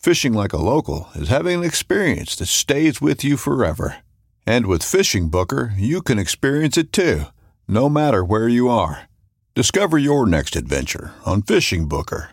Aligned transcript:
Fishing 0.00 0.32
like 0.32 0.54
a 0.54 0.56
local 0.56 1.10
is 1.14 1.28
having 1.28 1.58
an 1.58 1.64
experience 1.64 2.34
that 2.36 2.46
stays 2.46 3.02
with 3.02 3.22
you 3.22 3.36
forever. 3.36 3.98
And 4.46 4.64
with 4.64 4.82
Fishing 4.82 5.28
Booker, 5.28 5.74
you 5.76 6.00
can 6.00 6.18
experience 6.18 6.78
it 6.78 6.90
too, 6.90 7.24
no 7.68 7.90
matter 7.90 8.24
where 8.24 8.48
you 8.48 8.70
are. 8.70 9.10
Discover 9.54 9.98
your 9.98 10.26
next 10.26 10.56
adventure 10.56 11.12
on 11.26 11.42
Fishing 11.42 11.86
Booker. 11.86 12.30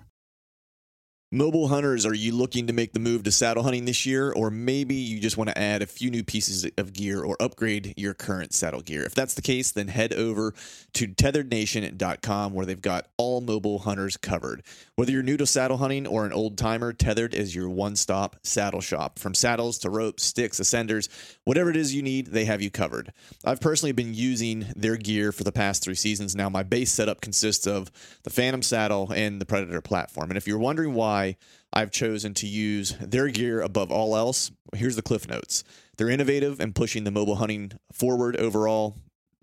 Mobile 1.30 1.68
hunters, 1.68 2.06
are 2.06 2.14
you 2.14 2.34
looking 2.34 2.68
to 2.68 2.74
make 2.74 2.94
the 2.94 3.02
move 3.02 3.24
to 3.24 3.34
saddle 3.34 3.64
hunting 3.64 3.84
this 3.84 4.06
year? 4.06 4.32
Or 4.32 4.50
maybe 4.50 4.96
you 4.96 5.20
just 5.20 5.36
want 5.36 5.50
to 5.50 5.58
add 5.58 5.82
a 5.82 5.86
few 5.86 6.10
new 6.10 6.24
pieces 6.24 6.66
of 6.78 6.94
gear 6.94 7.22
or 7.22 7.36
upgrade 7.42 7.94
your 7.98 8.14
current 8.14 8.54
saddle 8.54 8.80
gear? 8.80 9.04
If 9.04 9.14
that's 9.14 9.34
the 9.34 9.42
case, 9.42 9.72
then 9.72 9.90
head 9.90 10.14
over 10.14 10.54
to 10.94 11.06
tetherednation.com 11.06 12.54
where 12.54 12.66
they've 12.66 12.80
got 12.82 13.08
all 13.18 13.42
mobile 13.42 13.80
hunters 13.80 14.16
covered. 14.16 14.64
Whether 14.98 15.12
you're 15.12 15.22
new 15.22 15.38
to 15.38 15.46
saddle 15.46 15.78
hunting 15.78 16.08
or 16.08 16.26
an 16.26 16.34
old 16.34 16.58
timer, 16.58 16.92
Tethered 16.92 17.36
is 17.36 17.54
your 17.54 17.70
one 17.70 17.96
stop 17.96 18.36
saddle 18.42 18.82
shop. 18.82 19.20
From 19.20 19.36
saddles 19.36 19.78
to 19.80 19.92
ropes, 19.92 20.24
sticks, 20.24 20.60
ascenders, 20.60 21.08
whatever 21.44 21.70
it 21.70 21.76
is 21.76 21.94
you 21.94 22.02
need, 22.02 22.26
they 22.26 22.46
have 22.46 22.64
you 22.64 22.72
covered. 22.72 23.14
I've 23.46 23.62
personally 23.62 23.92
been 23.92 24.16
using 24.16 24.66
their 24.76 24.98
gear 24.98 25.32
for 25.32 25.44
the 25.44 25.52
past 25.52 25.84
three 25.84 25.94
seasons 25.94 26.36
now. 26.36 26.50
My 26.50 26.64
base 26.64 26.92
setup 26.92 27.22
consists 27.22 27.68
of 27.68 27.92
the 28.24 28.32
Phantom 28.32 28.64
saddle 28.64 29.12
and 29.14 29.40
the 29.40 29.46
Predator 29.46 29.82
platform. 29.82 30.32
And 30.32 30.38
if 30.38 30.48
you're 30.48 30.58
wondering 30.58 30.96
why, 30.96 31.08
why 31.08 31.38
I've 31.74 31.92
chosen 31.92 32.34
to 32.36 32.48
use 32.48 32.96
their 33.00 33.28
gear 33.28 33.62
above 33.62 33.92
all 33.92 34.16
else. 34.16 34.52
Here's 34.76 34.96
the 34.96 35.02
cliff 35.02 35.28
notes. 35.28 35.64
They're 35.98 36.10
innovative 36.10 36.60
and 36.60 36.74
pushing 36.74 37.04
the 37.04 37.12
mobile 37.12 37.36
hunting 37.36 37.74
forward 37.92 38.36
overall. 38.38 38.98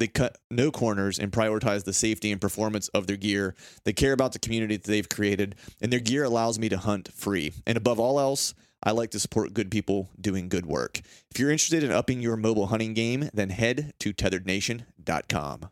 They 0.04 0.08
cut 0.08 0.36
no 0.50 0.70
corners 0.70 1.18
and 1.18 1.32
prioritize 1.32 1.84
the 1.84 1.94
safety 1.94 2.30
and 2.30 2.38
performance 2.38 2.88
of 2.88 3.06
their 3.06 3.16
gear. 3.16 3.54
They 3.84 3.94
care 3.94 4.12
about 4.12 4.34
the 4.34 4.38
community 4.38 4.76
that 4.76 4.84
they've 4.84 5.08
created, 5.08 5.54
and 5.80 5.90
their 5.90 5.98
gear 5.98 6.24
allows 6.24 6.58
me 6.58 6.68
to 6.68 6.76
hunt 6.76 7.10
free. 7.14 7.54
And 7.66 7.78
above 7.78 7.98
all 7.98 8.20
else, 8.20 8.52
I 8.82 8.90
like 8.90 9.12
to 9.12 9.18
support 9.18 9.54
good 9.54 9.70
people 9.70 10.10
doing 10.20 10.50
good 10.50 10.66
work. 10.66 11.00
If 11.30 11.38
you're 11.38 11.50
interested 11.50 11.82
in 11.82 11.90
upping 11.90 12.20
your 12.20 12.36
mobile 12.36 12.66
hunting 12.66 12.92
game, 12.92 13.30
then 13.32 13.48
head 13.48 13.94
to 14.00 14.12
tetherednation.com. 14.12 15.70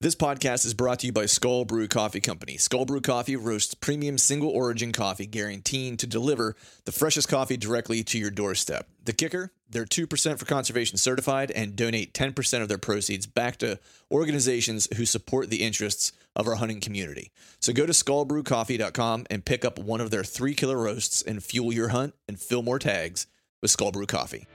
This 0.00 0.14
podcast 0.14 0.64
is 0.64 0.74
brought 0.74 1.00
to 1.00 1.06
you 1.06 1.12
by 1.12 1.26
Skull 1.26 1.64
Brew 1.64 1.88
Coffee 1.88 2.20
Company. 2.20 2.58
Skull 2.58 2.84
Brew 2.84 3.00
Coffee 3.00 3.34
roasts 3.34 3.74
premium 3.74 4.16
single 4.16 4.50
origin 4.50 4.92
coffee, 4.92 5.26
guaranteed 5.26 5.98
to 5.98 6.06
deliver 6.06 6.54
the 6.84 6.92
freshest 6.92 7.28
coffee 7.28 7.56
directly 7.56 8.04
to 8.04 8.16
your 8.16 8.30
doorstep. 8.30 8.88
The 9.02 9.12
kicker? 9.12 9.50
They're 9.68 9.84
2% 9.84 10.38
for 10.38 10.44
conservation 10.44 10.96
certified 10.96 11.50
and 11.50 11.74
donate 11.74 12.14
10% 12.14 12.62
of 12.62 12.68
their 12.68 12.78
proceeds 12.78 13.26
back 13.26 13.56
to 13.58 13.78
organizations 14.10 14.88
who 14.96 15.04
support 15.04 15.50
the 15.50 15.62
interests 15.62 16.12
of 16.36 16.46
our 16.46 16.54
hunting 16.56 16.80
community. 16.80 17.32
So 17.60 17.72
go 17.72 17.86
to 17.86 17.92
skullbrewcoffee.com 17.92 19.26
and 19.30 19.44
pick 19.44 19.64
up 19.64 19.78
one 19.78 20.00
of 20.00 20.10
their 20.10 20.24
three 20.24 20.54
killer 20.54 20.78
roasts 20.78 21.22
and 21.22 21.42
fuel 21.42 21.72
your 21.72 21.88
hunt 21.88 22.14
and 22.28 22.38
fill 22.38 22.62
more 22.62 22.78
tags 22.78 23.26
with 23.60 23.70
Skull 23.70 23.90
Brew 23.90 24.06
Coffee. 24.06 24.46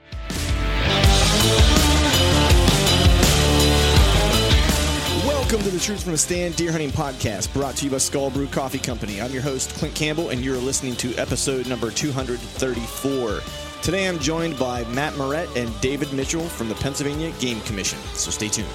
Welcome 5.52 5.68
to 5.68 5.76
the 5.76 5.84
Truth 5.84 6.04
from 6.04 6.14
a 6.14 6.16
Stand 6.16 6.56
Deer 6.56 6.70
Hunting 6.72 6.90
Podcast, 6.90 7.52
brought 7.52 7.76
to 7.76 7.84
you 7.84 7.90
by 7.90 7.98
Skull 7.98 8.30
Brew 8.30 8.46
Coffee 8.46 8.78
Company. 8.78 9.20
I'm 9.20 9.32
your 9.32 9.42
host, 9.42 9.74
Clint 9.74 9.94
Campbell, 9.94 10.30
and 10.30 10.42
you're 10.42 10.56
listening 10.56 10.96
to 10.96 11.14
episode 11.16 11.68
number 11.68 11.90
234. 11.90 13.40
Today 13.82 14.08
I'm 14.08 14.18
joined 14.18 14.58
by 14.58 14.84
Matt 14.84 15.14
Morrett 15.18 15.54
and 15.54 15.78
David 15.82 16.10
Mitchell 16.14 16.48
from 16.48 16.70
the 16.70 16.74
Pennsylvania 16.76 17.32
Game 17.38 17.60
Commission, 17.60 17.98
so 18.14 18.30
stay 18.30 18.48
tuned. 18.48 18.66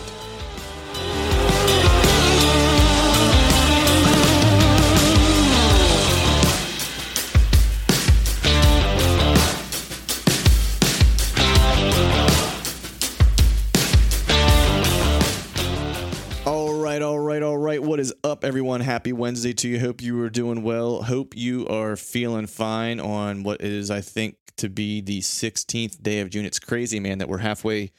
Wednesday 19.28 19.52
to 19.52 19.68
you. 19.68 19.78
Hope 19.82 20.02
you 20.02 20.22
are 20.22 20.30
doing 20.30 20.64
well. 20.64 21.04
Hope 21.04 21.36
you 21.36 21.68
are 21.68 21.98
feeling 21.98 22.48
fine 22.48 23.02
on 23.02 23.44
what 23.44 23.60
is, 23.60 23.92
I 23.92 24.00
think, 24.00 24.38
to 24.56 24.70
be 24.70 25.02
the 25.02 25.20
16th 25.20 26.02
day 26.02 26.22
of 26.22 26.30
June. 26.30 26.46
It's 26.46 26.60
crazy, 26.60 27.02
man, 27.02 27.18
that 27.18 27.28
we're 27.28 27.40
halfway 27.40 27.92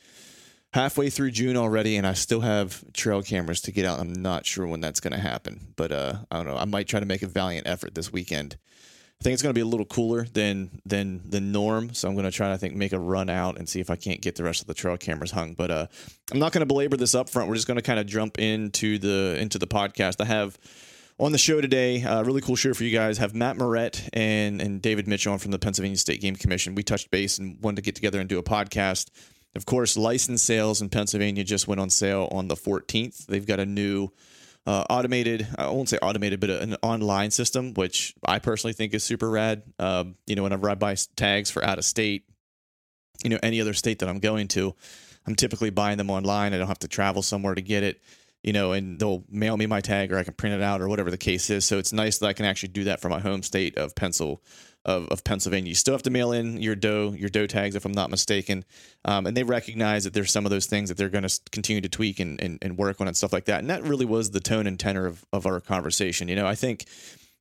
halfway 0.72 1.10
through 1.10 1.32
June 1.32 1.58
already, 1.58 1.98
and 1.98 2.06
I 2.06 2.14
still 2.14 2.40
have 2.40 2.82
trail 2.94 3.20
cameras 3.20 3.60
to 3.60 3.72
get 3.72 3.84
out. 3.84 4.00
I'm 4.00 4.14
not 4.14 4.46
sure 4.46 4.66
when 4.66 4.80
that's 4.80 5.00
going 5.00 5.12
to 5.12 5.18
happen, 5.18 5.74
but 5.76 5.92
uh, 5.92 6.14
I 6.30 6.38
don't 6.38 6.46
know. 6.46 6.56
I 6.56 6.64
might 6.64 6.88
try 6.88 6.98
to 6.98 7.04
make 7.04 7.20
a 7.20 7.26
valiant 7.26 7.66
effort 7.66 7.94
this 7.94 8.10
weekend. 8.10 8.56
I 9.20 9.22
think 9.22 9.34
it's 9.34 9.42
going 9.42 9.50
to 9.52 9.58
be 9.58 9.60
a 9.60 9.66
little 9.66 9.84
cooler 9.84 10.24
than 10.24 10.80
than 10.86 11.28
the 11.28 11.42
norm, 11.42 11.92
so 11.92 12.08
I'm 12.08 12.14
going 12.14 12.24
to 12.24 12.30
try 12.30 12.48
to 12.48 12.54
I 12.54 12.56
think 12.56 12.74
make 12.74 12.94
a 12.94 12.98
run 12.98 13.28
out 13.28 13.58
and 13.58 13.68
see 13.68 13.80
if 13.80 13.90
I 13.90 13.96
can't 13.96 14.22
get 14.22 14.36
the 14.36 14.44
rest 14.44 14.62
of 14.62 14.66
the 14.66 14.72
trail 14.72 14.96
cameras 14.96 15.32
hung. 15.32 15.52
But 15.52 15.70
uh, 15.70 15.86
I'm 16.32 16.38
not 16.38 16.52
going 16.52 16.60
to 16.60 16.66
belabor 16.66 16.96
this 16.96 17.14
up 17.14 17.28
front. 17.28 17.50
We're 17.50 17.56
just 17.56 17.66
going 17.66 17.76
to 17.76 17.82
kind 17.82 18.00
of 18.00 18.06
jump 18.06 18.38
into 18.38 18.96
the 18.96 19.36
into 19.38 19.58
the 19.58 19.66
podcast. 19.66 20.22
I 20.22 20.24
have 20.24 20.56
on 21.18 21.32
the 21.32 21.38
show 21.38 21.60
today, 21.60 22.02
uh, 22.02 22.22
really 22.22 22.40
cool 22.40 22.56
show 22.56 22.72
for 22.74 22.84
you 22.84 22.96
guys. 22.96 23.18
Have 23.18 23.34
Matt 23.34 23.56
Morrett 23.56 24.08
and 24.12 24.60
and 24.60 24.80
David 24.80 25.08
Mitchell 25.08 25.32
on 25.32 25.38
from 25.38 25.50
the 25.50 25.58
Pennsylvania 25.58 25.98
State 25.98 26.20
Game 26.20 26.36
Commission. 26.36 26.74
We 26.74 26.82
touched 26.82 27.10
base 27.10 27.38
and 27.38 27.60
wanted 27.60 27.76
to 27.76 27.82
get 27.82 27.94
together 27.94 28.20
and 28.20 28.28
do 28.28 28.38
a 28.38 28.42
podcast. 28.42 29.10
Of 29.54 29.66
course, 29.66 29.96
license 29.96 30.42
sales 30.42 30.80
in 30.80 30.88
Pennsylvania 30.88 31.42
just 31.42 31.66
went 31.66 31.80
on 31.80 31.90
sale 31.90 32.28
on 32.30 32.48
the 32.48 32.54
14th. 32.54 33.26
They've 33.26 33.46
got 33.46 33.58
a 33.58 33.66
new 33.66 34.10
uh, 34.66 34.84
automated, 34.90 35.48
I 35.56 35.68
won't 35.68 35.88
say 35.88 35.98
automated, 36.02 36.40
but 36.40 36.50
an 36.50 36.76
online 36.82 37.30
system, 37.30 37.72
which 37.72 38.14
I 38.24 38.38
personally 38.38 38.74
think 38.74 38.92
is 38.92 39.02
super 39.02 39.30
rad. 39.30 39.62
Um, 39.78 40.16
you 40.26 40.36
know, 40.36 40.42
whenever 40.42 40.68
I 40.68 40.74
buy 40.74 40.94
tags 41.16 41.50
for 41.50 41.64
out 41.64 41.78
of 41.78 41.86
state, 41.86 42.24
you 43.24 43.30
know, 43.30 43.38
any 43.42 43.62
other 43.62 43.72
state 43.72 44.00
that 44.00 44.10
I'm 44.10 44.18
going 44.18 44.46
to, 44.48 44.74
I'm 45.26 45.34
typically 45.34 45.70
buying 45.70 45.96
them 45.96 46.10
online. 46.10 46.52
I 46.52 46.58
don't 46.58 46.68
have 46.68 46.80
to 46.80 46.88
travel 46.88 47.22
somewhere 47.22 47.54
to 47.54 47.62
get 47.62 47.82
it, 47.82 48.02
you 48.42 48.52
know, 48.52 48.72
and 48.72 48.98
they'll 48.98 49.24
mail 49.28 49.56
me 49.56 49.66
my 49.66 49.80
tag 49.80 50.12
or 50.12 50.18
I 50.18 50.24
can 50.24 50.34
print 50.34 50.54
it 50.54 50.62
out 50.62 50.80
or 50.80 50.88
whatever 50.88 51.10
the 51.10 51.18
case 51.18 51.50
is. 51.50 51.64
So 51.64 51.78
it's 51.78 51.92
nice 51.92 52.18
that 52.18 52.26
I 52.26 52.32
can 52.32 52.46
actually 52.46 52.70
do 52.70 52.84
that 52.84 53.00
from 53.00 53.10
my 53.10 53.20
home 53.20 53.42
state 53.42 53.76
of 53.76 53.94
Pencil, 53.94 54.42
of, 54.84 55.08
of 55.08 55.24
Pennsylvania. 55.24 55.68
You 55.68 55.74
still 55.74 55.94
have 55.94 56.02
to 56.04 56.10
mail 56.10 56.32
in 56.32 56.62
your 56.62 56.76
doe 56.76 57.12
your 57.16 57.28
doe 57.28 57.46
tags, 57.46 57.74
if 57.74 57.84
I'm 57.84 57.92
not 57.92 58.10
mistaken. 58.10 58.64
Um, 59.04 59.26
and 59.26 59.36
they 59.36 59.42
recognize 59.42 60.04
that 60.04 60.14
there's 60.14 60.30
some 60.30 60.46
of 60.46 60.50
those 60.50 60.66
things 60.66 60.88
that 60.88 60.96
they're 60.96 61.08
going 61.08 61.26
to 61.26 61.40
continue 61.50 61.80
to 61.80 61.88
tweak 61.88 62.20
and, 62.20 62.40
and, 62.40 62.58
and 62.62 62.78
work 62.78 63.00
on 63.00 63.08
and 63.08 63.16
stuff 63.16 63.32
like 63.32 63.46
that. 63.46 63.60
And 63.60 63.70
that 63.70 63.82
really 63.82 64.06
was 64.06 64.30
the 64.30 64.40
tone 64.40 64.66
and 64.66 64.78
tenor 64.78 65.06
of, 65.06 65.24
of 65.32 65.46
our 65.46 65.60
conversation. 65.60 66.28
You 66.28 66.36
know, 66.36 66.46
I 66.46 66.54
think 66.54 66.86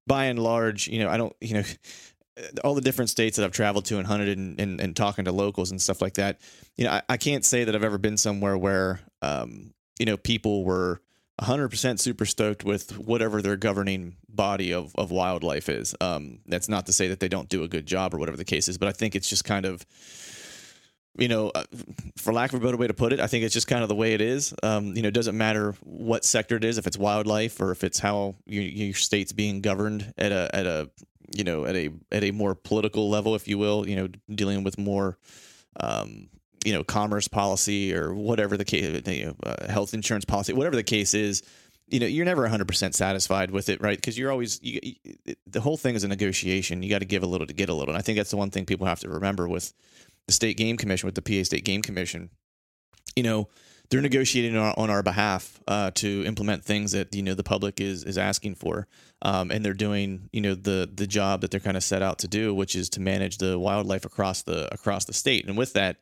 by 0.07 0.25
and 0.25 0.39
large, 0.39 0.87
you 0.87 0.99
know, 0.99 1.09
I 1.09 1.17
don't, 1.17 1.35
you 1.39 1.55
know, 1.55 1.63
all 2.63 2.73
the 2.73 2.81
different 2.81 3.09
states 3.09 3.37
that 3.37 3.45
I've 3.45 3.51
traveled 3.51 3.85
to 3.85 3.97
and 3.97 4.07
hunted 4.07 4.37
and, 4.37 4.59
and, 4.59 4.81
and 4.81 4.95
talking 4.95 5.25
to 5.25 5.31
locals 5.31 5.71
and 5.71 5.81
stuff 5.81 6.01
like 6.01 6.15
that, 6.15 6.39
you 6.75 6.85
know, 6.85 6.91
I, 6.91 7.01
I 7.09 7.17
can't 7.17 7.45
say 7.45 7.63
that 7.63 7.75
I've 7.75 7.83
ever 7.83 7.97
been 7.97 8.17
somewhere 8.17 8.57
where, 8.57 8.99
um, 9.21 9.73
you 9.99 10.05
know, 10.05 10.17
people 10.17 10.63
were 10.63 11.01
100% 11.41 11.99
super 11.99 12.25
stoked 12.25 12.63
with 12.63 12.97
whatever 12.97 13.41
their 13.41 13.57
governing 13.57 14.15
body 14.27 14.73
of, 14.73 14.93
of 14.95 15.11
wildlife 15.11 15.69
is. 15.69 15.93
Um, 16.01 16.39
that's 16.47 16.67
not 16.67 16.87
to 16.87 16.93
say 16.93 17.07
that 17.09 17.19
they 17.19 17.27
don't 17.27 17.49
do 17.49 17.63
a 17.63 17.67
good 17.67 17.85
job 17.85 18.13
or 18.13 18.17
whatever 18.17 18.37
the 18.37 18.45
case 18.45 18.67
is, 18.67 18.77
but 18.77 18.87
I 18.87 18.91
think 18.91 19.15
it's 19.15 19.29
just 19.29 19.43
kind 19.45 19.65
of, 19.65 19.85
you 21.15 21.27
know, 21.27 21.49
uh, 21.49 21.63
for 22.15 22.33
lack 22.33 22.53
of 22.53 22.61
a 22.61 22.65
better 22.65 22.77
way 22.77 22.87
to 22.87 22.93
put 22.93 23.13
it, 23.13 23.19
I 23.19 23.27
think 23.27 23.43
it's 23.43 23.53
just 23.53 23.67
kind 23.67 23.83
of 23.83 23.89
the 23.89 23.95
way 23.95 24.13
it 24.13 24.21
is. 24.21 24.53
Um, 24.63 24.95
you 24.95 25.03
know, 25.03 25.09
it 25.09 25.13
doesn't 25.13 25.37
matter 25.37 25.75
what 25.81 26.25
sector 26.25 26.55
it 26.55 26.63
is, 26.63 26.79
if 26.79 26.87
it's 26.87 26.97
wildlife 26.97 27.59
or 27.61 27.71
if 27.71 27.83
it's 27.83 27.99
how 27.99 28.35
your, 28.45 28.63
your 28.63 28.93
state's 28.95 29.31
being 29.31 29.61
governed 29.61 30.13
at 30.17 30.31
a 30.31 30.49
at 30.55 30.65
a 30.65 30.89
you 31.35 31.43
know 31.43 31.65
at 31.65 31.75
a 31.75 31.89
at 32.11 32.23
a 32.23 32.31
more 32.31 32.55
political 32.55 33.09
level, 33.09 33.35
if 33.35 33.47
you 33.47 33.57
will. 33.57 33.87
You 33.87 33.95
know, 33.95 34.07
dealing 34.33 34.63
with 34.63 34.77
more. 34.77 35.17
Um, 35.79 36.29
you 36.65 36.73
know, 36.73 36.83
commerce 36.83 37.27
policy 37.27 37.93
or 37.93 38.13
whatever 38.13 38.57
the 38.57 38.65
case, 38.65 39.01
you 39.07 39.25
know, 39.25 39.35
uh, 39.43 39.71
health 39.71 39.93
insurance 39.93 40.25
policy, 40.25 40.53
whatever 40.53 40.75
the 40.75 40.83
case 40.83 41.13
is, 41.13 41.43
you 41.87 41.99
know, 41.99 42.05
you're 42.05 42.25
never 42.25 42.47
100% 42.47 42.93
satisfied 42.93 43.51
with 43.51 43.69
it, 43.69 43.81
right? 43.81 43.97
Because 43.97 44.17
you're 44.17 44.31
always, 44.31 44.59
you, 44.61 44.79
you, 44.83 45.35
the 45.45 45.61
whole 45.61 45.77
thing 45.77 45.95
is 45.95 46.03
a 46.03 46.07
negotiation. 46.07 46.83
You 46.83 46.89
got 46.89 46.99
to 46.99 47.05
give 47.05 47.23
a 47.23 47.27
little 47.27 47.47
to 47.47 47.53
get 47.53 47.69
a 47.69 47.73
little. 47.73 47.93
And 47.93 47.97
I 47.97 48.01
think 48.01 48.17
that's 48.17 48.31
the 48.31 48.37
one 48.37 48.49
thing 48.49 48.65
people 48.65 48.87
have 48.87 48.99
to 49.01 49.09
remember 49.09 49.47
with 49.47 49.73
the 50.27 50.33
state 50.33 50.57
game 50.57 50.77
commission 50.77 51.07
with 51.07 51.15
the 51.15 51.21
PA 51.21 51.43
State 51.43 51.63
Game 51.63 51.81
Commission. 51.81 52.29
You 53.15 53.23
know, 53.23 53.47
they're 53.89 54.01
negotiating 54.01 54.57
on 54.57 54.63
our, 54.63 54.73
on 54.77 54.89
our 54.89 55.01
behalf 55.01 55.59
uh, 55.67 55.91
to 55.95 56.23
implement 56.25 56.65
things 56.65 56.91
that 56.91 57.15
you 57.15 57.23
know 57.23 57.33
the 57.33 57.43
public 57.43 57.79
is 57.79 58.03
is 58.03 58.17
asking 58.17 58.55
for, 58.55 58.87
um, 59.21 59.49
and 59.49 59.63
they're 59.63 59.73
doing 59.73 60.29
you 60.33 60.41
know 60.41 60.55
the 60.55 60.89
the 60.93 61.07
job 61.07 61.41
that 61.41 61.51
they're 61.51 61.59
kind 61.59 61.77
of 61.77 61.83
set 61.83 62.01
out 62.01 62.19
to 62.19 62.27
do, 62.27 62.53
which 62.53 62.75
is 62.75 62.89
to 62.89 62.99
manage 62.99 63.37
the 63.37 63.57
wildlife 63.57 64.05
across 64.05 64.43
the 64.43 64.71
across 64.73 65.05
the 65.05 65.13
state. 65.13 65.47
And 65.47 65.57
with 65.57 65.73
that, 65.73 65.97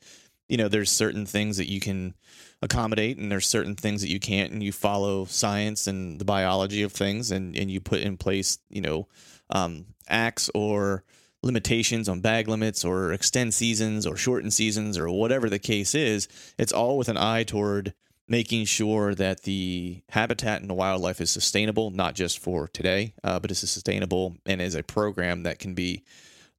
you 0.48 0.58
know, 0.58 0.68
there's 0.68 0.92
certain 0.92 1.26
things 1.26 1.58
that 1.58 1.70
you 1.70 1.80
can 1.80 2.14
accommodate, 2.62 3.18
and 3.18 3.32
there's 3.32 3.48
certain 3.48 3.76
things 3.76 4.02
that 4.02 4.10
you 4.10 4.20
can't, 4.20 4.52
and 4.52 4.64
you 4.64 4.72
follow 4.72 5.26
science 5.26 5.88
and 5.88 6.20
the 6.20 6.26
biology 6.26 6.84
of 6.84 6.92
things, 6.92 7.32
and 7.32 7.56
and 7.56 7.72
you 7.72 7.80
put 7.80 8.02
in 8.02 8.18
place 8.18 8.60
you 8.70 8.82
know 8.82 9.08
um, 9.50 9.86
acts 10.08 10.50
or 10.54 11.04
limitations 11.44 12.10
on 12.10 12.22
bag 12.22 12.48
limits 12.48 12.84
or 12.84 13.14
extend 13.14 13.54
seasons 13.54 14.08
or 14.08 14.18
shorten 14.18 14.50
seasons 14.50 14.98
or 14.98 15.10
whatever 15.10 15.48
the 15.50 15.60
case 15.60 15.94
is, 15.94 16.28
it's 16.58 16.74
all 16.74 16.98
with 16.98 17.08
an 17.08 17.18
eye 17.18 17.44
toward 17.44 17.94
making 18.28 18.66
sure 18.66 19.14
that 19.14 19.44
the 19.44 20.02
habitat 20.10 20.60
and 20.62 20.70
the 20.70 20.74
wildlife 20.74 21.22
is 21.22 21.30
sustainable, 21.30 21.92
not 21.92 22.16
just 22.16 22.40
for 22.40 22.68
today, 22.70 23.14
uh, 23.24 23.40
but 23.40 23.52
is 23.52 23.60
sustainable 23.60 24.36
and 24.48 24.60
is 24.60 24.74
a 24.74 24.82
program 24.82 25.44
that 25.44 25.60
can 25.60 25.76
be 25.76 26.04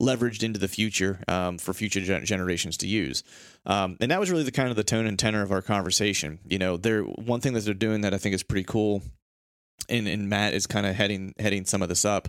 leveraged 0.01 0.43
into 0.43 0.59
the 0.59 0.69
future 0.69 1.21
um, 1.29 1.59
for 1.59 1.73
future 1.73 2.01
gen- 2.01 2.25
generations 2.25 2.77
to 2.79 2.87
use. 2.87 3.23
Um, 3.65 3.97
and 4.01 4.11
that 4.11 4.21
was 4.21 4.31
really 4.31 4.45
the 4.45 4.53
kind 4.53 4.71
of 4.71 4.77
the 4.77 4.85
tone 4.85 5.07
and 5.07 5.19
tenor 5.19 5.43
of 5.43 5.53
our 5.53 5.63
conversation. 5.63 6.39
You 6.47 6.59
know, 6.59 6.77
they're 6.77 7.03
one 7.03 7.41
thing 7.41 7.55
that 7.55 7.65
they're 7.65 7.75
doing 7.75 8.03
that 8.03 8.13
I 8.13 8.19
think 8.19 8.35
is 8.35 8.43
pretty 8.43 8.65
cool, 8.65 9.03
and, 9.89 10.07
and 10.07 10.29
Matt 10.29 10.55
is 10.55 10.67
kind 10.67 10.87
of 10.87 10.95
heading 10.95 11.35
heading 11.39 11.65
some 11.65 11.83
of 11.83 11.89
this 11.89 12.05
up 12.05 12.29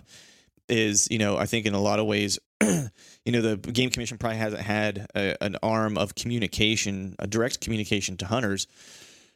is 0.68 1.08
you 1.10 1.18
know 1.18 1.36
I 1.36 1.46
think 1.46 1.66
in 1.66 1.74
a 1.74 1.80
lot 1.80 1.98
of 1.98 2.06
ways 2.06 2.38
you 2.62 3.32
know 3.32 3.40
the 3.40 3.56
game 3.56 3.90
commission 3.90 4.18
probably 4.18 4.38
hasn't 4.38 4.62
had 4.62 5.06
a, 5.14 5.42
an 5.42 5.56
arm 5.62 5.96
of 5.96 6.14
communication 6.14 7.16
a 7.18 7.26
direct 7.26 7.60
communication 7.60 8.16
to 8.18 8.26
hunters 8.26 8.66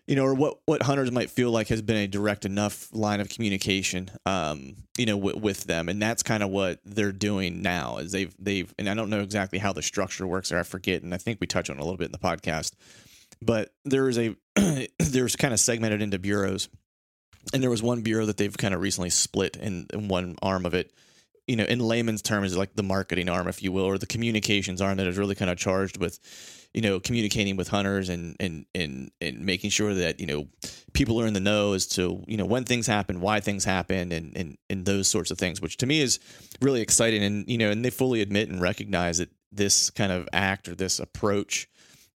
you 0.07 0.17
know 0.17 0.25
or 0.25 0.35
what 0.35 0.59
what 0.67 0.83
hunters 0.83 1.13
might 1.13 1.31
feel 1.31 1.51
like 1.51 1.69
has 1.69 1.83
been 1.83 1.97
a 1.97 2.09
direct 2.09 2.45
enough 2.45 2.89
line 2.93 3.21
of 3.21 3.29
communication 3.29 4.11
um 4.27 4.75
you 4.99 5.07
know 5.07 5.17
w- 5.17 5.39
with 5.39 5.65
them. 5.65 5.89
And 5.89 6.01
that's 6.01 6.23
kind 6.23 6.43
of 6.43 6.51
what 6.51 6.81
they're 6.85 7.13
doing 7.13 7.63
now 7.63 7.99
is 7.99 8.13
they've 8.13 8.35
they've 8.39 8.73
and 8.79 8.89
I 8.89 8.95
don't 8.95 9.11
know 9.11 9.21
exactly 9.21 9.59
how 9.59 9.73
the 9.73 9.83
structure 9.83 10.27
works 10.27 10.53
or 10.53 10.59
I 10.59 10.63
forget 10.65 11.03
and 11.03 11.15
I 11.15 11.19
think 11.19 11.41
we 11.41 11.47
touch 11.47 11.71
on 11.71 11.79
a 11.79 11.83
little 11.83 11.97
bit 11.97 12.07
in 12.07 12.13
the 12.13 12.19
podcast. 12.19 12.73
But 13.41 13.73
there 13.85 14.09
is 14.09 14.19
a 14.19 14.37
there's 14.99 15.37
kind 15.37 15.55
of 15.55 15.61
segmented 15.61 16.03
into 16.03 16.19
bureaus. 16.19 16.69
And 17.53 17.61
there 17.63 17.71
was 17.71 17.83
one 17.83 18.03
bureau 18.03 18.27
that 18.27 18.37
they've 18.37 18.57
kind 18.57 18.73
of 18.73 18.81
recently 18.81 19.11
split 19.11 19.57
in, 19.57 19.87
in 19.93 20.07
one 20.07 20.37
arm 20.43 20.65
of 20.65 20.75
it. 20.75 20.93
You 21.49 21.57
know, 21.57 21.65
in 21.65 21.81
layman's 21.81 22.23
terms, 22.23 22.57
like 22.57 22.77
the 22.77 22.85
marketing 22.85 23.29
arm, 23.29 23.49
if 23.49 23.65
you 23.65 23.73
will, 23.73 23.83
or 23.83 23.99
the 23.99 24.07
communications 24.07 24.81
arm 24.81 24.99
that 24.99 25.09
is 25.09 25.19
really 25.19 25.35
kind 25.35 25.51
of 25.51 25.59
charged 25.59 25.97
with, 25.97 26.21
you 26.75 26.81
know, 26.81 27.01
communicating 27.01 27.57
with 27.57 27.69
hunters 27.69 28.09
and 28.09 28.37
and 28.41 28.67
and 28.75 29.11
and 29.21 29.41
making 29.41 29.71
sure 29.71 29.95
that 29.95 30.21
you 30.21 30.27
know 30.27 30.47
people 30.93 31.21
are 31.21 31.27
in 31.27 31.35
the 31.35 31.41
know 31.41 31.73
as 31.75 31.87
to 31.87 32.25
you 32.27 32.37
know 32.37 32.47
when 32.47 32.65
things 32.65 32.87
happen, 32.87 33.21
why 33.21 33.41
things 33.41 33.65
happen, 33.65 34.13
and 34.13 34.37
and 34.37 34.57
and 34.71 34.85
those 34.87 35.09
sorts 35.09 35.31
of 35.31 35.39
things, 35.39 35.61
which 35.61 35.77
to 35.79 35.87
me 35.87 36.01
is 36.01 36.19
really 36.61 36.81
exciting. 36.81 37.23
And 37.23 37.49
you 37.49 37.59
know, 37.59 37.71
and 37.71 37.85
they 37.85 37.91
fully 37.91 38.23
admit 38.23 38.49
and 38.49 38.61
recognize 38.61 39.19
that 39.19 39.31
this 39.51 39.91
kind 39.91 40.13
of 40.13 40.29
act 40.33 40.69
or 40.69 40.75
this 40.75 40.99
approach 40.99 41.69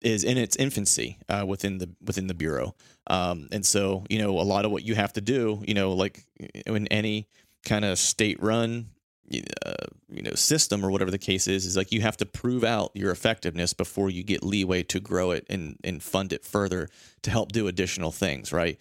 is 0.02 0.24
in 0.24 0.38
its 0.38 0.56
infancy 0.58 1.18
uh, 1.30 1.46
within 1.48 1.80
the 1.80 1.90
within 2.06 2.28
the 2.28 2.34
bureau. 2.34 2.76
Um, 3.08 3.48
and 3.52 3.66
so, 3.66 4.06
you 4.10 4.20
know, 4.20 4.40
a 4.40 4.44
lot 4.44 4.66
of 4.66 4.72
what 4.72 4.84
you 4.84 4.96
have 4.96 5.14
to 5.14 5.22
do, 5.22 5.64
you 5.66 5.74
know, 5.74 5.94
like 5.94 6.24
in 6.66 6.88
any 6.88 7.28
kind 7.66 7.86
of 7.86 7.98
state 7.98 8.42
run 8.42 8.90
uh, 9.66 9.88
you 10.10 10.22
know 10.22 10.34
system 10.34 10.86
or 10.86 10.92
whatever 10.92 11.12
the 11.12 11.18
case 11.18 11.48
is 11.48 11.66
is 11.66 11.76
like 11.76 11.92
you 11.92 12.02
have 12.02 12.18
to 12.18 12.26
prove 12.26 12.64
out 12.64 12.92
your 12.94 13.12
effectiveness 13.12 13.74
before 13.74 14.10
you 14.10 14.24
get 14.24 14.44
leeway 14.44 14.84
to 14.84 15.00
grow 15.00 15.32
it 15.32 15.46
and 15.50 15.78
and 15.84 16.04
fund 16.04 16.32
it 16.34 16.46
further 16.46 16.88
to 17.22 17.32
help 17.32 17.52
do 17.52 17.68
additional 17.68 18.12
things 18.12 18.52
right? 18.52 18.78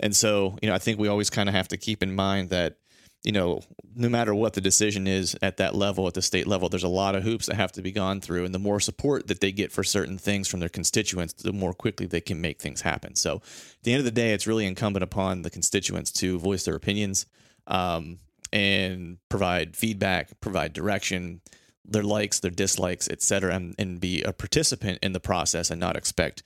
And 0.00 0.16
so 0.16 0.58
you 0.62 0.68
know 0.68 0.74
i 0.74 0.78
think 0.78 0.98
we 0.98 1.08
always 1.08 1.30
kind 1.30 1.48
of 1.48 1.54
have 1.54 1.68
to 1.68 1.76
keep 1.76 2.02
in 2.02 2.14
mind 2.14 2.50
that 2.50 2.76
you 3.22 3.32
know 3.32 3.60
no 3.94 4.08
matter 4.08 4.34
what 4.34 4.54
the 4.54 4.60
decision 4.60 5.06
is 5.06 5.36
at 5.42 5.58
that 5.58 5.74
level 5.74 6.08
at 6.08 6.14
the 6.14 6.22
state 6.22 6.46
level 6.46 6.68
there's 6.68 6.82
a 6.82 6.88
lot 6.88 7.14
of 7.14 7.22
hoops 7.22 7.46
that 7.46 7.56
have 7.56 7.72
to 7.72 7.82
be 7.82 7.92
gone 7.92 8.20
through. 8.20 8.44
And 8.44 8.54
the 8.54 8.58
more 8.58 8.80
support 8.80 9.28
that 9.28 9.40
they 9.40 9.52
get 9.52 9.70
for 9.70 9.84
certain 9.84 10.18
things 10.18 10.48
from 10.48 10.60
their 10.60 10.68
constituents 10.68 11.34
the 11.34 11.52
more 11.52 11.72
quickly 11.72 12.06
they 12.06 12.20
can 12.20 12.40
make 12.40 12.60
things 12.60 12.80
happen. 12.80 13.14
So 13.14 13.36
at 13.36 13.82
the 13.82 13.92
end 13.92 14.00
of 14.00 14.04
the 14.04 14.10
day 14.10 14.32
it's 14.32 14.46
really 14.46 14.66
incumbent 14.66 15.04
upon 15.04 15.42
the 15.42 15.50
constituents 15.50 16.10
to 16.12 16.38
voice 16.38 16.64
their 16.64 16.74
opinions. 16.74 17.26
Um, 17.66 18.18
and 18.52 19.18
provide 19.28 19.76
feedback, 19.76 20.40
provide 20.40 20.72
direction, 20.72 21.40
their 21.84 22.02
likes, 22.02 22.40
their 22.40 22.50
dislikes, 22.50 23.08
etc., 23.08 23.54
and, 23.54 23.74
and 23.78 24.00
be 24.00 24.22
a 24.22 24.32
participant 24.32 24.98
in 25.02 25.12
the 25.12 25.20
process 25.20 25.70
and 25.70 25.80
not 25.80 25.96
expect 25.96 26.42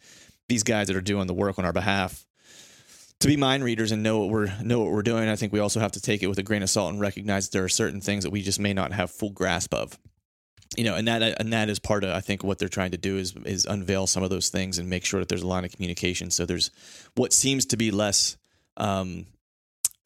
these 0.48 0.62
guys 0.62 0.86
that 0.86 0.96
are 0.96 1.00
doing 1.00 1.26
the 1.26 1.34
work 1.34 1.58
on 1.58 1.64
our 1.64 1.72
behalf 1.72 2.26
to 3.20 3.28
be 3.28 3.36
mind 3.36 3.64
readers 3.64 3.92
and 3.92 4.02
know 4.02 4.18
what 4.18 4.28
we're 4.28 4.62
know 4.62 4.80
what 4.80 4.92
we're 4.92 5.02
doing. 5.02 5.28
I 5.28 5.36
think 5.36 5.52
we 5.52 5.60
also 5.60 5.80
have 5.80 5.92
to 5.92 6.00
take 6.00 6.22
it 6.22 6.26
with 6.26 6.38
a 6.38 6.42
grain 6.42 6.62
of 6.62 6.70
salt 6.70 6.92
and 6.92 7.00
recognize 7.00 7.48
there 7.48 7.64
are 7.64 7.68
certain 7.68 8.00
things 8.00 8.24
that 8.24 8.30
we 8.30 8.42
just 8.42 8.60
may 8.60 8.74
not 8.74 8.92
have 8.92 9.10
full 9.10 9.30
grasp 9.30 9.72
of. 9.74 9.98
You 10.76 10.84
know, 10.84 10.96
and 10.96 11.08
that 11.08 11.22
and 11.40 11.52
that 11.52 11.68
is 11.68 11.78
part 11.78 12.04
of 12.04 12.10
I 12.10 12.20
think 12.20 12.44
what 12.44 12.58
they're 12.58 12.68
trying 12.68 12.90
to 12.90 12.98
do 12.98 13.16
is 13.16 13.34
is 13.44 13.64
unveil 13.64 14.06
some 14.06 14.22
of 14.22 14.30
those 14.30 14.50
things 14.50 14.78
and 14.78 14.90
make 14.90 15.04
sure 15.04 15.20
that 15.20 15.28
there's 15.28 15.42
a 15.42 15.46
line 15.46 15.64
of 15.64 15.72
communication. 15.72 16.30
So 16.30 16.44
there's 16.44 16.70
what 17.14 17.32
seems 17.32 17.66
to 17.66 17.76
be 17.76 17.90
less 17.90 18.36
um, 18.76 19.26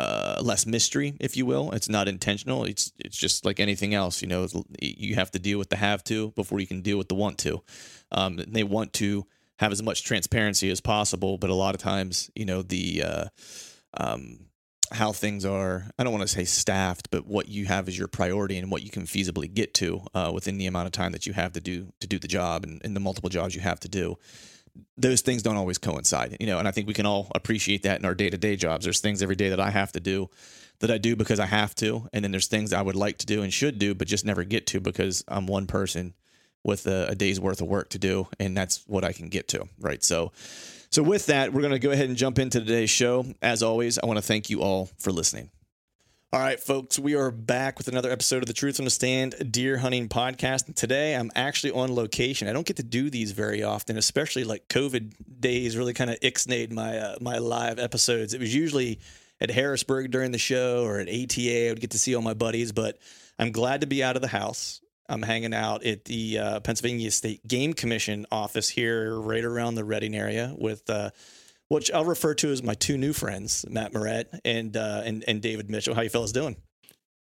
uh, 0.00 0.40
less 0.42 0.66
mystery, 0.66 1.14
if 1.20 1.36
you 1.36 1.44
will. 1.44 1.72
It's 1.72 1.88
not 1.88 2.08
intentional. 2.08 2.64
It's 2.64 2.92
it's 2.98 3.16
just 3.16 3.44
like 3.44 3.60
anything 3.60 3.94
else. 3.94 4.22
You 4.22 4.28
know, 4.28 4.46
you 4.80 5.14
have 5.16 5.30
to 5.32 5.38
deal 5.38 5.58
with 5.58 5.68
the 5.68 5.76
have 5.76 6.02
to 6.04 6.30
before 6.30 6.60
you 6.60 6.66
can 6.66 6.80
deal 6.80 6.98
with 6.98 7.08
the 7.08 7.14
want 7.14 7.38
to. 7.38 7.62
Um, 8.10 8.40
they 8.48 8.64
want 8.64 8.92
to 8.94 9.26
have 9.58 9.72
as 9.72 9.82
much 9.82 10.04
transparency 10.04 10.70
as 10.70 10.80
possible, 10.80 11.36
but 11.36 11.50
a 11.50 11.54
lot 11.54 11.74
of 11.74 11.82
times, 11.82 12.30
you 12.34 12.46
know, 12.46 12.62
the 12.62 13.02
uh, 13.04 13.24
um, 13.94 14.46
how 14.90 15.12
things 15.12 15.44
are. 15.44 15.84
I 15.98 16.04
don't 16.04 16.12
want 16.12 16.26
to 16.26 16.34
say 16.34 16.44
staffed, 16.44 17.10
but 17.10 17.26
what 17.26 17.48
you 17.48 17.66
have 17.66 17.88
is 17.88 17.98
your 17.98 18.08
priority 18.08 18.56
and 18.56 18.70
what 18.70 18.82
you 18.82 18.90
can 18.90 19.02
feasibly 19.02 19.52
get 19.52 19.74
to 19.74 20.02
uh, 20.14 20.30
within 20.32 20.56
the 20.56 20.66
amount 20.66 20.86
of 20.86 20.92
time 20.92 21.12
that 21.12 21.26
you 21.26 21.34
have 21.34 21.52
to 21.52 21.60
do 21.60 21.92
to 22.00 22.06
do 22.06 22.18
the 22.18 22.28
job 22.28 22.64
and, 22.64 22.80
and 22.84 22.96
the 22.96 23.00
multiple 23.00 23.28
jobs 23.28 23.54
you 23.54 23.60
have 23.60 23.80
to 23.80 23.88
do 23.88 24.16
those 24.96 25.20
things 25.20 25.42
don't 25.42 25.56
always 25.56 25.78
coincide, 25.78 26.36
you 26.40 26.46
know, 26.46 26.58
and 26.58 26.68
I 26.68 26.70
think 26.70 26.86
we 26.86 26.94
can 26.94 27.06
all 27.06 27.28
appreciate 27.34 27.82
that 27.82 27.98
in 27.98 28.04
our 28.04 28.14
day 28.14 28.30
to 28.30 28.38
day 28.38 28.56
jobs. 28.56 28.84
There's 28.84 29.00
things 29.00 29.22
every 29.22 29.36
day 29.36 29.48
that 29.50 29.60
I 29.60 29.70
have 29.70 29.92
to 29.92 30.00
do 30.00 30.28
that 30.80 30.90
I 30.90 30.98
do 30.98 31.14
because 31.14 31.40
I 31.40 31.46
have 31.46 31.74
to. 31.76 32.08
And 32.12 32.24
then 32.24 32.32
there's 32.32 32.46
things 32.46 32.72
I 32.72 32.82
would 32.82 32.96
like 32.96 33.18
to 33.18 33.26
do 33.26 33.42
and 33.42 33.52
should 33.52 33.78
do, 33.78 33.94
but 33.94 34.08
just 34.08 34.24
never 34.24 34.44
get 34.44 34.66
to 34.68 34.80
because 34.80 35.24
I'm 35.28 35.46
one 35.46 35.66
person 35.66 36.14
with 36.64 36.86
a, 36.86 37.08
a 37.08 37.14
day's 37.14 37.40
worth 37.40 37.60
of 37.60 37.68
work 37.68 37.90
to 37.90 37.98
do. 37.98 38.28
And 38.38 38.56
that's 38.56 38.82
what 38.86 39.04
I 39.04 39.12
can 39.12 39.28
get 39.28 39.48
to. 39.48 39.66
Right. 39.78 40.02
So, 40.02 40.32
so 40.90 41.02
with 41.02 41.26
that, 41.26 41.52
we're 41.52 41.62
going 41.62 41.72
to 41.72 41.78
go 41.78 41.90
ahead 41.90 42.08
and 42.08 42.16
jump 42.16 42.38
into 42.38 42.60
today's 42.60 42.90
show. 42.90 43.26
As 43.40 43.62
always, 43.62 43.98
I 43.98 44.06
want 44.06 44.18
to 44.18 44.22
thank 44.22 44.50
you 44.50 44.62
all 44.62 44.90
for 44.98 45.12
listening. 45.12 45.50
All 46.32 46.38
right, 46.38 46.60
folks, 46.60 46.96
we 46.96 47.16
are 47.16 47.32
back 47.32 47.76
with 47.76 47.88
another 47.88 48.08
episode 48.08 48.40
of 48.40 48.46
the 48.46 48.52
Truth 48.52 48.78
on 48.78 48.84
the 48.84 48.90
Stand 48.92 49.50
Deer 49.50 49.78
Hunting 49.78 50.08
Podcast. 50.08 50.68
And 50.68 50.76
today 50.76 51.16
I'm 51.16 51.32
actually 51.34 51.72
on 51.72 51.92
location. 51.92 52.46
I 52.46 52.52
don't 52.52 52.64
get 52.64 52.76
to 52.76 52.84
do 52.84 53.10
these 53.10 53.32
very 53.32 53.64
often, 53.64 53.98
especially 53.98 54.44
like 54.44 54.68
COVID 54.68 55.14
days 55.40 55.76
really 55.76 55.92
kind 55.92 56.08
of 56.08 56.20
ixnayed 56.20 56.70
my 56.70 56.98
uh, 56.98 57.16
my 57.20 57.38
live 57.38 57.80
episodes. 57.80 58.32
It 58.32 58.38
was 58.38 58.54
usually 58.54 59.00
at 59.40 59.50
Harrisburg 59.50 60.12
during 60.12 60.30
the 60.30 60.38
show 60.38 60.84
or 60.84 61.00
at 61.00 61.08
ATA. 61.08 61.66
I 61.66 61.70
would 61.70 61.80
get 61.80 61.90
to 61.90 61.98
see 61.98 62.14
all 62.14 62.22
my 62.22 62.34
buddies, 62.34 62.70
but 62.70 62.98
I'm 63.36 63.50
glad 63.50 63.80
to 63.80 63.88
be 63.88 64.04
out 64.04 64.14
of 64.14 64.22
the 64.22 64.28
house. 64.28 64.80
I'm 65.08 65.22
hanging 65.22 65.52
out 65.52 65.84
at 65.84 66.04
the 66.04 66.38
uh, 66.38 66.60
Pennsylvania 66.60 67.10
State 67.10 67.44
Game 67.48 67.72
Commission 67.74 68.24
office 68.30 68.68
here, 68.68 69.18
right 69.18 69.42
around 69.42 69.74
the 69.74 69.82
Reading 69.82 70.14
area, 70.14 70.54
with 70.56 70.88
uh, 70.90 71.10
which 71.70 71.90
I'll 71.92 72.04
refer 72.04 72.34
to 72.34 72.50
as 72.50 72.62
my 72.62 72.74
two 72.74 72.98
new 72.98 73.12
friends, 73.12 73.64
Matt 73.68 73.94
Morrett 73.94 74.28
and 74.44 74.76
uh, 74.76 75.02
and 75.04 75.24
and 75.26 75.40
David 75.40 75.70
Mitchell. 75.70 75.94
How 75.94 76.02
you 76.02 76.10
fellas 76.10 76.32
doing? 76.32 76.56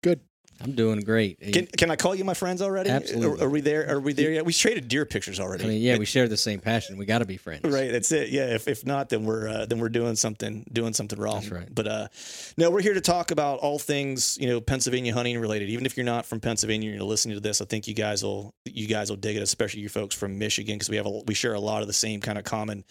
Good. 0.01 0.21
I'm 0.61 0.71
doing 0.71 1.01
great. 1.01 1.37
Can, 1.41 1.65
can 1.65 1.91
I 1.91 1.97
call 1.97 2.15
you 2.15 2.23
my 2.23 2.33
friends 2.33 2.61
already? 2.61 2.89
Absolutely. 2.89 3.41
Are, 3.41 3.47
are 3.47 3.49
we 3.49 3.59
there? 3.59 3.89
Are 3.89 3.99
we 3.99 4.13
there 4.13 4.31
yet? 4.31 4.45
We 4.45 4.53
traded 4.53 4.87
deer 4.87 5.05
pictures 5.05 5.37
already. 5.37 5.65
I 5.65 5.67
mean, 5.67 5.81
yeah, 5.81 5.97
we 5.97 6.05
share 6.05 6.29
the 6.29 6.37
same 6.37 6.61
passion. 6.61 6.97
We 6.97 7.05
got 7.05 7.17
to 7.19 7.25
be 7.25 7.35
friends. 7.35 7.63
Right, 7.65 7.91
that's 7.91 8.09
it. 8.13 8.29
Yeah, 8.29 8.55
if, 8.55 8.69
if 8.69 8.85
not, 8.85 9.09
then 9.09 9.25
we're 9.25 9.49
uh, 9.49 9.65
then 9.65 9.79
we're 9.79 9.89
doing 9.89 10.15
something 10.15 10.65
doing 10.71 10.93
something 10.93 11.19
wrong. 11.19 11.41
That's 11.41 11.51
right. 11.51 11.67
But 11.69 11.87
uh, 11.87 12.07
no, 12.55 12.71
we're 12.71 12.81
here 12.81 12.93
to 12.93 13.01
talk 13.01 13.31
about 13.31 13.59
all 13.59 13.79
things 13.79 14.37
you 14.39 14.47
know 14.47 14.61
Pennsylvania 14.61 15.13
hunting 15.13 15.37
related. 15.39 15.69
Even 15.69 15.85
if 15.85 15.97
you're 15.97 16.05
not 16.05 16.25
from 16.25 16.39
Pennsylvania, 16.39 16.89
and 16.89 16.99
you're 16.99 17.07
listening 17.07 17.35
to 17.35 17.41
this. 17.41 17.59
I 17.59 17.65
think 17.65 17.87
you 17.87 17.93
guys 17.93 18.23
will 18.23 18.53
you 18.63 18.87
guys 18.87 19.09
will 19.09 19.17
dig 19.17 19.35
it, 19.35 19.41
especially 19.41 19.81
you 19.81 19.89
folks 19.89 20.15
from 20.15 20.39
Michigan, 20.39 20.75
because 20.75 20.89
we 20.89 20.95
have 20.95 21.05
a, 21.05 21.21
we 21.27 21.33
share 21.33 21.53
a 21.53 21.59
lot 21.59 21.81
of 21.81 21.87
the 21.87 21.93
same 21.93 22.21
kind 22.21 22.37
of 22.37 22.45
common 22.45 22.85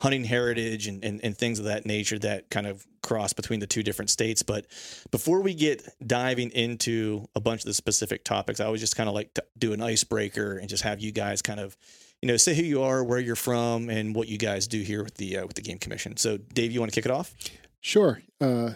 hunting 0.00 0.24
heritage 0.24 0.86
and, 0.86 1.04
and, 1.04 1.20
and 1.22 1.36
things 1.36 1.58
of 1.58 1.66
that 1.66 1.84
nature 1.84 2.18
that 2.18 2.48
kind 2.50 2.66
of 2.66 2.86
cross 3.02 3.32
between 3.32 3.60
the 3.60 3.66
two 3.66 3.82
different 3.82 4.10
states. 4.10 4.42
But 4.42 4.66
before 5.10 5.40
we 5.40 5.54
get 5.54 5.86
diving 6.06 6.50
into 6.50 7.26
a 7.34 7.40
bunch 7.40 7.62
of 7.62 7.66
the 7.66 7.74
specific 7.74 8.24
topics, 8.24 8.60
I 8.60 8.64
always 8.66 8.80
just 8.80 8.96
kind 8.96 9.08
of 9.08 9.14
like 9.14 9.34
to 9.34 9.44
do 9.58 9.72
an 9.72 9.82
icebreaker 9.82 10.56
and 10.56 10.68
just 10.68 10.82
have 10.84 11.00
you 11.00 11.12
guys 11.12 11.42
kind 11.42 11.60
of, 11.60 11.76
you 12.22 12.28
know, 12.28 12.36
say 12.36 12.54
who 12.54 12.62
you 12.62 12.82
are, 12.82 13.04
where 13.04 13.18
you're 13.18 13.36
from, 13.36 13.88
and 13.88 14.14
what 14.14 14.28
you 14.28 14.38
guys 14.38 14.66
do 14.66 14.80
here 14.80 15.02
with 15.02 15.14
the 15.16 15.38
uh, 15.38 15.46
with 15.46 15.56
the 15.56 15.62
game 15.62 15.78
commission. 15.78 16.16
So, 16.16 16.36
Dave, 16.36 16.72
you 16.72 16.80
want 16.80 16.92
to 16.92 16.94
kick 16.94 17.06
it 17.06 17.10
off? 17.10 17.34
Sure. 17.80 18.20
Uh, 18.40 18.72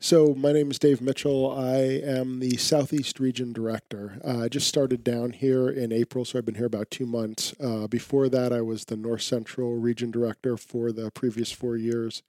so 0.00 0.34
my 0.34 0.52
name 0.52 0.70
is 0.70 0.78
Dave 0.78 1.00
Mitchell. 1.00 1.50
I 1.50 1.76
am 1.76 2.38
the 2.40 2.56
Southeast 2.56 3.18
Region 3.18 3.52
Director. 3.52 4.20
Uh, 4.24 4.44
I 4.44 4.48
just 4.48 4.68
started 4.68 5.02
down 5.02 5.32
here 5.32 5.68
in 5.68 5.92
April, 5.92 6.24
so 6.24 6.38
I've 6.38 6.44
been 6.44 6.54
here 6.54 6.66
about 6.66 6.90
two 6.90 7.06
months. 7.06 7.54
Uh, 7.60 7.86
before 7.86 8.28
that, 8.28 8.52
I 8.52 8.60
was 8.60 8.84
the 8.84 8.96
North 8.96 9.22
Central 9.22 9.76
Region 9.76 10.10
Director 10.10 10.56
for 10.56 10.92
the 10.92 11.10
previous 11.10 11.50
four 11.50 11.76
years, 11.76 12.22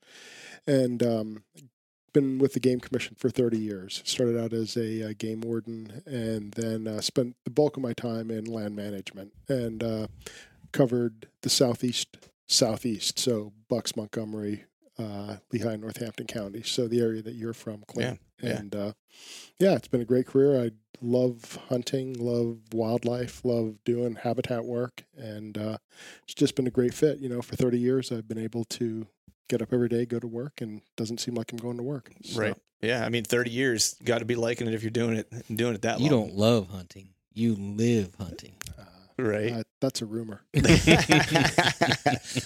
and 0.66 1.04
um, 1.04 1.44
been 2.14 2.40
with 2.40 2.54
the 2.54 2.60
Game 2.60 2.80
Commission 2.80 3.16
for 3.18 3.30
30 3.30 3.58
years. 3.58 4.02
Started 4.06 4.40
out 4.40 4.54
as 4.54 4.76
a, 4.76 5.10
uh 5.10 5.14
game 5.18 5.42
warden, 5.42 6.02
and 6.06 6.54
then 6.54 6.88
uh, 6.88 7.02
spent 7.02 7.36
the 7.44 7.52
bulk 7.52 7.78
of 7.78 7.84
my 7.84 7.94
time 7.94 8.32
in 8.32 8.46
land 8.46 8.76
management, 8.76 9.32
and 9.48 9.84
uh, 9.84 10.08
covered 10.72 11.28
the 11.42 11.50
Southeast 11.50 12.18
Southeast, 12.48 13.20
so 13.20 13.54
Bucks, 13.70 13.96
Montgomery, 13.96 14.66
uh, 15.00 15.38
Lehigh, 15.52 15.74
and 15.74 15.82
Northampton 15.82 16.28
counties. 16.28 16.70
So 16.70 16.88
the 16.88 17.02
area 17.02 17.22
that 17.22 17.36
you're 17.36 17.54
from, 17.54 17.84
Clint. 17.88 18.20
Yeah, 18.42 18.50
yeah. 18.50 18.58
And 18.58 18.76
uh, 18.76 18.94
yeah, 19.58 19.76
it's 19.76 19.88
been 19.88 20.02
a 20.02 20.06
great 20.06 20.28
career. 20.28 20.62
I 20.62 20.72
love 21.02 21.58
hunting, 21.70 22.14
love 22.20 22.58
wildlife, 22.74 23.44
love 23.46 23.78
doing 23.86 24.16
habitat 24.16 24.66
work, 24.66 25.04
and 25.18 25.58
uh, 25.58 25.78
it's 26.24 26.34
just 26.34 26.56
been 26.56 26.68
a 26.68 26.72
great 26.72 26.94
fit. 26.94 27.20
You 27.20 27.30
know, 27.30 27.42
for 27.42 27.56
30 27.56 27.80
years, 27.80 28.12
I've 28.12 28.28
been 28.28 28.38
able 28.38 28.66
to 28.66 29.08
get 29.48 29.62
up 29.62 29.74
every 29.74 29.90
day, 29.90 30.06
go 30.06 30.20
to 30.20 30.28
work, 30.28 30.62
and 30.62 30.82
doesn't 30.96 31.20
seem 31.20 31.36
like 31.36 31.52
I'm 31.52 31.58
going 31.58 31.78
to 31.78 31.84
work. 31.84 32.12
So, 32.24 32.40
Right. 32.40 32.56
Yeah. 32.82 33.06
I 33.06 33.10
mean, 33.10 33.24
30 33.24 33.50
years, 33.50 33.96
got 34.04 34.20
to 34.20 34.26
be 34.26 34.36
liking 34.36 34.68
it 34.68 34.74
if 34.74 34.84
you're 34.84 34.92
doing 34.92 35.18
it 35.18 35.32
doing 35.54 35.76
it 35.76 35.82
that 35.82 36.00
You 36.00 36.10
long. 36.10 36.22
You 36.22 36.28
don't 36.28 36.38
love 36.38 36.70
hunting. 36.70 37.10
You 37.34 37.56
live 37.56 38.16
hunting. 38.16 38.54
Right? 39.24 39.52
Uh, 39.54 39.64
that's 39.82 40.02
a 40.02 40.06
rumor. 40.06 40.42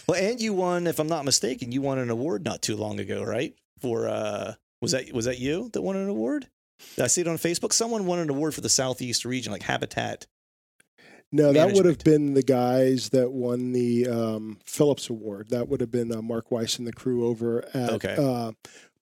well, 0.08 0.22
and 0.22 0.40
you 0.40 0.54
won, 0.54 0.88
if 0.88 1.00
I'm 1.00 1.08
not 1.08 1.26
mistaken, 1.26 1.72
you 1.72 1.82
won 1.82 1.98
an 2.00 2.10
award 2.10 2.44
not 2.46 2.62
too 2.62 2.76
long 2.76 3.00
ago, 3.00 3.24
right? 3.24 3.54
For 3.80 4.08
uh, 4.08 4.54
was 4.82 4.92
that 4.92 5.12
was 5.14 5.26
that 5.26 5.40
you 5.40 5.70
that 5.74 5.82
won 5.82 5.96
an 5.96 6.10
award? 6.10 6.48
Did 6.96 7.06
I 7.06 7.08
see 7.08 7.22
it 7.22 7.28
on 7.28 7.38
Facebook? 7.38 7.74
Someone 7.74 8.06
won 8.06 8.20
an 8.20 8.30
award 8.30 8.54
for 8.54 8.62
the 8.62 8.70
Southeast 8.70 9.26
region, 9.26 9.52
like 9.52 9.64
Habitat. 9.64 10.28
No, 11.32 11.52
that 11.52 11.74
would 11.74 11.86
have 11.86 12.04
been 12.04 12.36
the 12.36 12.44
guys 12.44 13.10
that 13.10 13.32
won 13.32 13.72
the 13.72 14.08
um, 14.08 14.60
Phillips 14.66 15.10
Award. 15.10 15.50
That 15.50 15.68
would 15.68 15.82
have 15.82 15.90
been 15.90 16.12
uh, 16.14 16.22
Mark 16.22 16.52
Weiss 16.52 16.78
and 16.78 16.86
the 16.88 16.94
crew 16.94 17.26
over 17.26 17.66
at 17.74 17.90
Okay. 17.94 18.16
uh, 18.16 18.52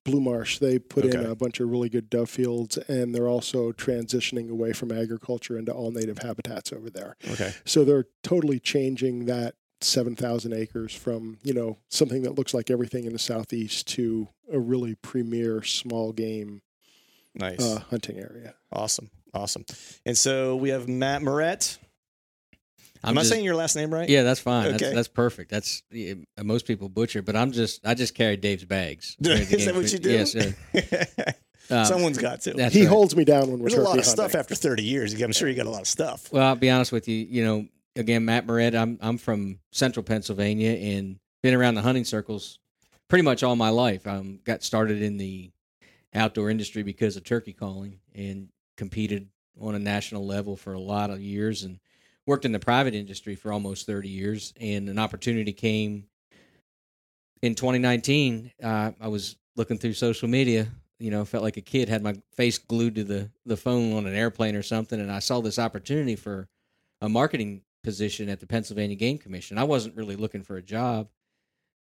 Blue 0.03 0.19
Marsh. 0.21 0.57
They 0.59 0.79
put 0.79 1.05
in 1.05 1.25
a 1.25 1.35
bunch 1.35 1.59
of 1.59 1.69
really 1.69 1.89
good 1.89 2.09
dove 2.09 2.29
fields, 2.29 2.77
and 2.77 3.13
they're 3.13 3.27
also 3.27 3.71
transitioning 3.71 4.49
away 4.49 4.73
from 4.73 4.91
agriculture 4.91 5.57
into 5.57 5.71
all 5.71 5.91
native 5.91 6.19
habitats 6.19 6.73
over 6.73 6.89
there. 6.89 7.15
Okay. 7.31 7.53
So 7.65 7.83
they're 7.83 8.07
totally 8.23 8.59
changing 8.59 9.25
that 9.25 9.55
7,000 9.81 10.53
acres 10.53 10.93
from, 10.93 11.37
you 11.43 11.53
know, 11.53 11.77
something 11.89 12.21
that 12.23 12.35
looks 12.35 12.53
like 12.53 12.69
everything 12.71 13.05
in 13.05 13.13
the 13.13 13.19
southeast 13.19 13.87
to 13.89 14.27
a 14.51 14.59
really 14.59 14.95
premier 14.95 15.63
small 15.63 16.11
game 16.13 16.61
Nice. 17.33 17.61
uh, 17.61 17.79
hunting 17.89 18.19
area. 18.19 18.55
awesome. 18.71 19.09
Awesome. 19.33 19.63
And 20.05 20.17
so 20.17 20.57
we 20.57 20.69
have 20.69 20.89
Matt 20.89 21.21
Morrett. 21.21 21.77
Am 23.03 23.09
I'm 23.11 23.17
I 23.17 23.21
just- 23.21 23.31
saying 23.31 23.43
your 23.45 23.55
last 23.55 23.75
name 23.75 23.93
right? 23.93 24.07
Yeah, 24.07 24.23
that's 24.23 24.39
fine. 24.39 24.67
Okay. 24.67 24.77
That's 24.77 24.95
that's 24.95 25.07
perfect. 25.07 25.49
That's 25.51 25.83
yeah, 25.91 26.15
most 26.43 26.65
people 26.67 26.89
butcher, 26.89 27.21
but 27.21 27.35
I'm 27.35 27.51
just 27.51 27.85
I 27.85 27.93
just 27.93 28.13
carry 28.15 28.37
Dave's 28.37 28.65
bags. 28.65 29.17
Carry 29.23 29.39
Is 29.39 29.49
that 29.49 29.57
game 29.59 29.75
what 29.75 29.91
you 29.91 29.99
do? 29.99 30.11
Yes, 30.11 30.31
sir. 30.31 30.53
Um, 31.69 31.85
Someone's 31.85 32.17
got 32.17 32.41
to. 32.41 32.69
he 32.69 32.81
right. 32.81 32.89
holds 32.89 33.15
me 33.15 33.23
down 33.23 33.49
when 33.49 33.59
we're 33.59 33.69
There's 33.69 33.75
a 33.75 33.83
lot 33.83 33.91
turkey 33.91 33.99
of 33.99 34.05
stuff 34.05 34.35
after 34.35 34.55
30 34.55 34.83
years. 34.83 35.13
I'm 35.21 35.31
sure 35.31 35.47
you 35.47 35.55
got 35.55 35.67
a 35.67 35.69
lot 35.69 35.79
of 35.79 35.87
stuff. 35.87 36.29
Well, 36.33 36.45
I'll 36.45 36.55
be 36.57 36.69
honest 36.69 36.91
with 36.91 37.07
you. 37.07 37.15
You 37.15 37.45
know, 37.45 37.67
again, 37.95 38.25
Matt 38.25 38.45
Morrett. 38.45 38.75
I'm 38.75 38.99
I'm 39.01 39.17
from 39.17 39.59
Central 39.71 40.03
Pennsylvania 40.03 40.71
and 40.71 41.17
been 41.41 41.53
around 41.53 41.75
the 41.75 41.81
hunting 41.81 42.03
circles 42.03 42.59
pretty 43.07 43.23
much 43.23 43.43
all 43.43 43.55
my 43.55 43.69
life. 43.69 44.05
Um, 44.05 44.39
got 44.43 44.63
started 44.63 45.01
in 45.01 45.17
the 45.17 45.51
outdoor 46.13 46.49
industry 46.49 46.83
because 46.83 47.15
of 47.15 47.23
turkey 47.23 47.53
calling 47.53 47.99
and 48.13 48.49
competed 48.75 49.29
on 49.59 49.75
a 49.75 49.79
national 49.79 50.25
level 50.25 50.55
for 50.57 50.73
a 50.73 50.79
lot 50.79 51.09
of 51.09 51.21
years 51.21 51.63
and 51.63 51.79
worked 52.27 52.45
in 52.45 52.51
the 52.51 52.59
private 52.59 52.93
industry 52.93 53.35
for 53.35 53.51
almost 53.51 53.85
30 53.85 54.09
years. 54.09 54.53
And 54.59 54.89
an 54.89 54.99
opportunity 54.99 55.53
came 55.53 56.05
in 57.41 57.55
2019. 57.55 58.51
Uh, 58.61 58.91
I 58.99 59.07
was 59.07 59.35
looking 59.55 59.77
through 59.77 59.93
social 59.93 60.27
media. 60.27 60.67
You 60.99 61.09
know, 61.09 61.25
felt 61.25 61.43
like 61.43 61.57
a 61.57 61.61
kid, 61.61 61.89
had 61.89 62.03
my 62.03 62.15
face 62.35 62.59
glued 62.59 62.93
to 62.95 63.03
the, 63.03 63.31
the 63.47 63.57
phone 63.57 63.93
on 63.93 64.05
an 64.05 64.13
airplane 64.13 64.55
or 64.55 64.61
something, 64.61 64.99
and 64.99 65.11
I 65.11 65.17
saw 65.17 65.41
this 65.41 65.57
opportunity 65.57 66.15
for 66.15 66.47
a 67.01 67.09
marketing 67.09 67.63
position 67.83 68.29
at 68.29 68.39
the 68.39 68.45
Pennsylvania 68.45 68.95
Game 68.95 69.17
Commission. 69.17 69.57
I 69.57 69.63
wasn't 69.63 69.95
really 69.95 70.15
looking 70.15 70.43
for 70.43 70.57
a 70.57 70.61
job 70.61 71.07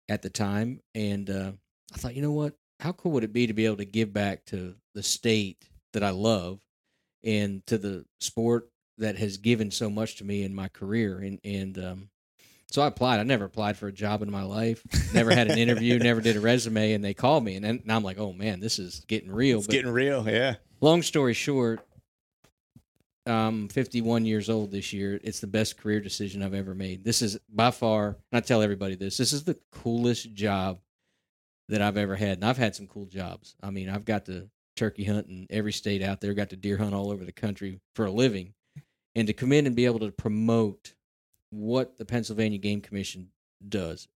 at 0.09 0.21
the 0.21 0.29
time, 0.29 0.81
and 0.93 1.29
uh, 1.29 1.51
I 1.93 1.97
thought, 1.97 2.13
you 2.13 2.21
know 2.21 2.33
what? 2.33 2.55
How 2.81 2.91
cool 2.91 3.13
would 3.13 3.23
it 3.23 3.31
be 3.31 3.47
to 3.47 3.53
be 3.53 3.65
able 3.65 3.77
to 3.77 3.85
give 3.85 4.11
back 4.11 4.43
to 4.47 4.75
the 4.93 5.01
state 5.01 5.69
that 5.93 6.03
I 6.03 6.09
love 6.09 6.59
and 7.23 7.65
to 7.67 7.77
the 7.77 8.03
sport 8.19 8.69
that 8.97 9.17
has 9.17 9.37
given 9.37 9.71
so 9.71 9.89
much 9.89 10.15
to 10.17 10.23
me 10.23 10.43
in 10.43 10.53
my 10.55 10.67
career? 10.67 11.19
And 11.19 11.39
and 11.43 11.77
um, 11.77 12.09
so 12.71 12.81
I 12.81 12.87
applied. 12.87 13.19
I 13.19 13.23
never 13.23 13.45
applied 13.45 13.77
for 13.77 13.87
a 13.87 13.91
job 13.91 14.21
in 14.21 14.31
my 14.31 14.43
life. 14.43 14.81
Never 15.13 15.33
had 15.33 15.49
an 15.49 15.57
interview. 15.57 15.97
never 15.99 16.21
did 16.21 16.35
a 16.37 16.41
resume. 16.41 16.93
And 16.93 17.03
they 17.03 17.13
called 17.13 17.43
me, 17.43 17.55
and 17.55 17.63
then 17.65 17.81
now 17.85 17.95
I'm 17.95 18.03
like, 18.03 18.17
oh 18.19 18.33
man, 18.33 18.59
this 18.59 18.79
is 18.79 19.03
getting 19.07 19.31
real. 19.31 19.59
It's 19.59 19.67
But- 19.67 19.73
getting 19.73 19.91
real. 19.91 20.27
Yeah. 20.27 20.55
long 20.81 21.01
story 21.01 21.33
short, 21.33 21.79
I'm 23.27 23.69
51 23.69 24.25
years 24.25 24.49
old 24.49 24.71
this 24.71 24.93
year. 24.93 25.19
It's 25.23 25.39
the 25.39 25.47
best 25.47 25.77
career 25.77 25.99
decision 25.99 26.43
I've 26.43 26.53
ever 26.53 26.75
made. 26.75 27.03
This 27.03 27.21
is 27.21 27.39
by 27.49 27.71
far, 27.71 28.07
and 28.09 28.17
I 28.33 28.39
tell 28.39 28.61
everybody 28.61 28.95
this, 28.95 29.17
this 29.17 29.33
is 29.33 29.43
the 29.43 29.57
coolest 29.71 30.33
job 30.33 30.79
that 31.69 31.81
I've 31.81 31.97
ever 31.97 32.15
had. 32.15 32.37
And 32.37 32.45
I've 32.45 32.57
had 32.57 32.75
some 32.75 32.85
cool 32.87 33.05
jobs. 33.07 33.55
I 33.63 33.71
mean, 33.71 33.89
I've 33.89 34.05
got 34.05 34.25
to 34.25 34.49
turkey 34.75 35.05
hunt 35.05 35.27
in 35.27 35.47
every 35.49 35.71
state 35.71 36.03
out 36.03 36.21
there, 36.21 36.33
got 36.35 36.49
to 36.51 36.55
deer 36.55 36.77
hunt 36.77 36.93
all 36.93 37.09
over 37.09 37.23
the 37.25 37.31
country 37.31 37.79
for 37.95 38.05
a 38.05 38.11
living. 38.11 38.53
And 39.15 39.27
to 39.27 39.33
come 39.33 39.53
in 39.53 39.65
and 39.65 39.75
be 39.75 39.85
able 39.85 39.99
to 39.99 40.11
promote 40.11 40.93
what 41.49 41.97
the 41.97 42.05
Pennsylvania 42.05 42.57
Game 42.57 42.81
Commission 42.81 43.29
does. 43.67 44.07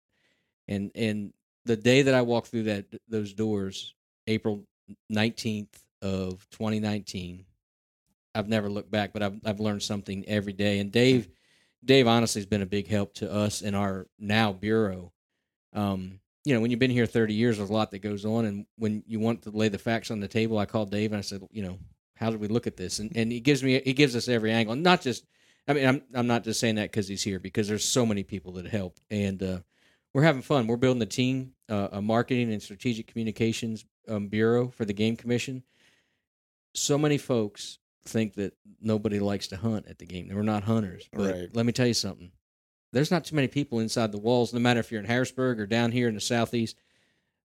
And 0.67 0.91
and 0.95 1.33
the 1.65 1.77
day 1.77 2.03
that 2.03 2.15
I 2.15 2.23
walked 2.23 2.49
through 2.49 2.65
that 2.65 2.87
those 3.09 3.33
doors, 3.33 3.95
April 4.27 4.65
19th 5.13 5.69
of 6.03 6.47
2019 6.51 7.45
i've 8.35 8.49
never 8.49 8.69
looked 8.69 8.91
back 8.91 9.13
but 9.13 9.23
i've, 9.23 9.41
I've 9.45 9.61
learned 9.61 9.83
something 9.83 10.25
every 10.29 10.53
day. 10.53 10.79
And 10.79 10.93
dave 10.93 11.29
dave 11.85 12.07
honestly 12.07 12.41
has 12.41 12.47
been 12.47 12.63
a 12.63 12.67
big 12.67 12.89
help 12.89 13.15
to 13.15 13.33
us 13.33 13.63
in 13.63 13.75
our 13.75 14.07
now 14.19 14.53
bureau. 14.53 15.13
Um, 15.73 16.21
you 16.45 16.55
know 16.55 16.61
when 16.61 16.71
you've 16.71 16.81
been 16.81 16.91
here 16.91 17.07
30 17.07 17.35
years 17.35 17.59
there's 17.59 17.71
a 17.71 17.73
lot 17.73 17.91
that 17.91 17.99
goes 17.99 18.25
on. 18.25 18.45
And 18.45 18.67
when 18.77 19.03
you 19.07 19.21
want 19.21 19.43
to 19.43 19.51
lay 19.51 19.69
the 19.69 19.79
facts 19.79 20.11
on 20.11 20.21
the 20.21 20.29
table 20.29 20.59
i 20.59 20.67
called 20.67 20.91
dave 20.91 21.13
and 21.13 21.19
i 21.19 21.23
said 21.23 21.43
you 21.51 21.63
know 21.63 21.79
how 22.19 22.31
did 22.31 22.41
we 22.41 22.49
look 22.49 22.67
at 22.67 22.77
this 22.77 22.99
and, 22.99 23.17
and 23.17 23.31
he 23.33 23.41
gives 23.41 23.63
me 23.63 23.81
he 23.85 23.93
gives 23.93 24.15
us 24.17 24.29
every 24.29 24.53
angle 24.53 24.75
not 24.77 25.01
just 25.01 25.25
i 25.67 25.73
mean 25.73 25.87
i'm, 25.87 26.03
I'm 26.15 26.27
not 26.27 26.45
just 26.45 26.61
saying 26.61 26.77
that 26.77 26.91
because 26.91 27.09
he's 27.09 27.23
here 27.23 27.39
because 27.39 27.69
there's 27.69 27.85
so 27.85 28.05
many 28.05 28.23
people 28.23 28.53
that 28.53 28.67
help 28.67 28.99
and 29.11 29.43
uh, 29.43 29.59
we're 30.15 30.23
having 30.23 30.43
fun 30.43 30.67
we're 30.67 30.77
building 30.77 31.03
a 31.03 31.07
team 31.07 31.53
uh, 31.69 31.89
a 31.93 32.03
marketing 32.03 32.53
and 32.53 32.63
strategic 32.63 33.07
communications 33.07 33.85
um, 34.09 34.29
bureau 34.29 34.69
for 34.69 34.85
the 34.85 34.93
game 34.93 35.17
commission 35.17 35.63
so 36.75 36.99
many 36.99 37.19
folks 37.19 37.79
think 38.05 38.35
that 38.35 38.55
nobody 38.81 39.21
likes 39.21 39.49
to 39.49 39.57
hunt 39.57 39.87
at 39.89 39.99
the 39.99 40.07
game. 40.07 40.31
We're 40.33 40.43
not 40.43 40.65
hunters. 40.65 41.09
But 41.13 41.35
Right. 41.35 41.55
let 41.55 41.67
me 41.67 41.73
tell 41.73 41.87
you 41.87 41.95
something. 41.95 42.31
There's 42.93 43.11
not 43.11 43.25
too 43.25 43.37
many 43.37 43.49
people 43.49 43.81
inside 43.81 44.13
the 44.13 44.19
walls, 44.19 44.55
no 44.55 44.61
matter 44.61 44.81
if 44.81 44.91
you're 44.91 45.01
in 45.01 45.07
Harrisburg 45.07 45.61
or 45.61 45.67
down 45.67 45.93
here 45.93 46.09
in 46.09 46.15
the 46.15 46.21
southeast. 46.21 46.77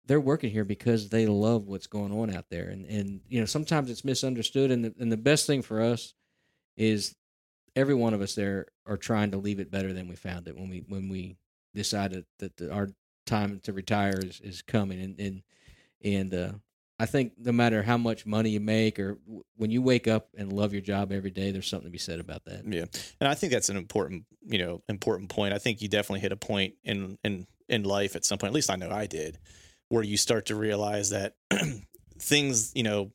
They're 0.07 0.21
working 0.21 0.50
here 0.50 0.64
because 0.64 1.09
they 1.09 1.26
love 1.26 1.66
what's 1.66 1.87
going 1.87 2.12
on 2.12 2.35
out 2.35 2.50
there. 2.50 2.69
And 2.69 2.87
and 2.87 3.21
you 3.28 3.40
know, 3.40 3.47
sometimes 3.47 3.90
it's 3.90 4.04
misunderstood 4.04 4.71
and 4.71 4.85
the, 4.85 4.95
and 4.99 5.11
the 5.11 5.16
best 5.16 5.47
thing 5.47 5.62
for 5.62 5.80
us 5.80 6.14
is 6.76 7.14
every 7.76 7.95
one 7.95 8.14
of 8.14 8.21
us 8.21 8.35
there 8.35 8.66
are 8.87 8.97
trying 8.97 9.30
to 9.30 9.37
leave 9.37 9.61
it 9.61 9.71
better 9.71 9.92
than 9.92 10.09
we 10.09 10.16
found 10.16 10.49
it 10.49 10.57
when 10.57 10.69
we 10.69 10.85
when 10.88 11.09
we 11.09 11.37
decided 11.75 12.25
that 12.38 12.57
the, 12.57 12.73
our 12.73 12.88
time 13.26 13.61
to 13.62 13.73
retire 13.73 14.19
is, 14.19 14.40
is 14.40 14.62
coming 14.62 15.00
and 15.00 15.21
and 15.21 15.42
and 16.02 16.35
uh, 16.35 16.52
I 16.99 17.07
think 17.07 17.33
no 17.38 17.52
matter 17.52 17.83
how 17.83 17.97
much 17.97 18.26
money 18.26 18.50
you 18.50 18.61
make 18.61 18.99
or 18.99 19.14
w- 19.26 19.42
when 19.57 19.71
you 19.71 19.80
wake 19.80 20.07
up 20.07 20.28
and 20.37 20.52
love 20.52 20.73
your 20.73 20.83
job 20.83 21.12
every 21.12 21.30
day, 21.30 21.50
there's 21.50 21.66
something 21.66 21.87
to 21.87 21.90
be 21.90 21.99
said 21.99 22.21
about 22.21 22.45
that. 22.45 22.62
Yeah, 22.66 22.85
and 23.21 23.28
I 23.28 23.35
think 23.35 23.52
that's 23.52 23.71
an 23.71 23.76
important, 23.76 24.25
you 24.47 24.59
know, 24.59 24.83
important 24.88 25.30
point. 25.30 25.54
I 25.54 25.59
think 25.59 25.80
you 25.80 25.88
definitely 25.88 26.21
hit 26.21 26.33
a 26.33 26.37
point 26.37 26.75
in 26.85 27.19
in 27.25 27.47
in 27.69 27.85
life 27.85 28.16
at 28.16 28.25
some 28.25 28.38
point. 28.38 28.50
At 28.50 28.54
least 28.54 28.71
I 28.71 28.76
know 28.76 28.90
I 28.90 29.07
did, 29.07 29.38
where 29.91 30.03
you 30.03 30.17
start 30.17 30.47
to 30.47 30.55
realize 30.55 31.11
that 31.11 31.35
things, 32.19 32.73
you 32.75 32.83
know, 32.83 33.11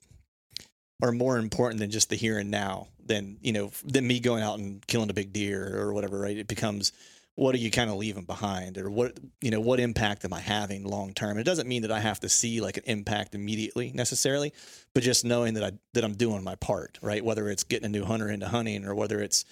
are 1.02 1.12
more 1.12 1.38
important 1.38 1.80
than 1.80 1.90
just 1.90 2.10
the 2.10 2.16
here 2.16 2.38
and 2.38 2.52
now. 2.52 2.88
Than 3.04 3.38
you 3.42 3.52
know, 3.52 3.72
than 3.84 4.08
me 4.08 4.20
going 4.20 4.44
out 4.44 4.58
and 4.58 4.86
killing 4.88 5.10
a 5.10 5.14
big 5.14 5.32
deer 5.34 5.80
or 5.80 5.94
whatever. 5.94 6.20
Right? 6.20 6.38
It 6.38 6.48
becomes 6.48 6.92
what 7.36 7.54
are 7.54 7.60
you 7.60 7.70
kind 7.70 7.90
of 7.90 7.98
leaving 7.98 8.24
behind 8.24 8.78
or 8.78 8.90
what 8.90 9.18
you 9.42 9.52
know 9.52 9.60
what 9.60 9.80
impact 9.80 10.26
am 10.26 10.34
i 10.34 10.40
having 10.40 10.84
long 10.84 11.14
term 11.14 11.38
it 11.38 11.44
doesn't 11.44 11.68
mean 11.68 11.82
that 11.82 11.92
i 11.92 12.00
have 12.00 12.20
to 12.20 12.30
see 12.30 12.62
like 12.62 12.78
an 12.78 12.84
impact 12.86 13.36
immediately 13.36 13.92
necessarily 13.94 14.54
but 14.94 15.04
just 15.04 15.26
knowing 15.26 15.54
that 15.54 15.64
i 15.64 15.72
that 15.94 16.04
i'm 16.04 16.16
doing 16.16 16.44
my 16.44 16.56
part 16.56 16.98
right 17.02 17.24
whether 17.24 17.50
it's 17.50 17.64
getting 17.64 17.86
a 17.86 17.90
new 17.90 18.06
hunter 18.06 18.30
into 18.30 18.48
hunting 18.48 18.86
or 18.86 18.96
whether 18.96 19.22
it's 19.22 19.46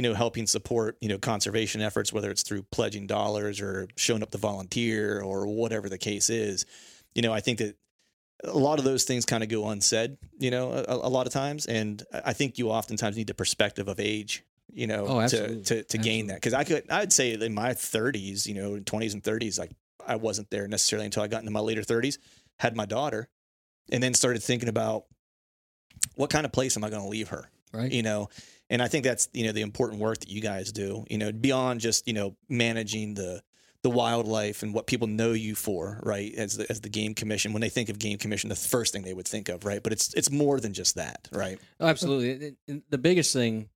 you 0.00 0.08
know 0.08 0.14
helping 0.14 0.46
support 0.46 0.96
you 1.02 1.10
know 1.10 1.18
conservation 1.18 1.82
efforts 1.82 2.10
whether 2.10 2.30
it's 2.30 2.42
through 2.42 2.62
pledging 2.72 3.06
dollars 3.06 3.60
or 3.60 3.86
showing 3.96 4.22
up 4.22 4.30
to 4.30 4.38
volunteer 4.38 5.20
or 5.20 5.46
whatever 5.46 5.90
the 5.90 5.98
case 5.98 6.30
is 6.30 6.64
you 7.14 7.20
know 7.20 7.34
i 7.34 7.40
think 7.40 7.58
that 7.58 7.76
a 8.44 8.56
lot 8.56 8.78
of 8.78 8.86
those 8.86 9.04
things 9.04 9.26
kind 9.26 9.42
of 9.42 9.50
go 9.50 9.68
unsaid 9.68 10.16
you 10.38 10.50
know 10.50 10.72
a, 10.72 10.94
a 10.94 11.10
lot 11.10 11.26
of 11.26 11.34
times 11.34 11.66
and 11.66 12.02
i 12.24 12.32
think 12.32 12.56
you 12.56 12.70
oftentimes 12.70 13.14
need 13.14 13.26
the 13.26 13.34
perspective 13.34 13.88
of 13.88 14.00
age 14.00 14.42
you 14.72 14.86
know, 14.86 15.04
Oh, 15.06 15.26
to, 15.26 15.62
to, 15.64 15.82
to 15.82 15.98
gain 15.98 16.28
that. 16.28 16.40
Cause 16.40 16.54
I 16.54 16.62
could, 16.62 16.88
I'd 16.88 17.12
say 17.12 17.32
in 17.32 17.54
my 17.54 17.74
thirties, 17.74 18.46
you 18.46 18.54
know, 18.54 18.78
twenties 18.78 19.14
and 19.14 19.24
thirties, 19.24 19.58
like 19.58 19.72
I 20.06 20.14
wasn't 20.14 20.48
there 20.50 20.68
necessarily 20.68 21.06
until 21.06 21.24
I 21.24 21.26
got 21.26 21.40
into 21.40 21.50
my 21.50 21.58
later 21.58 21.82
thirties, 21.82 22.20
had 22.56 22.76
my 22.76 22.86
daughter 22.86 23.28
and 23.90 24.00
then 24.00 24.14
started 24.14 24.44
thinking 24.44 24.68
about 24.68 25.06
what 26.14 26.30
kind 26.30 26.46
of 26.46 26.52
place 26.52 26.76
am 26.76 26.84
I 26.84 26.90
going 26.90 27.02
to 27.02 27.08
leave 27.08 27.30
her? 27.30 27.50
Right. 27.72 27.92
You 27.92 28.02
know, 28.02 28.28
and 28.68 28.82
I 28.82 28.88
think 28.88 29.04
that's, 29.04 29.28
you 29.32 29.46
know, 29.46 29.52
the 29.52 29.62
important 29.62 30.00
work 30.00 30.18
that 30.18 30.30
you 30.30 30.40
guys 30.40 30.72
do, 30.72 31.04
you 31.08 31.18
know, 31.18 31.32
beyond 31.32 31.80
just, 31.80 32.06
you 32.06 32.14
know, 32.14 32.36
managing 32.48 33.14
the, 33.14 33.42
the 33.82 33.90
wildlife 33.90 34.62
and 34.62 34.74
what 34.74 34.86
people 34.86 35.06
know 35.06 35.32
you 35.32 35.54
for, 35.54 36.00
right? 36.02 36.34
As 36.34 36.56
the, 36.56 36.70
as 36.70 36.80
the 36.80 36.88
game 36.88 37.14
commission, 37.14 37.52
when 37.52 37.62
they 37.62 37.68
think 37.68 37.88
of 37.88 37.98
game 37.98 38.18
commission, 38.18 38.48
the 38.48 38.56
first 38.56 38.92
thing 38.92 39.02
they 39.02 39.14
would 39.14 39.28
think 39.28 39.48
of, 39.48 39.64
right? 39.64 39.82
But 39.82 39.92
it's, 39.92 40.12
it's 40.14 40.30
more 40.30 40.60
than 40.60 40.72
just 40.72 40.96
that, 40.96 41.28
right? 41.32 41.58
Oh, 41.78 41.86
absolutely. 41.86 42.56
The 42.90 42.98
biggest 42.98 43.32
thing, 43.32 43.68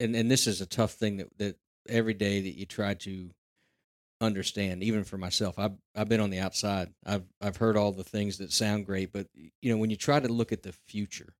and, 0.00 0.16
and 0.16 0.30
this 0.30 0.46
is 0.46 0.60
a 0.60 0.66
tough 0.66 0.92
thing 0.92 1.18
that, 1.18 1.38
that 1.38 1.56
every 1.88 2.14
day 2.14 2.40
that 2.40 2.58
you 2.58 2.66
try 2.66 2.94
to 2.94 3.30
understand, 4.20 4.82
even 4.82 5.04
for 5.04 5.18
myself, 5.18 5.58
I've, 5.58 5.76
I've 5.94 6.08
been 6.08 6.20
on 6.20 6.30
the 6.30 6.40
outside. 6.40 6.88
I've, 7.04 7.24
I've 7.40 7.58
heard 7.58 7.76
all 7.76 7.92
the 7.92 8.02
things 8.02 8.38
that 8.38 8.52
sound 8.52 8.86
great, 8.86 9.12
but 9.12 9.28
you 9.34 9.70
know, 9.70 9.76
when 9.76 9.90
you 9.90 9.96
try 9.96 10.18
to 10.18 10.28
look 10.28 10.52
at 10.52 10.62
the 10.62 10.72
future, 10.72 11.34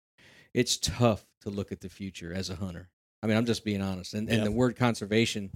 it's 0.57 0.77
tough 0.79 1.25
to 1.43 1.51
look 1.51 1.71
at 1.71 1.81
the 1.83 1.89
future 1.89 2.33
as 2.35 2.49
a 2.51 2.57
hunter. 2.57 2.89
I 3.23 3.27
mean, 3.27 3.37
I'm 3.37 3.45
just 3.47 3.65
being 3.65 3.83
honest. 3.83 4.15
And, 4.15 4.29
and 4.29 4.39
Yeah. 4.39 4.45
the 4.45 4.51
word 4.51 4.75
conservation 4.77 5.51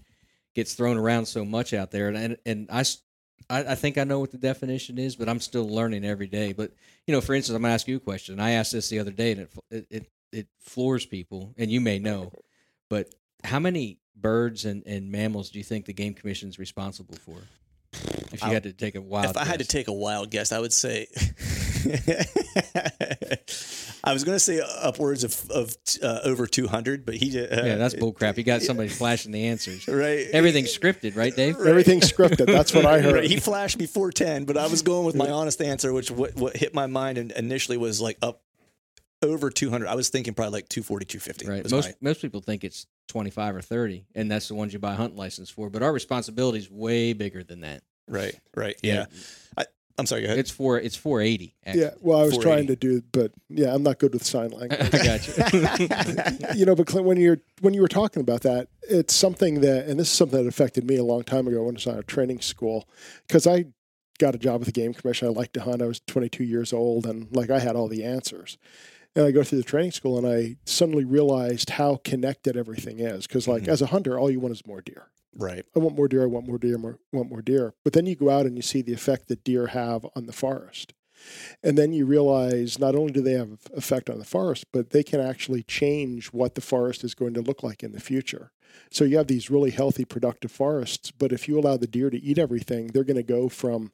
gets 0.54 0.74
thrown 0.74 0.96
around 0.98 1.24
so 1.26 1.44
much 1.44 1.72
out 1.72 1.90
there. 1.90 2.08
And, 2.08 2.16
and, 2.16 2.36
and 2.44 2.68
I, 2.70 2.84
I, 3.48 3.72
I 3.72 3.74
think 3.76 3.96
I 3.96 4.04
know 4.04 4.20
what 4.20 4.30
the 4.30 4.38
definition 4.38 4.98
is, 4.98 5.16
but 5.16 5.28
I'm 5.28 5.40
still 5.40 5.66
learning 5.68 6.04
every 6.04 6.26
day. 6.26 6.52
But, 6.52 6.72
you 7.06 7.14
know, 7.14 7.20
for 7.22 7.34
instance, 7.34 7.56
I'm 7.56 7.62
going 7.62 7.70
to 7.70 7.74
ask 7.74 7.88
you 7.88 7.96
a 7.96 8.00
question. 8.00 8.38
I 8.38 8.50
asked 8.52 8.72
this 8.72 8.88
the 8.90 8.98
other 8.98 9.10
day 9.10 9.32
and 9.32 9.40
it, 9.40 9.50
it, 9.70 9.86
it, 9.90 10.10
it 10.32 10.46
floors 10.60 11.06
people, 11.06 11.54
and 11.56 11.70
you 11.70 11.80
may 11.80 11.98
know, 11.98 12.30
but 12.90 13.08
how 13.42 13.58
many 13.58 13.98
birds 14.14 14.66
and, 14.66 14.82
and 14.86 15.10
mammals 15.10 15.50
do 15.50 15.58
you 15.58 15.64
think 15.64 15.86
the 15.86 15.94
Game 15.94 16.12
Commission 16.12 16.48
is 16.50 16.58
responsible 16.58 17.16
for? 17.16 17.38
If 18.32 18.42
you 18.42 18.48
I- 18.48 18.52
had 18.52 18.64
to 18.64 18.72
take 18.72 18.94
a 18.96 19.00
wild 19.00 19.30
if 19.30 19.36
I 19.36 19.44
had 19.44 19.60
to 19.60 19.66
take 19.66 19.88
a 19.88 19.92
wild 19.92 20.30
guess, 20.30 20.52
I 20.52 20.58
would 20.60 20.72
say 20.74 21.08
I 24.02 24.12
was 24.12 24.24
going 24.24 24.36
to 24.36 24.40
say 24.40 24.62
upwards 24.80 25.24
of 25.24 25.50
of 25.50 25.76
uh, 26.02 26.20
over 26.24 26.46
two 26.46 26.66
hundred, 26.66 27.04
but 27.04 27.14
he 27.16 27.38
uh, 27.38 27.64
yeah, 27.64 27.76
that's 27.76 27.94
bullcrap. 27.94 28.36
You 28.38 28.44
got 28.44 28.62
somebody 28.62 28.88
flashing 28.88 29.32
the 29.32 29.46
answers. 29.46 29.86
right. 29.88 30.26
Everything's 30.32 30.76
scripted, 30.76 31.16
right, 31.16 31.34
Dave? 31.34 31.56
Everything's 31.60 32.10
scripted. 32.10 32.46
That's 32.46 32.74
what 32.74 32.86
I 32.86 33.00
heard. 33.00 33.14
Right, 33.14 33.24
He 33.30 33.38
flashed 33.38 33.78
me 33.78 33.86
410, 33.86 34.44
but 34.44 34.56
I 34.56 34.66
was 34.68 34.82
going 34.82 35.04
with 35.06 35.16
my 35.16 35.30
honest 35.30 35.60
answer, 35.60 35.92
which 35.92 36.10
what, 36.10 36.34
what 36.36 36.56
hit 36.56 36.74
my 36.74 36.86
mind 36.86 37.18
and 37.18 37.30
initially 37.32 37.76
was 37.76 38.00
like 38.00 38.16
up 38.22 38.42
over 39.22 39.50
200. 39.50 39.86
I 39.86 39.94
was 39.94 40.08
thinking 40.08 40.32
probably 40.32 40.52
like 40.52 40.68
240, 40.70 41.04
250. 41.04 41.46
Right. 41.46 41.70
Most 41.70 41.88
my- 41.88 41.94
most 42.00 42.22
people 42.22 42.40
think 42.40 42.64
it's 42.64 42.86
twenty 43.08 43.30
five 43.30 43.54
or 43.56 43.60
thirty, 43.60 44.06
and 44.14 44.30
that's 44.30 44.48
the 44.48 44.54
ones 44.54 44.72
you 44.72 44.78
buy 44.78 44.94
a 44.94 44.96
hunt 44.96 45.16
license 45.16 45.50
for. 45.50 45.68
But 45.68 45.82
our 45.82 45.92
responsibility 45.92 46.58
is 46.58 46.70
way 46.70 47.12
bigger 47.12 47.42
than 47.42 47.60
that. 47.62 47.82
right, 48.08 48.38
right. 48.56 48.76
Yeah. 48.82 49.06
I, 49.58 49.66
I'm 49.98 50.06
sorry, 50.06 50.22
go 50.22 50.26
ahead. 50.26 50.38
It's 50.38 50.50
four. 50.50 50.78
It's 50.78 50.96
four 50.96 51.20
eighty. 51.20 51.54
Yeah, 51.66 51.90
well, 52.00 52.20
I 52.20 52.24
was 52.24 52.38
trying 52.38 52.66
to 52.68 52.76
do, 52.76 53.02
but 53.12 53.32
yeah, 53.48 53.74
I'm 53.74 53.82
not 53.82 53.98
good 53.98 54.12
with 54.14 54.24
sign 54.24 54.50
language. 54.50 54.80
I 54.94 55.04
got 55.04 55.26
you. 55.28 56.48
you 56.58 56.64
know, 56.66 56.74
but 56.74 56.86
Clint, 56.86 57.06
when 57.06 57.18
you're 57.18 57.38
when 57.60 57.74
you 57.74 57.82
were 57.82 57.88
talking 57.88 58.20
about 58.22 58.40
that, 58.42 58.68
it's 58.82 59.14
something 59.14 59.60
that, 59.60 59.86
and 59.86 60.00
this 60.00 60.08
is 60.10 60.14
something 60.16 60.42
that 60.42 60.48
affected 60.48 60.84
me 60.84 60.96
a 60.96 61.04
long 61.04 61.22
time 61.22 61.46
ago 61.46 61.62
when 61.64 61.74
I 61.74 61.76
was 61.76 61.86
on 61.86 61.98
a 61.98 62.02
training 62.02 62.40
school, 62.40 62.88
because 63.28 63.46
I 63.46 63.66
got 64.18 64.34
a 64.34 64.38
job 64.38 64.60
with 64.60 64.66
the 64.66 64.72
game 64.72 64.94
commission. 64.94 65.28
I 65.28 65.30
liked 65.32 65.54
to 65.54 65.60
hunt. 65.62 65.82
I 65.82 65.86
was 65.86 66.00
22 66.00 66.44
years 66.44 66.72
old, 66.72 67.06
and 67.06 67.28
like 67.34 67.50
I 67.50 67.58
had 67.58 67.76
all 67.76 67.88
the 67.88 68.04
answers. 68.04 68.58
And 69.16 69.26
I 69.26 69.32
go 69.32 69.42
through 69.42 69.58
the 69.58 69.64
training 69.64 69.90
school, 69.92 70.16
and 70.18 70.26
I 70.26 70.56
suddenly 70.66 71.04
realized 71.04 71.70
how 71.70 71.96
connected 72.04 72.56
everything 72.56 73.00
is. 73.00 73.26
Because 73.26 73.48
like 73.48 73.64
Mhm. 73.64 73.68
as 73.68 73.82
a 73.82 73.86
hunter, 73.86 74.18
all 74.18 74.30
you 74.30 74.38
want 74.40 74.52
is 74.52 74.64
more 74.66 74.80
deer. 74.80 75.08
Right. 75.36 75.64
I 75.74 75.78
want 75.78 75.96
more 75.96 76.08
deer. 76.08 76.22
I 76.22 76.26
want 76.26 76.46
more 76.46 76.58
deer. 76.58 76.78
More, 76.78 76.98
want 77.12 77.30
more 77.30 77.42
deer. 77.42 77.74
But 77.84 77.92
then 77.92 78.06
you 78.06 78.16
go 78.16 78.30
out 78.30 78.46
and 78.46 78.56
you 78.56 78.62
see 78.62 78.82
the 78.82 78.92
effect 78.92 79.28
that 79.28 79.44
deer 79.44 79.68
have 79.68 80.06
on 80.16 80.26
the 80.26 80.32
forest, 80.32 80.94
and 81.62 81.76
then 81.76 81.92
you 81.92 82.06
realize 82.06 82.78
not 82.78 82.94
only 82.94 83.12
do 83.12 83.20
they 83.20 83.32
have 83.32 83.58
effect 83.74 84.08
on 84.08 84.18
the 84.18 84.24
forest, 84.24 84.64
but 84.72 84.90
they 84.90 85.02
can 85.02 85.20
actually 85.20 85.62
change 85.62 86.28
what 86.28 86.54
the 86.54 86.60
forest 86.60 87.04
is 87.04 87.14
going 87.14 87.34
to 87.34 87.42
look 87.42 87.62
like 87.62 87.82
in 87.82 87.92
the 87.92 88.00
future. 88.00 88.52
So 88.90 89.04
you 89.04 89.18
have 89.18 89.26
these 89.26 89.50
really 89.50 89.70
healthy, 89.70 90.04
productive 90.04 90.50
forests. 90.50 91.10
But 91.10 91.32
if 91.32 91.48
you 91.48 91.58
allow 91.58 91.76
the 91.76 91.86
deer 91.86 92.08
to 92.08 92.22
eat 92.22 92.38
everything, 92.38 92.88
they're 92.88 93.04
going 93.04 93.16
to 93.16 93.22
go 93.22 93.48
from, 93.48 93.92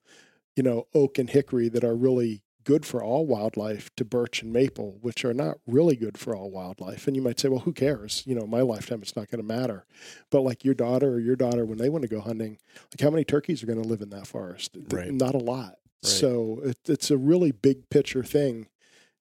you 0.55 0.63
know, 0.63 0.87
oak 0.95 1.19
and 1.19 1.31
hickory 1.31 1.69
that 1.71 1.85
are 1.85 1.97
really 1.97 2.43
good 2.67 2.85
for 2.85 3.03
all 3.03 3.25
wildlife 3.25 3.95
to 3.97 4.05
birch 4.05 4.43
and 4.43 4.53
maple, 4.53 4.99
which 5.01 5.25
are 5.25 5.33
not 5.33 5.59
really 5.67 5.97
good 5.97 6.19
for 6.19 6.37
all 6.37 6.51
wildlife. 6.51 7.07
And 7.07 7.17
you 7.17 7.23
might 7.23 7.39
say, 7.41 7.49
well, 7.49 7.61
who 7.61 7.73
cares? 7.73 8.25
You 8.27 8.35
know, 8.35 8.47
my 8.47 8.61
lifetime, 8.61 9.01
it's 9.01 9.17
not 9.17 9.31
going 9.31 9.41
to 9.41 9.47
matter. 9.47 9.87
But 10.31 10.41
like 10.41 10.65
your 10.65 10.75
daughter 10.75 11.15
or 11.15 11.21
your 11.21 11.37
daughter, 11.37 11.65
when 11.65 11.79
they 11.79 11.89
want 11.89 12.03
to 12.03 12.09
go 12.09 12.21
hunting, 12.21 12.59
like 12.93 13.01
how 13.01 13.11
many 13.11 13.25
turkeys 13.25 13.63
are 13.63 13.67
going 13.67 13.81
to 13.81 13.89
live 13.89 14.03
in 14.03 14.11
that 14.11 14.27
forest? 14.27 14.77
Right. 14.91 15.13
Not 15.13 15.35
a 15.35 15.39
lot. 15.39 15.77
Right. 16.03 16.13
So 16.13 16.61
it, 16.65 16.79
it's 16.87 17.11
a 17.11 17.17
really 17.17 17.53
big 17.53 17.89
picture 17.89 18.25
thing. 18.25 18.67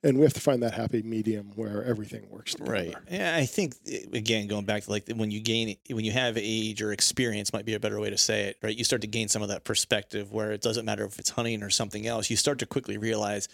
And 0.06 0.20
we 0.20 0.24
have 0.24 0.34
to 0.34 0.40
find 0.40 0.62
that 0.62 0.76
happy 0.76 1.02
medium 1.02 1.52
where 1.56 1.84
everything 1.84 2.28
works 2.30 2.54
together. 2.54 2.72
Right. 2.72 2.96
Yeah, 3.10 3.36
I 3.36 3.48
think 3.48 3.74
eh, 3.92 4.02
again 4.14 4.48
going 4.48 4.66
back 4.66 4.84
to 4.84 4.92
like 4.92 5.10
when 5.16 5.32
you 5.32 5.42
gain 5.42 5.78
when 5.90 6.06
you 6.06 6.12
have 6.12 6.38
age 6.38 6.84
or 6.84 6.94
experience 6.94 7.52
might 7.52 7.66
be 7.66 7.74
a 7.74 7.80
better 7.80 8.00
way 8.00 8.12
to 8.12 8.18
say 8.18 8.44
it, 8.44 8.58
right? 8.62 8.78
You 8.78 8.84
start 8.84 9.02
to 9.02 9.08
gain 9.08 9.30
some 9.30 9.42
of 9.42 9.50
that 9.50 9.64
perspective 9.64 10.32
where 10.32 10.52
it 10.52 10.62
doesn't 10.62 10.86
matter 10.86 11.06
if 11.06 11.18
it's 11.18 11.32
hunting 11.32 11.64
or 11.64 11.72
something 11.72 12.06
else. 12.06 12.30
You 12.30 12.38
start 12.38 12.60
to 12.60 12.68
quickly 12.68 13.00
realize 13.00 13.50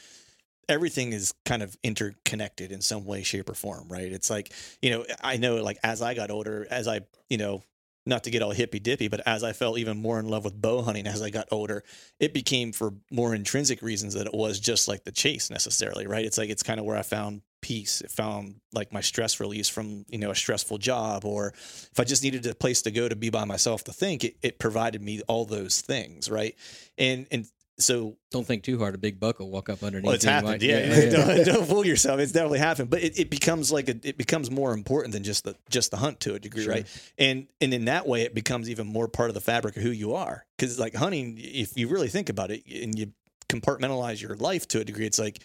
everything 0.67 1.13
is 1.13 1.33
kind 1.45 1.63
of 1.63 1.77
interconnected 1.83 2.73
in 2.73 2.81
some 2.81 3.05
way 3.05 3.23
shape 3.23 3.49
or 3.49 3.53
form, 3.53 3.87
right? 3.87 4.11
It's 4.11 4.29
like, 4.29 4.51
you 4.81 4.89
know, 4.89 5.05
I 5.23 5.37
know 5.37 5.63
like 5.63 5.77
as 5.85 6.01
I 6.01 6.15
got 6.15 6.31
older, 6.31 6.67
as 6.69 6.85
I, 6.85 7.01
you 7.29 7.37
know, 7.37 7.63
not 8.05 8.23
to 8.23 8.31
get 8.31 8.41
all 8.41 8.51
hippy 8.51 8.79
dippy, 8.79 9.07
but 9.07 9.21
as 9.27 9.43
I 9.43 9.53
fell 9.53 9.77
even 9.77 10.01
more 10.01 10.19
in 10.19 10.27
love 10.27 10.43
with 10.43 10.59
bow 10.59 10.81
hunting 10.81 11.07
as 11.07 11.21
I 11.21 11.29
got 11.29 11.47
older, 11.51 11.83
it 12.19 12.33
became 12.33 12.71
for 12.71 12.93
more 13.11 13.35
intrinsic 13.35 13.81
reasons 13.81 14.15
that 14.15 14.27
it 14.27 14.33
was 14.33 14.59
just 14.59 14.87
like 14.87 15.03
the 15.03 15.11
chase 15.11 15.49
necessarily, 15.49 16.07
right? 16.07 16.25
It's 16.25 16.37
like 16.37 16.49
it's 16.49 16.63
kind 16.63 16.79
of 16.79 16.85
where 16.85 16.97
I 16.97 17.03
found 17.03 17.41
peace. 17.61 18.01
It 18.01 18.09
found 18.09 18.55
like 18.73 18.91
my 18.91 19.01
stress 19.01 19.39
release 19.39 19.69
from, 19.69 20.05
you 20.09 20.17
know, 20.17 20.31
a 20.31 20.35
stressful 20.35 20.79
job, 20.79 21.25
or 21.25 21.49
if 21.49 21.99
I 21.99 22.03
just 22.03 22.23
needed 22.23 22.45
a 22.47 22.55
place 22.55 22.81
to 22.83 22.91
go 22.91 23.07
to 23.07 23.15
be 23.15 23.29
by 23.29 23.45
myself 23.45 23.83
to 23.85 23.93
think, 23.93 24.23
it, 24.23 24.37
it 24.41 24.59
provided 24.59 25.01
me 25.01 25.21
all 25.27 25.45
those 25.45 25.81
things, 25.81 26.29
right? 26.29 26.55
And 26.97 27.27
and 27.31 27.47
so 27.81 28.17
Don't 28.31 28.45
think 28.45 28.63
too 28.63 28.77
hard. 28.79 28.95
A 28.95 28.97
big 28.97 29.19
buck 29.19 29.39
will 29.39 29.49
walk 29.51 29.69
up 29.69 29.83
underneath. 29.83 30.05
well, 30.05 30.15
it's 30.15 30.23
you 30.25 30.29
and 30.31 30.45
happened. 30.45 30.61
might- 30.61 30.69
Yeah, 30.69 31.09
Don't, 31.09 31.45
don't 31.45 31.65
fool 31.69 31.85
yourself. 31.85 32.19
It's 32.19 32.31
definitely 32.31 32.59
happened. 32.59 32.89
But 32.89 33.03
it, 33.03 33.19
it 33.19 33.29
becomes 33.29 33.71
like 33.71 33.89
a, 33.89 33.95
it 34.03 34.17
becomes 34.17 34.49
more 34.51 34.73
important 34.73 35.13
than 35.13 35.23
just 35.23 35.43
the 35.43 35.55
just 35.69 35.91
the 35.91 35.97
hunt 35.97 36.19
to 36.21 36.33
a 36.35 36.39
degree, 36.39 36.63
Sure. 36.63 36.73
right? 36.73 37.11
And 37.17 37.47
and 37.59 37.73
in 37.73 37.85
that 37.85 38.07
way, 38.07 38.21
it 38.23 38.33
becomes 38.35 38.69
even 38.69 38.87
more 38.87 39.07
part 39.07 39.29
of 39.29 39.33
the 39.33 39.41
fabric 39.41 39.75
of 39.77 39.83
who 39.83 39.91
you 39.91 40.13
are. 40.15 40.45
Because 40.57 40.79
like 40.79 40.93
hunting, 40.95 41.37
if 41.39 41.77
you 41.77 41.87
really 41.87 42.07
think 42.09 42.29
about 42.29 42.51
it, 42.51 42.63
and 42.71 42.97
you 42.97 43.11
compartmentalize 43.49 44.21
your 44.21 44.35
life 44.35 44.67
to 44.69 44.79
a 44.79 44.83
degree, 44.85 45.05
it's 45.05 45.19
like 45.19 45.41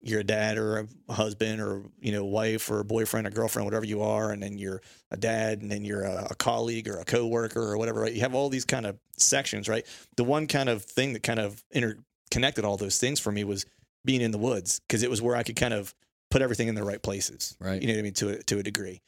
you're 0.00 0.20
a 0.20 0.24
dad 0.24 0.58
or 0.58 0.86
a 1.08 1.12
husband 1.12 1.60
or 1.60 1.82
you 2.00 2.12
know 2.12 2.24
wife 2.24 2.70
or 2.70 2.80
a 2.80 2.84
boyfriend 2.84 3.26
or 3.26 3.30
girlfriend 3.30 3.64
whatever 3.66 3.84
you 3.84 4.00
are 4.02 4.30
and 4.30 4.42
then 4.42 4.56
you're 4.58 4.80
a 5.10 5.16
dad 5.16 5.60
and 5.60 5.70
then 5.70 5.84
you're 5.84 6.04
a, 6.04 6.28
a 6.30 6.34
colleague 6.36 6.88
or 6.88 6.98
a 6.98 7.04
coworker 7.04 7.60
or 7.60 7.76
whatever 7.76 8.00
right? 8.02 8.12
You 8.12 8.20
have 8.20 8.34
all 8.34 8.48
these 8.48 8.64
kind 8.64 8.86
of 8.86 8.96
sections 9.16 9.68
right? 9.68 9.84
The 10.16 10.24
one 10.24 10.46
kind 10.46 10.68
of 10.68 10.84
thing 10.84 11.14
that 11.14 11.22
kind 11.22 11.40
of 11.40 11.62
interconnected 11.72 12.64
all 12.64 12.76
those 12.76 12.98
things 12.98 13.18
for 13.20 13.32
me 13.32 13.42
was 13.44 13.66
being 14.04 14.20
in 14.20 14.30
the 14.30 14.38
woods 14.38 14.80
because 14.80 15.02
it 15.02 15.10
was 15.10 15.20
where 15.20 15.34
I 15.36 15.42
could 15.42 15.56
kind 15.56 15.74
of 15.74 15.94
put 16.30 16.42
everything 16.42 16.68
in 16.68 16.74
the 16.74 16.84
right 16.84 17.02
places 17.02 17.56
Right. 17.60 17.80
you 17.82 17.88
know 17.88 17.94
what 17.94 17.98
I 18.00 18.02
mean 18.02 18.12
to 18.14 18.28
a, 18.30 18.42
to 18.44 18.58
a 18.58 18.62
degree. 18.62 19.00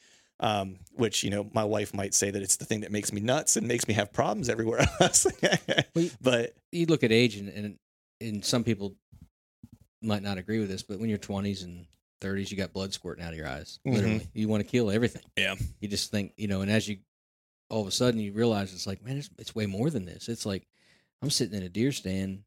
Um, 0.43 0.77
which 0.93 1.23
you 1.23 1.29
know 1.29 1.47
my 1.53 1.63
wife 1.63 1.93
might 1.93 2.15
say 2.15 2.31
that 2.31 2.41
it's 2.41 2.55
the 2.55 2.65
thing 2.65 2.79
that 2.81 2.91
makes 2.91 3.13
me 3.13 3.21
nuts 3.21 3.57
and 3.57 3.67
makes 3.67 3.87
me 3.87 3.93
have 3.93 4.11
problems 4.11 4.49
everywhere 4.49 4.79
else. 4.99 5.27
But 6.19 6.55
you 6.71 6.87
look 6.87 7.03
at 7.03 7.11
age, 7.11 7.35
and, 7.35 7.47
and 7.49 7.77
and 8.19 8.43
some 8.43 8.63
people 8.63 8.95
might 10.01 10.23
not 10.23 10.37
agree 10.37 10.59
with 10.59 10.69
this, 10.69 10.83
but 10.83 10.99
when 10.99 11.09
you're 11.09 11.17
20s 11.17 11.63
and 11.63 11.85
30s, 12.21 12.51
you 12.51 12.57
got 12.57 12.73
blood 12.73 12.93
squirting 12.93 13.23
out 13.23 13.31
of 13.33 13.37
your 13.37 13.47
eyes. 13.47 13.79
Mhm. 13.85 13.93
Literally, 13.93 14.27
you 14.33 14.47
want 14.47 14.63
to 14.63 14.69
kill 14.69 14.91
everything. 14.91 15.23
Yeah. 15.37 15.55
You 15.79 15.87
just 15.87 16.11
think, 16.11 16.33
you 16.37 16.47
know, 16.47 16.61
and 16.61 16.71
as 16.71 16.87
you 16.87 16.97
all 17.69 17.81
of 17.81 17.87
a 17.87 17.91
sudden 17.91 18.19
you 18.19 18.33
realize 18.33 18.73
it's 18.73 18.85
like, 18.85 19.01
man, 19.03 19.15
it's, 19.17 19.29
it's 19.39 19.55
way 19.55 19.65
more 19.65 19.89
than 19.89 20.05
this. 20.05 20.27
It's 20.27 20.45
like 20.45 20.67
I'm 21.21 21.29
sitting 21.29 21.55
in 21.57 21.63
a 21.63 21.69
deer 21.69 21.91
stand 21.93 22.43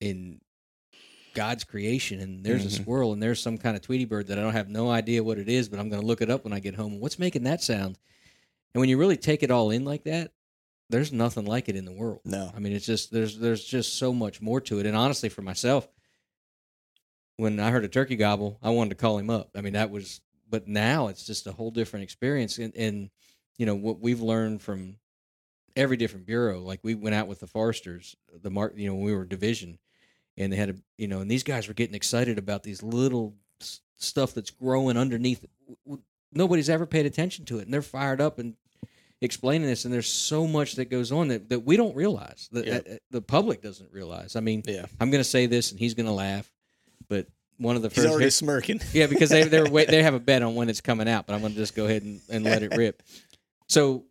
in 0.00 0.40
God's 1.34 1.62
creation, 1.62 2.18
and 2.20 2.42
there's 2.44 2.64
a 2.64 2.68
Mhm. 2.68 2.82
squirrel, 2.82 3.12
and 3.12 3.22
there's 3.22 3.40
some 3.40 3.58
kind 3.58 3.76
of 3.76 3.82
Tweety 3.82 4.04
bird 4.06 4.26
that 4.28 4.38
I 4.38 4.42
don't 4.42 4.54
have 4.54 4.68
no 4.68 4.90
idea 4.90 5.22
what 5.22 5.38
it 5.38 5.48
is, 5.48 5.68
but 5.68 5.78
I'm 5.78 5.88
going 5.88 6.00
to 6.00 6.06
look 6.06 6.20
it 6.22 6.30
up 6.30 6.42
when 6.42 6.52
I 6.52 6.58
get 6.58 6.74
home. 6.74 6.98
What's 6.98 7.18
making 7.18 7.44
that 7.44 7.62
sound? 7.62 7.98
And 8.74 8.80
when 8.80 8.88
you 8.88 8.98
really 8.98 9.16
take 9.16 9.42
it 9.44 9.50
all 9.50 9.70
in 9.70 9.84
like 9.84 10.02
that, 10.04 10.32
there's 10.90 11.12
nothing 11.12 11.44
like 11.44 11.68
it 11.68 11.76
in 11.76 11.84
the 11.84 11.92
world. 11.92 12.20
No. 12.24 12.50
I 12.54 12.58
mean, 12.58 12.72
it's 12.72 12.86
just 12.86 13.12
there's 13.12 13.38
there's 13.38 13.62
just 13.64 13.94
so 13.98 14.12
much 14.12 14.40
more 14.40 14.60
to 14.62 14.80
it. 14.80 14.86
And 14.86 14.96
honestly, 14.96 15.28
for 15.28 15.42
myself, 15.42 15.86
when 17.38 17.58
I 17.58 17.70
heard 17.70 17.84
a 17.84 17.88
turkey 17.88 18.16
gobble, 18.16 18.58
I 18.62 18.68
wanted 18.70 18.90
to 18.90 18.96
call 18.96 19.16
him 19.18 19.30
up. 19.30 19.48
I 19.56 19.62
mean, 19.62 19.72
that 19.72 19.90
was. 19.90 20.20
But 20.50 20.66
now 20.68 21.08
it's 21.08 21.26
just 21.26 21.46
a 21.46 21.52
whole 21.52 21.70
different 21.70 22.04
experience, 22.04 22.56
and, 22.58 22.74
and 22.76 23.10
you 23.58 23.64
know 23.66 23.74
what 23.74 24.00
we've 24.00 24.20
learned 24.20 24.60
from 24.62 24.96
every 25.76 25.96
different 25.96 26.24
bureau. 26.26 26.60
Like 26.60 26.80
we 26.82 26.94
went 26.94 27.14
out 27.14 27.28
with 27.28 27.40
the 27.40 27.46
foresters, 27.46 28.16
the 28.42 28.50
mark. 28.50 28.72
You 28.76 28.88
know, 28.88 28.94
when 28.94 29.04
we 29.04 29.14
were 29.14 29.24
division, 29.24 29.78
and 30.36 30.52
they 30.52 30.56
had 30.56 30.70
a 30.70 30.74
you 30.96 31.06
know, 31.08 31.20
and 31.20 31.30
these 31.30 31.42
guys 31.42 31.68
were 31.68 31.74
getting 31.74 31.94
excited 31.94 32.38
about 32.38 32.62
these 32.62 32.82
little 32.82 33.34
s- 33.60 33.80
stuff 33.98 34.32
that's 34.34 34.50
growing 34.50 34.96
underneath. 34.96 35.44
Nobody's 36.32 36.68
ever 36.70 36.86
paid 36.86 37.06
attention 37.06 37.44
to 37.46 37.58
it, 37.58 37.62
and 37.64 37.72
they're 37.74 37.82
fired 37.82 38.20
up 38.20 38.38
and 38.38 38.54
explaining 39.20 39.66
this. 39.68 39.84
And 39.84 39.92
there's 39.92 40.08
so 40.10 40.46
much 40.46 40.76
that 40.76 40.86
goes 40.90 41.10
on 41.12 41.28
that, 41.28 41.48
that 41.50 41.60
we 41.60 41.76
don't 41.76 41.94
realize 41.96 42.48
that 42.52 42.66
that 42.66 43.00
the 43.10 43.20
public 43.22 43.60
doesn't 43.62 43.92
realize. 43.92 44.34
I 44.36 44.40
mean, 44.40 44.62
Yeah. 44.66 44.86
I'm 45.00 45.10
going 45.10 45.20
to 45.22 45.28
say 45.28 45.46
this, 45.46 45.70
and 45.72 45.78
he's 45.80 45.94
going 45.94 46.06
to 46.06 46.12
laugh, 46.12 46.50
but 47.08 47.26
one 47.58 47.76
of 47.76 47.82
the 47.82 47.90
first. 47.90 47.96
He's 47.98 48.04
first 48.06 48.14
already 48.14 48.30
smirking. 48.30 48.80
yeah, 48.92 49.06
because 49.06 49.30
they 49.30 49.44
they're 49.44 49.68
wait, 49.70 49.88
they 49.88 50.02
have 50.02 50.14
a 50.14 50.20
bet 50.20 50.42
on 50.42 50.54
when 50.54 50.68
it's 50.68 50.80
coming 50.80 51.08
out, 51.08 51.26
but 51.26 51.34
I'm 51.34 51.40
going 51.40 51.52
to 51.52 51.58
just 51.58 51.74
go 51.74 51.86
ahead 51.86 52.02
and, 52.02 52.20
and 52.30 52.44
let 52.44 52.62
it 52.62 52.76
rip. 52.76 53.02
So 53.68 54.04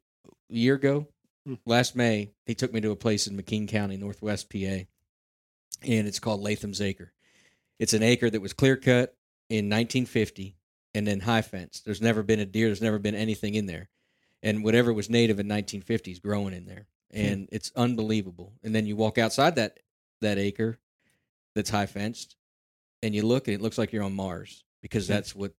a 0.52 0.56
year 0.56 0.76
ago, 0.76 1.08
Hmm. 1.46 1.54
last 1.66 1.96
May, 1.96 2.32
he 2.46 2.56
took 2.56 2.74
me 2.74 2.82
to 2.82 2.92
a 2.92 2.96
place 2.98 3.26
in 3.26 3.38
McKean 3.38 3.68
County, 3.70 3.96
Northwest 3.96 4.50
PA, 4.52 4.58
and 4.58 4.88
it's 6.08 6.20
called 6.20 6.42
Latham's 6.42 6.82
Acre. 6.82 7.14
It's 7.80 7.94
an 7.94 8.04
acre 8.04 8.30
that 8.30 8.42
was 8.42 8.52
clear 8.54 8.76
cut 8.76 9.16
in 9.50 9.70
1950 9.70 10.58
and 10.94 11.08
then 11.08 11.22
high 11.22 11.42
fenced. 11.42 11.86
There's 11.86 12.02
never 12.02 12.24
been 12.24 12.40
a 12.40 12.46
deer. 12.46 12.68
There's 12.68 12.82
never 12.82 13.00
been 13.00 13.16
anything 13.16 13.56
in 13.56 13.66
there, 13.66 13.90
and 14.44 14.64
whatever 14.64 14.92
was 14.92 15.10
native 15.10 15.40
in 15.40 15.48
1950 15.48 16.12
is 16.12 16.20
growing 16.20 16.54
in 16.54 16.66
there, 16.66 16.88
and 17.12 17.48
it's 17.52 17.72
unbelievable. 17.76 18.54
And 18.64 18.74
then 18.76 18.86
you 18.86 18.96
walk 18.96 19.18
outside 19.18 19.56
that 19.56 19.80
that 20.22 20.38
acre 20.38 20.80
that's 21.56 21.70
high 21.70 21.86
fenced, 21.86 22.36
and 23.04 23.14
you 23.16 23.24
look 23.26 23.48
and 23.48 23.56
it 23.56 23.62
looks 23.62 23.78
like 23.78 23.92
you're 23.94 24.04
on 24.04 24.14
Mars 24.14 24.64
because 24.82 25.08
that's 25.08 25.36
what 25.36 25.54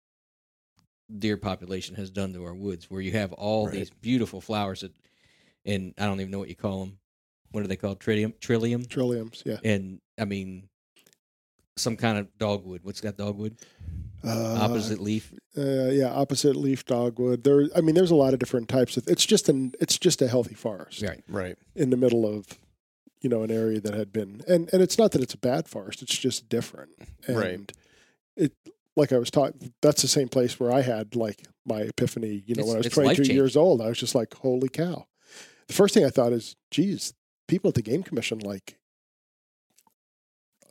deer 1.18 1.36
population 1.36 1.94
has 1.96 2.10
done 2.10 2.32
to 2.34 2.44
our 2.44 2.54
woods, 2.54 2.90
where 2.90 3.00
you 3.00 3.12
have 3.12 3.32
all 3.32 3.66
Right. 3.66 3.74
these 3.76 3.90
beautiful 3.90 4.40
flowers 4.40 4.80
that, 4.80 4.92
and 5.64 5.94
I 5.98 6.04
don't 6.06 6.20
even 6.20 6.30
know 6.30 6.38
what 6.38 6.48
you 6.48 6.56
call 6.56 6.80
them. 6.84 6.98
What 7.50 7.64
are 7.64 7.66
they 7.66 7.76
called? 7.76 7.98
Trillium, 8.00 8.34
trillium, 8.40 8.84
Trilliums, 8.84 9.42
yeah. 9.46 9.56
and 9.64 10.00
I 10.18 10.26
mean, 10.26 10.68
some 11.76 11.96
kind 11.96 12.18
of 12.18 12.26
dogwood. 12.38 12.80
What's 12.82 13.00
that 13.02 13.16
dogwood? 13.16 13.56
Uh, 14.22 14.58
Opposite 14.60 14.98
leaf. 15.00 15.32
Uh, 15.56 15.90
yeah, 15.90 16.10
opposite 16.12 16.56
leaf 16.56 16.84
dogwood. 16.84 17.44
There, 17.44 17.68
I 17.74 17.80
mean, 17.80 17.94
there's 17.94 18.10
a 18.10 18.16
lot 18.16 18.34
of 18.34 18.40
different 18.40 18.68
types 18.68 18.96
of. 18.96 19.06
It's 19.08 19.24
just 19.24 19.48
an. 19.48 19.72
It's 19.80 19.96
just 19.98 20.20
a 20.20 20.28
healthy 20.28 20.54
forest 20.54 21.02
Right. 21.02 21.22
Right. 21.28 21.56
in 21.76 21.90
the 21.90 21.96
middle 21.96 22.26
of, 22.26 22.46
you 23.20 23.28
know, 23.28 23.42
an 23.42 23.50
area 23.50 23.80
that 23.80 23.94
had 23.94 24.12
been. 24.12 24.42
And 24.48 24.68
and 24.72 24.82
it's 24.82 24.98
not 24.98 25.12
that 25.12 25.22
it's 25.22 25.34
a 25.34 25.38
bad 25.38 25.68
forest. 25.68 26.02
It's 26.02 26.16
just 26.16 26.48
different. 26.48 26.90
And 27.26 27.36
Right. 27.36 27.72
It 28.36 28.52
like 28.96 29.12
I 29.12 29.18
was 29.18 29.30
taught. 29.30 29.54
That's 29.82 30.02
the 30.02 30.08
same 30.08 30.28
place 30.28 30.58
where 30.58 30.72
I 30.72 30.80
had 30.82 31.14
like 31.16 31.44
my 31.64 31.80
epiphany. 31.82 32.42
You 32.46 32.54
know, 32.56 32.62
It's- 32.62 32.66
when 32.96 33.06
I 33.06 33.10
was 33.10 33.16
22 33.18 33.32
years 33.34 33.56
old, 33.56 33.80
I 33.80 33.88
was 33.88 33.98
just 33.98 34.14
like, 34.14 34.34
holy 34.34 34.68
cow. 34.68 35.06
The 35.68 35.74
first 35.74 35.94
thing 35.94 36.04
I 36.04 36.10
thought 36.10 36.32
is, 36.32 36.56
geez, 36.70 37.12
people 37.46 37.68
at 37.68 37.74
the 37.74 37.82
game 37.82 38.02
commission 38.02 38.38
like. 38.38 38.78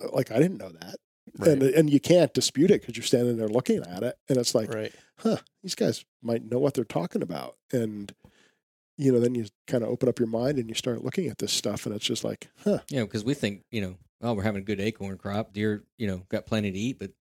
Uh, 0.01 0.09
like 0.13 0.31
I 0.31 0.37
didn't 0.39 0.57
know 0.57 0.69
that, 0.69 0.95
Right. 1.37 1.49
and 1.51 1.61
and 1.63 1.89
you 1.89 1.99
can't 1.99 2.33
dispute 2.33 2.71
it 2.71 2.81
because 2.81 2.95
you're 2.95 3.03
standing 3.03 3.37
there 3.37 3.47
looking 3.47 3.83
at 3.83 4.03
it, 4.03 4.17
and 4.29 4.37
it's 4.37 4.53
like, 4.55 4.73
right. 4.73 4.93
huh, 5.19 5.37
these 5.63 5.75
guys 5.75 6.05
might 6.21 6.49
know 6.49 6.59
what 6.59 6.73
they're 6.73 6.83
talking 6.83 7.21
about. 7.21 7.55
And, 7.71 8.13
you 8.97 9.11
know, 9.11 9.19
then 9.19 9.35
you 9.35 9.45
kind 9.67 9.83
of 9.83 9.89
open 9.89 10.09
up 10.09 10.19
your 10.19 10.27
mind 10.27 10.57
and 10.57 10.67
you 10.67 10.75
start 10.75 11.03
looking 11.03 11.27
at 11.27 11.37
this 11.37 11.53
stuff 11.53 11.85
and 11.85 11.95
it's 11.95 12.05
just 12.05 12.23
like, 12.23 12.49
huh, 12.63 12.79
You 12.89 12.99
know, 12.99 13.05
because 13.05 13.23
we 13.23 13.33
think, 13.33 13.63
you 13.71 13.81
know, 13.81 13.95
oh, 14.21 14.33
we're 14.33 14.43
having 14.43 14.61
a 14.61 14.65
good 14.65 14.81
acorn 14.81 15.17
crop. 15.17 15.53
Deer, 15.53 15.83
you 15.97 16.07
know, 16.07 16.23
got 16.29 16.45
plenty 16.45 16.71
to 16.71 16.77
eat, 16.77 16.99
but 16.99 17.11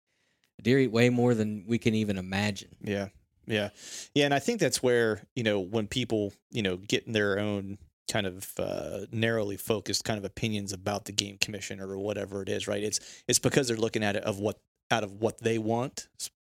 deer 0.63 0.79
eat 0.79 0.91
way 0.91 1.11
more 1.11 1.35
than 1.35 1.65
we 1.67 1.79
can 1.79 1.95
even 1.95 2.17
imagine. 2.17 2.75
Yeah. 2.81 3.09
Yeah. 3.47 3.71
Yeah. 4.15 4.25
And 4.25 4.35
I 4.35 4.39
think 4.39 4.61
that's 4.61 4.83
where, 4.83 5.27
you 5.35 5.43
know, 5.43 5.61
when 5.61 5.87
people, 5.87 6.33
you 6.51 6.63
know, 6.63 6.77
get 6.77 7.07
in 7.07 7.13
their 7.13 7.39
own 7.39 7.79
kind 8.11 8.27
of 8.27 8.53
uh, 8.59 9.01
narrowly 9.13 9.57
focused 9.57 10.05
kind 10.05 10.19
of 10.19 10.25
opinions 10.25 10.73
about 10.73 11.05
the 11.05 11.13
game 11.13 11.39
commission 11.41 11.81
or 11.81 11.99
whatever 11.99 12.43
it 12.43 12.49
is, 12.49 12.67
right? 12.67 12.83
It's 12.83 13.01
it's 13.29 13.39
because 13.39 13.69
they're 13.69 13.77
looking 13.77 14.03
at 14.03 14.17
it 14.17 14.25
of 14.25 14.39
what 14.39 14.59
out 14.91 15.05
of 15.05 15.13
what 15.21 15.39
they 15.41 15.59
want 15.59 16.09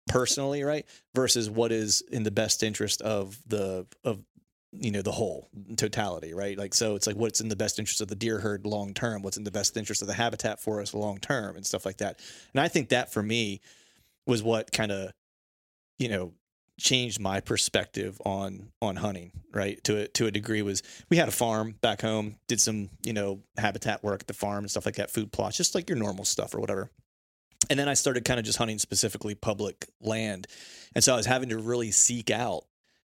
personally, 0.09 0.65
right? 0.65 0.87
Versus 1.15 1.49
what 1.49 1.73
is 1.73 2.03
in 2.11 2.25
the 2.25 2.31
best 2.31 2.63
interest 2.63 3.03
of 3.03 3.39
the 3.47 3.87
of 4.05 4.21
you 4.79 4.91
know 4.91 5.03
the 5.03 5.13
whole 5.13 5.49
totality, 5.77 6.35
right? 6.35 6.59
Like 6.59 6.75
so 6.75 6.95
it's 6.95 7.07
like 7.07 7.17
what's 7.17 7.41
in 7.41 7.49
the 7.49 7.57
best 7.57 7.79
interest 7.79 8.01
of 8.01 8.09
the 8.09 8.17
deer 8.17 8.41
herd 8.41 8.67
long 8.67 8.95
term, 8.95 9.23
what's 9.23 9.37
in 9.37 9.45
the 9.45 9.51
best 9.51 9.77
interest 9.77 10.03
of 10.03 10.09
the 10.09 10.15
habitat 10.15 10.61
for 10.61 10.81
us 10.81 10.95
long 10.95 11.19
term? 11.19 11.57
And 11.57 11.65
stuff 11.67 11.87
like 11.87 11.99
that. 11.99 12.21
And 12.53 12.61
I 12.61 12.69
think 12.69 12.91
that 12.91 13.13
for 13.13 13.23
me 13.23 13.61
was 14.27 14.43
what 14.43 14.73
kind 14.73 14.93
of 14.93 15.13
you 15.99 16.09
know 16.09 16.33
changed 16.79 17.21
my 17.21 17.41
perspective 17.41 18.21
on 18.25 18.71
on 18.83 18.97
hunting 18.97 19.33
right? 19.55 19.83
To 19.85 20.03
a, 20.03 20.09
to 20.09 20.27
a 20.27 20.31
degree 20.31 20.63
was 20.63 20.83
we 21.09 21.17
had 21.17 21.29
a 21.29 21.33
farm 21.33 21.77
back 21.81 22.03
home 22.03 22.37
did 22.49 22.61
some 22.61 22.91
you 23.05 23.13
know 23.13 23.41
habitat 23.57 24.03
work 24.03 24.23
at 24.23 24.27
the 24.27 24.35
farm 24.35 24.65
and 24.65 24.71
stuff 24.71 24.85
like 24.85 24.97
that 24.97 25.11
food 25.11 25.33
plots 25.33 25.57
just 25.57 25.75
like 25.75 25.89
your 25.89 25.99
normal 25.99 26.25
stuff 26.25 26.55
or 26.55 26.61
whatever. 26.61 26.91
And 27.71 27.79
then 27.79 27.89
I 27.89 27.95
started 27.95 28.27
kind 28.27 28.39
of 28.39 28.45
just 28.45 28.59
hunting 28.59 28.79
specifically 28.79 29.35
public 29.35 29.89
land. 30.01 30.47
And 30.95 31.03
so 31.03 31.15
I 31.15 31.17
was 31.17 31.25
having 31.25 31.49
to 31.49 31.57
really 31.57 31.93
seek 31.93 32.31
out 32.31 32.65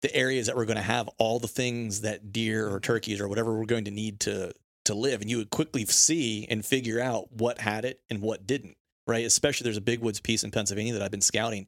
the 0.01 0.15
areas 0.15 0.47
that 0.47 0.55
we're 0.55 0.65
going 0.65 0.77
to 0.77 0.83
have 0.83 1.09
all 1.17 1.39
the 1.39 1.47
things 1.47 2.01
that 2.01 2.31
deer 2.31 2.69
or 2.69 2.79
turkeys 2.79 3.19
or 3.19 3.27
whatever 3.27 3.53
we're 3.53 3.65
going 3.65 3.85
to 3.85 3.91
need 3.91 4.19
to 4.21 4.53
to 4.85 4.93
live. 4.93 5.21
And 5.21 5.29
you 5.29 5.37
would 5.37 5.49
quickly 5.49 5.85
see 5.85 6.47
and 6.49 6.65
figure 6.65 6.99
out 6.99 7.31
what 7.31 7.59
had 7.59 7.85
it 7.85 8.01
and 8.09 8.21
what 8.21 8.47
didn't 8.47 8.75
right? 9.07 9.25
Especially 9.25 9.63
there's 9.63 9.77
a 9.77 9.81
big 9.81 10.01
woods 10.01 10.19
piece 10.19 10.43
in 10.43 10.51
Pennsylvania 10.51 10.93
that 10.93 11.01
I've 11.01 11.11
been 11.11 11.21
scouting 11.21 11.67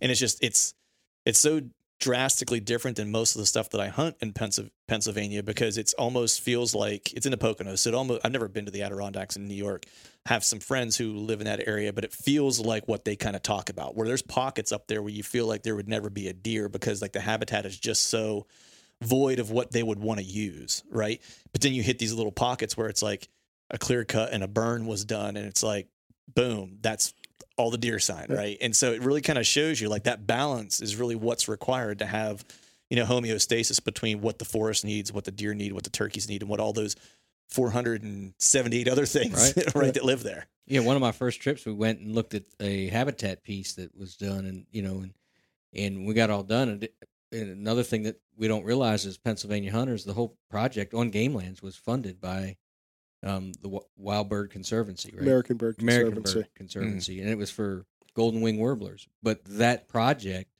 and 0.00 0.10
it's 0.10 0.20
just 0.20 0.42
it's 0.42 0.74
it's 1.24 1.38
so 1.38 1.60
drastically 1.98 2.60
different 2.60 2.96
than 2.96 3.10
most 3.10 3.34
of 3.34 3.40
the 3.40 3.46
stuff 3.46 3.70
that 3.70 3.80
I 3.80 3.88
hunt 3.88 4.16
in 4.20 4.32
Pennsylvania 4.32 5.42
because 5.42 5.78
it's 5.78 5.94
almost 5.94 6.40
feels 6.40 6.74
like 6.74 7.12
it's 7.14 7.24
in 7.24 7.32
the 7.32 7.38
Poconos. 7.38 7.86
It 7.86 7.94
almost 7.94 8.20
I've 8.24 8.32
never 8.32 8.48
been 8.48 8.66
to 8.66 8.70
the 8.70 8.82
Adirondacks 8.82 9.36
in 9.36 9.48
New 9.48 9.54
York. 9.54 9.86
Have 10.26 10.44
some 10.44 10.58
friends 10.58 10.96
who 10.96 11.14
live 11.14 11.40
in 11.40 11.46
that 11.46 11.66
area, 11.66 11.92
but 11.92 12.04
it 12.04 12.12
feels 12.12 12.60
like 12.60 12.86
what 12.86 13.04
they 13.04 13.16
kind 13.16 13.36
of 13.36 13.42
talk 13.42 13.70
about. 13.70 13.96
Where 13.96 14.06
there's 14.06 14.22
pockets 14.22 14.72
up 14.72 14.88
there 14.88 15.00
where 15.00 15.12
you 15.12 15.22
feel 15.22 15.46
like 15.46 15.62
there 15.62 15.76
would 15.76 15.88
never 15.88 16.10
be 16.10 16.28
a 16.28 16.32
deer 16.32 16.68
because 16.68 17.00
like 17.00 17.12
the 17.12 17.20
habitat 17.20 17.64
is 17.64 17.78
just 17.78 18.04
so 18.04 18.46
void 19.02 19.38
of 19.38 19.50
what 19.50 19.72
they 19.72 19.82
would 19.82 19.98
want 19.98 20.20
to 20.20 20.26
use, 20.26 20.82
right? 20.90 21.20
But 21.52 21.62
then 21.62 21.72
you 21.72 21.82
hit 21.82 21.98
these 21.98 22.12
little 22.12 22.32
pockets 22.32 22.76
where 22.76 22.88
it's 22.88 23.02
like 23.02 23.28
a 23.70 23.78
clear 23.78 24.04
cut 24.04 24.32
and 24.32 24.42
a 24.42 24.48
burn 24.48 24.86
was 24.86 25.04
done 25.04 25.36
and 25.36 25.46
it's 25.46 25.62
like 25.62 25.88
boom, 26.34 26.78
that's 26.80 27.14
all 27.56 27.70
the 27.70 27.78
deer 27.78 27.98
sign, 27.98 28.26
Yeah. 28.30 28.36
right? 28.36 28.58
And 28.60 28.74
so 28.76 28.92
it 28.92 29.02
really 29.02 29.22
kind 29.22 29.38
of 29.38 29.46
shows 29.46 29.80
you 29.80 29.88
like 29.88 30.04
that 30.04 30.26
balance 30.26 30.80
is 30.80 30.96
really 30.96 31.14
what's 31.16 31.48
required 31.48 31.98
to 32.00 32.06
have, 32.06 32.44
you 32.90 32.96
know, 32.96 33.04
homeostasis 33.06 33.82
between 33.82 34.20
what 34.20 34.38
the 34.38 34.44
forest 34.44 34.84
needs, 34.84 35.12
what 35.12 35.24
the 35.24 35.30
deer 35.30 35.54
need, 35.54 35.72
what 35.72 35.84
the 35.84 35.90
turkeys 35.90 36.28
need, 36.28 36.42
and 36.42 36.50
what 36.50 36.60
all 36.60 36.72
those 36.72 36.96
478 37.48 38.88
other 38.88 39.06
things, 39.06 39.54
right, 39.56 39.74
Right. 39.74 39.94
that 39.94 40.04
live 40.04 40.22
there. 40.22 40.46
Yeah, 40.66 40.80
one 40.80 40.96
of 40.96 41.02
my 41.02 41.12
first 41.12 41.40
trips, 41.40 41.64
we 41.64 41.72
went 41.72 42.00
and 42.00 42.14
looked 42.14 42.34
at 42.34 42.44
a 42.60 42.88
habitat 42.88 43.42
piece 43.44 43.74
that 43.74 43.96
was 43.96 44.16
done, 44.16 44.46
and 44.46 44.66
you 44.70 44.82
know, 44.82 44.96
and 45.00 45.14
and 45.72 46.06
we 46.06 46.14
got 46.14 46.30
all 46.30 46.42
done. 46.42 46.68
And, 46.68 46.88
and 47.32 47.50
another 47.50 47.82
thing 47.82 48.04
that 48.04 48.20
we 48.36 48.48
don't 48.48 48.64
realize 48.64 49.04
is 49.04 49.16
Pennsylvania 49.18 49.70
hunters, 49.72 50.04
the 50.04 50.12
whole 50.14 50.36
project 50.50 50.92
on 50.94 51.10
game 51.10 51.34
lands 51.34 51.62
was 51.62 51.76
funded 51.76 52.20
by 52.20 52.56
um, 53.22 53.52
the 53.62 53.80
Wild 53.96 54.28
Bird 54.28 54.50
Conservancy, 54.50 55.10
right? 55.12 55.22
American 55.22 55.56
Bird 55.56 55.76
American 55.80 56.14
Conservancy. 56.14 56.40
Bird 56.40 56.54
Conservancy, 56.54 57.20
and 57.20 57.30
it 57.30 57.38
was 57.38 57.50
for 57.50 57.84
golden 58.14 58.40
wing 58.40 58.58
warblers. 58.58 59.08
But 59.22 59.44
that 59.44 59.88
project 59.88 60.50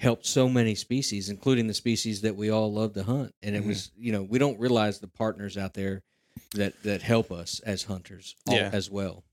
helped 0.00 0.26
so 0.26 0.48
many 0.48 0.74
species, 0.74 1.28
including 1.30 1.66
the 1.66 1.74
species 1.74 2.20
that 2.20 2.36
we 2.36 2.50
all 2.50 2.72
love 2.72 2.92
to 2.94 3.02
hunt. 3.02 3.34
And 3.42 3.56
it 3.56 3.62
Mhm. 3.62 3.68
was, 3.68 3.90
you 3.96 4.12
know, 4.12 4.22
we 4.22 4.38
don't 4.38 4.58
realize 4.60 4.98
the 4.98 5.08
partners 5.08 5.56
out 5.56 5.74
there 5.74 6.02
that 6.54 6.82
that 6.82 7.02
help 7.02 7.32
us 7.32 7.60
as 7.60 7.84
hunters 7.84 8.36
Yeah. 8.46 8.68
as 8.72 8.90
well. 8.90 9.24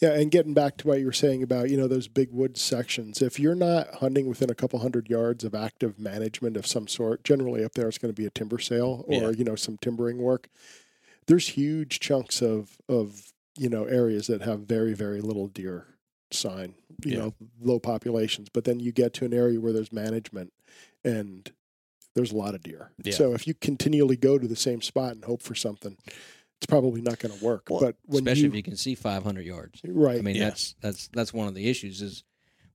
Yeah, 0.00 0.12
and 0.12 0.30
getting 0.30 0.52
back 0.52 0.76
to 0.78 0.86
what 0.88 0.98
you 0.98 1.06
were 1.06 1.12
saying 1.12 1.42
about, 1.42 1.70
you 1.70 1.78
know, 1.78 1.88
those 1.88 2.08
big 2.08 2.30
woods 2.30 2.60
sections, 2.60 3.22
if 3.22 3.40
you're 3.40 3.54
not 3.54 3.94
hunting 3.96 4.26
within 4.26 4.50
a 4.50 4.54
couple 4.54 4.78
hundred 4.80 5.08
yards 5.08 5.44
of 5.44 5.54
active 5.54 5.98
management 5.98 6.58
of 6.58 6.66
some 6.66 6.86
sort, 6.86 7.24
generally 7.24 7.64
up 7.64 7.72
there 7.72 7.88
it's 7.88 7.96
going 7.96 8.12
to 8.12 8.20
be 8.20 8.26
a 8.26 8.30
timber 8.30 8.58
sale 8.58 9.04
or, 9.08 9.14
Yeah. 9.14 9.30
you 9.30 9.44
know, 9.44 9.56
some 9.56 9.78
timbering 9.78 10.18
work. 10.18 10.50
There's 11.26 11.48
huge 11.48 12.00
chunks 12.00 12.40
of 12.42 12.78
of 12.88 13.32
you 13.58 13.68
know 13.68 13.84
areas 13.84 14.26
that 14.28 14.42
have 14.42 14.60
very 14.60 14.94
very 14.94 15.20
little 15.20 15.46
deer 15.48 15.86
sign, 16.32 16.74
you 17.04 17.12
Yeah. 17.12 17.18
know, 17.18 17.34
low 17.60 17.78
populations. 17.78 18.48
But 18.52 18.64
then 18.64 18.80
you 18.80 18.92
get 18.92 19.12
to 19.14 19.24
an 19.24 19.32
area 19.34 19.60
where 19.60 19.72
there's 19.72 19.92
management 19.92 20.52
and 21.04 21.50
there's 22.14 22.32
a 22.32 22.36
lot 22.36 22.54
of 22.54 22.62
deer. 22.62 22.90
Yeah. 23.02 23.14
So 23.14 23.32
if 23.34 23.46
you 23.46 23.54
continually 23.54 24.16
go 24.16 24.38
to 24.38 24.48
the 24.48 24.56
same 24.56 24.82
spot 24.82 25.12
and 25.12 25.24
hope 25.24 25.42
for 25.42 25.54
something, 25.54 25.96
it's 26.56 26.66
probably 26.66 27.00
not 27.00 27.18
going 27.18 27.36
to 27.38 27.44
work. 27.44 27.68
Well, 27.70 27.80
but 27.80 27.96
when 28.06 28.22
especially 28.24 28.42
you, 28.44 28.48
if 28.48 28.54
you 28.56 28.62
can 28.62 28.76
see 28.76 28.94
500 28.94 29.44
yards. 29.44 29.80
right, 29.84 30.18
I 30.18 30.22
mean, 30.22 30.36
Yeah. 30.36 30.44
that's 30.48 30.74
that's 30.80 31.08
that's 31.08 31.32
one 31.32 31.46
of 31.48 31.54
the 31.54 31.68
issues 31.68 32.02
is 32.02 32.24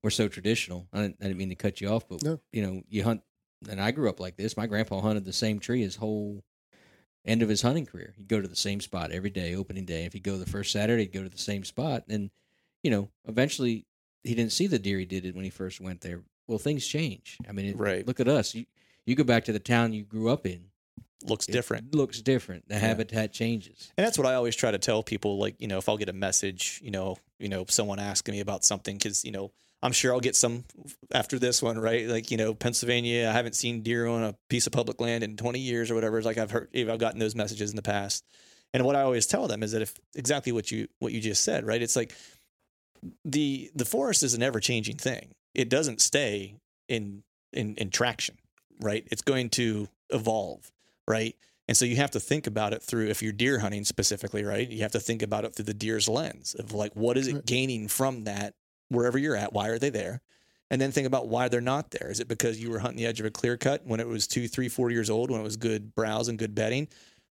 we're 0.03 0.09
so 0.11 0.27
traditional. 0.27 0.87
I 0.93 1.01
didn't, 1.01 1.17
I 1.21 1.23
didn't 1.25 1.37
mean 1.37 1.49
to 1.49 1.55
cut 1.55 1.81
you 1.81 1.89
off, 1.89 2.07
but 2.07 2.23
No. 2.23 2.39
you 2.53 2.61
know, 2.65 2.81
you 2.89 3.03
hunt, 3.03 3.21
and 3.69 3.81
I 3.81 3.91
grew 3.91 4.09
up 4.09 4.19
like 4.19 4.35
this. 4.37 4.55
My 4.57 4.65
grandpa 4.67 5.01
hunted 5.01 5.25
the 5.25 5.33
same 5.33 5.59
tree 5.59 5.81
his 5.81 5.95
whole 5.97 6.43
end 7.25 7.41
of 7.41 7.49
his 7.49 7.61
hunting 7.61 7.85
career. 7.85 8.13
He'd 8.17 8.27
go 8.27 8.41
to 8.41 8.47
the 8.47 8.55
same 8.55 8.81
spot 8.81 9.11
every 9.11 9.29
day, 9.29 9.55
opening 9.55 9.85
day. 9.85 10.05
If 10.05 10.13
he'd 10.13 10.23
go 10.23 10.37
the 10.37 10.45
first 10.49 10.71
Saturday, 10.71 11.03
he'd 11.03 11.13
go 11.13 11.23
to 11.23 11.29
the 11.29 11.37
same 11.37 11.63
spot, 11.63 12.03
and 12.09 12.29
you 12.83 12.89
know, 12.91 13.09
eventually 13.27 13.85
he 14.23 14.33
didn't 14.35 14.51
see 14.51 14.67
the 14.67 14.79
deer 14.79 14.97
he 14.99 15.05
did 15.05 15.25
it 15.25 15.35
when 15.35 15.43
he 15.43 15.49
first 15.51 15.79
went 15.81 16.01
there. 16.01 16.21
Well, 16.47 16.57
things 16.57 16.85
change. 16.85 17.37
I 17.47 17.51
mean, 17.51 17.67
it, 17.67 17.77
Right. 17.77 18.05
Look 18.05 18.19
at 18.19 18.27
us. 18.27 18.53
You 18.55 18.65
you 19.05 19.15
go 19.15 19.23
back 19.23 19.45
to 19.45 19.51
the 19.53 19.59
town 19.59 19.93
you 19.93 20.03
grew 20.03 20.29
up 20.29 20.45
in. 20.45 20.65
Looks 21.23 21.47
it 21.47 21.51
different. 21.51 21.93
Looks 21.95 22.21
different. 22.21 22.67
The 22.67 22.75
Yeah. 22.75 22.79
habitat 22.79 23.31
changes. 23.31 23.91
And 23.97 24.05
that's 24.05 24.17
what 24.17 24.25
I 24.27 24.33
always 24.35 24.55
try 24.55 24.71
to 24.71 24.79
tell 24.79 25.03
people. 25.03 25.37
Like, 25.37 25.55
you 25.59 25.67
know, 25.67 25.77
if 25.77 25.87
I'll 25.87 25.97
get 25.97 26.09
a 26.09 26.13
message, 26.13 26.79
you 26.83 26.89
know, 26.91 27.17
you 27.39 27.47
know, 27.49 27.65
someone 27.67 27.99
asking 27.99 28.33
me 28.33 28.39
about 28.39 28.63
something, 28.65 28.97
because 28.97 29.23
you 29.23 29.31
know, 29.31 29.51
I'm 29.83 29.91
sure 29.91 30.13
I'll 30.13 30.19
get 30.19 30.35
some 30.35 30.63
after 31.11 31.39
this 31.39 31.61
one, 31.61 31.79
right? 31.79 32.07
Like, 32.07 32.29
you 32.29 32.37
know, 32.37 32.53
Pennsylvania, 32.53 33.27
I 33.27 33.31
haven't 33.31 33.55
seen 33.55 33.81
deer 33.81 34.05
on 34.07 34.23
a 34.23 34.35
piece 34.49 34.67
of 34.67 34.73
public 34.73 35.01
land 35.01 35.23
in 35.23 35.37
20 35.37 35.59
years 35.59 35.89
or 35.89 35.95
whatever. 35.95 36.17
It's 36.17 36.25
like 36.25 36.37
I've 36.37 36.51
heard, 36.51 36.69
I've 36.75 36.99
gotten 36.99 37.19
those 37.19 37.35
messages 37.35 37.71
in 37.71 37.75
the 37.75 37.81
past. 37.81 38.23
And 38.73 38.85
what 38.85 38.95
I 38.95 39.01
always 39.01 39.25
tell 39.25 39.47
them 39.47 39.63
is 39.63 39.71
that 39.71 39.81
if 39.81 39.93
exactly 40.15 40.51
what 40.51 40.71
you 40.71 40.87
what 40.99 41.11
you 41.11 41.19
just 41.19 41.43
said, 41.43 41.65
right? 41.65 41.81
It's 41.81 41.95
like 41.95 42.13
the 43.25 43.69
the 43.75 43.85
forest 43.85 44.23
is 44.23 44.33
an 44.33 44.43
ever 44.43 44.59
changing 44.59 44.97
thing. 44.97 45.33
It 45.53 45.69
doesn't 45.69 45.99
stay 45.99 46.55
in 46.87 47.23
in 47.51 47.75
in 47.75 47.89
traction, 47.89 48.37
right? 48.79 49.05
It's 49.11 49.23
going 49.23 49.49
to 49.51 49.89
evolve, 50.09 50.71
right? 51.07 51.35
And 51.67 51.75
so 51.75 51.85
you 51.85 51.97
have 51.97 52.11
to 52.11 52.19
think 52.19 52.47
about 52.47 52.73
it 52.73 52.83
through 52.83 53.07
if 53.07 53.21
you're 53.21 53.33
deer 53.33 53.59
hunting 53.59 53.83
specifically, 53.83 54.43
right? 54.43 54.69
You 54.69 54.81
have 54.81 54.91
to 54.91 54.99
think 54.99 55.21
about 55.21 55.45
it 55.45 55.55
through 55.55 55.65
the 55.65 55.73
deer's 55.73 56.07
lens 56.07 56.55
of 56.57 56.73
like 56.73 56.93
what 56.95 57.17
is 57.17 57.27
it 57.27 57.45
gaining 57.45 57.87
from 57.87 58.23
that 58.25 58.53
wherever 58.91 59.17
you're 59.17 59.35
at? 59.35 59.53
Why 59.53 59.69
are 59.69 59.79
they 59.79 59.89
there? 59.89 60.21
And 60.69 60.79
then 60.79 60.91
think 60.91 61.07
about 61.07 61.27
why 61.27 61.49
they're 61.49 61.59
not 61.59 61.91
there. 61.91 62.09
Is 62.09 62.19
it 62.19 62.27
because 62.27 62.61
you 62.61 62.69
were 62.69 62.79
hunting 62.79 62.97
the 62.97 63.05
edge 63.05 63.19
of 63.19 63.25
a 63.25 63.31
clear 63.31 63.57
cut 63.57 63.85
when 63.85 63.99
it 63.99 64.07
was 64.07 64.27
two, 64.27 64.47
three, 64.47 64.69
four 64.69 64.89
years 64.89 65.09
old, 65.09 65.29
when 65.29 65.41
it 65.41 65.43
was 65.43 65.57
good 65.57 65.93
browse 65.95 66.27
and 66.27 66.39
good 66.39 66.55
bedding? 66.55 66.87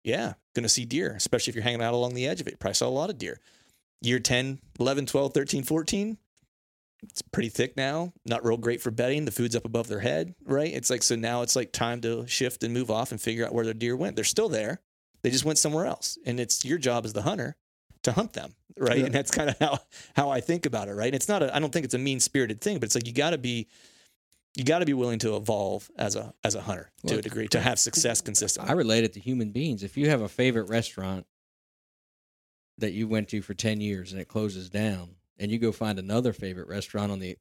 Yeah, 0.03 0.33
going 0.53 0.63
to 0.63 0.69
see 0.69 0.85
deer, 0.85 1.13
especially 1.15 1.51
if 1.51 1.55
you're 1.55 1.63
hanging 1.63 1.81
out 1.81 1.93
along 1.93 2.13
the 2.13 2.27
edge 2.27 2.41
of 2.41 2.47
it. 2.47 2.59
Probably 2.59 2.75
saw 2.75 2.87
a 2.87 2.89
lot 2.89 3.09
of 3.09 3.17
deer. 3.17 3.39
Year 4.01 4.19
10, 4.19 4.59
11, 4.79 5.05
12, 5.05 5.33
13, 5.33 5.63
14, 5.63 6.17
it's 7.09 7.21
pretty 7.21 7.49
thick 7.49 7.75
now. 7.75 8.13
Not 8.25 8.45
real 8.45 8.57
great 8.57 8.81
for 8.81 8.91
bedding. 8.91 9.25
The 9.25 9.31
food's 9.31 9.55
up 9.55 9.65
above 9.65 9.87
their 9.87 9.99
head, 9.99 10.35
right? 10.45 10.71
It's 10.71 10.89
like, 10.89 11.03
so 11.03 11.15
now 11.15 11.41
it's 11.41 11.55
like 11.55 11.71
time 11.71 12.01
to 12.01 12.27
shift 12.27 12.63
and 12.63 12.73
move 12.73 12.91
off 12.91 13.11
and 13.11 13.19
figure 13.19 13.45
out 13.45 13.53
where 13.53 13.65
their 13.65 13.73
deer 13.73 13.95
went. 13.95 14.15
They're 14.15 14.25
still 14.25 14.49
there. 14.49 14.81
They 15.21 15.29
just 15.29 15.45
went 15.45 15.57
somewhere 15.57 15.85
else. 15.85 16.17
And 16.25 16.39
it's 16.39 16.63
your 16.65 16.77
job 16.77 17.05
as 17.05 17.13
the 17.13 17.23
hunter 17.23 17.55
to 18.03 18.11
hunt 18.11 18.33
them, 18.33 18.53
right? 18.77 18.97
Yeah. 18.99 19.05
And 19.05 19.13
that's 19.15 19.31
kind 19.31 19.49
of 19.49 19.57
how, 19.59 19.79
how 20.15 20.29
I 20.29 20.39
think 20.41 20.65
about 20.65 20.87
it, 20.87 20.93
right? 20.93 21.07
And 21.07 21.15
it's 21.15 21.27
not 21.27 21.41
a, 21.43 21.55
I 21.55 21.59
don't 21.59 21.71
think 21.73 21.85
it's 21.85 21.93
a 21.93 21.99
mean 21.99 22.19
spirited 22.19 22.61
thing, 22.61 22.77
but 22.79 22.85
it's 22.85 22.95
like 22.95 23.07
you 23.07 23.13
got 23.13 23.31
to 23.31 23.37
be, 23.37 23.67
you 24.55 24.63
got 24.63 24.79
to 24.79 24.85
be 24.85 24.93
willing 24.93 25.19
to 25.19 25.35
evolve 25.35 25.89
as 25.97 26.15
a 26.15 26.33
as 26.43 26.53
a 26.55 26.61
hunter 26.61 26.91
to 27.07 27.17
a 27.17 27.21
degree 27.21 27.47
to 27.49 27.59
have 27.59 27.79
success 27.79 28.21
consistently. 28.29 28.69
I 28.69 28.73
relate 28.75 29.03
it 29.03 29.13
to 29.13 29.19
human 29.19 29.51
beings. 29.51 29.83
If 29.83 29.97
you 29.97 30.09
have 30.09 30.21
a 30.21 30.29
favorite 30.29 30.69
restaurant 30.69 31.25
that 32.77 32.91
you 32.93 33.07
went 33.07 33.29
to 33.29 33.41
for 33.41 33.53
10 33.53 33.81
years 33.81 34.11
and 34.11 34.21
it 34.21 34.27
closes 34.27 34.69
down 34.69 35.15
and 35.39 35.51
you 35.51 35.59
go 35.59 35.71
find 35.71 35.99
another 35.99 36.33
favorite 36.33 36.67
restaurant 36.67 37.11
on 37.11 37.19
the 37.19 37.37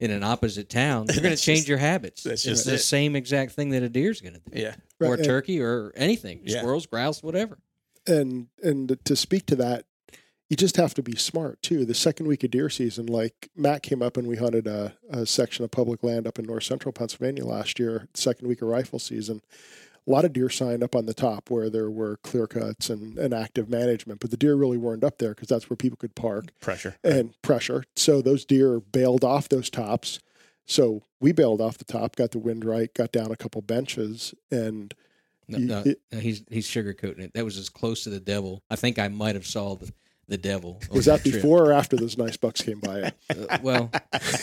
in 0.00 0.10
an 0.10 0.24
opposite 0.24 0.68
town, 0.68 1.06
you're 1.12 1.22
going 1.22 1.34
to 1.36 1.40
change 1.40 1.60
just- 1.60 1.68
your 1.68 1.78
habits. 1.78 2.22
that's 2.24 2.44
it's 2.46 2.64
the 2.64 2.74
it. 2.74 2.78
same 2.78 3.14
exact 3.14 3.52
thing 3.52 3.70
that 3.70 3.82
a 3.84 3.88
deer's 3.88 4.20
going 4.20 4.34
to 4.34 4.40
do. 4.50 4.60
yeah, 4.60 4.74
Right, 4.98 5.08
Or 5.08 5.14
a 5.14 5.16
and- 5.18 5.24
turkey 5.24 5.60
or 5.60 5.92
anything. 5.96 6.40
Yeah. 6.44 6.58
Squirrels, 6.58 6.86
grouse, 6.86 7.22
whatever. 7.22 7.58
and 8.06 8.48
and 8.62 8.98
to 9.04 9.14
speak 9.16 9.46
to 9.46 9.56
that 9.56 9.84
you 10.52 10.56
just 10.56 10.76
have 10.76 10.92
to 10.92 11.02
be 11.02 11.16
smart 11.16 11.62
too 11.62 11.86
the 11.86 11.94
second 11.94 12.26
week 12.26 12.44
of 12.44 12.50
deer 12.50 12.68
season 12.68 13.06
like 13.06 13.48
matt 13.56 13.82
came 13.82 14.02
up 14.02 14.18
and 14.18 14.28
we 14.28 14.36
hunted 14.36 14.66
a, 14.66 14.92
a 15.08 15.24
section 15.24 15.64
of 15.64 15.70
public 15.70 16.02
land 16.02 16.26
up 16.26 16.38
in 16.38 16.44
north 16.44 16.62
central 16.62 16.92
pennsylvania 16.92 17.42
last 17.42 17.78
year 17.78 18.06
second 18.12 18.46
week 18.46 18.60
of 18.60 18.68
rifle 18.68 18.98
season 18.98 19.40
a 20.06 20.10
lot 20.10 20.26
of 20.26 20.34
deer 20.34 20.50
signed 20.50 20.82
up 20.82 20.94
on 20.94 21.06
the 21.06 21.14
top 21.14 21.48
where 21.48 21.70
there 21.70 21.88
were 21.88 22.18
clear 22.18 22.46
cuts 22.46 22.90
and, 22.90 23.16
and 23.18 23.32
active 23.32 23.70
management 23.70 24.20
but 24.20 24.30
the 24.30 24.36
deer 24.36 24.54
really 24.54 24.76
weren't 24.76 25.02
up 25.02 25.16
there 25.16 25.30
because 25.30 25.48
that's 25.48 25.70
where 25.70 25.76
people 25.76 25.96
could 25.96 26.14
park 26.14 26.48
pressure. 26.60 26.96
and 27.02 27.32
pressure 27.40 27.82
so 27.96 28.20
those 28.20 28.44
deer 28.44 28.78
bailed 28.78 29.24
off 29.24 29.48
those 29.48 29.70
tops 29.70 30.20
so 30.66 31.02
we 31.18 31.32
bailed 31.32 31.62
off 31.62 31.78
the 31.78 31.84
top 31.84 32.14
got 32.14 32.30
the 32.32 32.38
wind 32.38 32.62
right 32.62 32.92
got 32.92 33.10
down 33.10 33.32
a 33.32 33.36
couple 33.36 33.62
benches 33.62 34.34
and 34.50 34.92
No, 35.48 35.56
no, 35.56 35.84
no, 36.12 36.18
he's 36.18 36.44
he's 36.50 36.66
sugarcoating 36.66 37.20
it. 37.20 37.32
That 37.32 37.44
was 37.46 37.56
as 37.56 37.68
close 37.70 38.04
to 38.04 38.10
the 38.10 38.20
devil. 38.20 38.62
I 38.70 38.76
think 38.76 38.98
I 38.98 39.08
might 39.08 39.34
have 39.34 39.46
saw 39.46 39.76
the, 39.76 39.92
the 40.28 40.38
devil. 40.38 40.80
was 40.90 41.06
that 41.06 41.22
trip. 41.22 41.34
before 41.34 41.64
or 41.68 41.72
after 41.72 41.96
those 41.96 42.16
nice 42.16 42.36
bucks 42.36 42.60
came 42.62 42.80
by 42.80 43.12
Uh, 43.30 43.58
well, 43.62 43.90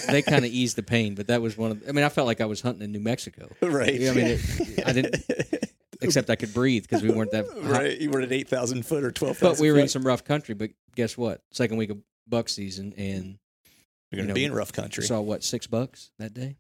they 0.07 0.21
kind 0.21 0.43
of 0.45 0.51
eased 0.51 0.75
the 0.75 0.83
pain, 0.83 1.15
but 1.15 1.27
that 1.27 1.41
was 1.41 1.57
one 1.57 1.71
of. 1.71 1.83
I 1.87 1.91
mean, 1.91 2.03
I 2.05 2.09
felt 2.09 2.27
like 2.27 2.41
I 2.41 2.45
was 2.45 2.61
hunting 2.61 2.83
in 2.83 2.91
New 2.91 2.99
Mexico, 2.99 3.49
right. 3.61 3.93
Yeah, 3.93 4.11
I 4.11 4.13
mean, 4.13 4.25
it- 4.27 4.83
I 4.87 4.91
didn't- 4.93 5.23
except 6.01 6.29
I 6.29 6.35
could 6.35 6.53
breathe 6.53 6.83
because 6.83 7.01
we 7.03 7.11
weren't 7.11 7.31
that. 7.31 7.45
high. 7.47 7.59
right. 7.69 7.97
You 7.99 8.09
were 8.09 8.21
at 8.21 8.31
eight 8.31 8.47
thousand 8.47 8.85
foot 8.85 9.03
or 9.03 9.11
twelve 9.11 9.37
But 9.39 9.59
we 9.59 9.71
were 9.71 9.79
in 9.79 9.87
some 9.89 10.03
rough 10.03 10.23
country. 10.23 10.55
But 10.55 10.71
guess 10.95 11.17
what? 11.17 11.41
Second 11.51 11.77
week 11.77 11.89
of 11.91 11.97
buck 12.27 12.49
season, 12.49 12.93
and 12.97 13.37
You're 14.11 14.17
going 14.17 14.17
to 14.17 14.21
you 14.21 14.27
know, 14.27 14.33
be 14.33 14.45
in 14.45 14.53
rough 14.53 14.71
country. 14.73 15.03
saw 15.03 15.19
what 15.21 15.43
six 15.43 15.67
bucks 15.67 16.11
that 16.19 16.33
day. 16.33 16.57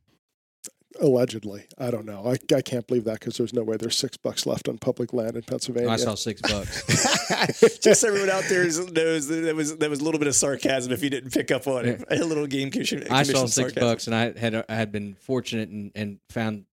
Allegedly, 0.99 1.65
I 1.77 1.91
don't 1.91 2.05
know. 2.05 2.25
I, 2.25 2.55
I 2.55 2.61
can't 2.61 2.85
believe 2.87 3.03
that 3.03 3.19
because 3.19 3.37
there's 3.37 3.53
no 3.53 3.61
way 3.63 3.77
there's 3.77 3.95
six 3.95 4.17
bucks 4.17 4.45
left 4.47 4.67
on 4.67 4.79
public 4.79 5.13
land 5.13 5.35
in 5.35 5.43
Pennsylvania. 5.43 5.89
I 5.89 5.97
saw 5.97 6.15
six 6.15 6.41
bucks. 6.41 7.79
Just 7.79 8.03
everyone 8.03 8.29
out 8.31 8.43
there 8.49 8.63
is- 8.63 8.79
knows 8.91 9.27
that 9.27 9.35
there 9.35 9.53
was 9.55 9.77
there 9.77 9.89
was 9.89 9.99
a 9.99 10.03
little 10.03 10.17
bit 10.19 10.27
of 10.27 10.35
sarcasm 10.35 10.91
if 10.91 11.03
you 11.03 11.09
didn't 11.11 11.31
pick 11.31 11.51
up 11.51 11.67
on 11.67 11.85
it. 11.85 12.03
A 12.09 12.15
little 12.25 12.47
game 12.47 12.71
commission. 12.71 13.05
I 13.11 13.21
saw 13.23 13.45
six 13.45 13.73
sarcasm. 13.73 13.81
bucks, 13.81 14.07
and 14.07 14.15
I 14.15 14.37
had 14.37 14.55
I 14.67 14.73
had 14.75 14.91
been 14.91 15.15
fortunate 15.15 15.69
and, 15.69 15.91
and 15.93 16.19
found 16.29 16.65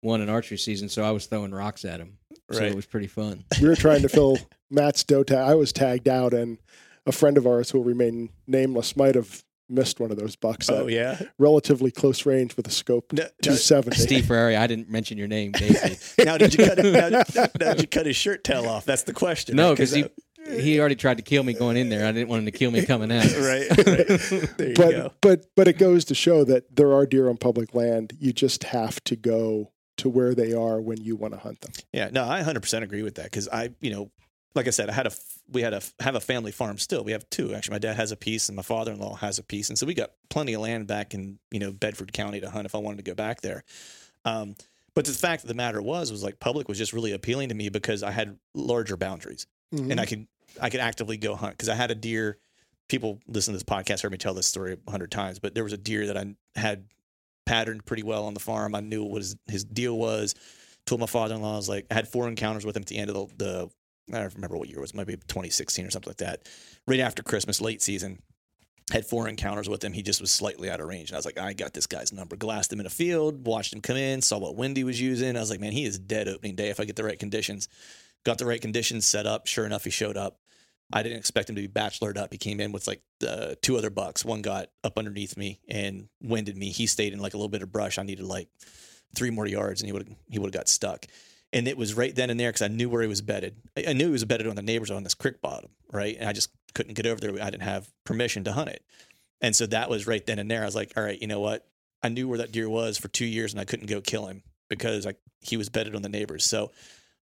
one 0.00 0.22
in 0.22 0.30
archery 0.30 0.56
season, 0.56 0.88
so 0.88 1.02
I 1.02 1.10
was 1.10 1.26
throwing 1.26 1.52
rocks 1.52 1.84
at 1.84 2.00
him. 2.00 2.16
So 2.50 2.60
Right. 2.60 2.68
it 2.70 2.74
was 2.74 2.86
pretty 2.86 3.06
fun. 3.08 3.44
we 3.60 3.68
were 3.68 3.76
trying 3.76 4.00
to 4.02 4.08
fill 4.08 4.38
Matt's 4.70 5.04
doe 5.04 5.22
tag. 5.22 5.36
I 5.38 5.54
was 5.54 5.72
tagged 5.72 6.08
out, 6.08 6.32
and 6.32 6.56
a 7.06 7.12
friend 7.12 7.36
of 7.36 7.46
ours 7.46 7.70
who 7.70 7.78
will 7.78 7.84
remain 7.84 8.30
nameless 8.46 8.96
might 8.96 9.14
have 9.14 9.44
missed 9.70 10.00
one 10.00 10.10
of 10.10 10.18
those 10.18 10.36
bucks 10.36 10.68
Oh 10.68 10.86
at 10.86 10.92
yeah. 10.92 11.20
relatively 11.38 11.90
close 11.90 12.26
range 12.26 12.56
with 12.56 12.66
a 12.66 12.70
scope 12.70 13.12
No, 13.12 13.22
no, 13.22 13.28
270. 13.42 13.96
Steve 13.98 14.26
Ferrari, 14.26 14.56
I 14.56 14.66
didn't 14.66 14.90
mention 14.90 15.18
your 15.18 15.28
name, 15.28 15.52
David. 15.52 15.98
now 16.24 16.36
did 16.36 16.54
you 16.54 16.64
cut 16.66 16.78
now, 16.78 17.22
now 17.58 17.72
did 17.72 17.82
you 17.82 17.88
cut 17.88 18.06
his 18.06 18.16
shirt 18.16 18.44
tail 18.44 18.66
off? 18.66 18.84
That's 18.84 19.04
the 19.04 19.12
question. 19.12 19.56
No, 19.56 19.68
right? 19.68 19.72
because 19.72 19.92
uh, 19.92 19.96
he 19.96 20.04
he 20.60 20.80
already 20.80 20.96
tried 20.96 21.18
to 21.18 21.22
kill 21.22 21.42
me 21.42 21.52
going 21.52 21.76
in 21.76 21.90
there. 21.90 22.06
I 22.06 22.12
didn't 22.12 22.28
want 22.28 22.40
him 22.40 22.46
to 22.46 22.50
kill 22.52 22.70
me 22.70 22.84
coming 22.84 23.12
out. 23.12 23.24
right, 23.36 23.68
right. 23.76 23.76
There 24.56 24.68
you 24.68 24.74
but 24.74 24.90
go. 24.90 25.12
but 25.20 25.46
but 25.54 25.68
it 25.68 25.78
goes 25.78 26.04
to 26.06 26.14
show 26.14 26.44
that 26.44 26.74
there 26.74 26.92
are 26.92 27.06
deer 27.06 27.28
on 27.28 27.36
public 27.36 27.74
land. 27.74 28.14
You 28.18 28.32
just 28.32 28.64
have 28.64 29.02
to 29.04 29.16
go 29.16 29.70
to 29.98 30.08
where 30.08 30.34
they 30.34 30.52
are 30.54 30.80
when 30.80 31.00
you 31.02 31.14
want 31.14 31.34
to 31.34 31.40
hunt 31.40 31.60
them. 31.60 31.72
Yeah, 31.92 32.08
no, 32.10 32.26
I 32.26 32.42
100% 32.42 32.82
agree 32.82 33.02
with 33.02 33.16
that 33.16 33.24
because 33.24 33.48
I, 33.48 33.70
you 33.80 33.90
know, 33.90 34.10
like 34.54 34.66
I 34.66 34.70
said, 34.70 34.90
I 34.90 34.92
had 34.92 35.06
a, 35.06 35.12
we 35.50 35.62
had 35.62 35.74
a, 35.74 35.82
have 36.00 36.14
a 36.14 36.20
family 36.20 36.52
farm 36.52 36.78
still. 36.78 37.04
We 37.04 37.12
have 37.12 37.28
two 37.30 37.54
actually. 37.54 37.74
My 37.74 37.78
dad 37.78 37.96
has 37.96 38.12
a 38.12 38.16
piece 38.16 38.48
and 38.48 38.56
my 38.56 38.62
father-in-law 38.62 39.16
has 39.16 39.38
a 39.38 39.42
piece, 39.42 39.68
and 39.68 39.78
so 39.78 39.86
we 39.86 39.94
got 39.94 40.10
plenty 40.28 40.54
of 40.54 40.60
land 40.60 40.86
back 40.86 41.14
in, 41.14 41.38
you 41.50 41.60
know, 41.60 41.72
Bedford 41.72 42.12
County 42.12 42.40
to 42.40 42.50
hunt 42.50 42.66
if 42.66 42.74
I 42.74 42.78
wanted 42.78 42.98
to 42.98 43.02
go 43.02 43.14
back 43.14 43.40
there. 43.40 43.64
Um, 44.24 44.56
but 44.94 45.04
the 45.04 45.12
fact 45.12 45.44
of 45.44 45.48
the 45.48 45.54
matter 45.54 45.80
was, 45.80 46.10
was 46.10 46.22
like 46.22 46.40
public 46.40 46.68
was 46.68 46.78
just 46.78 46.92
really 46.92 47.12
appealing 47.12 47.50
to 47.50 47.54
me 47.54 47.68
because 47.68 48.02
I 48.02 48.10
had 48.10 48.38
larger 48.54 48.96
boundaries 48.96 49.46
and 49.90 50.00
I 50.00 50.04
could, 50.06 50.26
I 50.60 50.68
could 50.68 50.80
actively 50.80 51.16
go 51.16 51.36
hunt 51.36 51.52
because 51.52 51.68
I 51.68 51.74
had 51.74 51.92
a 51.92 51.94
deer. 51.94 52.38
People 52.88 53.20
listen 53.28 53.52
to 53.52 53.56
this 53.56 53.62
podcast 53.62 54.02
heard 54.02 54.10
me 54.10 54.18
tell 54.18 54.34
this 54.34 54.48
story 54.48 54.76
a 54.84 54.90
hundred 54.90 55.12
times, 55.12 55.38
but 55.38 55.54
there 55.54 55.62
was 55.62 55.72
a 55.72 55.78
deer 55.78 56.08
that 56.08 56.16
I 56.16 56.34
had 56.56 56.86
patterned 57.46 57.86
pretty 57.86 58.02
well 58.02 58.24
on 58.24 58.34
the 58.34 58.40
farm. 58.40 58.74
I 58.74 58.80
knew 58.80 59.04
what 59.04 59.18
his, 59.18 59.36
his 59.46 59.64
deal 59.64 59.96
was 59.96 60.34
told 60.86 61.00
my 61.00 61.06
father-in-law 61.06 61.52
I 61.52 61.56
was 61.56 61.68
like 61.68 61.86
I 61.90 61.94
had 61.94 62.08
four 62.08 62.26
encounters 62.26 62.66
with 62.66 62.76
him 62.76 62.82
at 62.82 62.88
the 62.88 62.98
end 62.98 63.10
of 63.10 63.14
the, 63.38 63.44
the 63.44 63.70
I 64.14 64.20
don't 64.20 64.34
remember 64.34 64.56
what 64.56 64.68
year 64.68 64.78
it 64.78 64.82
was, 64.82 64.94
maybe 64.94 65.14
2016 65.14 65.86
or 65.86 65.90
something 65.90 66.10
like 66.10 66.18
that. 66.18 66.48
Right 66.86 67.00
after 67.00 67.22
Christmas, 67.22 67.60
late 67.60 67.82
season, 67.82 68.20
had 68.92 69.06
four 69.06 69.28
encounters 69.28 69.68
with 69.68 69.84
him. 69.84 69.92
He 69.92 70.02
just 70.02 70.20
was 70.20 70.30
slightly 70.30 70.70
out 70.70 70.80
of 70.80 70.88
range, 70.88 71.10
and 71.10 71.16
I 71.16 71.18
was 71.18 71.26
like, 71.26 71.38
I 71.38 71.52
got 71.52 71.74
this 71.74 71.86
guy's 71.86 72.12
number. 72.12 72.36
Glassed 72.36 72.72
him 72.72 72.80
in 72.80 72.86
a 72.86 72.90
field, 72.90 73.46
watched 73.46 73.72
him 73.72 73.80
come 73.80 73.96
in, 73.96 74.20
saw 74.20 74.38
what 74.38 74.56
wind 74.56 74.76
he 74.76 74.84
was 74.84 75.00
using. 75.00 75.36
I 75.36 75.40
was 75.40 75.50
like, 75.50 75.60
man, 75.60 75.72
he 75.72 75.84
is 75.84 75.98
dead 75.98 76.28
opening 76.28 76.56
day 76.56 76.70
if 76.70 76.80
I 76.80 76.84
get 76.84 76.96
the 76.96 77.04
right 77.04 77.18
conditions. 77.18 77.68
Got 78.24 78.38
the 78.38 78.46
right 78.46 78.60
conditions 78.60 79.06
set 79.06 79.26
up. 79.26 79.46
Sure 79.46 79.64
enough, 79.64 79.84
he 79.84 79.90
showed 79.90 80.16
up. 80.16 80.38
I 80.92 81.02
didn't 81.02 81.18
expect 81.18 81.48
him 81.48 81.56
to 81.56 81.62
be 81.62 81.68
bachelored 81.68 82.18
up. 82.18 82.32
He 82.32 82.38
came 82.38 82.60
in 82.60 82.72
with 82.72 82.88
like 82.88 83.02
uh, 83.26 83.54
two 83.62 83.76
other 83.76 83.90
bucks. 83.90 84.24
One 84.24 84.42
got 84.42 84.70
up 84.82 84.98
underneath 84.98 85.36
me 85.36 85.60
and 85.68 86.08
winded 86.20 86.56
me. 86.56 86.70
He 86.70 86.86
stayed 86.86 87.12
in 87.12 87.20
like 87.20 87.34
a 87.34 87.36
little 87.36 87.48
bit 87.48 87.62
of 87.62 87.70
brush. 87.70 87.96
I 87.96 88.02
needed 88.02 88.24
like 88.24 88.48
three 89.14 89.30
more 89.30 89.46
yards, 89.46 89.80
and 89.80 89.86
he 89.86 89.92
would 89.92 90.14
he 90.28 90.38
would 90.38 90.52
have 90.52 90.60
got 90.60 90.68
stuck. 90.68 91.06
And 91.52 91.66
it 91.66 91.76
was 91.76 91.94
right 91.94 92.14
then 92.14 92.30
and 92.30 92.38
there 92.38 92.50
because 92.50 92.62
I 92.62 92.68
knew 92.68 92.88
where 92.88 93.02
he 93.02 93.08
was 93.08 93.22
bedded. 93.22 93.56
I 93.76 93.92
knew 93.92 94.06
he 94.06 94.12
was 94.12 94.24
bedded 94.24 94.46
on 94.46 94.56
the 94.56 94.62
neighbors 94.62 94.90
on 94.90 95.02
this 95.02 95.14
creek 95.14 95.40
bottom, 95.40 95.70
right? 95.92 96.16
And 96.18 96.28
I 96.28 96.32
just 96.32 96.50
couldn't 96.74 96.94
get 96.94 97.06
over 97.06 97.20
there. 97.20 97.42
I 97.42 97.50
didn't 97.50 97.62
have 97.62 97.90
permission 98.04 98.44
to 98.44 98.52
hunt 98.52 98.70
it. 98.70 98.84
And 99.40 99.56
so 99.56 99.66
that 99.66 99.90
was 99.90 100.06
right 100.06 100.24
then 100.24 100.38
and 100.38 100.50
there. 100.50 100.62
I 100.62 100.66
was 100.66 100.76
like, 100.76 100.92
all 100.96 101.02
right, 101.02 101.20
you 101.20 101.26
know 101.26 101.40
what? 101.40 101.66
I 102.02 102.08
knew 102.08 102.28
where 102.28 102.38
that 102.38 102.52
deer 102.52 102.68
was 102.68 102.98
for 102.98 103.08
two 103.08 103.26
years 103.26 103.52
and 103.52 103.60
I 103.60 103.64
couldn't 103.64 103.86
go 103.86 104.00
kill 104.00 104.26
him 104.26 104.42
because 104.68 105.06
I, 105.06 105.14
he 105.40 105.56
was 105.56 105.68
bedded 105.68 105.96
on 105.96 106.02
the 106.02 106.08
neighbors. 106.08 106.44
So 106.44 106.70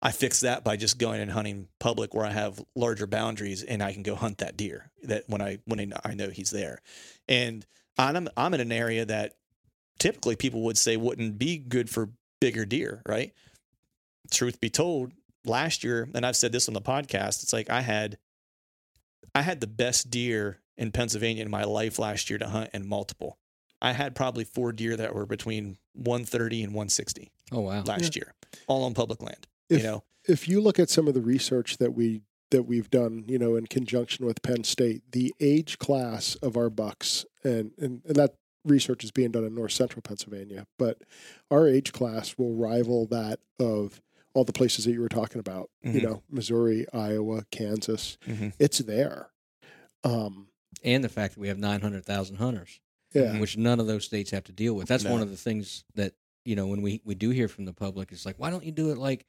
I 0.03 0.13
fixed 0.13 0.43
that 0.43 0.65
by 0.65 0.77
just 0.77 0.99
going 0.99 1.21
and 1.21 1.31
hunting 1.31 1.69
public 1.79 2.15
where 2.15 2.27
I 2.27 2.33
have 2.33 2.63
larger 2.75 3.07
boundaries 3.07 3.63
and 3.63 3.83
I 3.83 3.93
can 3.93 4.03
go 4.03 4.15
hunt 4.15 4.39
that 4.39 4.57
deer 4.57 4.91
that 5.05 5.25
when 5.29 5.41
I 5.41 5.59
when 5.65 5.93
I 6.05 6.15
know 6.15 6.29
he's 6.29 6.51
there. 6.51 6.83
And 7.29 7.65
I'm 7.99 8.29
I'm 8.37 8.55
in 8.55 8.61
an 8.61 8.73
area 8.73 9.07
that 9.07 9.37
typically 9.99 10.37
people 10.37 10.63
would 10.63 10.77
say 10.77 10.97
wouldn't 10.97 11.39
be 11.39 11.59
good 11.59 11.89
for 11.89 12.11
bigger 12.41 12.67
deer, 12.67 13.03
right? 13.07 13.33
Truth 14.31 14.61
be 14.61 14.71
told, 14.71 15.13
last 15.45 15.85
year, 15.85 16.09
and 16.15 16.27
I've 16.27 16.37
said 16.37 16.53
this 16.53 16.69
on 16.69 16.75
the 16.75 16.81
podcast, 16.81 17.43
it's 17.43 17.53
like 17.53 17.71
I 17.71 17.81
had 17.81 18.19
I 19.35 19.43
had 19.43 19.61
the 19.61 19.67
best 19.67 20.11
deer 20.11 20.61
in 20.77 20.93
Pennsylvania 20.93 21.43
in 21.43 21.51
my 21.51 21.65
life 21.65 21.99
last 21.99 22.31
year 22.31 22.39
to 22.39 22.49
hunt 22.49 22.71
and 22.73 22.87
multiple. 22.87 23.39
I 23.81 23.93
had 23.93 24.15
probably 24.15 24.45
four 24.45 24.73
deer 24.73 24.97
that 24.97 25.15
were 25.15 25.27
between 25.27 25.77
130 25.95 26.63
and 26.63 26.73
160 26.73 27.31
Oh 27.53 27.61
wow. 27.61 27.83
last 27.85 28.17
year, 28.17 28.35
all 28.67 28.85
on 28.85 28.95
public 28.95 29.23
land. 29.23 29.47
If, 29.69 29.83
you 29.83 29.87
know, 29.87 30.05
if 30.27 30.49
you 30.49 30.61
look 30.61 30.79
at 30.79 30.91
some 30.91 31.07
of 31.09 31.15
the 31.15 31.21
research 31.21 31.79
that 31.79 31.93
we 31.95 32.23
that 32.51 32.63
we've 32.63 32.91
done, 32.91 33.25
you 33.27 33.39
know, 33.39 33.57
in 33.57 33.67
conjunction 33.67 34.25
with 34.25 34.43
Penn 34.43 34.65
State, 34.65 35.03
the 35.13 35.35
age 35.41 35.79
class 35.79 36.37
of 36.37 36.57
our 36.57 36.71
bucks, 36.71 37.27
and 37.45 37.73
and, 37.79 38.03
and 38.07 38.17
that 38.17 38.35
research 38.65 39.05
is 39.05 39.11
being 39.11 39.31
done 39.31 39.45
in 39.45 39.55
north 39.55 39.73
central 39.73 40.03
Pennsylvania, 40.03 40.67
but 40.79 41.03
our 41.51 41.69
age 41.69 41.93
class 41.93 42.37
will 42.37 42.55
rival 42.55 43.07
that 43.07 43.39
of 43.61 44.01
all 44.37 44.45
the 44.45 44.53
places 44.53 44.85
that 44.85 44.93
you 44.93 45.01
were 45.01 45.09
talking 45.09 45.39
about. 45.41 45.71
You 45.83 45.93
Mhm. 45.93 46.03
know, 46.03 46.23
Missouri, 46.29 46.87
Iowa, 46.93 47.45
Kansas. 47.51 48.19
Mhm. 48.27 48.53
It's 48.59 48.79
there. 48.79 49.31
Um, 50.05 50.49
And 50.85 51.03
the 51.03 51.09
fact 51.09 51.35
that 51.35 51.41
we 51.41 51.49
have 51.49 51.59
900,000 51.59 52.37
hunters, 52.37 52.81
yeah. 53.15 53.41
which 53.41 53.57
none 53.57 53.81
of 53.81 53.87
those 53.87 54.05
states 54.05 54.31
have 54.31 54.45
to 54.45 54.53
deal 54.53 54.75
with. 54.75 54.87
That's 54.89 55.05
one 55.05 55.23
of 55.23 55.31
the 55.31 55.37
things 55.37 55.85
that, 55.95 56.15
you 56.45 56.55
know, 56.55 56.67
when 56.67 56.83
we, 56.83 57.01
we 57.05 57.15
do 57.15 57.31
hear 57.31 57.49
from 57.49 57.65
the 57.65 57.73
public, 57.73 58.13
it's 58.13 58.27
like, 58.27 58.39
why 58.39 58.51
don't 58.51 58.63
you 58.65 58.73
do 58.73 58.91
it 58.91 58.99
like, 58.99 59.25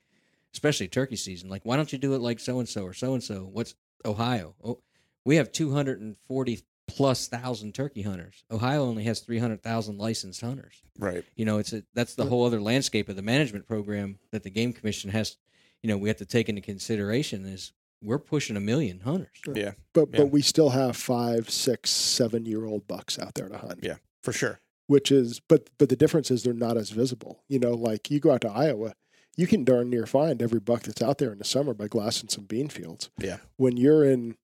especially 0.54 0.88
turkey 0.90 1.16
season, 1.16 1.50
like, 1.50 1.64
why 1.66 1.78
don't 1.78 1.92
you 1.94 1.98
do 1.98 2.14
it 2.16 2.20
like 2.20 2.40
so 2.42 2.60
and 2.60 2.68
so 2.68 2.84
or 2.84 2.94
so 2.94 3.14
and 3.14 3.24
so? 3.24 3.46
What's 3.52 3.76
Ohio? 4.06 4.56
Oh, 4.64 4.82
we 5.24 5.38
have 5.38 5.52
240 5.54 6.60
plus 6.98 7.28
thousand 7.28 7.74
turkey 7.76 8.02
hunters. 8.02 8.44
Ohio 8.52 8.84
only 8.84 9.04
has 9.06 9.20
300,000 9.22 9.98
licensed 9.98 10.42
hunters. 10.42 10.82
right? 11.00 11.24
You 11.36 11.46
know, 11.46 11.58
it's 11.60 11.74
a, 11.74 11.84
that's 11.94 12.16
the 12.16 12.26
whole 12.26 12.46
other 12.46 12.60
landscape 12.60 13.08
of 13.10 13.16
the 13.16 13.22
management 13.22 13.68
program 13.68 14.18
that 14.32 14.44
the 14.44 14.50
game 14.50 14.74
commission 14.74 15.10
has, 15.12 15.38
you 15.84 15.88
know, 15.88 15.98
we 15.98 16.10
have 16.10 16.18
to 16.18 16.26
take 16.26 16.50
into 16.50 16.62
consideration 16.62 17.46
is 17.46 17.72
we're 18.04 18.20
pushing 18.20 18.58
a 18.58 18.60
million 18.60 19.00
hunters. 19.00 19.30
Yeah, 19.54 19.72
But 19.94 20.10
Yeah. 20.12 20.18
but 20.20 20.26
we 20.28 20.42
still 20.42 20.70
have 20.70 20.96
five, 20.98 21.50
six, 21.50 21.90
seven 21.90 22.46
year 22.46 22.66
old 22.66 22.88
bucks 22.88 23.18
out 23.18 23.36
there 23.36 23.50
to 23.50 23.58
hunt. 23.58 23.80
Yeah. 23.84 23.96
for 24.22 24.34
sure. 24.34 24.60
Which 24.88 25.12
is 25.12 25.40
but 25.40 25.70
but 25.78 25.90
the 25.90 25.96
difference 25.96 26.32
is 26.32 26.44
they're 26.44 26.54
not 26.54 26.78
as 26.78 26.92
visible. 26.92 27.44
You 27.50 27.60
know, 27.60 27.72
like 27.74 28.10
you 28.10 28.20
go 28.22 28.32
out 28.32 28.42
to 28.42 28.50
Iowa, 28.50 28.94
you 29.36 29.46
can 29.46 29.64
darn 29.66 29.90
near 29.90 30.06
find 30.06 30.42
every 30.42 30.60
buck 30.62 30.84
that's 30.84 31.02
out 31.02 31.18
there 31.18 31.32
in 31.32 31.38
the 31.40 31.44
summer 31.44 31.74
by 31.74 31.88
glassing 31.88 32.30
some 32.30 32.46
bean 32.46 32.70
fields. 32.70 33.10
Yeah. 33.20 33.38
When 33.58 33.76
you're 33.78 34.04
in 34.06 34.38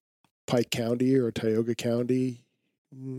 Pike 0.46 0.70
County 0.70 1.14
or 1.16 1.30
Tioga 1.30 1.74
County, 1.74 2.43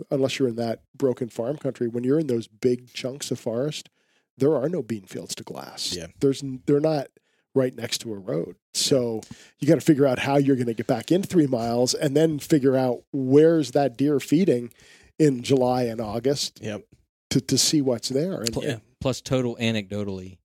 unless 0.10 0.40
you're 0.40 0.48
in 0.48 0.56
that 0.56 0.82
broken 0.98 1.30
farm 1.30 1.58
country, 1.58 1.88
when 1.88 2.04
you're 2.04 2.20
in 2.20 2.28
those 2.28 2.48
big 2.48 2.92
chunks 2.94 3.32
of 3.32 3.40
forest, 3.40 3.90
there 4.38 4.56
are 4.56 4.70
no 4.70 4.82
bean 4.82 5.04
fields 5.06 5.36
to 5.36 5.44
glass. 5.44 5.96
Yeah. 5.96 6.08
There's 6.20 6.44
they're 6.66 6.80
not 6.80 7.08
right 7.54 7.74
next 7.76 8.00
to 8.00 8.12
a 8.14 8.18
road. 8.18 8.56
So 8.74 9.22
you 9.60 9.68
got 9.68 9.76
to 9.76 9.82
figure 9.82 10.06
out 10.06 10.20
how 10.20 10.36
you're 10.38 10.58
going 10.58 10.68
to 10.68 10.74
get 10.74 10.88
back 10.88 11.10
in 11.12 11.24
three 11.24 11.48
miles 11.48 11.94
and 11.94 12.16
then 12.16 12.40
figure 12.40 12.76
out 12.76 13.04
where's 13.14 13.72
that 13.72 13.96
deer 13.98 14.20
feeding 14.20 14.74
in 15.18 15.42
July 15.42 15.84
and 15.84 16.02
August 16.02 16.60
Yep. 16.62 16.84
to, 17.30 17.40
to 17.42 17.58
see 17.58 17.82
what's 17.82 18.10
there. 18.10 18.42
And, 18.42 18.56
Yeah. 18.58 18.78
Plus, 19.00 19.22
total 19.22 19.56
anecdotally, 19.56 20.38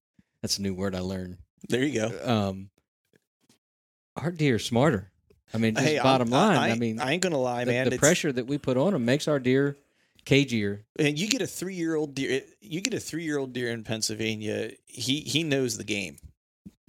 that's 0.42 0.58
a 0.58 0.62
new 0.62 0.74
word 0.74 0.94
I 0.94 1.00
learned. 1.00 1.38
There 1.68 1.82
you 1.82 1.98
go. 2.08 2.20
Um, 2.22 2.70
our 4.16 4.30
deer 4.30 4.56
are 4.56 4.58
smarter. 4.60 5.10
I 5.52 5.58
mean, 5.58 5.74
just 5.74 5.86
Hey, 5.86 5.96
I'm- 5.98 6.04
bottom 6.04 6.30
line. 6.30 6.56
I, 6.56 6.70
I, 6.70 6.74
mean, 6.76 7.00
I 7.00 7.12
ain't 7.12 7.22
gonna 7.22 7.38
lie, 7.38 7.64
the, 7.64 7.72
man. 7.72 7.84
the 7.84 7.94
It's- 7.94 8.00
pressure 8.00 8.32
that 8.32 8.46
we 8.46 8.58
put 8.58 8.76
on 8.76 8.92
them 8.92 9.04
makes 9.04 9.26
our 9.28 9.38
deer 9.38 9.76
cagier. 10.26 10.80
and 10.98 11.18
you 11.18 11.28
get 11.28 11.42
a 11.42 11.46
three 11.46 11.74
year 11.74 11.94
old 11.96 12.14
deer. 12.14 12.42
You 12.60 12.80
get 12.80 12.94
a 12.94 13.00
three 13.00 13.24
year 13.24 13.38
old 13.38 13.52
deer 13.52 13.70
in 13.70 13.82
Pennsylvania. 13.84 14.70
He 14.86 15.20
he 15.20 15.42
knows 15.42 15.76
the 15.78 15.84
game. 15.84 16.18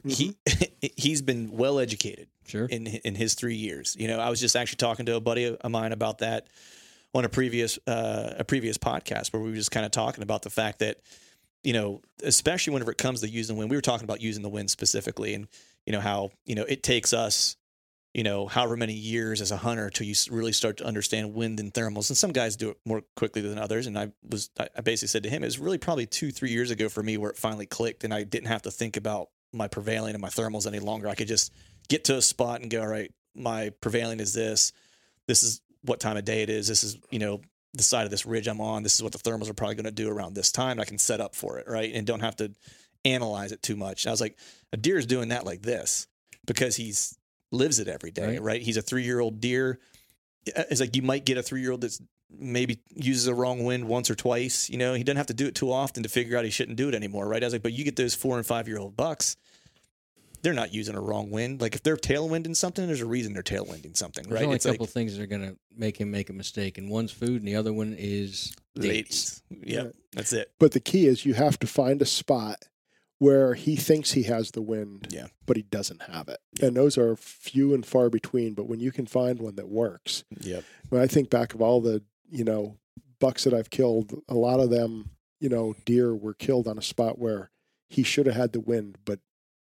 He 0.06 0.36
he's 0.98 1.22
been 1.22 1.52
well 1.52 1.80
educated 1.80 2.28
Sure. 2.46 2.66
in 2.66 2.88
in 2.88 3.16
his 3.16 3.34
three 3.36 3.56
years. 3.56 3.96
You 3.98 4.08
know, 4.08 4.20
I 4.20 4.30
was 4.30 4.40
just 4.40 4.56
actually 4.56 4.78
talking 4.78 5.06
to 5.06 5.16
a 5.16 5.22
buddy 5.22 5.46
of 5.56 5.72
mine 5.72 5.92
about 5.92 6.20
that 6.20 6.48
on 7.14 7.24
a 7.26 7.30
previous 7.30 7.80
uh, 7.88 8.34
a 8.40 8.44
previous 8.44 8.78
podcast 8.78 9.32
where 9.34 9.42
we 9.42 9.50
were 9.50 9.56
just 9.56 9.72
kind 9.72 9.86
of 9.86 9.92
talking 9.92 10.24
about 10.24 10.42
the 10.42 10.50
fact 10.50 10.80
that 10.80 10.98
you 11.64 11.74
know, 11.74 12.02
especially 12.24 12.74
whenever 12.74 12.92
it 12.92 12.98
comes 12.98 13.22
to 13.22 13.30
using 13.30 13.56
the 13.56 13.60
wind, 13.60 13.70
we 13.70 13.78
were 13.78 13.82
talking 13.82 14.04
about 14.04 14.20
using 14.20 14.42
the 14.44 14.50
wind 14.50 14.70
specifically, 14.72 15.36
and 15.36 15.48
you 15.86 15.94
know 15.94 16.00
how 16.00 16.32
you 16.46 16.56
know 16.56 16.64
it 16.64 16.84
takes 16.84 17.14
us. 17.14 17.56
You 18.14 18.24
know, 18.24 18.46
however 18.46 18.76
many 18.76 18.94
years 18.94 19.40
as 19.40 19.52
a 19.52 19.58
hunter 19.58 19.90
till 19.90 20.06
you 20.06 20.16
really 20.30 20.52
start 20.52 20.78
to 20.78 20.86
understand 20.86 21.34
wind 21.34 21.62
and 21.62 21.74
thermals, 21.74 22.10
and 22.10 22.18
some 22.18 22.34
guys 22.34 22.58
do 22.58 22.72
it 22.72 22.78
more 22.86 23.04
quickly 23.16 23.42
than 23.42 23.58
others. 23.58 23.88
And 23.88 23.98
I 23.98 24.12
was, 24.30 24.50
I 24.60 24.82
basically 24.82 25.08
said 25.08 25.24
to 25.24 25.30
him, 25.30 25.44
it 25.44 25.48
was 25.48 25.60
really 25.60 25.78
probably 25.78 26.06
two, 26.06 26.32
three 26.32 26.50
years 26.50 26.72
ago 26.72 26.90
for 26.90 27.02
me 27.02 27.16
where 27.18 27.32
it 27.32 27.38
finally 27.38 27.68
clicked, 27.68 28.04
and 28.04 28.14
I 28.14 28.24
didn't 28.24 28.50
have 28.50 28.64
to 28.64 28.72
think 28.72 28.98
about 28.98 29.30
my 29.54 29.68
prevailing 29.68 30.14
and 30.14 30.22
my 30.22 30.30
thermals 30.30 30.68
any 30.68 30.80
longer. 30.80 31.08
I 31.08 31.16
could 31.16 31.28
just 31.28 31.54
get 31.88 32.06
to 32.06 32.18
a 32.18 32.22
spot 32.22 32.62
and 32.62 32.70
go, 32.70 32.82
all 32.82 32.88
right, 32.88 33.14
my 33.36 33.72
prevailing 33.82 34.20
is 34.20 34.34
this. 34.34 34.74
This 35.28 35.44
is 35.44 35.62
what 35.84 36.00
time 36.00 36.18
of 36.18 36.26
day 36.26 36.42
it 36.42 36.50
is. 36.50 36.68
This 36.68 36.84
is, 36.84 36.98
you 37.12 37.20
know, 37.20 37.42
the 37.74 37.84
side 37.84 38.04
of 38.04 38.12
this 38.12 38.26
ridge 38.26 38.48
I'm 38.48 38.60
on. 38.62 38.84
This 38.84 38.96
is 38.96 39.04
what 39.04 39.14
the 39.14 39.20
thermals 39.20 39.50
are 39.50 39.54
probably 39.54 39.76
going 39.76 39.86
to 39.86 39.92
do 39.92 40.10
around 40.10 40.34
this 40.34 40.52
time. 40.52 40.80
I 40.80 40.86
can 40.86 40.98
set 40.98 41.22
up 41.22 41.36
for 41.36 41.60
it, 41.60 41.68
right? 41.68 41.94
And 41.94 42.06
don't 42.06 42.20
have 42.20 42.36
to 42.38 42.52
analyze 43.06 43.52
it 43.52 43.64
too 43.64 43.76
much. 43.76 44.04
And 44.04 44.10
I 44.10 44.14
was 44.14 44.22
like, 44.22 44.38
a 44.74 44.78
deer 44.78 44.98
is 44.98 45.06
doing 45.06 45.30
that 45.30 45.46
like 45.46 45.62
this 45.62 46.08
because 46.46 46.76
he's 46.76 47.18
lives 47.52 47.80
it 47.80 47.88
every 47.88 48.12
day, 48.12 48.28
Right. 48.28 48.42
right? 48.42 48.62
He's 48.62 48.78
a 48.78 48.82
three 48.82 49.04
year 49.04 49.20
old 49.20 49.40
deer. 49.40 49.80
Uh, 50.56 50.64
it's 50.72 50.80
like 50.82 50.96
you 50.96 51.02
might 51.02 51.26
get 51.26 51.38
a 51.38 51.44
three 51.44 51.62
year 51.62 51.72
old 51.72 51.82
that's 51.82 52.02
maybe 52.34 52.80
uses 52.96 53.28
a 53.28 53.36
wrong 53.36 53.64
wind 53.66 53.88
once 53.88 54.10
or 54.10 54.16
twice. 54.16 54.70
You 54.70 54.78
know, 54.78 54.94
he 54.94 55.04
doesn't 55.04 55.18
have 55.18 55.28
to 55.28 55.34
do 55.34 55.48
it 55.48 55.56
too 55.56 55.72
often 55.72 56.04
to 56.04 56.10
figure 56.10 56.38
out 56.38 56.46
he 56.46 56.50
shouldn't 56.52 56.78
do 56.78 56.88
it 56.88 56.96
anymore, 56.96 57.28
right? 57.28 57.44
I 57.44 57.46
was 57.46 57.54
like, 57.54 57.62
but 57.62 57.74
you 57.74 57.84
get 57.84 57.98
those 57.98 58.16
four 58.16 58.38
and 58.38 58.46
five 58.46 58.68
year 58.70 58.78
old 58.80 58.96
bucks, 58.96 59.36
they're 60.42 60.54
not 60.54 60.74
using 60.74 60.96
a 60.96 61.02
wrong 61.02 61.30
wind. 61.30 61.62
Like 61.62 61.76
if 61.76 61.84
they're 61.84 61.98
tailwinding 61.98 62.56
something, 62.56 62.88
there's 62.88 63.02
a 63.02 63.06
reason 63.06 63.34
they're 63.34 63.44
tailwinding 63.44 63.96
something, 63.96 64.24
There's 64.24 64.40
right? 64.40 64.46
only 64.46 64.56
It's 64.56 64.66
a 64.66 64.72
couple 64.72 64.86
like 64.86 64.94
things 64.94 65.16
that 65.18 65.22
are 65.24 65.28
going 65.28 65.42
to 65.44 65.58
make 65.76 65.98
him 65.98 66.10
make 66.10 66.30
a 66.30 66.34
mistake, 66.34 66.78
and 66.78 66.90
one's 66.90 67.12
food, 67.12 67.42
and 67.42 67.48
the 67.48 67.56
other 67.58 67.74
one 67.74 67.96
is 68.00 68.54
dates. 68.76 69.44
ladies. 69.52 69.68
Yep, 69.76 69.96
that's 70.14 70.34
it. 70.34 70.52
But 70.58 70.72
the 70.72 70.80
key 70.80 71.06
is 71.06 71.26
you 71.26 71.34
have 71.36 71.60
to 71.60 71.68
find 71.68 72.02
a 72.02 72.06
spot 72.08 72.64
where 73.22 73.54
he 73.54 73.76
thinks 73.76 74.14
he 74.14 74.24
has 74.24 74.50
the 74.50 74.64
wind, 74.64 75.06
Yeah. 75.12 75.28
but 75.46 75.56
he 75.56 75.62
doesn't 75.62 76.02
have 76.02 76.28
it. 76.28 76.40
And 76.60 76.76
those 76.76 76.98
are 76.98 77.16
few 77.16 77.72
and 77.72 77.86
far 77.86 78.10
between. 78.10 78.56
But 78.56 78.64
when 78.68 78.80
you 78.80 78.92
can 78.92 79.06
find 79.06 79.40
one 79.40 79.58
that 79.58 79.70
works, 79.70 80.24
Yep. 80.40 80.64
when 80.90 81.04
I 81.04 81.06
think 81.06 81.30
back 81.30 81.54
of 81.54 81.62
all 81.62 81.82
the, 81.82 82.02
you 82.32 82.44
know, 82.44 82.80
bucks 83.20 83.44
that 83.44 83.54
I've 83.54 83.70
killed, 83.70 84.24
a 84.28 84.34
lot 84.34 84.60
of 84.60 84.72
them, 84.72 85.12
you 85.40 85.50
know, 85.50 85.76
deer 85.86 86.16
were 86.16 86.34
killed 86.34 86.68
on 86.68 86.80
a 86.80 86.82
spot 86.82 87.20
where 87.20 87.52
he 87.90 88.02
should 88.02 88.26
have 88.26 88.34
had 88.36 88.54
the 88.54 88.60
wind, 88.60 88.98
but 89.06 89.20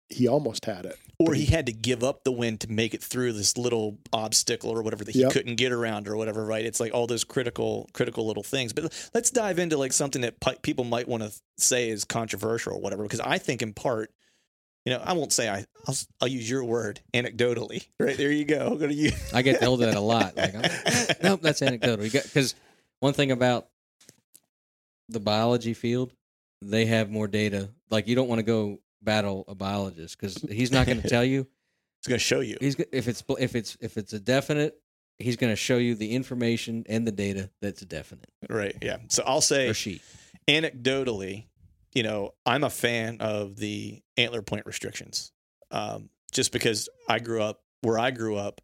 he 0.09 0.27
almost 0.27 0.65
had 0.65 0.87
it. 0.87 0.97
Or 1.21 1.35
he 1.35 1.45
had 1.45 1.67
to 1.67 1.73
give 1.73 2.03
up 2.03 2.25
the 2.25 2.33
wind 2.33 2.61
to 2.61 2.71
make 2.73 2.95
it 2.95 3.03
through 3.03 3.35
this 3.35 3.59
little 3.59 3.99
obstacle 4.11 4.71
or 4.71 4.83
whatever 4.83 5.05
that 5.05 5.13
he 5.15 5.21
Yep. 5.21 5.33
couldn't 5.33 5.57
get 5.57 5.71
around 5.71 6.09
or 6.09 6.17
whatever, 6.17 6.47
right? 6.47 6.65
It's 6.65 6.81
like 6.81 6.95
all 6.95 7.07
those 7.07 7.25
critical, 7.25 7.91
critical 7.93 8.27
little 8.27 8.43
things. 8.43 8.73
But 8.73 9.11
let's 9.13 9.31
dive 9.31 9.59
into 9.59 9.77
like 9.77 9.93
something 9.93 10.23
that 10.23 10.41
pi- 10.41 10.57
people 10.63 10.85
might 10.85 11.07
want 11.07 11.23
to 11.23 11.31
say 11.59 11.91
is 11.91 12.05
controversial 12.07 12.73
or 12.73 12.81
whatever, 12.81 13.03
because 13.03 13.21
I 13.21 13.37
think 13.37 13.61
in 13.61 13.75
part, 13.75 14.11
you 14.87 14.95
know, 14.95 15.03
I 15.05 15.13
won't 15.13 15.31
say 15.31 15.51
I, 15.51 15.67
I'll, 15.87 15.95
I'll 16.23 16.29
use 16.29 16.49
your 16.49 16.65
word 16.65 17.01
anecdotally, 17.13 17.87
right? 18.01 18.17
There 18.17 18.33
you 18.33 18.47
go. 18.47 18.69
I'm 18.69 18.79
gonna 18.79 18.95
use. 18.95 19.31
I 19.35 19.43
get 19.43 19.61
told 19.61 19.81
that 19.81 19.95
a 19.97 20.01
lot. 20.01 20.35
Like, 20.37 20.55
I'm 20.55 20.63
like, 20.63 20.73
eh, 20.87 21.07
nope, 21.23 21.43
that's 21.43 21.61
anecdotal. 21.61 22.03
Because 22.07 22.55
one 23.01 23.13
thing 23.13 23.31
about 23.31 23.69
the 25.11 25.21
biology 25.21 25.75
field, 25.75 26.13
they 26.63 26.87
have 26.87 27.11
more 27.11 27.29
data. 27.29 27.69
Like, 27.91 28.09
you 28.09 28.15
don't 28.15 28.29
want 28.29 28.39
to 28.39 28.43
go 28.45 28.79
battle 29.03 29.45
a 29.49 29.55
biologist 29.55 30.19
because 30.19 30.35
he's 30.51 30.73
not 30.73 30.87
going 30.87 31.03
to 31.03 31.09
tell 31.09 31.25
you. 31.25 31.47
He's 32.01 32.09
gonna 32.09 32.19
show 32.19 32.41
you. 32.41 32.57
He's 32.61 32.77
if 32.93 33.09
it's 33.09 33.23
if 33.39 33.55
it's 33.55 33.77
if 33.81 33.99
it's 33.99 34.15
a 34.15 34.21
definite, 34.21 34.81
he's 35.21 35.37
going 35.37 35.53
to 35.53 35.57
show 35.57 35.77
you 35.77 35.95
the 35.95 36.13
information 36.13 36.85
and 36.89 37.07
the 37.07 37.13
data 37.13 37.51
that's 37.61 37.83
definite. 37.83 38.31
Right. 38.49 38.77
Yeah. 38.83 38.99
So 39.09 39.23
I'll 39.27 39.43
say 39.43 39.69
anecdotally, 40.49 41.45
you 41.95 42.03
know, 42.03 42.35
I'm 42.47 42.65
a 42.65 42.71
fan 42.71 43.19
of 43.21 43.57
the 43.57 44.03
antler 44.17 44.43
point 44.43 44.67
restrictions. 44.67 45.33
Um, 45.71 46.09
just 46.33 46.53
because 46.53 46.89
I 47.09 47.19
grew 47.19 47.43
up 47.43 47.61
where 47.83 47.99
I 47.99 48.11
grew 48.11 48.37
up, 48.37 48.61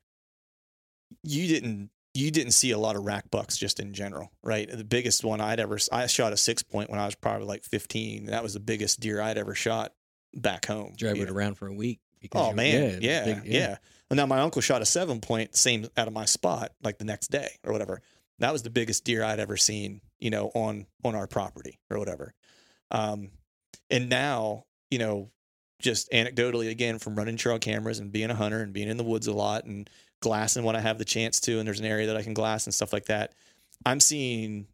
you 1.23 1.47
didn't 1.47 1.91
you 2.15 2.31
didn't 2.31 2.53
see 2.53 2.71
a 2.71 2.79
lot 2.79 2.97
of 2.97 3.05
rack 3.05 3.31
bucks 3.31 3.59
just 3.59 3.79
in 3.79 3.93
general, 3.93 4.33
right? 4.43 4.69
The 4.71 4.85
biggest 4.85 5.23
one 5.23 5.41
I'd 5.41 5.61
ever 5.61 5.79
I 5.93 6.07
shot 6.07 6.33
a 6.33 6.37
six 6.37 6.63
point 6.63 6.91
when 6.91 6.99
I 6.99 7.05
was 7.05 7.15
probably 7.15 7.47
like 7.47 7.65
15. 7.65 8.27
That 8.27 8.43
was 8.43 8.55
the 8.55 8.61
biggest 8.61 9.01
deer 9.01 9.21
I'd 9.21 9.37
ever 9.37 9.55
shot 9.55 9.93
back 10.35 10.67
home. 10.67 10.95
Drove 10.97 11.17
you 11.17 11.23
it 11.23 11.29
know. 11.29 11.35
around 11.35 11.57
for 11.57 11.67
a 11.67 11.73
week. 11.73 12.01
because 12.21 12.49
Oh 12.49 12.53
man, 12.53 12.99
yeah, 13.03 13.25
big- 13.25 13.45
yeah. 13.45 13.77
And 14.11 14.17
now 14.17 14.27
my 14.27 14.41
uncle 14.41 14.63
shot 14.63 14.83
a 14.83 14.87
seven 14.87 15.21
point, 15.21 15.57
same 15.57 15.87
out 15.97 16.07
of 16.07 16.13
my 16.13 16.25
spot, 16.25 16.73
like 16.83 16.99
the 16.99 17.05
next 17.05 17.29
day 17.29 17.49
or 17.65 17.73
whatever. 17.73 18.01
That 18.39 18.53
was 18.53 18.63
the 18.63 18.71
biggest 18.71 19.05
deer 19.05 19.25
I'd 19.25 19.41
ever 19.41 19.57
seen, 19.57 20.01
you 20.19 20.31
know, 20.31 20.51
on 20.55 20.87
on 21.05 21.15
our 21.15 21.27
property 21.27 21.79
or 21.91 21.99
whatever. 21.99 22.35
Um, 22.91 23.31
and 23.91 24.09
now, 24.09 24.65
you 24.91 24.99
know, 24.99 25.31
just 25.81 26.11
anecdotally 26.13 26.71
again 26.71 26.99
from 26.99 27.17
running 27.17 27.37
trail 27.37 27.59
cameras 27.59 27.99
and 27.99 28.13
being 28.13 28.31
a 28.31 28.35
hunter 28.35 28.61
and 28.63 28.73
being 28.73 28.89
in 28.89 28.97
the 28.97 29.05
woods 29.05 29.27
a 29.27 29.33
lot 29.33 29.65
and 29.65 29.89
glassing 30.21 30.65
when 30.65 30.77
I 30.77 30.81
have 30.81 30.99
the 30.99 31.05
chance 31.05 31.41
to, 31.41 31.59
and 31.59 31.67
there's 31.67 31.81
an 31.81 31.87
area 31.87 32.07
that 32.07 32.17
I 32.17 32.23
can 32.23 32.35
glass 32.35 32.67
and 32.67 32.75
stuff 32.75 32.93
like 32.93 33.07
that. 33.07 33.33
I'm 33.85 34.01
seeing 34.01 34.67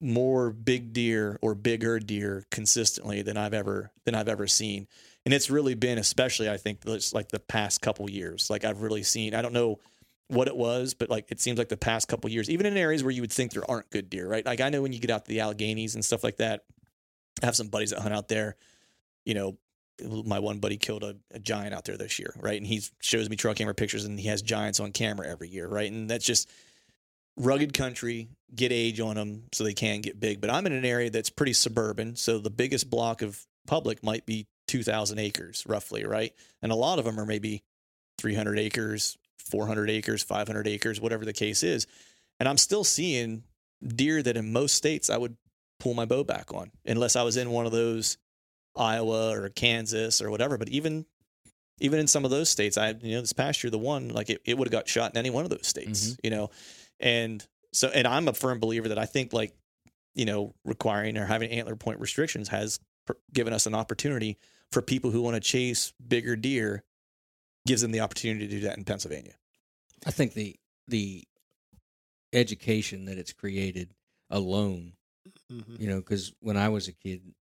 more 0.00 0.50
big 0.50 0.92
deer 0.92 1.38
or 1.42 1.54
bigger 1.54 1.98
deer 1.98 2.44
consistently 2.50 3.22
than 3.22 3.36
I've 3.36 3.54
ever 3.54 3.90
than 4.04 4.14
I've 4.14 4.28
ever 4.28 4.46
seen. 4.46 4.86
And 5.24 5.34
it's 5.34 5.50
really 5.50 5.74
been 5.74 5.98
especially 5.98 6.48
I 6.48 6.56
think 6.56 6.80
like 6.84 7.28
the 7.28 7.40
past 7.40 7.80
couple 7.80 8.08
years. 8.08 8.48
Like 8.50 8.64
I've 8.64 8.82
really 8.82 9.02
seen 9.02 9.34
I 9.34 9.42
don't 9.42 9.52
know 9.52 9.80
what 10.28 10.46
it 10.46 10.56
was, 10.56 10.94
but 10.94 11.10
like 11.10 11.30
it 11.30 11.40
seems 11.40 11.58
like 11.58 11.68
the 11.68 11.76
past 11.76 12.06
couple 12.06 12.30
years, 12.30 12.50
even 12.50 12.66
in 12.66 12.76
areas 12.76 13.02
where 13.02 13.10
you 13.10 13.22
would 13.22 13.32
think 13.32 13.52
there 13.52 13.68
aren't 13.68 13.90
good 13.90 14.08
deer, 14.10 14.28
right? 14.28 14.44
Like 14.44 14.60
I 14.60 14.68
know 14.68 14.82
when 14.82 14.92
you 14.92 15.00
get 15.00 15.10
out 15.10 15.24
to 15.24 15.28
the 15.28 15.38
Alleghenies 15.38 15.94
and 15.94 16.04
stuff 16.04 16.22
like 16.22 16.36
that, 16.36 16.64
I 17.42 17.46
have 17.46 17.56
some 17.56 17.68
buddies 17.68 17.90
that 17.90 18.00
hunt 18.00 18.14
out 18.14 18.28
there. 18.28 18.56
You 19.24 19.34
know, 19.34 19.58
my 20.24 20.38
one 20.38 20.58
buddy 20.58 20.76
killed 20.76 21.02
a, 21.02 21.16
a 21.32 21.38
giant 21.38 21.74
out 21.74 21.84
there 21.84 21.96
this 21.96 22.18
year, 22.18 22.32
right? 22.38 22.56
And 22.56 22.66
he 22.66 22.82
shows 23.00 23.28
me 23.28 23.36
trail 23.36 23.54
camera 23.54 23.74
pictures 23.74 24.04
and 24.04 24.18
he 24.18 24.28
has 24.28 24.42
giants 24.42 24.80
on 24.80 24.92
camera 24.92 25.26
every 25.26 25.48
year, 25.48 25.66
right? 25.66 25.90
And 25.90 26.08
that's 26.08 26.24
just 26.24 26.48
rugged 27.38 27.72
country, 27.72 28.28
get 28.54 28.72
age 28.72 29.00
on 29.00 29.16
them 29.16 29.44
so 29.52 29.64
they 29.64 29.74
can 29.74 30.00
get 30.00 30.20
big. 30.20 30.40
But 30.40 30.50
I'm 30.50 30.66
in 30.66 30.72
an 30.72 30.84
area 30.84 31.10
that's 31.10 31.30
pretty 31.30 31.52
suburban, 31.52 32.16
so 32.16 32.38
the 32.38 32.50
biggest 32.50 32.90
block 32.90 33.22
of 33.22 33.44
public 33.66 34.02
might 34.02 34.26
be 34.26 34.46
2,000 34.68 35.18
acres, 35.18 35.64
roughly, 35.66 36.04
right? 36.04 36.32
And 36.62 36.72
a 36.72 36.76
lot 36.76 36.98
of 36.98 37.04
them 37.04 37.18
are 37.18 37.26
maybe 37.26 37.62
300 38.18 38.58
acres, 38.58 39.16
400 39.38 39.90
acres, 39.90 40.22
500 40.22 40.66
acres, 40.66 41.00
whatever 41.00 41.24
the 41.24 41.32
case 41.32 41.62
is. 41.62 41.86
And 42.40 42.48
I'm 42.48 42.58
still 42.58 42.84
seeing 42.84 43.44
deer 43.86 44.22
that 44.22 44.36
in 44.36 44.52
most 44.52 44.74
states 44.74 45.10
I 45.10 45.16
would 45.16 45.36
pull 45.80 45.94
my 45.94 46.04
bow 46.04 46.24
back 46.24 46.52
on, 46.52 46.70
unless 46.84 47.16
I 47.16 47.22
was 47.22 47.36
in 47.36 47.50
one 47.50 47.66
of 47.66 47.72
those 47.72 48.18
Iowa 48.76 49.30
or 49.30 49.48
Kansas 49.48 50.20
or 50.22 50.30
whatever. 50.30 50.58
But 50.58 50.68
even 50.68 51.06
even 51.80 52.00
in 52.00 52.08
some 52.08 52.24
of 52.24 52.30
those 52.30 52.48
states, 52.48 52.76
I 52.76 52.90
you 53.00 53.14
know 53.14 53.20
this 53.20 53.32
past 53.32 53.62
year 53.62 53.70
the 53.70 53.78
one 53.78 54.08
like 54.08 54.30
it, 54.30 54.40
it 54.44 54.58
would 54.58 54.66
have 54.66 54.72
got 54.72 54.88
shot 54.88 55.12
in 55.12 55.18
any 55.18 55.30
one 55.30 55.44
of 55.44 55.50
those 55.50 55.66
states, 55.66 56.08
mm-hmm. 56.08 56.20
you 56.24 56.30
know, 56.30 56.50
and 57.00 57.46
so 57.72 57.88
and 57.88 58.06
I'm 58.06 58.28
a 58.28 58.32
firm 58.32 58.60
believer 58.60 58.88
that 58.88 58.98
I 58.98 59.06
think 59.06 59.32
like 59.32 59.54
you 60.14 60.24
know 60.24 60.54
requiring 60.64 61.16
or 61.18 61.26
having 61.26 61.50
antler 61.50 61.76
point 61.76 62.00
restrictions 62.00 62.48
has 62.48 62.80
pr- 63.06 63.12
given 63.32 63.52
us 63.52 63.66
an 63.66 63.74
opportunity 63.74 64.38
for 64.72 64.82
people 64.82 65.10
who 65.10 65.22
want 65.22 65.34
to 65.34 65.40
chase 65.40 65.92
bigger 66.06 66.36
deer 66.36 66.82
gives 67.66 67.82
them 67.82 67.90
the 67.90 68.00
opportunity 68.00 68.46
to 68.46 68.54
do 68.54 68.60
that 68.60 68.76
in 68.78 68.84
Pennsylvania. 68.84 69.34
I 70.06 70.10
think 70.10 70.32
the 70.34 70.56
the 70.86 71.24
education 72.32 73.06
that 73.06 73.18
it's 73.18 73.32
created 73.32 73.94
alone, 74.30 74.92
Mhm. 75.50 75.80
you 75.80 75.86
know, 75.88 75.96
because 76.00 76.32
when 76.40 76.56
I 76.56 76.68
was 76.68 76.88
a 76.88 76.92
kid, 76.92 77.34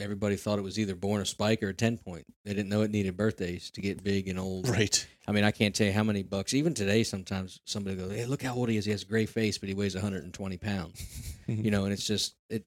everybody 0.00 0.36
thought 0.36 0.58
it 0.58 0.62
was 0.62 0.78
either 0.78 0.94
born 0.94 1.20
a 1.22 1.26
spike 1.26 1.62
or 1.62 1.68
a 1.68 1.74
ten 1.74 1.98
point. 1.98 2.26
They 2.44 2.52
didn't 2.54 2.68
know 2.68 2.82
it 2.82 2.90
needed 2.90 3.16
birthdays 3.16 3.70
to 3.72 3.80
get 3.80 4.02
big 4.02 4.28
and 4.28 4.38
old. 4.38 4.68
Right. 4.68 5.06
I 5.26 5.32
mean, 5.32 5.44
I 5.44 5.50
can't 5.50 5.74
tell 5.74 5.86
you 5.86 5.92
how 5.92 6.04
many 6.04 6.22
bucks. 6.22 6.52
Even 6.54 6.74
today, 6.74 7.02
sometimes 7.04 7.60
somebody 7.64 7.96
goes, 7.96 8.12
"Hey, 8.12 8.26
look 8.26 8.42
how 8.42 8.54
old 8.54 8.68
he 8.68 8.76
is. 8.76 8.84
He 8.84 8.90
has 8.90 9.02
a 9.02 9.06
gray 9.06 9.26
face, 9.26 9.58
but 9.58 9.68
he 9.68 9.74
weighs 9.74 9.94
120 9.94 10.56
pounds." 10.58 11.02
you 11.46 11.70
know, 11.70 11.84
and 11.84 11.92
it's 11.92 12.06
just 12.06 12.34
it. 12.50 12.64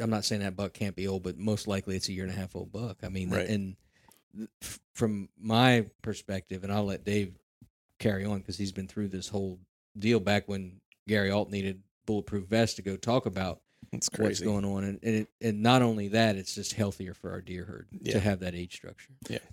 I'm 0.00 0.10
not 0.10 0.24
saying 0.24 0.40
that 0.42 0.56
buck 0.56 0.72
can't 0.72 0.96
be 0.96 1.06
old, 1.06 1.22
but 1.22 1.38
most 1.38 1.68
likely 1.68 1.96
it's 1.96 2.08
a 2.08 2.12
year 2.12 2.24
and 2.24 2.32
a 2.32 2.36
half 2.36 2.56
old 2.56 2.72
buck. 2.72 2.98
I 3.04 3.08
mean, 3.08 3.30
Right. 3.30 3.48
and 3.48 3.76
from 4.94 5.28
my 5.38 5.86
perspective, 6.02 6.64
and 6.64 6.72
I'll 6.72 6.84
let 6.84 7.04
Dave 7.04 7.34
carry 8.00 8.24
on 8.24 8.38
because 8.38 8.58
he's 8.58 8.72
been 8.72 8.88
through 8.88 9.08
this 9.08 9.28
whole 9.28 9.60
deal 9.96 10.18
back 10.18 10.48
when 10.48 10.80
Gary 11.06 11.30
Alt 11.30 11.50
needed 11.50 11.82
bulletproof 12.06 12.46
vest 12.48 12.76
to 12.76 12.82
go 12.82 12.96
talk 12.96 13.26
about 13.26 13.60
It's 13.92 14.08
what's 14.16 14.40
going 14.40 14.64
on, 14.64 14.84
and 14.84 14.98
and, 15.02 15.14
it, 15.16 15.28
and 15.40 15.62
not 15.62 15.82
only 15.82 16.08
that, 16.08 16.36
it's 16.36 16.54
just 16.54 16.72
healthier 16.74 17.14
for 17.14 17.30
our 17.30 17.40
deer 17.40 17.64
herd 17.64 17.86
Yeah. 18.00 18.12
to 18.14 18.20
have 18.20 18.40
that 18.40 18.54
age 18.54 18.74
structure. 18.74 19.10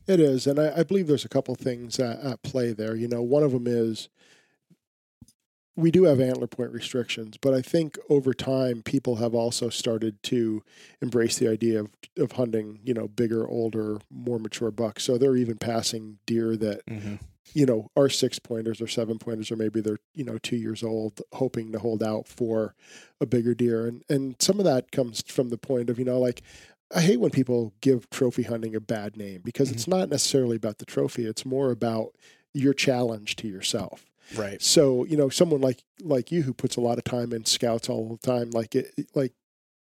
It 0.07 0.19
is, 0.19 0.47
and 0.47 0.59
I, 0.59 0.79
I 0.79 0.83
believe 0.83 1.07
there's 1.07 1.25
a 1.25 1.29
couple 1.29 1.53
things 1.55 1.99
at, 1.99 2.19
at 2.21 2.41
play 2.43 2.73
there. 2.73 2.95
You 2.95 3.07
know, 3.07 3.21
one 3.21 3.43
of 3.43 3.51
them 3.51 3.65
is 3.67 4.09
we 5.75 5.89
do 5.91 6.03
have 6.03 6.19
antler 6.19 6.47
point 6.47 6.71
restrictions, 6.71 7.37
but 7.37 7.53
I 7.53 7.61
think 7.61 7.97
over 8.09 8.33
time 8.33 8.81
people 8.83 9.15
have 9.17 9.33
also 9.33 9.69
started 9.69 10.21
to 10.23 10.63
embrace 11.01 11.37
the 11.37 11.47
idea 11.49 11.79
of 11.79 11.89
of 12.17 12.33
hunting, 12.33 12.79
you 12.83 12.93
know, 12.93 13.07
bigger, 13.07 13.47
older, 13.47 13.97
more 14.09 14.37
mature 14.39 14.71
bucks. 14.71 15.03
So 15.03 15.17
they're 15.17 15.37
even 15.37 15.57
passing 15.57 16.19
deer 16.25 16.55
that 16.57 16.85
Mhm. 16.85 17.19
you 17.53 17.65
know 17.65 17.89
are 17.95 18.09
six 18.09 18.37
pointers 18.37 18.81
or 18.81 18.87
seven 18.87 19.17
pointers, 19.17 19.49
or 19.51 19.55
maybe 19.55 19.79
they're 19.81 19.99
you 20.13 20.23
know 20.25 20.37
two 20.37 20.57
years 20.57 20.83
old, 20.83 21.21
hoping 21.33 21.71
to 21.71 21.79
hold 21.79 22.03
out 22.03 22.27
for 22.27 22.75
a 23.21 23.25
bigger 23.25 23.53
deer, 23.55 23.87
and 23.87 24.03
and 24.09 24.35
some 24.39 24.59
of 24.59 24.65
that 24.65 24.91
comes 24.91 25.21
from 25.25 25.49
the 25.49 25.57
point 25.57 25.89
of 25.89 25.97
you 25.97 26.05
know 26.05 26.19
like 26.19 26.41
I 26.93 26.99
hate 26.99 27.21
when 27.21 27.31
people 27.31 27.73
give 27.79 28.09
trophy 28.09 28.43
hunting 28.43 28.75
a 28.75 28.81
bad 28.81 29.15
name 29.15 29.39
because 29.45 29.71
it's 29.71 29.87
not 29.87 30.09
necessarily 30.09 30.57
about 30.57 30.79
the 30.79 30.85
trophy. 30.85 31.25
It's 31.25 31.45
more 31.45 31.71
about 31.71 32.13
your 32.53 32.73
challenge 32.73 33.37
to 33.37 33.47
yourself. 33.47 34.10
Right. 34.35 34.61
So 34.61 35.05
you 35.05 35.17
know, 35.17 35.29
someone 35.29 35.61
like 35.61 35.83
like 36.01 36.31
you 36.31 36.43
who 36.43 36.53
puts 36.53 36.75
a 36.75 36.81
lot 36.81 36.97
of 36.97 37.03
time 37.03 37.33
in 37.33 37.45
scouts 37.45 37.89
all 37.89 38.07
the 38.09 38.17
time, 38.27 38.51
like 38.51 38.75
it, 38.75 38.93
like 39.13 39.33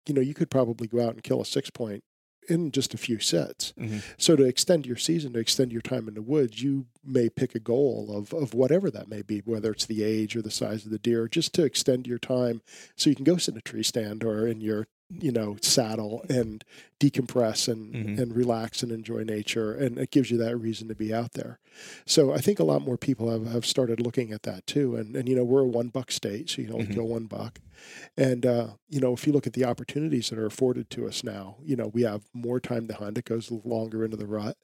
you 0.07 0.15
know, 0.15 0.21
you 0.21 0.35
could 0.35 0.51
probably 0.51 0.87
go 0.89 1.01
out 1.05 1.15
and 1.15 1.23
kill 1.23 1.41
a 1.41 1.45
six 1.47 1.71
point 1.71 2.03
in 2.49 2.71
just 2.73 2.95
a 2.95 2.99
few 2.99 3.19
sets. 3.19 3.75
Mhm. 3.79 4.03
So 4.17 4.35
to 4.35 4.45
extend 4.45 4.87
your 4.87 4.97
season, 4.97 5.35
to 5.35 5.39
extend 5.39 5.71
your 5.71 5.83
time 5.83 6.09
in 6.09 6.15
the 6.15 6.23
woods, 6.23 6.63
you 6.63 6.87
may 7.05 7.29
pick 7.29 7.55
a 7.55 7.61
goal 7.61 8.09
of 8.11 8.33
of 8.33 8.55
whatever 8.55 8.91
that 8.91 9.09
may 9.09 9.21
be, 9.21 9.41
whether 9.45 9.71
it's 9.71 9.85
the 9.85 10.03
age 10.03 10.35
or 10.35 10.41
the 10.41 10.51
size 10.51 10.87
of 10.87 10.91
the 10.91 10.99
deer, 10.99 11.29
just 11.29 11.53
to 11.55 11.65
extend 11.65 12.07
your 12.07 12.19
time, 12.19 12.63
so 12.97 13.11
you 13.11 13.17
can 13.17 13.25
go 13.25 13.37
sit 13.37 13.53
in 13.55 13.59
a 13.59 13.63
tree 13.63 13.83
stand 13.83 14.25
or 14.25 14.47
in 14.47 14.63
your 14.63 14.87
you 15.11 15.33
know 15.33 15.57
saddle 15.63 16.23
and 16.29 16.65
decompress 17.01 17.67
and 17.67 17.95
Mhm. 17.95 18.19
and 18.23 18.37
relax 18.37 18.83
and 18.83 18.93
enjoy 18.93 19.23
nature 19.25 19.73
and 19.73 19.97
it 19.99 20.11
gives 20.11 20.31
you 20.31 20.37
that 20.37 20.57
reason 20.59 20.87
to 20.89 20.95
be 20.95 21.15
out 21.15 21.33
there 21.33 21.59
so 22.05 22.33
i 22.35 22.39
think 22.39 22.59
a 22.59 22.65
lot 22.65 22.83
more 22.83 22.99
people 22.99 23.31
have, 23.31 23.47
have 23.51 23.65
started 23.65 24.01
looking 24.01 24.33
at 24.33 24.43
that 24.43 24.67
too 24.67 24.97
and 24.97 25.17
and 25.17 25.27
you 25.29 25.35
know 25.35 25.45
we're 25.45 25.63
a 25.63 25.67
one 25.69 25.89
buck 25.89 26.11
state 26.13 26.51
so 26.51 26.61
you 26.61 26.67
can 26.67 26.75
only 26.75 26.87
Mhm. 26.89 26.93
kill 26.95 27.09
one 27.09 27.25
buck 27.27 27.59
and 28.17 28.45
uh, 28.45 28.69
you 28.89 29.01
know 29.01 29.15
if 29.15 29.27
you 29.27 29.33
look 29.33 29.47
at 29.47 29.55
the 29.55 29.65
opportunities 29.65 30.29
that 30.29 30.39
are 30.39 30.47
afforded 30.47 30.91
to 30.91 31.07
us 31.07 31.25
now 31.25 31.57
you 31.63 31.75
know 31.77 31.87
we 31.89 32.03
have 32.03 32.25
more 32.35 32.61
time 32.61 32.87
to 32.89 32.95
hunt 32.95 33.17
it 33.17 33.25
goes 33.25 33.51
longer 33.51 34.05
into 34.05 34.17
the 34.19 34.27
rut 34.27 34.59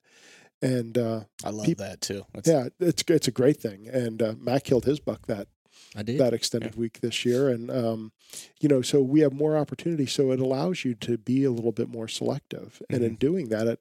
and 0.61 0.97
uh, 0.99 1.25
I 1.45 1.51
love 1.51 1.75
that 1.77 2.01
too. 2.01 2.25
That's, 2.35 2.49
yeah 2.49 2.69
it's 2.81 3.03
it's 3.09 3.29
a 3.29 3.33
great 3.33 3.61
thing 3.61 3.89
and 3.89 4.21
uh, 4.23 4.35
matt 4.39 4.65
killed 4.65 4.85
his 4.85 5.01
buck 5.01 5.27
that 5.27 5.49
I 5.97 6.03
did. 6.03 6.19
that 6.19 6.33
extended 6.35 6.75
week 6.77 7.01
this 7.01 7.25
year 7.25 7.49
and 7.49 7.71
um, 7.71 8.13
you 8.61 8.69
know 8.69 8.83
so 8.83 9.01
we 9.03 9.21
have 9.21 9.33
more 9.33 9.57
opportunity 9.57 10.07
so 10.07 10.33
it 10.33 10.41
allows 10.41 10.85
you 10.85 10.95
to 10.97 11.17
be 11.19 11.45
a 11.45 11.51
little 11.51 11.73
bit 11.73 11.89
more 11.89 12.09
selective 12.09 12.83
and 12.91 12.99
Mm-hmm. 13.01 13.07
in 13.07 13.15
doing 13.17 13.49
that 13.51 13.67
it 13.67 13.81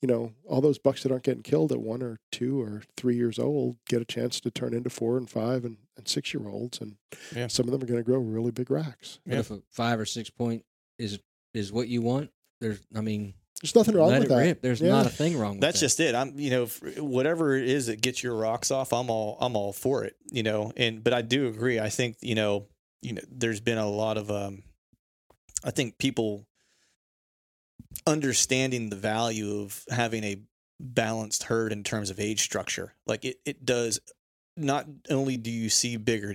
you 0.00 0.06
know 0.08 0.32
all 0.46 0.60
those 0.60 0.78
bucks 0.78 1.02
that 1.02 1.10
aren't 1.10 1.24
getting 1.24 1.42
killed 1.42 1.72
at 1.72 1.80
one 1.80 2.02
or 2.02 2.18
two 2.30 2.60
or 2.60 2.82
three 2.96 3.16
years 3.16 3.38
old 3.38 3.76
get 3.88 4.00
a 4.00 4.04
chance 4.04 4.40
to 4.40 4.50
turn 4.50 4.72
into 4.72 4.90
four 4.90 5.16
and 5.16 5.28
five 5.28 5.64
and, 5.64 5.78
and 5.96 6.06
six 6.06 6.32
year 6.32 6.48
olds 6.48 6.80
and 6.80 6.96
Yeah. 7.34 7.48
some 7.48 7.66
of 7.66 7.72
them 7.72 7.82
are 7.82 7.86
going 7.86 7.98
to 8.00 8.04
grow 8.04 8.18
really 8.18 8.52
big 8.52 8.70
racks 8.70 9.18
But 9.26 9.32
Yeah. 9.34 9.40
if 9.40 9.50
a 9.50 9.62
five 9.70 9.98
or 9.98 10.06
six 10.06 10.30
point 10.30 10.64
is 10.98 11.18
is 11.54 11.72
what 11.72 11.88
you 11.88 12.02
want, 12.02 12.30
there's 12.60 12.80
I 12.94 13.00
mean, 13.00 13.34
there's 13.62 13.74
nothing 13.74 13.96
wrong 13.96 14.10
let 14.10 14.20
with 14.20 14.28
that 14.28 14.36
rip. 14.36 14.62
There's 14.62 14.80
Yeah. 14.80 14.90
not 14.90 15.06
a 15.06 15.10
thing 15.10 15.36
wrong 15.38 15.52
with 15.52 15.60
that. 15.60 15.66
That's 15.68 15.80
that. 15.80 15.86
just 15.86 16.00
it. 16.00 16.14
I'm, 16.14 16.38
you 16.38 16.50
know, 16.50 16.66
whatever 16.98 17.56
it 17.56 17.68
is 17.68 17.86
that 17.86 18.00
gets 18.00 18.22
your 18.22 18.34
rocks 18.34 18.70
off, 18.70 18.92
I'm 18.92 19.10
all, 19.10 19.36
I'm 19.40 19.56
all 19.56 19.72
for 19.72 20.04
it. 20.04 20.16
You 20.30 20.42
know, 20.42 20.72
and 20.76 21.02
but 21.02 21.12
I 21.12 21.22
do 21.22 21.48
agree. 21.48 21.80
I 21.80 21.88
think 21.88 22.16
you 22.20 22.34
know, 22.34 22.66
you 23.02 23.14
know, 23.14 23.22
there's 23.30 23.60
been 23.60 23.78
a 23.78 23.88
lot 23.88 24.16
of, 24.18 24.30
um, 24.30 24.62
I 25.64 25.70
think 25.70 25.98
people 25.98 26.46
understanding 28.06 28.90
the 28.90 28.96
value 28.96 29.60
of 29.60 29.84
having 29.90 30.24
a 30.24 30.36
balanced 30.80 31.44
herd 31.44 31.72
in 31.72 31.82
terms 31.82 32.10
of 32.10 32.20
age 32.20 32.40
structure. 32.42 32.94
Like 33.06 33.24
it, 33.24 33.36
it 33.44 33.64
does. 33.64 34.00
Not 34.56 34.86
only 35.10 35.36
do 35.36 35.50
you 35.50 35.68
see 35.68 35.96
bigger, 35.96 36.34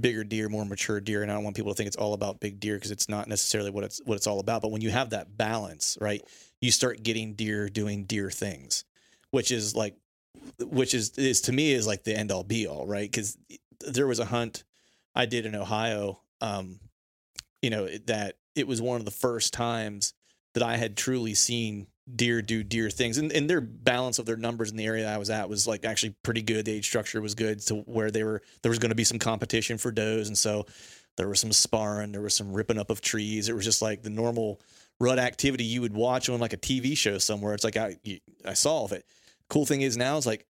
bigger 0.00 0.24
deer, 0.24 0.48
more 0.48 0.64
mature 0.66 1.00
deer, 1.00 1.22
and 1.22 1.30
I 1.30 1.34
don't 1.34 1.44
want 1.44 1.56
people 1.56 1.72
to 1.72 1.76
think 1.76 1.86
it's 1.86 1.96
all 1.96 2.12
about 2.14 2.40
big 2.40 2.60
deer 2.60 2.74
because 2.76 2.90
it's 2.90 3.08
not 3.08 3.26
necessarily 3.28 3.70
what 3.70 3.84
it's 3.84 4.00
what 4.04 4.16
it's 4.16 4.26
all 4.26 4.40
about. 4.40 4.62
But 4.62 4.70
when 4.70 4.82
you 4.82 4.90
have 4.90 5.10
that 5.10 5.36
balance, 5.36 5.96
right, 6.00 6.22
you 6.64 6.70
start 6.70 7.02
getting 7.02 7.34
deer 7.34 7.68
doing 7.68 8.04
deer 8.04 8.30
things, 8.30 8.84
which 9.30 9.50
is 9.50 9.76
like, 9.76 9.94
which 10.58 10.94
is 10.94 11.10
is 11.18 11.42
to 11.42 11.52
me 11.52 11.72
is 11.72 11.86
like 11.86 12.04
the 12.04 12.16
end 12.16 12.32
all 12.32 12.42
be 12.42 12.66
all, 12.66 12.86
right? 12.86 13.10
Because 13.10 13.36
there 13.80 14.06
was 14.06 14.18
a 14.18 14.24
hunt 14.24 14.64
I 15.14 15.26
did 15.26 15.44
in 15.44 15.54
Ohio, 15.54 16.20
um, 16.40 16.80
you 17.60 17.68
know, 17.68 17.86
that 18.06 18.36
it 18.56 18.66
was 18.66 18.80
one 18.80 18.98
of 18.98 19.04
the 19.04 19.10
first 19.10 19.52
times 19.52 20.14
that 20.54 20.62
I 20.62 20.78
had 20.78 20.96
truly 20.96 21.34
seen 21.34 21.86
deer 22.16 22.40
do 22.40 22.62
deer 22.62 22.88
things 22.88 23.18
and, 23.18 23.32
and 23.32 23.48
their 23.48 23.60
balance 23.60 24.18
of 24.18 24.26
their 24.26 24.36
numbers 24.36 24.70
in 24.70 24.76
the 24.76 24.84
area 24.84 25.08
I 25.08 25.16
was 25.16 25.30
at 25.30 25.48
was 25.48 25.66
like 25.66 25.84
actually 25.84 26.14
pretty 26.22 26.42
good. 26.42 26.64
The 26.64 26.72
age 26.72 26.86
structure 26.86 27.20
was 27.20 27.34
good 27.34 27.60
to 27.66 27.76
where 27.76 28.10
they 28.10 28.24
were 28.24 28.40
there 28.62 28.70
was 28.70 28.78
going 28.78 28.90
to 28.90 28.94
be 28.94 29.04
some 29.04 29.18
competition 29.18 29.76
for 29.76 29.92
does 29.92 30.28
and 30.28 30.38
so 30.38 30.64
there 31.16 31.28
was 31.28 31.40
some 31.40 31.52
sparring, 31.52 32.12
there 32.12 32.20
was 32.20 32.34
some 32.34 32.52
ripping 32.52 32.78
up 32.78 32.90
of 32.90 33.00
trees. 33.00 33.48
It 33.48 33.54
was 33.54 33.64
just 33.64 33.82
like 33.82 34.02
the 34.02 34.10
normal 34.10 34.60
rut 35.04 35.18
activity 35.18 35.64
you 35.64 35.80
would 35.82 35.94
watch 35.94 36.28
on 36.28 36.40
like 36.40 36.52
a 36.52 36.56
TV 36.58 36.96
show 36.96 37.18
somewhere. 37.18 37.54
It's 37.54 37.64
like 37.64 37.76
I 37.76 37.96
you, 38.02 38.18
I 38.44 38.54
saw 38.54 38.86
it. 38.88 39.04
Cool 39.48 39.66
thing 39.66 39.82
is 39.82 39.96
now 39.96 40.16
is 40.16 40.26
like 40.26 40.46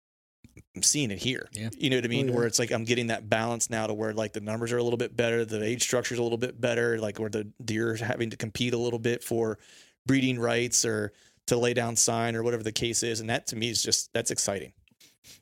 I'm 0.76 0.84
seeing 0.84 1.10
it 1.12 1.18
here. 1.18 1.48
Yeah. 1.54 1.70
You 1.78 1.90
know 1.90 1.98
what 1.98 2.06
I 2.06 2.10
mean? 2.10 2.28
yeah. 2.28 2.36
Where 2.36 2.46
it's 2.46 2.60
like 2.60 2.72
I'm 2.72 2.84
getting 2.84 3.08
that 3.08 3.28
balance 3.30 3.70
now 3.70 3.88
to 3.88 3.94
where 3.94 4.14
like 4.14 4.34
the 4.34 4.42
numbers 4.42 4.72
are 4.72 4.78
a 4.78 4.84
little 4.84 4.98
bit 4.98 5.16
better, 5.18 5.46
the 5.46 5.64
age 5.64 5.82
structure 5.84 6.14
is 6.14 6.20
a 6.20 6.24
little 6.24 6.38
bit 6.38 6.60
better, 6.62 7.00
like 7.00 7.20
where 7.20 7.30
the 7.30 7.52
deer 7.64 7.94
are 7.94 7.96
having 7.96 8.30
to 8.30 8.38
compete 8.38 8.74
a 8.74 8.78
little 8.78 9.00
bit 9.00 9.24
for 9.24 9.58
breeding 10.06 10.40
rights 10.40 10.86
or 10.86 11.12
to 11.48 11.58
lay 11.58 11.74
down 11.74 11.96
sign 11.96 12.36
or 12.36 12.44
whatever 12.44 12.64
the 12.64 12.72
case 12.72 13.04
is. 13.04 13.20
And 13.20 13.30
that 13.30 13.48
to 13.48 13.56
me 13.56 13.70
is 13.70 13.82
just 13.82 14.12
that's 14.14 14.32
exciting. 14.32 14.74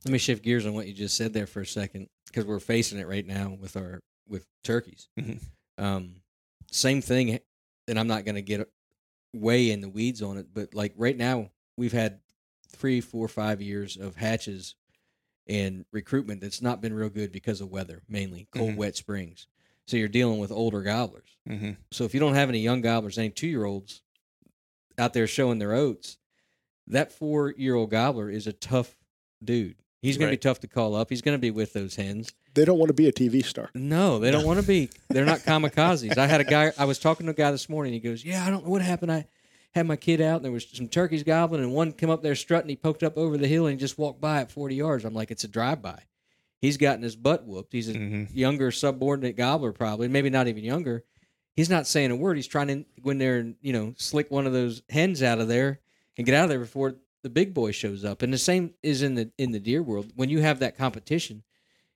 Let 0.06 0.12
me 0.14 0.18
shift 0.18 0.44
gears 0.44 0.66
on 0.66 0.74
what 0.74 0.88
you 0.88 0.94
just 0.94 1.18
said 1.18 1.34
there 1.34 1.48
for 1.48 1.62
a 1.62 1.66
second, 1.66 2.08
because 2.28 2.46
we're 2.46 2.60
facing 2.60 3.00
it 3.00 3.08
right 3.08 3.26
now 3.26 3.58
with 3.60 3.76
our 3.76 4.00
with 4.28 4.46
turkeys. 4.64 5.10
Mhm. 5.20 5.42
Um, 5.78 6.16
same 6.72 7.02
thing, 7.02 7.40
and 7.88 8.00
I'm 8.00 8.08
not 8.08 8.24
going 8.24 8.36
to 8.36 8.42
get 8.42 8.68
way 9.34 9.72
in 9.72 9.82
the 9.82 9.90
weeds 9.90 10.22
on 10.22 10.38
it, 10.38 10.48
but 10.54 10.74
like 10.74 10.94
right 10.98 11.18
now, 11.18 11.50
we've 11.78 11.94
had 11.94 12.20
three, 12.70 13.02
four, 13.02 13.28
five 13.28 13.62
years 13.62 13.98
of 13.98 14.16
hatches 14.16 14.76
and 15.48 15.86
recruitment 15.92 16.42
that's 16.42 16.62
not 16.62 16.82
been 16.82 16.94
real 16.94 17.10
good 17.10 17.32
because 17.32 17.62
of 17.62 17.70
weather, 17.70 18.02
mainly 18.08 18.48
cold, 18.52 18.72
Mhm. 18.72 18.76
wet 18.78 18.96
springs. 18.96 19.48
So 19.88 19.98
you're 19.98 20.08
dealing 20.08 20.40
with 20.40 20.52
older 20.52 20.82
gobblers. 20.82 21.38
Mm-hmm. 21.50 21.72
So 21.92 22.06
if 22.06 22.14
you 22.14 22.20
don't 22.20 22.36
have 22.36 22.50
any 22.50 22.60
young 22.60 22.82
gobblers, 22.82 23.18
any 23.18 23.30
two 23.30 23.48
year 23.48 23.66
olds 23.66 24.02
out 24.98 25.14
there 25.14 25.28
showing 25.28 25.60
their 25.60 25.74
oats, 25.74 26.18
that 26.88 27.12
four 27.12 27.52
year 27.58 27.76
old 27.76 27.90
gobbler 27.90 28.30
is 28.30 28.48
a 28.48 28.54
tough 28.54 28.96
dude. 29.44 29.76
He's 30.02 30.18
going 30.18 30.30
to 30.30 30.34
be 30.34 30.38
tough 30.40 30.60
to 30.62 30.68
call 30.68 30.96
up. 30.96 31.10
He's 31.10 31.22
going 31.22 31.36
to 31.38 31.42
be 31.42 31.52
with 31.52 31.74
those 31.74 31.96
hens. 31.96 32.34
They 32.56 32.66
don't 32.66 32.80
want 32.80 32.90
to 32.90 32.94
be 32.94 33.08
a 33.08 33.12
TV 33.14 33.46
star. 33.46 33.70
No, 33.76 34.18
they 34.20 34.32
don't 34.32 34.46
want 34.46 34.60
to 34.60 34.66
be. 34.66 34.90
They're 35.10 35.26
not 35.26 35.40
kamikazes. 35.46 36.18
I 36.18 36.26
had 36.28 36.42
a 36.42 36.44
guy. 36.44 36.72
I 36.78 36.86
was 36.86 36.98
talking 37.00 37.28
to 37.28 37.32
a 37.32 37.36
guy 37.36 37.52
this 37.52 37.70
morning. 37.70 37.94
He 37.94 38.00
goes, 38.00 38.26
"Yeah, 38.26 38.44
I 38.46 38.50
don't 38.50 38.64
know 38.66 38.72
what 38.72 38.82
happened. 38.82 39.12
I 39.12 39.28
had 39.74 39.86
my 39.86 39.96
kid 39.96 40.20
out, 40.20 40.38
and 40.38 40.46
there 40.46 40.52
was 40.52 40.68
some 40.74 40.88
turkeys 40.88 41.24
gobbling, 41.24 41.62
and 41.62 41.74
one 41.74 41.92
came 41.92 42.10
up 42.10 42.24
there 42.24 42.36
strutting. 42.36 42.70
He 42.70 42.76
poked 42.76 43.04
up 43.04 43.16
over 43.18 43.38
the 43.38 43.48
hill 43.48 43.68
and 43.68 43.80
he 43.80 43.80
just 43.80 43.98
walked 44.00 44.20
by 44.20 44.42
at 44.42 44.52
forty 44.52 44.76
yards. 44.76 45.06
I'm 45.06 45.14
like, 45.14 45.30
it's 45.32 45.44
a 45.44 45.48
drive 45.48 45.82
by. 45.82 46.00
He's 46.60 46.78
gotten 46.78 47.04
his 47.04 47.16
butt 47.16 47.46
whooped. 47.46 47.72
He's 47.74 47.90
a 47.90 47.94
Mm-hmm. 47.94 48.38
younger 48.38 48.72
subordinate 48.72 49.36
gobbler, 49.38 49.72
probably, 49.72 50.08
maybe 50.08 50.30
not 50.30 50.48
even 50.48 50.64
younger. 50.64 51.04
He's 51.56 51.70
not 51.70 51.86
saying 51.88 52.12
a 52.12 52.16
word. 52.16 52.38
He's 52.38 52.48
trying 52.48 52.68
to 52.68 52.86
go 53.04 53.10
in 53.12 53.18
there 53.18 53.38
and 53.38 53.56
you 53.62 53.74
know 53.74 53.94
slick 53.98 54.32
one 54.32 54.48
of 54.48 54.54
those 54.54 54.82
hens 54.90 55.22
out 55.24 55.40
of 55.40 55.48
there 55.48 55.80
and 56.18 56.26
get 56.26 56.36
out 56.36 56.44
of 56.46 56.50
there 56.50 56.60
before 56.60 56.96
the 57.24 57.30
big 57.30 57.54
boy 57.54 57.72
shows 57.72 58.04
up. 58.06 58.22
And 58.22 58.34
the 58.34 58.38
same 58.38 58.74
is 58.84 59.02
in 59.02 59.16
the 59.16 59.32
in 59.38 59.52
the 59.52 59.60
deer 59.60 59.82
world. 59.84 60.12
When 60.16 60.30
you 60.30 60.40
have 60.40 60.60
that 60.60 60.78
competition, 60.78 61.44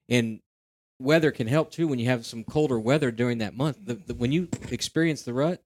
and 0.10 0.40
weather 1.00 1.32
can 1.32 1.48
help 1.48 1.72
too. 1.72 1.88
When 1.88 2.00
you 2.00 2.06
have 2.08 2.26
some 2.26 2.44
colder 2.44 2.80
weather 2.80 3.12
during 3.12 3.40
that 3.40 3.56
month, 3.56 3.80
the, 3.84 3.96
the, 3.96 4.14
when 4.14 4.32
you 4.32 4.48
experience 4.72 5.24
the 5.24 5.34
rut, 5.34 5.62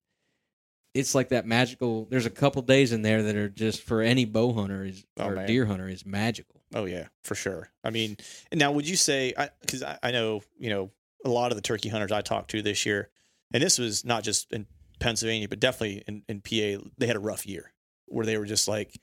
it's 0.93 1.13
like 1.13 1.29
that 1.29 1.45
magical. 1.45 2.05
There's 2.09 2.25
a 2.25 2.29
couple 2.31 2.61
days 2.61 2.91
in 2.93 3.01
there 3.01 3.23
that 3.23 3.35
are 3.35 3.49
just 3.49 3.83
for 3.83 4.01
any 4.01 4.25
bow 4.25 4.53
hunter 4.53 4.85
is 4.85 5.05
Oh, 5.17 5.27
or 5.27 5.35
man. 5.35 5.47
deer 5.47 5.65
hunter 5.65 5.87
is 5.87 6.05
magical. 6.05 6.61
Oh 6.73 6.85
yeah, 6.85 7.07
for 7.23 7.35
sure. 7.35 7.69
I 7.83 7.89
mean, 7.89 8.17
now 8.53 8.71
would 8.71 8.87
you 8.87 8.95
say 8.95 9.33
because 9.61 9.83
I, 9.83 9.97
I 10.03 10.11
know 10.11 10.41
you 10.57 10.69
know 10.69 10.91
a 11.25 11.29
lot 11.29 11.51
of 11.51 11.55
the 11.57 11.61
turkey 11.61 11.89
hunters 11.89 12.11
I 12.11 12.21
talked 12.21 12.51
to 12.51 12.61
this 12.61 12.85
year, 12.85 13.09
and 13.53 13.61
this 13.61 13.77
was 13.77 14.05
not 14.05 14.23
just 14.23 14.51
in 14.51 14.65
Pennsylvania, 14.99 15.47
but 15.49 15.59
definitely 15.59 16.03
in, 16.07 16.23
in 16.27 16.41
PA, 16.41 16.83
they 16.97 17.07
had 17.07 17.15
a 17.15 17.19
rough 17.19 17.45
year 17.45 17.71
where 18.07 18.25
they 18.25 18.37
were 18.37 18.45
just 18.45 18.67
like 18.67 18.99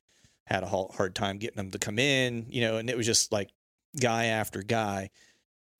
had 0.46 0.62
a 0.62 0.66
hard 0.66 0.92
hard 0.96 1.14
time 1.14 1.38
getting 1.38 1.56
them 1.56 1.70
to 1.72 1.78
come 1.78 1.98
in, 1.98 2.46
you 2.48 2.60
know, 2.62 2.78
and 2.78 2.88
it 2.88 2.96
was 2.96 3.06
just 3.06 3.32
like 3.32 3.50
guy 4.00 4.26
after 4.26 4.62
guy. 4.62 5.10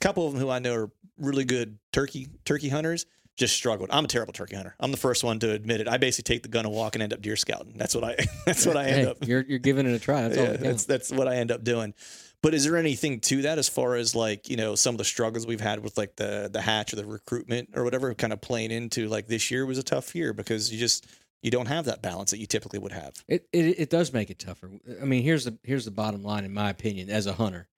A 0.01 0.05
couple 0.05 0.27
of 0.27 0.33
them 0.33 0.43
who 0.43 0.51
I 0.51 0.59
know 0.59 0.75
are 0.75 0.91
really 1.19 1.45
good 1.45 1.79
turkey 1.93 2.29
turkey 2.45 2.69
hunters 2.69 3.07
just 3.37 3.55
struggled. 3.55 3.91
I'm 3.93 4.05
a 4.05 4.09
terrible 4.09 4.33
turkey 4.33 4.57
hunter. 4.57 4.75
I'm 4.81 4.91
the 4.91 4.97
first 4.97 5.23
one 5.23 5.39
to 5.41 5.51
admit 5.53 5.81
it. 5.81 5.89
I 5.89 5.99
basically 5.99 6.35
take 6.35 6.43
the 6.43 6.49
gun 6.49 6.65
and 6.65 6.75
walk 6.75 6.95
and 6.95 7.03
end 7.03 7.13
up 7.13 7.21
deer 7.21 7.37
scouting. 7.37 7.75
That's 7.77 7.95
what 7.95 8.05
I 8.05 8.17
that's 8.47 8.67
what 8.67 8.77
I 8.77 8.85
end 8.87 9.05
Hey, 9.05 9.07
up 9.07 9.27
you're 9.27 9.43
you're 9.43 9.59
giving 9.59 9.87
it 9.87 9.93
a 9.95 9.99
try. 9.99 10.23
That's 10.23 10.37
yeah, 10.37 10.45
that 10.53 10.61
that's 10.61 10.85
that's 10.85 11.13
what 11.13 11.29
I 11.29 11.37
end 11.37 11.51
up 11.51 11.63
doing. 11.63 11.95
But 12.43 12.55
is 12.55 12.65
there 12.65 12.77
anything 12.77 13.21
to 13.21 13.43
that 13.43 13.59
as 13.59 13.69
far 13.69 13.97
as 13.97 14.15
like 14.15 14.49
you 14.49 14.57
know 14.57 14.75
some 14.75 14.95
of 14.95 14.99
the 14.99 15.05
struggles 15.05 15.47
we've 15.47 15.61
had 15.61 15.83
with 15.83 15.97
like 15.99 16.17
the 16.17 16.49
the 16.53 16.61
hatch 16.61 16.93
or 16.93 16.97
the 16.97 17.07
recruitment 17.07 17.71
or 17.75 17.85
whatever 17.85 18.13
kind 18.15 18.33
of 18.33 18.41
playing 18.41 18.71
into 18.71 19.09
like 19.09 19.27
this 19.27 19.51
year 19.51 19.67
was 19.67 19.79
a 19.79 19.83
tough 19.83 20.15
year 20.15 20.33
because 20.33 20.73
you 20.73 20.79
just 20.79 21.07
you 21.43 21.51
don't 21.51 21.67
have 21.69 21.85
that 21.85 22.03
balance 22.03 22.31
that 22.33 22.39
you 22.39 22.47
typically 22.47 22.79
would 22.79 22.93
have. 22.93 23.23
It, 23.29 23.49
it 23.53 23.79
it 23.81 23.91
does 23.91 24.13
make 24.13 24.31
it 24.31 24.39
tougher. 24.39 24.71
I 25.01 25.05
mean, 25.05 25.23
here's 25.23 25.45
the 25.45 25.59
here's 25.63 25.85
the 25.85 25.91
bottom 25.91 26.23
line, 26.23 26.45
in 26.45 26.53
my 26.53 26.71
opinion, 26.71 27.11
as 27.11 27.27
a 27.27 27.33
hunter. 27.35 27.69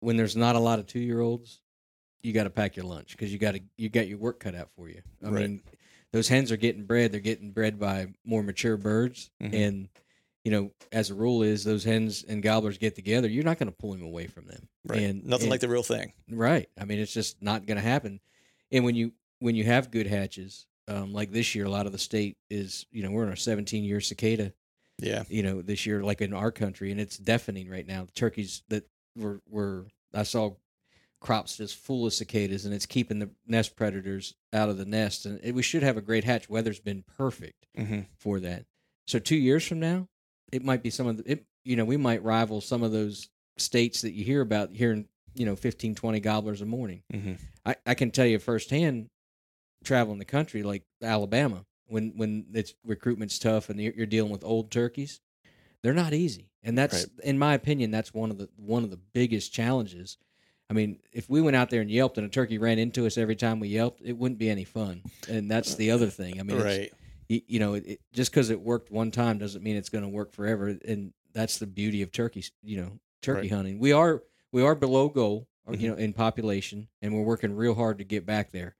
When 0.00 0.16
there's 0.16 0.36
not 0.36 0.56
a 0.56 0.60
lot 0.60 0.78
of 0.78 0.86
two 0.86 1.00
year 1.00 1.20
olds, 1.20 1.60
you 2.22 2.32
got 2.32 2.44
to 2.44 2.50
pack 2.50 2.76
your 2.76 2.84
lunch 2.86 3.12
because 3.12 3.32
you 3.32 3.38
got 3.38 3.54
to 3.54 3.60
you 3.76 3.88
got 3.88 4.08
your 4.08 4.18
work 4.18 4.40
cut 4.40 4.54
out 4.54 4.70
for 4.76 4.88
you. 4.88 5.00
I 5.24 5.28
Right. 5.30 5.42
mean, 5.48 5.62
those 6.12 6.28
hens 6.28 6.52
are 6.52 6.56
getting 6.56 6.84
bred. 6.84 7.12
They're 7.12 7.20
getting 7.20 7.50
bred 7.52 7.78
by 7.78 8.08
more 8.24 8.42
mature 8.42 8.76
birds, 8.76 9.30
Mhm. 9.42 9.54
and 9.54 9.88
you 10.44 10.52
know, 10.52 10.70
as 10.92 11.10
a 11.10 11.14
rule, 11.14 11.42
is 11.42 11.64
those 11.64 11.82
hens 11.82 12.22
and 12.22 12.40
gobblers 12.40 12.78
get 12.78 12.94
together, 12.94 13.26
you're 13.26 13.42
not 13.42 13.58
going 13.58 13.68
to 13.68 13.76
pull 13.76 13.90
them 13.90 14.04
away 14.04 14.28
from 14.28 14.46
them. 14.46 14.68
Right. 14.84 15.02
And 15.02 15.24
Nothing 15.24 15.46
and- 15.46 15.50
like 15.50 15.58
the 15.60 15.68
real 15.68 15.82
thing. 15.82 16.12
Right. 16.30 16.68
I 16.78 16.84
mean, 16.84 17.00
it's 17.00 17.12
just 17.12 17.42
not 17.42 17.66
going 17.66 17.78
to 17.78 17.82
happen. 17.82 18.20
And 18.70 18.84
when 18.84 18.94
you 18.94 19.12
when 19.40 19.54
you 19.56 19.64
have 19.64 19.90
good 19.90 20.06
hatches, 20.06 20.66
um, 20.88 21.12
like 21.12 21.30
this 21.32 21.54
year, 21.54 21.64
a 21.64 21.70
lot 21.70 21.86
of 21.86 21.92
the 21.92 21.98
state 21.98 22.36
is 22.50 22.86
you 22.90 23.02
know 23.02 23.10
we're 23.10 23.24
in 23.24 23.28
our 23.30 23.36
17 23.36 23.84
year 23.84 24.00
cicada. 24.00 24.52
Yeah. 24.98 25.24
You 25.28 25.42
know, 25.42 25.60
this 25.60 25.84
year, 25.84 26.02
like 26.02 26.22
in 26.22 26.32
our 26.32 26.50
country, 26.50 26.90
and 26.90 26.98
it's 27.00 27.18
deafening 27.18 27.68
right 27.68 27.86
now. 27.86 28.04
The 28.04 28.12
turkeys 28.12 28.62
that 28.68 28.84
were 29.16 29.40
were 29.48 29.86
I 30.14 30.22
saw 30.22 30.52
crops 31.20 31.56
just 31.56 31.76
full 31.76 32.06
of 32.06 32.12
cicadas, 32.14 32.64
and 32.64 32.74
it's 32.74 32.86
keeping 32.86 33.18
the 33.18 33.30
nest 33.46 33.76
predators 33.76 34.34
out 34.52 34.68
of 34.68 34.78
the 34.78 34.84
nest. 34.84 35.26
And 35.26 35.40
it, 35.42 35.54
we 35.54 35.62
should 35.62 35.82
have 35.82 35.96
a 35.96 36.02
great 36.02 36.24
hatch. 36.24 36.48
Weather's 36.48 36.80
been 36.80 37.04
perfect 37.16 37.66
Mm-hmm. 37.76 38.00
for 38.18 38.40
that. 38.40 38.64
So 39.06 39.18
two 39.18 39.36
years 39.36 39.66
from 39.66 39.80
now, 39.80 40.08
it 40.50 40.64
might 40.64 40.82
be 40.82 40.88
some 40.88 41.06
of 41.06 41.18
the, 41.18 41.30
it, 41.32 41.44
you 41.64 41.76
know, 41.76 41.84
we 41.84 41.98
might 41.98 42.22
rival 42.22 42.62
some 42.62 42.82
of 42.82 42.90
those 42.90 43.28
states 43.58 44.00
that 44.00 44.12
you 44.12 44.24
hear 44.24 44.40
about 44.40 44.70
hearing, 44.74 45.06
you 45.34 45.44
know, 45.44 45.56
15, 45.56 45.94
20 45.94 46.20
gobblers 46.20 46.62
a 46.62 46.64
morning. 46.66 47.02
Mm-hmm. 47.12 47.34
I, 47.66 47.76
I 47.84 47.94
can 47.94 48.10
tell 48.12 48.24
you 48.24 48.38
firsthand, 48.38 49.08
traveling 49.86 50.18
the 50.18 50.24
country 50.24 50.62
like 50.62 50.82
Alabama, 51.02 51.64
when 51.86 52.12
when 52.16 52.46
it's 52.52 52.74
recruitment's 52.84 53.38
tough 53.38 53.70
and 53.70 53.80
you're, 53.80 53.94
you're 53.94 54.06
dealing 54.06 54.32
with 54.32 54.44
old 54.44 54.70
turkeys, 54.70 55.20
they're 55.82 55.94
not 55.94 56.12
easy, 56.12 56.50
and 56.62 56.76
that's 56.76 57.06
in 57.22 57.38
my 57.38 57.54
opinion 57.54 57.90
that's 57.90 58.12
one 58.12 58.30
of 58.30 58.38
the 58.38 58.48
one 58.56 58.84
of 58.84 58.90
the 58.90 59.00
biggest 59.14 59.52
challenges. 59.52 60.18
I 60.68 60.74
mean, 60.74 60.98
if 61.12 61.30
we 61.30 61.40
went 61.40 61.54
out 61.54 61.70
there 61.70 61.80
and 61.80 61.90
yelped 61.90 62.18
and 62.18 62.26
a 62.26 62.28
turkey 62.28 62.58
ran 62.58 62.80
into 62.80 63.06
us 63.06 63.16
every 63.16 63.36
time 63.36 63.60
we 63.60 63.68
yelped, 63.68 64.02
it 64.04 64.14
wouldn't 64.18 64.40
be 64.40 64.50
any 64.50 64.64
fun. 64.64 65.02
And 65.28 65.48
that's 65.48 65.76
the 65.76 65.92
other 65.92 66.08
thing. 66.08 66.40
I 66.40 66.42
mean, 66.42 66.60
right. 66.60 66.92
you, 67.28 67.40
you 67.46 67.60
know, 67.60 67.74
it, 67.74 68.00
just 68.12 68.32
because 68.32 68.50
it 68.50 68.60
worked 68.60 68.90
one 68.90 69.12
time 69.12 69.38
doesn't 69.38 69.62
mean 69.62 69.76
it's 69.76 69.90
going 69.90 70.02
to 70.02 70.10
work 70.10 70.32
forever. 70.32 70.76
And 70.84 71.12
that's 71.32 71.58
the 71.58 71.68
beauty 71.68 72.02
of 72.02 72.10
turkey, 72.10 72.44
you 72.64 72.78
know, 72.80 72.98
turkey 73.22 73.42
Right. 73.42 73.52
hunting. 73.52 73.78
We 73.78 73.92
are 73.92 74.24
we 74.50 74.62
are 74.62 74.74
below 74.74 75.08
goal, 75.08 75.46
Mhm. 75.68 75.80
you 75.80 75.88
know, 75.88 75.94
in 75.94 76.12
population, 76.12 76.88
and 77.00 77.14
we're 77.14 77.22
working 77.22 77.54
real 77.54 77.74
hard 77.74 77.98
to 77.98 78.04
get 78.04 78.26
back 78.26 78.50
there. 78.50 78.74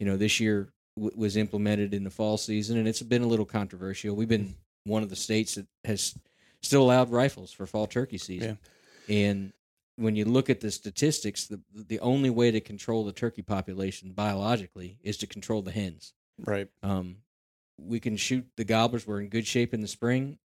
You 0.00 0.06
know, 0.06 0.16
this 0.16 0.40
year 0.40 0.72
w- 0.96 1.16
was 1.16 1.36
implemented 1.36 1.94
in 1.94 2.02
the 2.02 2.10
fall 2.10 2.36
season, 2.36 2.76
and 2.76 2.88
it's 2.88 3.02
been 3.02 3.22
a 3.22 3.28
little 3.28 3.46
controversial. 3.46 4.16
We've 4.16 4.26
been 4.26 4.56
one 4.84 5.04
of 5.04 5.10
the 5.10 5.16
states 5.16 5.54
that 5.54 5.66
has 5.84 6.18
still 6.62 6.82
allowed 6.82 7.10
rifles 7.10 7.52
for 7.52 7.66
fall 7.66 7.86
turkey 7.86 8.18
season, 8.18 8.58
yeah. 9.06 9.16
and 9.16 9.52
when 9.96 10.16
you 10.16 10.24
look 10.24 10.50
at 10.50 10.60
the 10.60 10.70
statistics, 10.70 11.46
the 11.46 11.60
the 11.72 12.00
only 12.00 12.30
way 12.30 12.50
to 12.50 12.60
control 12.60 13.04
the 13.04 13.12
turkey 13.12 13.42
population 13.42 14.12
biologically 14.12 14.98
is 15.02 15.18
to 15.18 15.26
control 15.26 15.62
the 15.62 15.70
hens. 15.70 16.14
Right. 16.38 16.68
Um, 16.82 17.16
we 17.76 18.00
can 18.00 18.16
shoot 18.16 18.46
the 18.56 18.64
gobblers. 18.64 19.06
We're 19.06 19.20
in 19.20 19.28
good 19.28 19.46
shape 19.46 19.74
in 19.74 19.80
the 19.80 19.88
spring. 19.88 20.38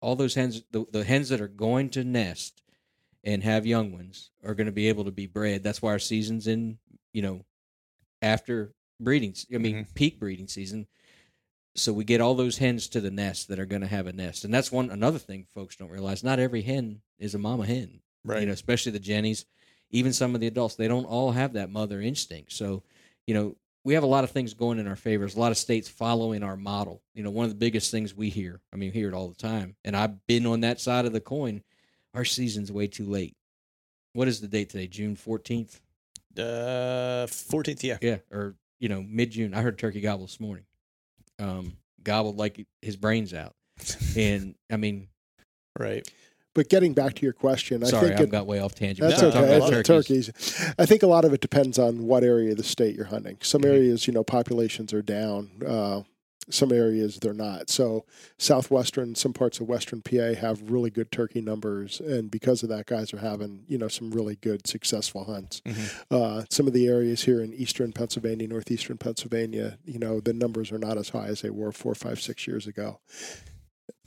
All 0.00 0.16
those 0.16 0.34
hens, 0.34 0.62
the, 0.70 0.86
the 0.90 1.04
hens 1.04 1.28
that 1.28 1.40
are 1.40 1.48
going 1.48 1.90
to 1.90 2.04
nest 2.04 2.62
and 3.22 3.42
have 3.42 3.66
young 3.66 3.92
ones, 3.92 4.30
are 4.44 4.54
going 4.54 4.66
to 4.66 4.72
be 4.72 4.88
able 4.88 5.04
to 5.04 5.10
be 5.10 5.26
bred. 5.26 5.62
That's 5.62 5.82
why 5.82 5.90
our 5.90 5.98
season's 5.98 6.46
in, 6.46 6.78
you 7.12 7.22
know, 7.22 7.44
after 8.22 8.72
breeding. 9.00 9.34
I 9.54 9.58
mean, 9.58 9.86
peak 9.94 10.18
breeding 10.20 10.46
season. 10.48 10.86
So 11.76 11.92
we 11.92 12.04
get 12.04 12.20
all 12.20 12.34
those 12.34 12.58
hens 12.58 12.88
to 12.88 13.00
the 13.00 13.10
nest 13.10 13.48
that 13.48 13.58
are 13.60 13.66
going 13.66 13.82
to 13.82 13.88
have 13.88 14.06
a 14.08 14.12
nest, 14.12 14.44
and 14.44 14.52
that's 14.52 14.72
one 14.72 14.90
another 14.90 15.18
thing 15.18 15.46
folks 15.54 15.76
don't 15.76 15.90
realize. 15.90 16.24
Not 16.24 16.38
every 16.40 16.62
hen 16.62 17.00
is 17.18 17.34
a 17.34 17.38
mama 17.38 17.64
hen 17.66 18.00
Right. 18.24 18.40
you 18.40 18.46
know, 18.46 18.52
especially 18.52 18.92
the 18.92 18.98
jennies, 18.98 19.46
even 19.90 20.12
some 20.12 20.34
of 20.34 20.40
the 20.40 20.46
adults, 20.46 20.74
they 20.74 20.88
don't 20.88 21.04
all 21.04 21.30
have 21.30 21.52
that 21.54 21.70
mother 21.70 22.00
instinct. 22.00 22.52
So, 22.52 22.82
you 23.26 23.34
know, 23.34 23.56
we 23.84 23.94
have 23.94 24.02
a 24.02 24.06
lot 24.06 24.24
of 24.24 24.30
things 24.30 24.52
going 24.52 24.78
in 24.78 24.86
our 24.86 24.96
favor. 24.96 25.22
There's 25.22 25.36
a 25.36 25.40
lot 25.40 25.52
of 25.52 25.58
states 25.58 25.88
following 25.88 26.42
our 26.42 26.56
model. 26.56 27.02
You 27.14 27.22
know, 27.22 27.30
one 27.30 27.44
of 27.44 27.50
the 27.50 27.56
biggest 27.56 27.90
things 27.90 28.14
we 28.14 28.28
hear, 28.28 28.60
I 28.72 28.76
mean, 28.76 28.90
we 28.92 28.98
hear 28.98 29.08
it 29.08 29.14
all 29.14 29.28
the 29.28 29.34
time, 29.34 29.76
and 29.84 29.96
I've 29.96 30.26
been 30.26 30.44
on 30.46 30.60
that 30.60 30.80
side 30.80 31.06
of 31.06 31.12
the 31.12 31.20
coin. 31.20 31.62
Our 32.14 32.24
season's 32.24 32.70
way 32.72 32.88
too 32.88 33.06
late. 33.06 33.36
What 34.12 34.28
is 34.28 34.40
the 34.40 34.48
date 34.48 34.70
today? 34.70 34.86
June 34.88 35.16
14th? 35.16 35.80
Uh, 36.36 37.26
14th. 37.26 37.82
Yeah. 37.82 37.98
Yeah, 38.02 38.18
or, 38.30 38.56
you 38.80 38.88
know, 38.88 39.02
mid 39.06 39.30
June. 39.30 39.54
I 39.54 39.60
heard 39.62 39.78
turkey 39.78 40.00
gobble 40.00 40.24
this 40.26 40.40
morning. 40.40 40.64
Um, 41.38 41.76
gobbled 42.02 42.36
like 42.36 42.66
his 42.82 42.96
brains 42.96 43.32
out. 43.32 43.54
And 44.16 44.54
I 44.70 44.76
mean, 44.76 45.08
Right. 45.78 46.06
But 46.52 46.68
getting 46.68 46.94
back 46.94 47.14
to 47.14 47.22
your 47.22 47.32
question, 47.32 47.84
I 47.84 47.86
sorry, 47.86 48.08
think 48.08 48.20
I 48.20 48.24
it, 48.24 48.30
got 48.30 48.44
way 48.46 48.58
off 48.58 48.74
tangent. 48.74 49.08
That's 49.08 49.22
No, 49.22 49.28
okay. 49.28 49.56
about 49.56 49.70
turkeys. 49.70 50.26
turkeys. 50.26 50.72
I 50.80 50.84
think 50.84 51.04
a 51.04 51.06
lot 51.06 51.24
of 51.24 51.32
it 51.32 51.40
depends 51.40 51.78
on 51.78 52.06
what 52.06 52.24
area 52.24 52.50
of 52.50 52.56
the 52.56 52.64
state 52.64 52.96
you're 52.96 53.04
hunting. 53.06 53.36
Some 53.40 53.62
Mhm. 53.62 53.66
areas, 53.66 54.06
you 54.08 54.12
know, 54.12 54.24
populations 54.24 54.92
are 54.92 55.00
down. 55.00 55.48
Uh, 55.64 56.02
some 56.50 56.72
areas 56.72 57.18
they're 57.20 57.32
not. 57.32 57.70
So 57.70 58.04
southwestern, 58.38 59.14
some 59.14 59.32
parts 59.32 59.60
of 59.60 59.68
western 59.68 60.02
PA 60.02 60.34
have 60.40 60.70
really 60.70 60.90
good 60.90 61.10
turkey 61.12 61.40
numbers, 61.40 62.00
and 62.00 62.30
because 62.30 62.62
of 62.62 62.68
that, 62.68 62.86
guys 62.86 63.12
are 63.14 63.18
having 63.18 63.64
you 63.68 63.78
know 63.78 63.88
some 63.88 64.10
really 64.10 64.36
good 64.36 64.66
successful 64.66 65.24
hunts. 65.24 65.62
Uh, 66.10 66.44
some 66.50 66.66
of 66.66 66.72
the 66.72 66.86
areas 66.88 67.22
here 67.24 67.40
in 67.40 67.52
eastern 67.54 67.92
Pennsylvania, 67.92 68.48
northeastern 68.48 68.98
Pennsylvania, 68.98 69.78
you 69.84 69.98
know 69.98 70.20
the 70.20 70.32
numbers 70.32 70.72
are 70.72 70.78
not 70.78 70.98
as 70.98 71.10
high 71.10 71.26
as 71.26 71.40
they 71.42 71.50
were 71.50 71.72
four, 71.72 71.94
five, 71.94 72.20
six 72.20 72.46
years 72.46 72.66
ago. 72.66 73.00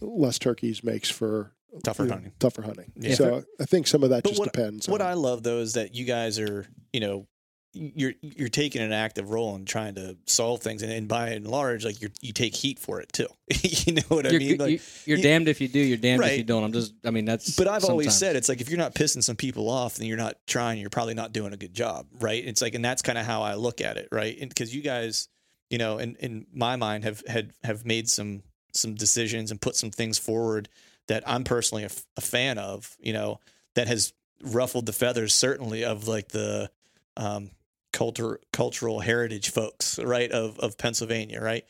Less 0.02 0.38
turkeys 0.40 0.84
makes 0.84 1.10
for 1.10 1.54
Tougher 1.84 2.04
you 2.04 2.10
know, 2.10 2.14
hunting. 2.16 2.32
Tougher 2.40 2.62
hunting. 2.62 2.92
Yeah. 2.96 3.16
So 3.16 3.44
I 3.60 3.66
think 3.66 3.88
some 3.88 4.04
of 4.04 4.10
that 4.12 4.24
But 4.24 4.30
just 4.30 4.40
what- 4.40 4.54
depends. 4.54 4.88
What 4.88 5.02
on, 5.02 5.08
I 5.08 5.14
love 5.14 5.44
though 5.44 5.60
is 5.60 5.74
that 5.74 5.96
you 5.96 6.06
guys 6.06 6.38
are, 6.40 6.68
you 6.92 7.00
know, 7.00 7.26
you're 7.74 8.14
you're 8.22 8.50
taking 8.50 8.82
an 8.82 8.92
active 8.92 9.32
role 9.32 9.56
in 9.56 9.66
trying 9.66 9.96
to 9.96 10.16
solve 10.26 10.62
things, 10.62 10.84
and, 10.84 10.92
and 10.92 11.08
by 11.08 11.30
and 11.30 11.48
large, 11.48 11.84
like 11.84 12.02
you 12.02 12.10
you 12.22 12.32
take 12.32 12.56
heat 12.56 12.78
for 12.80 13.02
it 13.02 13.12
too. 13.12 13.28
you 13.62 13.94
know 13.94 14.02
what 14.10 14.28
I 14.28 14.30
you're, 14.30 14.40
mean? 14.40 14.58
Like, 14.58 14.70
you, 14.72 14.80
you're 15.06 15.18
you- 15.18 15.24
damned 15.24 15.48
if 15.48 15.60
you 15.60 15.68
do. 15.68 15.80
You're 15.80 15.98
damned 15.98 16.24
if 16.24 16.38
you 16.38 16.44
don't. 16.44 16.64
I'm 16.64 16.72
just. 16.74 16.94
I 17.04 17.10
mean, 17.10 17.26
that's. 17.26 17.56
but 17.56 17.68
I've 17.68 17.84
always 17.86 18.16
said 18.16 18.36
it's 18.36 18.48
like 18.50 18.62
if 18.62 18.70
you're 18.70 18.78
not 18.78 18.94
pissing 18.94 19.24
some 19.24 19.36
people 19.36 19.70
off, 19.70 19.96
then 19.96 20.08
you're 20.08 20.18
not 20.18 20.36
trying. 20.46 20.80
You're 20.80 20.90
probably 20.90 21.16
not 21.16 21.34
doing 21.34 21.54
a 21.54 21.58
good 21.58 21.74
job, 21.74 22.06
right? 22.20 22.46
It's 22.46 22.62
like, 22.62 22.76
and 22.76 22.86
that's 22.86 23.02
kind 23.02 23.18
of 23.18 23.26
how 23.26 23.42
I 23.42 23.56
look 23.56 23.82
at 23.82 23.98
it, 23.98 24.10
right? 24.12 24.38
Because 24.40 24.74
you 24.74 24.82
guys, 24.82 25.28
you 25.70 25.78
know, 25.80 25.98
in 25.98 26.16
in 26.18 26.46
my 26.54 26.76
mind, 26.76 27.04
have 27.06 27.24
had 27.28 27.54
have 27.64 27.86
made 27.86 28.08
some 28.08 28.44
some 28.74 28.96
decisions 28.96 29.52
and 29.52 29.60
put 29.62 29.76
some 29.76 29.92
things 29.92 30.18
forward 30.20 30.70
that 31.08 31.24
I'm 31.28 31.44
personally 31.44 31.84
a, 31.84 31.88
f- 31.88 32.06
a 32.18 32.22
fan 32.22 32.58
of, 32.58 32.96
you 33.00 33.14
know, 33.14 33.40
that 33.76 33.88
has 33.88 34.14
ruffled 34.42 34.86
the 34.86 34.94
feathers 34.94 35.34
certainly 35.34 35.84
of 35.84 36.08
like 36.08 36.30
the 36.30 36.70
um, 37.18 37.52
culture 37.94 38.40
cultural 38.52 39.00
heritage 39.00 39.52
folks, 39.52 39.98
right? 40.00 40.32
Of 40.32 40.60
of 40.60 40.78
Pennsylvania, 40.78 41.40
right? 41.42 41.66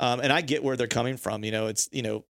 Um, 0.00 0.20
and 0.20 0.32
I 0.32 0.42
get 0.42 0.62
where 0.62 0.76
they're 0.76 0.86
coming 0.86 1.16
from. 1.16 1.44
You 1.44 1.52
know, 1.52 1.68
it's 1.68 1.88
you 1.92 2.02
know, 2.02 2.24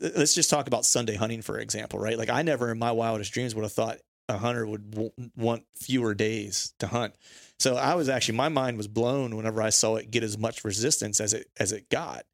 let's 0.00 0.34
just 0.34 0.50
talk 0.50 0.66
about 0.66 0.84
Sunday 0.84 1.14
hunting 1.14 1.42
for 1.42 1.58
example, 1.58 1.98
right? 2.00 2.18
Like 2.18 2.30
I 2.30 2.42
never 2.42 2.72
in 2.72 2.78
my 2.78 2.92
wildest 2.92 3.32
dreams 3.32 3.54
would 3.54 3.62
have 3.62 3.72
thought 3.72 3.98
a 4.28 4.38
hunter 4.38 4.66
would 4.66 4.90
w- 4.90 5.12
want 5.36 5.64
fewer 5.76 6.14
days 6.14 6.74
to 6.80 6.88
hunt. 6.88 7.14
So 7.58 7.76
I 7.76 7.94
was 7.94 8.08
actually 8.08 8.36
my 8.36 8.48
mind 8.48 8.76
was 8.76 8.88
blown 8.88 9.36
whenever 9.36 9.62
I 9.62 9.70
saw 9.70 9.96
it 9.96 10.10
get 10.10 10.24
as 10.24 10.36
much 10.36 10.64
resistance 10.64 11.20
as 11.20 11.32
it 11.32 11.48
as 11.58 11.72
it 11.72 11.88
got. 11.88 12.24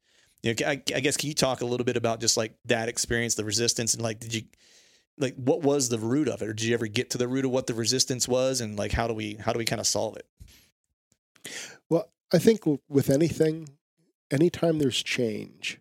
You 0.41 0.53
know, 0.53 0.67
I, 0.67 0.81
I 0.93 0.99
guess 0.99 1.15
can 1.15 1.29
you 1.29 1.35
talk 1.35 1.61
a 1.61 1.65
little 1.65 1.85
bit 1.85 1.95
about 1.95 2.19
just 2.19 2.35
like 2.35 2.55
that 2.65 2.89
experience, 2.89 3.35
the 3.35 3.45
resistance, 3.45 3.93
and 3.93 4.03
like 4.03 4.19
did 4.19 4.33
you 4.33 4.43
like 5.17 5.35
what 5.35 5.61
was 5.61 5.89
the 5.89 5.99
root 5.99 6.27
of 6.27 6.41
it, 6.41 6.47
or 6.47 6.53
did 6.53 6.65
you 6.65 6.73
ever 6.73 6.87
get 6.87 7.09
to 7.11 7.17
the 7.17 7.27
root 7.27 7.45
of 7.45 7.51
what 7.51 7.67
the 7.67 7.73
resistance 7.73 8.27
was, 8.27 8.61
and 8.61 8.77
like 8.77 8.91
how 8.91 9.07
do 9.07 9.13
we 9.13 9.35
how 9.35 9.53
do 9.53 9.59
we 9.59 9.65
kind 9.65 9.79
of 9.81 9.87
solve 9.87 10.17
it? 10.17 10.25
Well, 11.89 12.09
I 12.33 12.39
think 12.39 12.61
with 12.89 13.09
anything, 13.09 13.69
anytime 14.31 14.79
there's 14.79 15.01
change, 15.03 15.79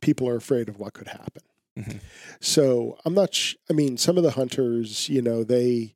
people 0.00 0.28
are 0.28 0.36
afraid 0.36 0.68
of 0.68 0.78
what 0.78 0.94
could 0.94 1.08
happen. 1.08 1.42
Mhm. 1.78 2.00
So 2.40 2.98
I'm 3.04 3.14
not. 3.14 3.34
Sh- 3.34 3.56
I 3.68 3.72
mean, 3.72 3.96
some 3.96 4.16
of 4.16 4.22
the 4.22 4.32
hunters, 4.32 5.08
you 5.08 5.20
know, 5.22 5.42
they. 5.44 5.94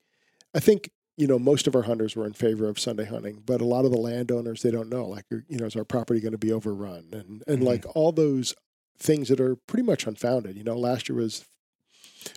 I 0.55 0.61
think 0.61 0.91
you 1.17 1.27
know 1.27 1.39
most 1.39 1.67
of 1.67 1.77
our 1.77 1.83
hunters 1.83 2.17
were 2.17 2.27
in 2.27 2.33
favor 2.33 2.69
of 2.69 2.79
Sunday 2.81 3.05
hunting, 3.05 3.43
but 3.47 3.61
a 3.61 3.65
lot 3.65 3.85
of 3.85 3.93
the 3.93 3.99
landowners 3.99 4.63
they 4.63 4.71
don't 4.73 4.89
know. 4.89 5.07
Like, 5.07 5.25
you 5.31 5.57
know, 5.59 5.67
is 5.67 5.77
our 5.77 5.85
property 5.85 6.21
going 6.21 6.33
to 6.33 6.39
be 6.39 6.53
overrun, 6.53 7.09
and 7.13 7.45
and 7.47 7.63
Mhm. 7.63 7.67
like 7.67 7.85
all 7.97 8.11
those 8.13 8.55
things 8.99 9.29
that 9.29 9.41
are 9.41 9.55
pretty 9.55 9.85
much 9.85 10.07
unfounded. 10.07 10.57
You 10.57 10.65
know, 10.65 10.77
last 10.77 11.09
year 11.09 11.17
was 11.17 11.45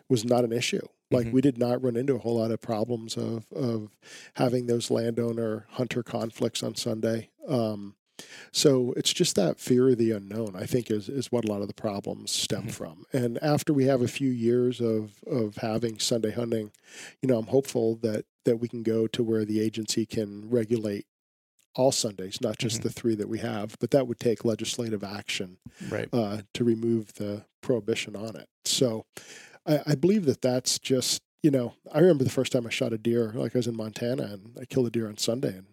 was 0.10 0.24
not 0.26 0.44
an 0.44 0.52
issue. 0.52 0.86
Like 1.10 1.28
Mhm. 1.28 1.32
we 1.34 1.42
did 1.42 1.58
not 1.58 1.84
run 1.84 1.96
into 1.98 2.16
a 2.16 2.20
whole 2.20 2.38
lot 2.38 2.52
of 2.52 2.62
problems 2.62 3.18
of 3.18 3.52
of 3.52 3.90
having 4.36 4.68
those 4.68 4.90
landowner 4.92 5.66
hunter 5.72 6.04
conflicts 6.04 6.64
on 6.64 6.76
Sunday. 6.76 7.30
Um, 7.48 7.96
so 8.52 8.94
it's 8.96 9.12
just 9.12 9.36
that 9.36 9.60
fear 9.60 9.90
of 9.90 9.98
the 9.98 10.12
unknown, 10.12 10.56
I 10.56 10.66
think, 10.66 10.90
is 10.92 11.10
is 11.10 11.32
what 11.32 11.44
a 11.46 11.52
lot 11.52 11.62
of 11.62 11.68
the 11.68 11.74
problems 11.74 12.32
stem 12.32 12.68
Mhm. 12.68 12.72
from. 12.72 13.06
And 13.12 13.42
after 13.44 13.74
we 13.74 13.86
have 13.86 14.02
a 14.02 14.08
few 14.08 14.30
years 14.30 14.80
of 14.80 15.24
of 15.26 15.58
having 15.58 16.00
Sunday 16.00 16.32
hunting, 16.32 16.72
you 17.22 17.28
know, 17.28 17.40
I'm 17.40 17.48
hopeful 17.48 17.96
that 17.98 18.26
that 18.46 18.58
we 18.58 18.68
can 18.68 18.84
go 18.84 19.08
to 19.08 19.24
where 19.24 19.44
the 19.46 19.60
agency 19.60 20.06
can 20.06 20.50
regulate 20.50 21.06
all 21.76 21.92
Sundays, 21.92 22.42
not 22.42 22.58
just 22.58 22.80
Mhm. 22.80 22.84
the 22.84 22.90
three 22.90 23.16
that 23.16 23.30
we 23.30 23.40
have. 23.40 23.76
But 23.80 23.92
that 23.92 24.06
would 24.08 24.20
take 24.20 24.44
legislative 24.44 25.04
action 25.04 25.58
Right. 25.90 26.10
uh, 26.14 26.42
to 26.54 26.64
remove 26.66 27.14
the 27.14 27.46
prohibition 27.62 28.16
on 28.16 28.36
it. 28.36 28.50
So 28.66 29.06
I, 29.68 29.82
I 29.88 29.96
believe 29.96 30.26
that 30.26 30.42
that's 30.42 30.80
just, 30.80 31.22
you 31.44 31.52
know, 31.52 31.74
I 31.92 32.00
remember 32.00 32.24
the 32.24 32.30
first 32.30 32.52
time 32.52 32.66
I 32.66 32.70
shot 32.70 32.94
a 32.94 32.98
deer, 32.98 33.32
like 33.36 33.56
I 33.56 33.60
was 33.60 33.68
in 33.68 33.76
Montana 33.76 34.24
and 34.24 34.58
I 34.60 34.66
killed 34.66 34.88
a 34.88 34.90
deer 34.90 35.08
on 35.08 35.18
Sunday. 35.18 35.58
And 35.58 35.66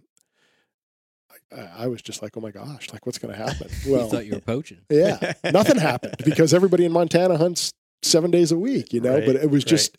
I, 1.52 1.84
I 1.84 1.86
was 1.86 2.02
just 2.02 2.22
like, 2.22 2.36
oh 2.36 2.40
my 2.40 2.50
gosh, 2.50 2.92
like 2.92 3.06
what's 3.06 3.18
going 3.18 3.34
to 3.34 3.42
happen? 3.42 3.68
you 3.84 3.92
Well, 3.92 4.08
thought 4.08 4.26
you 4.26 4.34
were 4.34 4.40
poaching. 4.40 4.78
yeah, 4.90 5.34
nothing 5.52 5.78
happened 5.78 6.16
because 6.24 6.52
everybody 6.54 6.84
in 6.84 6.92
Montana 6.92 7.36
hunts 7.36 7.72
seven 8.02 8.30
days 8.30 8.52
a 8.52 8.58
week, 8.58 8.92
you 8.92 9.00
know, 9.00 9.14
Right, 9.14 9.26
but 9.26 9.36
it 9.36 9.50
was 9.50 9.64
right. 9.64 9.70
just 9.70 9.98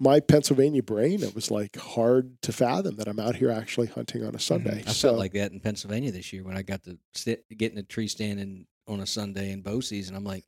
my 0.00 0.20
Pennsylvania 0.20 0.82
brain. 0.82 1.22
It 1.22 1.34
was 1.34 1.50
like 1.50 1.76
hard 1.76 2.40
to 2.42 2.52
fathom 2.52 2.96
that 2.96 3.08
I'm 3.08 3.20
out 3.20 3.36
here 3.36 3.50
actually 3.50 3.88
hunting 3.88 4.24
on 4.24 4.34
a 4.34 4.40
Sunday. 4.40 4.80
Mm-hmm. 4.80 4.88
I 4.88 4.92
so, 4.92 5.08
felt 5.08 5.18
like 5.18 5.32
that 5.32 5.52
in 5.52 5.60
Pennsylvania 5.60 6.10
this 6.10 6.32
year 6.32 6.42
when 6.42 6.56
I 6.56 6.62
got 6.62 6.82
to 6.84 6.98
sit, 7.14 7.44
get 7.56 7.72
in 7.72 7.78
a 7.78 7.82
tree 7.82 8.08
stand 8.08 8.66
on 8.86 9.00
a 9.00 9.06
Sunday 9.06 9.52
in 9.52 9.62
bow 9.62 9.80
season. 9.80 10.16
I'm 10.16 10.24
like, 10.24 10.44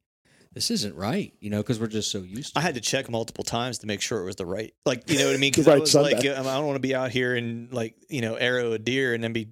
this 0.56 0.70
isn't 0.70 0.96
right, 0.96 1.32
you 1.38 1.50
know, 1.50 1.58
because 1.58 1.78
we're 1.78 1.86
just 1.86 2.10
so 2.10 2.18
used 2.22 2.54
to. 2.54 2.58
I 2.58 2.62
had 2.62 2.74
to 2.74 2.80
check 2.80 3.08
multiple 3.10 3.44
times 3.44 3.78
to 3.78 3.86
make 3.86 4.00
sure 4.00 4.20
it 4.22 4.24
was 4.24 4.36
the 4.36 4.46
right, 4.46 4.72
like 4.86 5.08
you 5.08 5.18
know 5.18 5.26
what 5.26 5.34
I 5.36 5.38
mean? 5.38 5.52
The 5.52 5.60
Because 5.62 5.68
I 5.74 5.78
was 5.78 5.90
Sunday. 5.92 6.14
like, 6.16 6.38
um, 6.38 6.46
I 6.46 6.54
don't 6.54 6.64
want 6.66 6.76
to 6.76 6.80
be 6.80 6.94
out 6.94 7.10
here 7.10 7.36
and 7.36 7.72
like 7.72 7.94
you 8.08 8.22
know 8.22 8.34
arrow 8.36 8.72
a 8.72 8.78
deer 8.78 9.12
and 9.14 9.22
then 9.22 9.32
be 9.34 9.48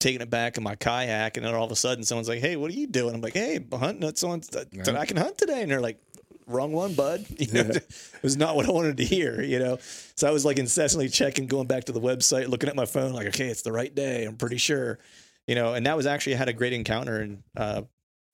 taking 0.00 0.20
it 0.20 0.28
back 0.28 0.58
in 0.58 0.62
my 0.62 0.74
kayak, 0.76 1.38
and 1.38 1.46
then 1.46 1.54
all 1.54 1.64
of 1.64 1.72
a 1.72 1.76
sudden 1.76 2.04
someone's 2.04 2.28
like, 2.28 2.40
"Hey, 2.40 2.56
what 2.56 2.70
are 2.70 2.74
you 2.74 2.86
doing?" 2.86 3.14
I'm 3.14 3.22
like, 3.22 3.32
"Hey, 3.32 3.56
I'm 3.56 3.78
hunting. 3.80 4.00
That's 4.00 4.22
on. 4.22 4.42
Right. 4.54 4.88
I 4.88 5.06
can 5.06 5.16
hunt 5.16 5.38
today," 5.38 5.62
and 5.62 5.70
they're 5.70 5.80
like. 5.80 5.98
Wrong 6.46 6.72
one, 6.72 6.92
bud. 6.92 7.24
You 7.38 7.50
know, 7.54 7.60
Yeah. 7.62 7.76
it 7.78 8.22
was 8.22 8.36
not 8.36 8.54
what 8.54 8.68
I 8.68 8.70
wanted 8.70 8.98
to 8.98 9.04
hear. 9.06 9.40
You 9.40 9.58
know, 9.58 9.78
so 10.14 10.28
I 10.28 10.30
was 10.30 10.44
like 10.44 10.58
incessantly 10.58 11.08
checking, 11.08 11.46
going 11.46 11.66
back 11.66 11.84
to 11.84 11.92
the 11.92 12.02
website, 12.02 12.48
looking 12.48 12.68
at 12.68 12.76
my 12.76 12.84
phone, 12.84 13.14
like, 13.14 13.28
okay, 13.28 13.46
it's 13.46 13.62
the 13.62 13.72
right 13.72 13.94
day. 13.94 14.26
I'm 14.26 14.36
pretty 14.36 14.58
sure. 14.58 14.98
You 15.46 15.54
know, 15.54 15.72
and 15.72 15.86
that 15.86 15.96
was 15.96 16.04
actually 16.04 16.34
I 16.34 16.36
had 16.36 16.50
a 16.50 16.52
great 16.52 16.74
encounter, 16.74 17.16
and 17.20 17.42
uh, 17.56 17.82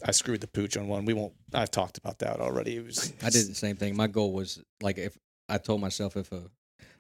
I 0.05 0.11
screwed 0.13 0.41
the 0.41 0.47
pooch 0.47 0.77
on 0.77 0.89
one. 0.89 1.05
We 1.05 1.15
won't. 1.15 1.35
I've 1.53 1.71
talked 1.71 1.99
about 1.99 2.19
that 2.21 2.41
already. 2.41 2.77
It 2.77 2.85
was. 2.85 3.13
I 3.23 3.31
did 3.31 3.49
the 3.49 3.55
same 3.55 3.77
thing. 3.77 3.97
My 3.97 4.07
goal 4.07 4.33
was 4.33 4.63
like 4.81 4.99
if 4.99 5.17
I 5.49 5.59
told 5.59 5.81
myself 5.81 6.17
if 6.17 6.31
a 6.33 6.43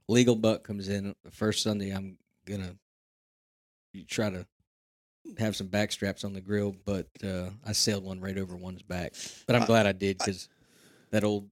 legal 0.08 0.36
buck 0.36 0.64
comes 0.64 0.88
in 0.88 1.14
the 1.24 1.30
first 1.30 1.62
Sunday, 1.62 1.90
I'm 1.90 2.18
gonna 2.46 2.76
try 4.08 4.30
to 4.30 4.46
have 5.38 5.56
some 5.56 5.68
back 5.68 5.92
straps 5.92 6.24
on 6.24 6.32
the 6.32 6.40
grill. 6.40 6.74
But 6.84 7.08
uh, 7.24 7.50
I 7.64 7.72
sailed 7.72 8.04
one 8.04 8.20
right 8.20 8.36
over 8.36 8.56
one's 8.56 8.82
back. 8.82 9.14
But 9.46 9.56
I'm 9.56 9.62
I- 9.62 9.66
glad 9.66 9.86
I 9.86 9.92
did 9.92 10.18
because 10.18 10.48
that 11.10 11.24
old 11.24 11.48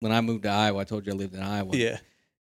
when 0.00 0.12
I 0.12 0.20
moved 0.20 0.44
to 0.44 0.50
Iowa, 0.50 0.80
I 0.80 0.84
told 0.84 1.06
you 1.06 1.12
I 1.12 1.16
lived 1.16 1.34
in 1.34 1.42
Iowa. 1.42 1.74
Yeah. 1.76 1.98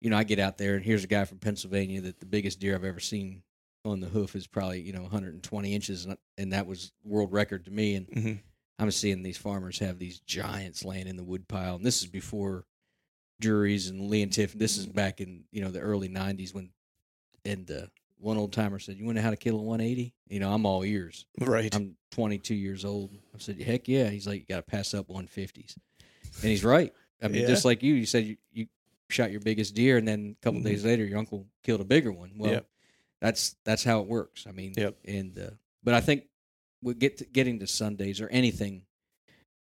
You 0.00 0.10
know, 0.10 0.16
I 0.16 0.24
get 0.24 0.38
out 0.38 0.58
there 0.58 0.76
and 0.76 0.84
here's 0.84 1.02
a 1.02 1.08
guy 1.08 1.24
from 1.24 1.38
Pennsylvania 1.38 2.00
that 2.02 2.20
the 2.20 2.26
biggest 2.26 2.60
deer 2.60 2.74
I've 2.74 2.84
ever 2.84 3.00
seen 3.00 3.42
on 3.90 4.00
the 4.00 4.08
hoof 4.08 4.34
is 4.36 4.46
probably 4.46 4.80
you 4.80 4.92
know 4.92 5.02
120 5.02 5.74
inches, 5.74 6.04
and, 6.04 6.16
and 6.36 6.52
that 6.52 6.66
was 6.66 6.92
world 7.04 7.32
record 7.32 7.64
to 7.66 7.70
me. 7.70 7.94
And 7.94 8.06
hmm 8.12 8.32
I'm 8.80 8.90
seeing 8.92 9.22
these 9.24 9.36
farmers 9.38 9.80
have 9.80 9.98
these 9.98 10.20
giants 10.20 10.84
laying 10.84 11.08
in 11.08 11.16
the 11.16 11.24
wood 11.24 11.48
pile, 11.48 11.74
and 11.76 11.84
this 11.84 12.00
is 12.02 12.08
before 12.08 12.64
Drurys 13.42 13.88
and 13.90 14.08
Lee 14.08 14.22
and 14.22 14.32
Tiff. 14.32 14.52
This 14.52 14.76
is 14.78 14.86
back 14.86 15.20
in 15.20 15.44
you 15.50 15.60
know 15.62 15.70
the 15.70 15.80
early 15.80 16.08
'90s 16.08 16.54
when, 16.54 16.70
and 17.44 17.70
uh, 17.70 17.86
one 18.18 18.36
old 18.36 18.52
timer 18.52 18.78
said, 18.78 18.96
"You 18.96 19.04
want 19.04 19.16
to 19.16 19.22
know 19.22 19.24
how 19.26 19.30
to 19.30 19.36
kill 19.36 19.58
a 19.58 19.62
180?" 19.62 20.14
You 20.28 20.40
know, 20.40 20.52
I'm 20.52 20.66
all 20.66 20.84
ears. 20.84 21.26
Right. 21.40 21.74
I'm 21.74 21.96
22 22.12 22.54
years 22.54 22.84
old. 22.84 23.10
I 23.34 23.38
said, 23.38 23.60
"Heck 23.60 23.88
yeah!" 23.88 24.08
He's 24.10 24.26
like, 24.26 24.40
"You 24.40 24.46
got 24.46 24.64
to 24.66 24.70
pass 24.70 24.94
up 24.94 25.08
150s," 25.08 25.76
and 26.42 26.50
he's 26.50 26.64
right. 26.64 26.92
I 27.22 27.28
mean, 27.28 27.42
Yeah. 27.42 27.46
just 27.48 27.64
like 27.64 27.82
you, 27.82 27.94
you 27.94 28.06
said 28.06 28.24
you, 28.26 28.36
you 28.52 28.66
shot 29.08 29.30
your 29.32 29.40
biggest 29.40 29.74
deer, 29.74 29.96
and 29.96 30.06
then 30.06 30.36
a 30.40 30.44
couple 30.44 30.60
Mhm. 30.60 30.64
days 30.64 30.84
later, 30.84 31.04
your 31.04 31.18
uncle 31.18 31.46
killed 31.64 31.80
a 31.80 31.84
bigger 31.84 32.12
one. 32.12 32.32
Well, 32.38 32.52
Yep. 32.52 32.68
That's 33.20 33.56
that's 33.64 33.84
how 33.84 34.00
it 34.00 34.06
works. 34.06 34.46
I 34.48 34.52
mean, 34.52 34.74
Yep. 34.76 34.96
and 35.06 35.38
uh, 35.38 35.50
but 35.82 35.94
I 35.94 36.00
think 36.00 36.24
we 36.82 36.94
get 36.94 37.18
to, 37.18 37.24
getting 37.24 37.58
to 37.60 37.66
Sundays 37.66 38.20
or 38.20 38.28
anything 38.28 38.82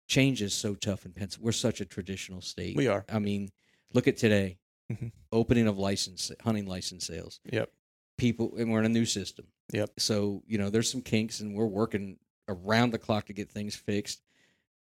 change 0.09 0.43
is 0.43 0.53
so 0.53 0.75
tough 0.75 1.07
in 1.07 1.13
Pennsylvania. 1.13 1.47
We're 1.47 1.53
such 1.53 1.81
a 1.81 1.85
traditional 1.85 2.41
state. 2.41 2.77
We 2.77 2.89
are. 2.89 3.05
I 3.09 3.19
mean, 3.19 3.51
look 3.93 4.07
at 4.09 4.17
today, 4.17 4.59
Mhm. 4.93 5.13
opening 5.33 5.67
of 5.67 5.79
license 5.79 6.31
hunting 6.43 6.67
license 6.67 7.07
sales. 7.07 7.41
Yep. 7.51 7.71
People, 8.19 8.55
and 8.59 8.71
we're 8.71 8.81
in 8.81 8.85
a 8.87 8.89
new 8.91 9.07
system. 9.07 9.47
Yep. 9.73 9.99
So 9.99 10.43
you 10.47 10.59
know, 10.59 10.71
there's 10.71 10.91
some 10.91 11.03
kinks, 11.03 11.41
and 11.41 11.55
we're 11.55 11.67
working 11.67 12.19
around 12.49 12.91
the 12.91 12.99
clock 12.99 13.27
to 13.27 13.33
get 13.33 13.51
things 13.51 13.75
fixed. 13.75 14.23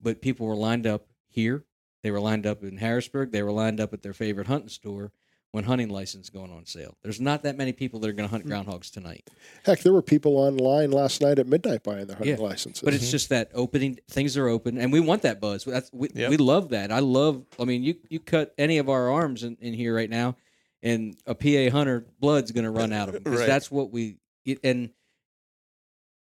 But 0.02 0.22
people 0.22 0.46
were 0.48 0.56
lined 0.56 0.86
up 0.86 1.08
here. 1.28 1.64
They 2.04 2.12
were 2.12 2.20
lined 2.20 2.46
up 2.46 2.64
in 2.64 2.78
Harrisburg. 2.78 3.32
They 3.32 3.42
were 3.42 3.52
lined 3.54 3.80
up 3.80 3.94
at 3.94 4.02
their 4.04 4.14
favorite 4.14 4.48
hunting 4.48 4.70
store 4.70 5.12
when 5.56 5.64
hunting 5.64 5.88
license 5.88 6.30
going 6.30 6.52
on 6.52 6.66
sale. 6.66 6.98
There's 7.02 7.22
not 7.22 7.44
that 7.44 7.56
many 7.56 7.72
people 7.72 8.02
that 8.02 8.10
are 8.10 8.14
going 8.14 8.28
to 8.28 8.32
hunt 8.32 8.44
hmm. 8.44 8.52
groundhogs 8.52 8.92
tonight. 8.92 9.30
heck, 9.64 9.80
there 9.80 9.94
were 9.94 10.02
people 10.02 10.36
online 10.36 10.92
last 10.92 11.22
night 11.22 11.40
at 11.40 11.48
midnight 11.48 11.82
buying 11.82 12.08
their 12.08 12.18
hunting 12.18 12.36
Yeah, 12.36 12.44
licenses. 12.44 12.82
But 12.84 12.94
it's 12.94 13.06
mm-hmm. 13.06 13.12
just 13.12 13.30
that 13.30 13.52
opening 13.54 13.98
things 14.12 14.36
are 14.36 14.50
open, 14.50 14.78
and 14.78 14.92
we 14.92 15.00
want 15.00 15.22
that 15.22 15.40
buzz. 15.40 15.64
That's, 15.64 15.90
we 15.94 16.10
Yep. 16.14 16.30
we 16.30 16.36
love 16.36 16.70
that. 16.70 16.92
I 16.92 17.00
love. 17.00 17.46
I 17.58 17.64
mean, 17.64 17.84
you 17.84 17.96
you 18.10 18.20
cut 18.20 18.54
any 18.58 18.80
of 18.80 18.90
our 18.90 19.10
arms 19.10 19.44
in, 19.44 19.56
in 19.62 19.74
here 19.74 19.96
right 19.96 20.10
now, 20.10 20.36
and 20.84 21.16
a 21.26 21.34
PA 21.34 21.74
hunter 21.74 22.06
blood's 22.20 22.52
going 22.52 22.66
to 22.66 22.72
run 22.72 22.92
out 22.92 23.08
of 23.08 23.14
them 23.14 23.24
because 23.24 23.40
Right. 23.40 23.48
that's 23.48 23.72
what 23.72 23.92
we. 23.92 24.18
And 24.62 24.90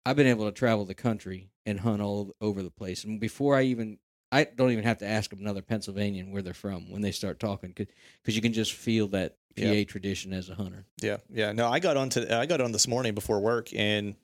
I've 0.05 0.15
been 0.15 0.27
able 0.27 0.45
to 0.45 0.53
travel 0.53 0.85
the 0.85 0.95
country 0.95 1.49
and 1.65 1.81
hunt 1.81 2.01
all 2.01 2.31
over 2.39 2.63
the 2.63 2.71
place. 2.71 3.03
And 3.03 3.19
before 3.19 3.57
I 3.57 3.63
even, 3.63 3.97
I 4.31 4.43
don't 4.45 4.71
even 4.71 4.83
have 4.83 4.97
to 4.99 5.07
ask 5.07 5.31
another 5.33 5.61
Pennsylvanian 5.61 6.31
where 6.31 6.41
they're 6.41 6.53
from 6.53 6.91
when 6.91 7.01
they 7.01 7.11
start 7.11 7.39
talking, 7.39 7.69
because 7.75 8.35
you 8.35 8.41
can 8.41 8.53
just 8.53 8.73
feel 8.73 9.07
that 9.09 9.35
PA 9.55 9.61
Yeah. 9.63 9.83
tradition 9.85 10.33
as 10.33 10.49
a 10.49 10.55
hunter. 10.55 10.85
Yeah, 11.01 11.17
yeah. 11.31 11.51
No, 11.53 11.67
I 11.69 11.79
got 11.79 11.95
on 11.97 12.09
to 12.11 12.35
I 12.35 12.45
got 12.45 12.59
on 12.61 12.71
this 12.71 12.87
morning 12.87 13.13
before 13.13 13.39
work 13.39 13.69
and 13.73 14.15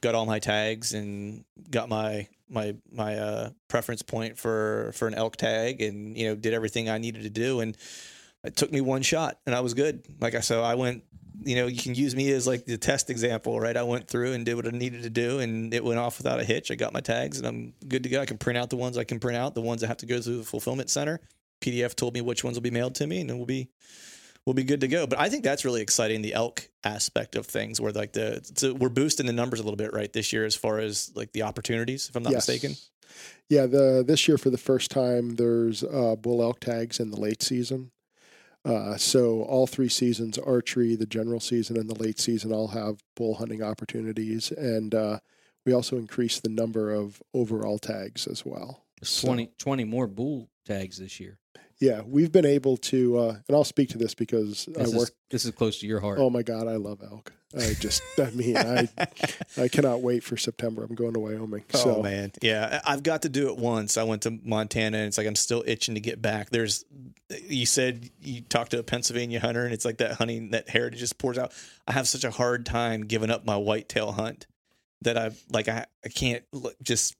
got 0.00 0.14
all 0.14 0.24
my 0.24 0.38
tags 0.38 0.94
and 0.94 1.44
got 1.70 1.88
my 1.88 2.26
my 2.48 2.74
my 2.90 3.18
uh, 3.18 3.50
preference 3.68 4.00
point 4.02 4.38
for 4.38 4.92
for 4.94 5.06
an 5.08 5.14
elk 5.14 5.36
tag 5.36 5.82
and 5.82 6.16
you 6.16 6.28
know 6.28 6.34
did 6.34 6.54
everything 6.54 6.88
I 6.88 6.98
needed 6.98 7.22
to 7.24 7.30
do 7.30 7.60
and 7.60 7.76
it 8.44 8.56
took 8.56 8.72
me 8.72 8.80
one 8.80 9.02
shot 9.02 9.38
and 9.46 9.54
I 9.54 9.60
was 9.60 9.74
good. 9.74 10.04
Like 10.20 10.34
I 10.34 10.40
so 10.40 10.62
I 10.62 10.74
went. 10.74 11.04
You 11.42 11.56
know, 11.56 11.68
you 11.68 11.80
can 11.80 11.94
use 11.94 12.14
me 12.14 12.30
as 12.32 12.46
like 12.46 12.66
the 12.66 12.76
test 12.76 13.08
example, 13.08 13.58
right? 13.58 13.74
I 13.74 13.82
went 13.82 14.08
through 14.08 14.34
and 14.34 14.44
did 14.44 14.56
what 14.56 14.66
I 14.66 14.70
needed 14.72 15.04
to 15.04 15.10
do, 15.10 15.38
and 15.38 15.72
it 15.72 15.82
went 15.82 15.98
off 15.98 16.18
without 16.18 16.38
a 16.38 16.44
hitch. 16.44 16.70
I 16.70 16.74
got 16.74 16.92
my 16.92 17.00
tags, 17.00 17.38
and 17.38 17.46
I'm 17.46 17.72
good 17.88 18.02
to 18.02 18.10
go. 18.10 18.20
I 18.20 18.26
can 18.26 18.36
print 18.36 18.58
out 18.58 18.68
the 18.68 18.76
ones 18.76 18.98
I 18.98 19.04
can 19.04 19.18
print 19.20 19.38
out, 19.38 19.54
the 19.54 19.62
ones 19.62 19.80
that 19.80 19.86
have 19.86 19.96
to 19.98 20.06
go 20.06 20.20
through 20.20 20.36
the 20.36 20.42
fulfillment 20.44 20.90
center. 20.90 21.18
PDF 21.62 21.94
told 21.94 22.12
me 22.12 22.20
which 22.20 22.44
ones 22.44 22.58
will 22.58 22.62
be 22.62 22.70
mailed 22.70 22.94
to 22.96 23.06
me, 23.06 23.22
and 23.22 23.30
then 23.30 23.38
we'll 23.38 23.46
be 23.46 23.70
we'll 24.44 24.52
be 24.52 24.64
good 24.64 24.82
to 24.82 24.88
go. 24.88 25.06
But 25.06 25.18
I 25.18 25.30
think 25.30 25.42
that's 25.42 25.64
really 25.64 25.80
exciting, 25.80 26.20
the 26.20 26.34
elk 26.34 26.68
aspect 26.84 27.36
of 27.36 27.46
things, 27.46 27.80
where 27.80 27.92
like 27.92 28.12
the 28.12 28.42
so 28.56 28.74
we're 28.74 28.90
boosting 28.90 29.24
the 29.24 29.32
numbers 29.32 29.60
a 29.60 29.62
little 29.62 29.78
bit 29.78 29.94
right 29.94 30.12
this 30.12 30.34
year 30.34 30.44
as 30.44 30.54
far 30.54 30.78
as 30.78 31.10
like 31.14 31.32
the 31.32 31.42
opportunities, 31.44 32.10
if 32.10 32.16
I'm 32.16 32.22
not 32.22 32.32
Yes. 32.34 32.48
mistaken. 32.48 32.76
Yeah, 33.48 33.64
the 33.64 34.04
this 34.06 34.28
year 34.28 34.36
for 34.36 34.50
the 34.50 34.58
first 34.58 34.90
time, 34.90 35.36
there's 35.36 35.82
uh, 35.82 36.16
bull 36.16 36.42
elk 36.42 36.60
tags 36.60 37.00
in 37.00 37.10
the 37.10 37.18
late 37.18 37.42
season. 37.42 37.92
Uh, 38.64 38.96
so 38.96 39.42
all 39.42 39.66
three 39.66 39.88
seasons, 39.88 40.38
archery, 40.38 40.94
the 40.94 41.06
general 41.06 41.40
season, 41.40 41.76
and 41.78 41.88
the 41.88 41.94
late 42.02 42.18
season, 42.20 42.52
all 42.52 42.68
have 42.68 43.02
bull 43.16 43.36
hunting 43.36 43.62
opportunities, 43.62 44.50
and 44.52 44.94
uh, 44.94 45.18
we 45.64 45.72
also 45.72 45.96
increased 45.96 46.42
the 46.42 46.48
number 46.50 46.90
of 46.92 47.22
overall 47.32 47.78
tags 47.78 48.26
as 48.26 48.44
well. 48.44 48.84
So- 49.02 49.28
20, 49.28 49.50
20 49.58 49.84
more 49.84 50.06
bull 50.06 50.50
tags 50.66 50.98
this 50.98 51.18
year. 51.20 51.38
Yeah, 51.80 52.02
we've 52.06 52.30
been 52.30 52.44
able 52.44 52.76
to, 52.76 53.18
uh, 53.18 53.28
and 53.48 53.56
I'll 53.56 53.64
speak 53.64 53.88
to 53.90 53.98
this 53.98 54.14
because 54.14 54.68
I 54.78 54.82
work. 54.82 55.08
is, 55.08 55.12
this 55.30 55.44
is 55.46 55.50
close 55.52 55.78
to 55.80 55.86
your 55.86 56.00
heart. 56.00 56.18
Oh 56.18 56.28
my 56.28 56.42
God, 56.42 56.68
I 56.68 56.76
love 56.76 57.00
elk. 57.02 57.32
I 57.58 57.72
just, 57.80 58.02
I 58.18 58.30
mean, 58.30 58.56
I, 58.56 58.86
I 59.56 59.68
cannot 59.68 60.02
wait 60.02 60.22
for 60.22 60.36
September. 60.36 60.84
I'm 60.84 60.94
going 60.94 61.14
to 61.14 61.18
Wyoming. 61.20 61.64
so 61.72 61.96
oh 61.96 62.02
man, 62.02 62.32
yeah, 62.42 62.80
I- 62.84 62.92
I've 62.92 63.02
got 63.02 63.22
to 63.22 63.28
do 63.30 63.48
it 63.48 63.56
once. 63.56 63.96
I 63.96 64.02
went 64.02 64.22
to 64.22 64.38
Montana, 64.44 64.98
and 64.98 65.06
it's 65.06 65.16
like 65.18 65.26
I'm 65.26 65.34
still 65.34 65.64
itching 65.66 65.94
to 65.94 66.00
get 66.00 66.20
back. 66.20 66.50
There's, 66.50 66.84
you 67.48 67.64
said 67.66 68.10
you 68.20 68.42
talked 68.42 68.72
to 68.72 68.78
a 68.78 68.82
Pennsylvania 68.82 69.40
hunter, 69.40 69.64
and 69.64 69.72
it's 69.72 69.84
like 69.86 69.98
that 69.98 70.12
hunting 70.12 70.50
that 70.50 70.68
heritage 70.68 71.00
just 71.00 71.16
pours 71.18 71.38
out. 71.38 71.52
I 71.88 71.92
have 71.92 72.06
such 72.06 72.24
a 72.24 72.30
hard 72.30 72.66
time 72.66 73.06
giving 73.06 73.30
up 73.30 73.44
my 73.46 73.56
whitetail 73.56 74.12
hunt 74.12 74.46
that 75.02 75.16
I 75.16 75.30
like. 75.50 75.66
I 75.68 75.86
I 76.04 76.08
can't 76.10 76.44
look- 76.52 76.76
just 76.82 77.16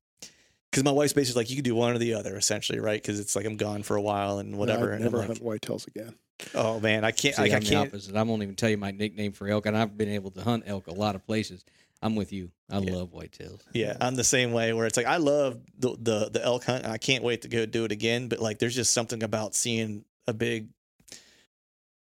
because 0.70 0.84
my 0.84 0.90
wife's 0.92 1.12
basically 1.12 1.40
like 1.42 1.50
you 1.50 1.56
can 1.56 1.64
do 1.64 1.74
one 1.74 1.92
or 1.94 1.98
the 1.98 2.14
other 2.14 2.36
essentially, 2.36 2.78
right? 2.78 3.00
Because 3.00 3.18
it's 3.20 3.34
like 3.34 3.44
I'm 3.46 3.56
gone 3.56 3.82
for 3.82 3.96
a 3.96 4.02
while 4.02 4.38
and 4.38 4.56
whatever. 4.56 4.92
I'd 4.92 4.96
and 4.96 5.04
I'm 5.04 5.12
never 5.12 5.18
like, 5.18 5.26
hunt 5.26 5.42
whitetails 5.42 5.86
again. 5.86 6.14
oh 6.54 6.80
man, 6.80 7.04
I 7.04 7.10
can't. 7.10 7.34
See, 7.34 7.42
like, 7.42 7.52
I 7.52 7.56
I'm 7.56 7.62
the 7.62 7.68
can't. 7.70 7.88
opposite. 7.88 8.16
I 8.16 8.22
won't 8.22 8.42
even 8.42 8.54
tell 8.54 8.70
you 8.70 8.76
my 8.78 8.90
nickname 8.92 9.32
for 9.32 9.48
elk, 9.48 9.66
and 9.66 9.76
I've 9.76 9.96
been 9.98 10.08
able 10.08 10.30
to 10.32 10.42
hunt 10.42 10.64
elk 10.66 10.86
a 10.86 10.92
lot 10.94 11.14
of 11.14 11.26
places. 11.26 11.64
I'm 12.02 12.14
with 12.16 12.32
you. 12.32 12.50
I 12.70 12.78
Yeah. 12.78 12.94
love 12.94 13.10
whitetails. 13.12 13.60
Yeah, 13.74 13.94
I'm 14.00 14.14
the 14.14 14.24
same 14.24 14.52
way. 14.52 14.72
Where 14.72 14.86
it's 14.86 14.96
like 14.96 15.06
I 15.06 15.16
love 15.18 15.58
the 15.78 15.96
the 16.00 16.30
the 16.30 16.42
elk 16.44 16.64
hunt. 16.64 16.84
and 16.84 16.92
I 16.92 16.98
can't 16.98 17.22
wait 17.24 17.42
to 17.42 17.48
go 17.48 17.66
do 17.66 17.84
it 17.84 17.92
again. 17.92 18.28
But 18.28 18.38
like, 18.40 18.58
there's 18.58 18.74
just 18.74 18.92
something 18.94 19.22
about 19.22 19.54
seeing 19.54 20.04
a 20.26 20.32
big 20.32 20.68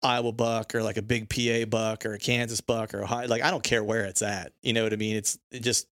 Iowa 0.00 0.30
buck 0.30 0.74
or 0.76 0.82
like 0.84 0.96
a 0.96 1.02
big 1.02 1.28
PA 1.28 1.64
buck 1.68 2.06
or 2.06 2.14
a 2.14 2.18
Kansas 2.18 2.60
buck 2.60 2.94
or 2.94 3.00
a 3.00 3.06
high. 3.06 3.24
Like 3.26 3.42
I 3.42 3.50
don't 3.50 3.64
care 3.64 3.82
where 3.82 4.04
it's 4.04 4.22
at. 4.22 4.52
You 4.62 4.72
know 4.72 4.84
what 4.84 4.92
I 4.92 4.96
mean? 4.96 5.16
It's 5.16 5.36
it 5.50 5.60
just 5.60 5.88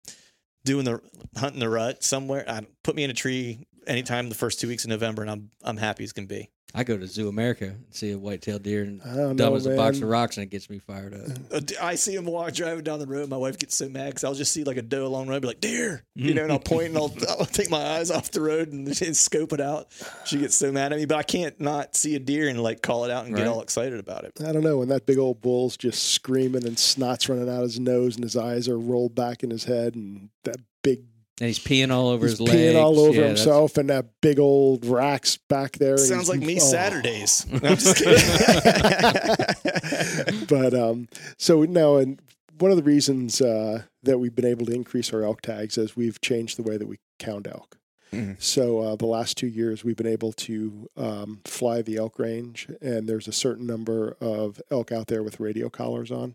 doing 0.65 0.85
the 0.85 1.01
hunting 1.37 1.61
the 1.61 1.69
rut 1.69 2.03
somewhere. 2.03 2.45
I, 2.49 2.67
put 2.83 2.95
me 2.95 3.05
in 3.05 3.11
a 3.11 3.15
tree 3.15 3.67
anytime 3.87 4.29
the 4.29 4.35
first 4.35 4.61
two 4.61 4.69
weeks 4.69 4.85
of 4.85 4.91
November, 4.91 5.23
and 5.23 5.31
I'm 5.31 5.51
I'm 5.63 5.77
happy 5.77 6.05
as 6.05 6.13
can 6.13 6.27
be. 6.27 6.51
I 6.75 6.85
go 6.85 6.97
to 6.97 7.05
ZooAmerica 7.05 7.63
and 7.63 7.85
see 7.91 8.13
a 8.13 8.19
white-tailed 8.19 8.63
deer 8.63 8.83
and 8.83 9.03
I 9.03 9.17
don't 9.17 9.37
dumb 9.37 9.51
know, 9.51 9.57
as 9.57 9.67
a 9.67 9.75
box 9.77 9.99
of 9.99 10.09
rocks, 10.09 10.37
and 10.37 10.45
it 10.45 10.51
gets 10.51 10.71
me 10.71 10.79
fired 10.79 11.15
up. 11.15 11.37
Uh, 11.53 11.61
I 11.83 11.97
see 11.97 12.15
him 12.15 12.27
walk 12.27 12.53
driving 12.53 12.85
down 12.85 13.01
the 13.01 13.07
road. 13.07 13.29
My 13.29 13.37
wife 13.37 13.59
gets 13.59 13.77
so 13.77 13.89
mad 13.89 14.07
because 14.11 14.25
I'll 14.25 14.35
just 14.35 14.53
see 14.53 14.65
like 14.65 14.77
a 14.77 14.83
doe 14.83 15.07
along 15.07 15.27
the 15.27 15.33
road, 15.33 15.43
be 15.43 15.49
like 15.49 15.61
deer, 15.61 16.05
you 16.15 16.35
know, 16.35 16.43
and 16.43 16.53
I'll 16.53 16.59
point 16.61 16.89
and 16.89 16.97
I'll, 16.97 17.13
I'll 17.29 17.47
take 17.47 17.71
my 17.71 17.83
eyes 17.97 18.11
off 18.11 18.31
the 18.31 18.41
road 18.41 18.73
and, 18.73 18.87
and 18.87 19.17
scope 19.17 19.53
it 19.53 19.61
out. 19.61 19.89
She 20.25 20.39
gets 20.39 20.55
so 20.55 20.71
mad 20.71 20.93
at 20.93 20.99
me, 20.99 21.07
but 21.07 21.17
I 21.17 21.23
can't 21.23 21.59
not 21.61 21.97
see 21.97 22.15
a 22.15 22.21
deer 22.21 22.49
and 22.49 22.63
like 22.63 22.83
call 22.83 23.05
it 23.05 23.11
out 23.11 23.27
and 23.27 23.35
get 23.35 23.47
all 23.47 23.63
excited 23.63 23.99
about 23.99 24.25
it. 24.25 24.41
I 24.45 24.53
don't 24.53 24.63
know. 24.63 24.79
When 24.79 24.89
that 24.89 25.07
big 25.07 25.19
old 25.19 25.41
bull's 25.41 25.77
just 25.77 26.13
screaming 26.13 26.67
and 26.67 26.79
snot's 26.79 27.29
running 27.29 27.49
out 27.49 27.63
his 27.63 27.81
nose 27.81 28.15
and 28.15 28.25
his 28.25 28.37
eyes 28.37 28.69
are 28.69 28.79
rolled 28.79 29.15
back 29.15 29.43
in 29.43 29.51
his 29.51 29.65
head 29.65 29.95
and 29.95 30.31
that 30.45 30.57
big 30.83 31.03
And 31.41 31.47
he's 31.47 31.59
peeing 31.59 31.91
all 31.91 32.09
over 32.09 32.27
he's 32.27 32.33
his 32.39 32.41
legs. 32.43 32.57
peeing 32.59 32.77
all 32.83 32.99
over 33.01 33.13
Yeah, 33.15 33.21
that's- 33.29 33.39
himself 33.41 33.77
and 33.79 33.89
that 33.91 34.07
big 34.21 34.39
old 34.39 34.85
rack's 34.85 35.39
back 35.39 35.73
there. 35.79 35.97
Sounds 35.97 36.29
like 36.29 36.41
me 36.41 36.57
oh. 36.57 36.59
Saturdays. 36.59 37.47
No, 37.51 37.57
I'm 37.71 37.77
just 37.77 37.97
kidding. 37.97 38.21
but 40.49 40.75
um, 40.75 41.09
so 41.39 41.63
now, 41.65 41.97
and 41.97 42.21
one 42.59 42.71
of 42.71 42.77
the 42.77 42.83
reasons 42.83 43.41
uh, 43.41 43.83
that 44.03 44.19
we've 44.19 44.35
been 44.35 44.45
able 44.45 44.67
to 44.67 44.73
increase 44.73 45.13
our 45.13 45.23
elk 45.23 45.41
tags 45.41 45.79
is 45.79 45.97
we've 45.97 46.21
changed 46.21 46.59
the 46.59 46.63
way 46.63 46.77
that 46.77 46.87
we 46.87 46.99
count 47.19 47.47
elk. 47.47 47.79
Mhm. 48.13 48.43
So 48.43 48.81
uh, 48.81 48.97
the 48.97 49.07
last 49.07 49.37
two 49.39 49.47
years, 49.47 49.85
we've 49.85 49.97
been 49.97 50.07
able 50.07 50.33
to 50.33 50.91
um, 50.97 51.41
fly 51.45 51.81
the 51.81 51.97
elk 51.97 52.19
range, 52.19 52.69
and 52.83 53.09
there's 53.09 53.29
a 53.29 53.33
certain 53.33 53.67
number 53.67 54.17
of 54.21 54.61
elk 54.71 54.91
out 54.93 55.07
there 55.07 55.23
with 55.23 55.39
radio 55.41 55.69
collars 55.71 56.11
on. 56.11 56.35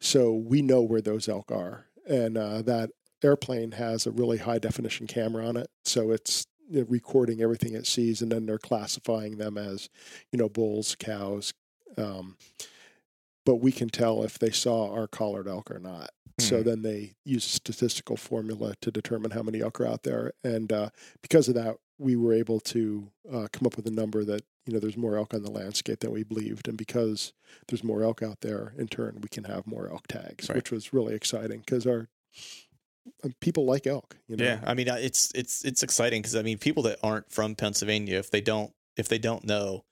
So 0.00 0.32
we 0.34 0.62
know 0.62 0.82
where 0.82 1.00
those 1.00 1.28
elk 1.28 1.50
are, 1.52 1.86
and 2.08 2.36
uh, 2.36 2.62
that 2.62 2.90
airplane 3.22 3.72
has 3.72 4.06
a 4.06 4.10
really 4.10 4.38
high 4.38 4.58
definition 4.58 5.06
camera 5.06 5.46
on 5.46 5.56
it, 5.56 5.68
so 5.84 6.10
it's 6.10 6.46
recording 6.70 7.42
everything 7.42 7.74
it 7.74 7.86
sees, 7.86 8.22
and 8.22 8.30
then 8.30 8.46
they're 8.46 8.58
classifying 8.58 9.38
them 9.38 9.58
as, 9.58 9.88
you 10.32 10.38
know, 10.38 10.48
bulls, 10.48 10.94
cows. 10.98 11.52
Um, 11.98 12.36
but 13.44 13.56
we 13.56 13.72
can 13.72 13.88
tell 13.88 14.22
if 14.22 14.38
they 14.38 14.50
saw 14.50 14.92
our 14.92 15.08
collared 15.08 15.48
elk 15.48 15.70
or 15.70 15.78
not. 15.78 16.10
So 16.38 16.62
Mhm. 16.62 16.64
then 16.64 16.82
they 16.82 17.14
use 17.24 17.44
a 17.44 17.48
statistical 17.50 18.16
formula 18.16 18.74
to 18.80 18.90
determine 18.90 19.32
how 19.32 19.42
many 19.42 19.60
elk 19.60 19.80
are 19.80 19.86
out 19.86 20.04
there, 20.04 20.32
and 20.44 20.72
uh, 20.72 20.90
because 21.22 21.48
of 21.48 21.54
that, 21.54 21.76
we 21.98 22.16
were 22.16 22.32
able 22.32 22.60
to 22.60 23.10
uh, 23.30 23.48
come 23.52 23.66
up 23.66 23.76
with 23.76 23.86
a 23.86 23.90
number 23.90 24.24
that 24.24 24.42
you 24.64 24.72
know 24.72 24.78
there's 24.78 24.96
more 24.96 25.16
elk 25.16 25.34
on 25.34 25.42
the 25.42 25.50
landscape 25.50 26.00
than 26.00 26.12
we 26.12 26.22
believed, 26.22 26.66
and 26.68 26.78
because 26.78 27.32
there's 27.68 27.84
more 27.84 28.02
elk 28.02 28.22
out 28.22 28.40
there, 28.40 28.72
in 28.78 28.88
turn 28.88 29.18
we 29.20 29.28
can 29.28 29.44
have 29.44 29.66
more 29.66 29.88
elk 29.90 30.06
tags, 30.06 30.48
Right. 30.48 30.56
which 30.56 30.70
was 30.70 30.92
really 30.94 31.14
exciting 31.14 31.60
because 31.60 31.86
our 31.86 32.08
people 33.40 33.64
like 33.64 33.86
elk. 33.86 34.16
You 34.28 34.36
know? 34.36 34.44
Yeah, 34.44 34.60
I 34.64 34.74
mean, 34.74 34.88
uh, 34.88 34.98
it's 35.00 35.32
it's 35.34 35.64
it's 35.64 35.82
exciting 35.82 36.22
because 36.22 36.36
I 36.36 36.42
mean, 36.42 36.58
people 36.58 36.82
that 36.84 36.98
aren't 37.02 37.30
from 37.32 37.54
Pennsylvania, 37.54 38.18
if 38.18 38.30
they 38.30 38.40
don't 38.40 38.72
if 38.96 39.08
they 39.08 39.18
don't 39.18 39.44
know, 39.44 39.84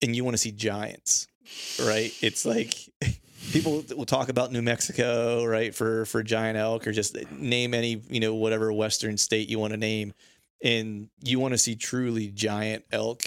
and 0.00 0.14
you 0.16 0.24
want 0.24 0.34
to 0.34 0.38
see 0.38 0.52
giants, 0.52 1.28
right? 1.80 2.12
It's 2.20 2.44
like 2.44 2.74
people 3.52 3.84
will 3.96 4.06
talk 4.06 4.28
about 4.28 4.52
New 4.52 4.62
Mexico, 4.62 5.44
right, 5.44 5.74
for 5.74 6.04
for 6.06 6.22
giant 6.22 6.58
elk, 6.58 6.86
or 6.86 6.92
just 6.92 7.16
name 7.32 7.74
any 7.74 8.02
you 8.08 8.20
know 8.20 8.34
whatever 8.34 8.72
Western 8.72 9.16
state 9.16 9.48
you 9.48 9.58
want 9.58 9.72
to 9.72 9.76
name, 9.76 10.12
and 10.62 11.08
you 11.22 11.38
want 11.38 11.52
to 11.52 11.58
see 11.58 11.76
truly 11.76 12.28
giant 12.28 12.84
elk, 12.92 13.24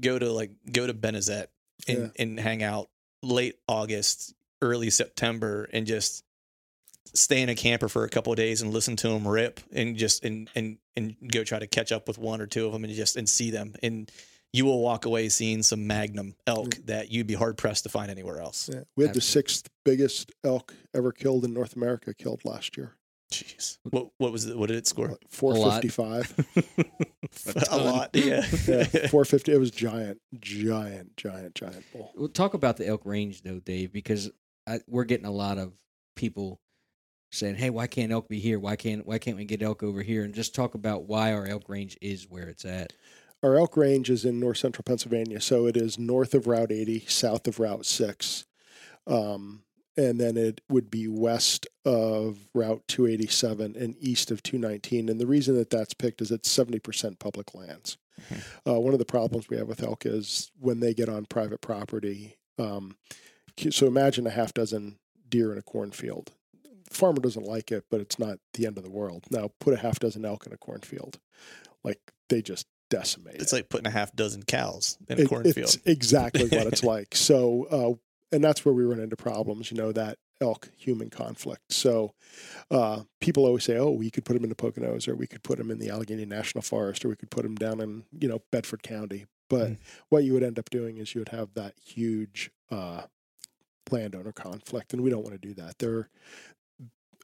go 0.00 0.18
to 0.18 0.30
like 0.30 0.50
go 0.70 0.86
to 0.86 0.94
Benezette 0.94 1.46
and 1.88 1.98
Yeah. 1.98 2.08
and 2.22 2.38
hang 2.40 2.62
out 2.62 2.90
late 3.22 3.56
August, 3.68 4.34
early 4.62 4.90
September, 4.90 5.68
and 5.72 5.86
just 5.86 6.24
stay 7.14 7.42
in 7.42 7.48
a 7.48 7.54
camper 7.54 7.88
for 7.88 8.04
a 8.04 8.08
couple 8.08 8.32
of 8.32 8.36
days 8.36 8.62
and 8.62 8.72
listen 8.72 8.96
to 8.96 9.08
them 9.08 9.26
rip 9.26 9.60
and 9.72 9.96
just 9.96 10.24
and 10.24 10.48
and 10.54 10.78
and 10.96 11.16
go 11.32 11.44
try 11.44 11.58
to 11.58 11.66
catch 11.66 11.92
up 11.92 12.08
with 12.08 12.18
one 12.18 12.40
or 12.40 12.46
two 12.46 12.66
of 12.66 12.72
them 12.72 12.84
and 12.84 12.92
just 12.94 13.16
and 13.16 13.28
see 13.28 13.50
them 13.50 13.74
and 13.82 14.10
you 14.52 14.64
will 14.64 14.80
walk 14.80 15.04
away 15.04 15.28
seeing 15.28 15.62
some 15.62 15.86
magnum 15.86 16.34
elk 16.46 16.74
that 16.86 17.10
you'd 17.10 17.26
be 17.26 17.34
hard 17.34 17.56
pressed 17.56 17.84
to 17.84 17.88
find 17.88 18.10
anywhere 18.10 18.40
else. 18.40 18.68
Yeah. 18.72 18.80
We 18.96 19.04
had 19.04 19.14
the 19.14 19.20
sixth 19.20 19.68
biggest 19.84 20.32
elk 20.44 20.74
ever 20.94 21.12
killed 21.12 21.44
in 21.44 21.54
North 21.54 21.76
America 21.76 22.12
killed 22.14 22.44
last 22.44 22.76
year. 22.76 22.96
Jeez, 23.32 23.78
what 23.84 24.08
what 24.18 24.32
was 24.32 24.46
it? 24.46 24.58
What 24.58 24.66
did 24.66 24.76
it 24.76 24.88
score? 24.88 25.16
Four 25.28 25.54
lot. 25.54 25.74
fifty 25.74 25.88
five. 25.88 26.34
a 27.70 27.78
lot, 27.78 28.10
yeah. 28.14 28.44
yeah, 28.66 28.84
four 29.08 29.24
fifty. 29.24 29.52
It 29.52 29.60
was 29.60 29.70
giant, 29.70 30.18
giant, 30.40 31.16
giant, 31.16 31.54
giant 31.54 31.84
bull. 31.92 32.10
Well, 32.16 32.28
talk 32.28 32.54
about 32.54 32.76
the 32.76 32.88
elk 32.88 33.02
range 33.04 33.42
though, 33.42 33.60
Dave, 33.60 33.92
because 33.92 34.32
I, 34.66 34.80
we're 34.88 35.04
getting 35.04 35.26
a 35.26 35.30
lot 35.30 35.58
of 35.58 35.74
people 36.16 36.60
saying, 37.30 37.56
"Hey, 37.56 37.70
why 37.70 37.86
can't 37.86 38.12
elk 38.12 38.28
be 38.28 38.40
here? 38.40 38.58
Why 38.58 38.76
can't 38.76 39.06
why 39.06 39.18
can't 39.18 39.36
we 39.36 39.44
get 39.44 39.62
elk 39.62 39.82
over 39.82 40.02
here?" 40.02 40.24
And 40.24 40.34
just 40.34 40.54
talk 40.54 40.74
about 40.74 41.04
why 41.04 41.32
our 41.32 41.46
elk 41.46 41.68
range 41.68 41.96
is 42.00 42.28
where 42.28 42.48
it's 42.48 42.64
at. 42.64 42.92
Our 43.42 43.56
elk 43.56 43.76
range 43.76 44.10
is 44.10 44.24
in 44.24 44.38
north 44.38 44.58
central 44.58 44.82
Pennsylvania, 44.84 45.40
so 45.40 45.66
it 45.66 45.76
is 45.76 45.98
north 45.98 46.34
of 46.34 46.46
Route 46.46 46.72
80, 46.72 47.06
south 47.08 47.48
of 47.48 47.58
Route 47.58 47.86
6. 47.86 48.44
Um, 49.06 49.62
and 49.96 50.20
then 50.20 50.36
it 50.36 50.60
would 50.68 50.90
be 50.90 51.08
west 51.08 51.66
of 51.84 52.38
Route 52.54 52.82
287 52.88 53.76
and 53.76 53.96
east 53.98 54.30
of 54.30 54.42
219. 54.42 55.08
And 55.08 55.20
the 55.20 55.26
reason 55.26 55.56
that 55.56 55.70
that's 55.70 55.94
picked 55.94 56.20
is 56.20 56.30
it's 56.30 56.54
70% 56.54 57.18
public 57.18 57.54
lands. 57.54 57.96
Uh, 58.66 58.78
one 58.78 58.92
of 58.92 58.98
the 58.98 59.06
problems 59.06 59.48
we 59.48 59.56
have 59.56 59.68
with 59.68 59.82
elk 59.82 60.04
is 60.04 60.50
when 60.58 60.80
they 60.80 60.92
get 60.92 61.08
on 61.08 61.24
private 61.24 61.60
property. 61.60 62.36
Um, 62.58 62.96
so 63.70 63.86
imagine 63.86 64.26
a 64.26 64.30
half 64.30 64.52
dozen 64.52 64.98
deer 65.28 65.52
in 65.52 65.58
a 65.58 65.62
cornfield. 65.62 66.32
Farmer 66.90 67.20
doesn't 67.20 67.46
like 67.46 67.70
it, 67.72 67.84
but 67.90 68.00
it's 68.00 68.18
not 68.18 68.38
the 68.54 68.66
end 68.66 68.76
of 68.78 68.84
the 68.84 68.90
world. 68.90 69.24
Now 69.30 69.50
put 69.60 69.74
a 69.74 69.78
half 69.78 69.98
dozen 69.98 70.24
elk 70.24 70.46
in 70.46 70.52
a 70.52 70.56
cornfield, 70.56 71.18
like 71.84 72.00
they 72.28 72.42
just 72.42 72.66
decimate. 72.90 73.36
It's 73.36 73.52
it. 73.52 73.56
like 73.56 73.68
putting 73.68 73.86
a 73.86 73.90
half 73.90 74.14
dozen 74.14 74.42
cows 74.42 74.98
in 75.08 75.20
a 75.20 75.26
cornfield. 75.26 75.56
It's 75.74 75.78
exactly 75.86 76.48
what 76.48 76.66
it's 76.66 76.82
like. 76.94 77.14
So, 77.14 77.64
uh, 77.70 78.34
and 78.34 78.42
that's 78.42 78.64
where 78.64 78.74
we 78.74 78.84
run 78.84 79.00
into 79.00 79.16
problems. 79.16 79.70
You 79.70 79.76
know 79.76 79.92
that 79.92 80.18
elk 80.40 80.70
human 80.76 81.10
conflict. 81.10 81.72
So, 81.72 82.14
uh, 82.70 83.02
people 83.20 83.44
always 83.46 83.64
say, 83.64 83.76
"Oh, 83.76 83.90
we 83.90 84.10
could 84.10 84.24
put 84.24 84.34
them 84.34 84.42
in 84.44 84.48
the 84.48 84.56
Poconos, 84.56 85.06
or 85.06 85.14
we 85.14 85.26
could 85.26 85.42
put 85.42 85.58
them 85.58 85.70
in 85.70 85.78
the 85.78 85.90
Allegheny 85.90 86.24
National 86.24 86.62
Forest, 86.62 87.04
or 87.04 87.08
we 87.08 87.16
could 87.16 87.30
put 87.30 87.42
them 87.42 87.54
down 87.56 87.80
in 87.80 88.04
you 88.18 88.28
know 88.28 88.42
Bedford 88.50 88.82
County." 88.82 89.26
But 89.48 89.70
Mm. 89.70 89.76
what 90.10 90.24
you 90.24 90.32
would 90.34 90.44
end 90.44 90.58
up 90.60 90.70
doing 90.70 90.96
is 90.98 91.14
you 91.14 91.20
would 91.20 91.30
have 91.30 91.54
that 91.54 91.74
huge 91.84 92.50
uh, 92.70 93.02
landowner 93.90 94.30
conflict, 94.32 94.92
and 94.92 95.02
we 95.02 95.10
don't 95.10 95.24
want 95.24 95.40
to 95.40 95.48
do 95.48 95.54
that. 95.54 95.78
They're 95.78 96.08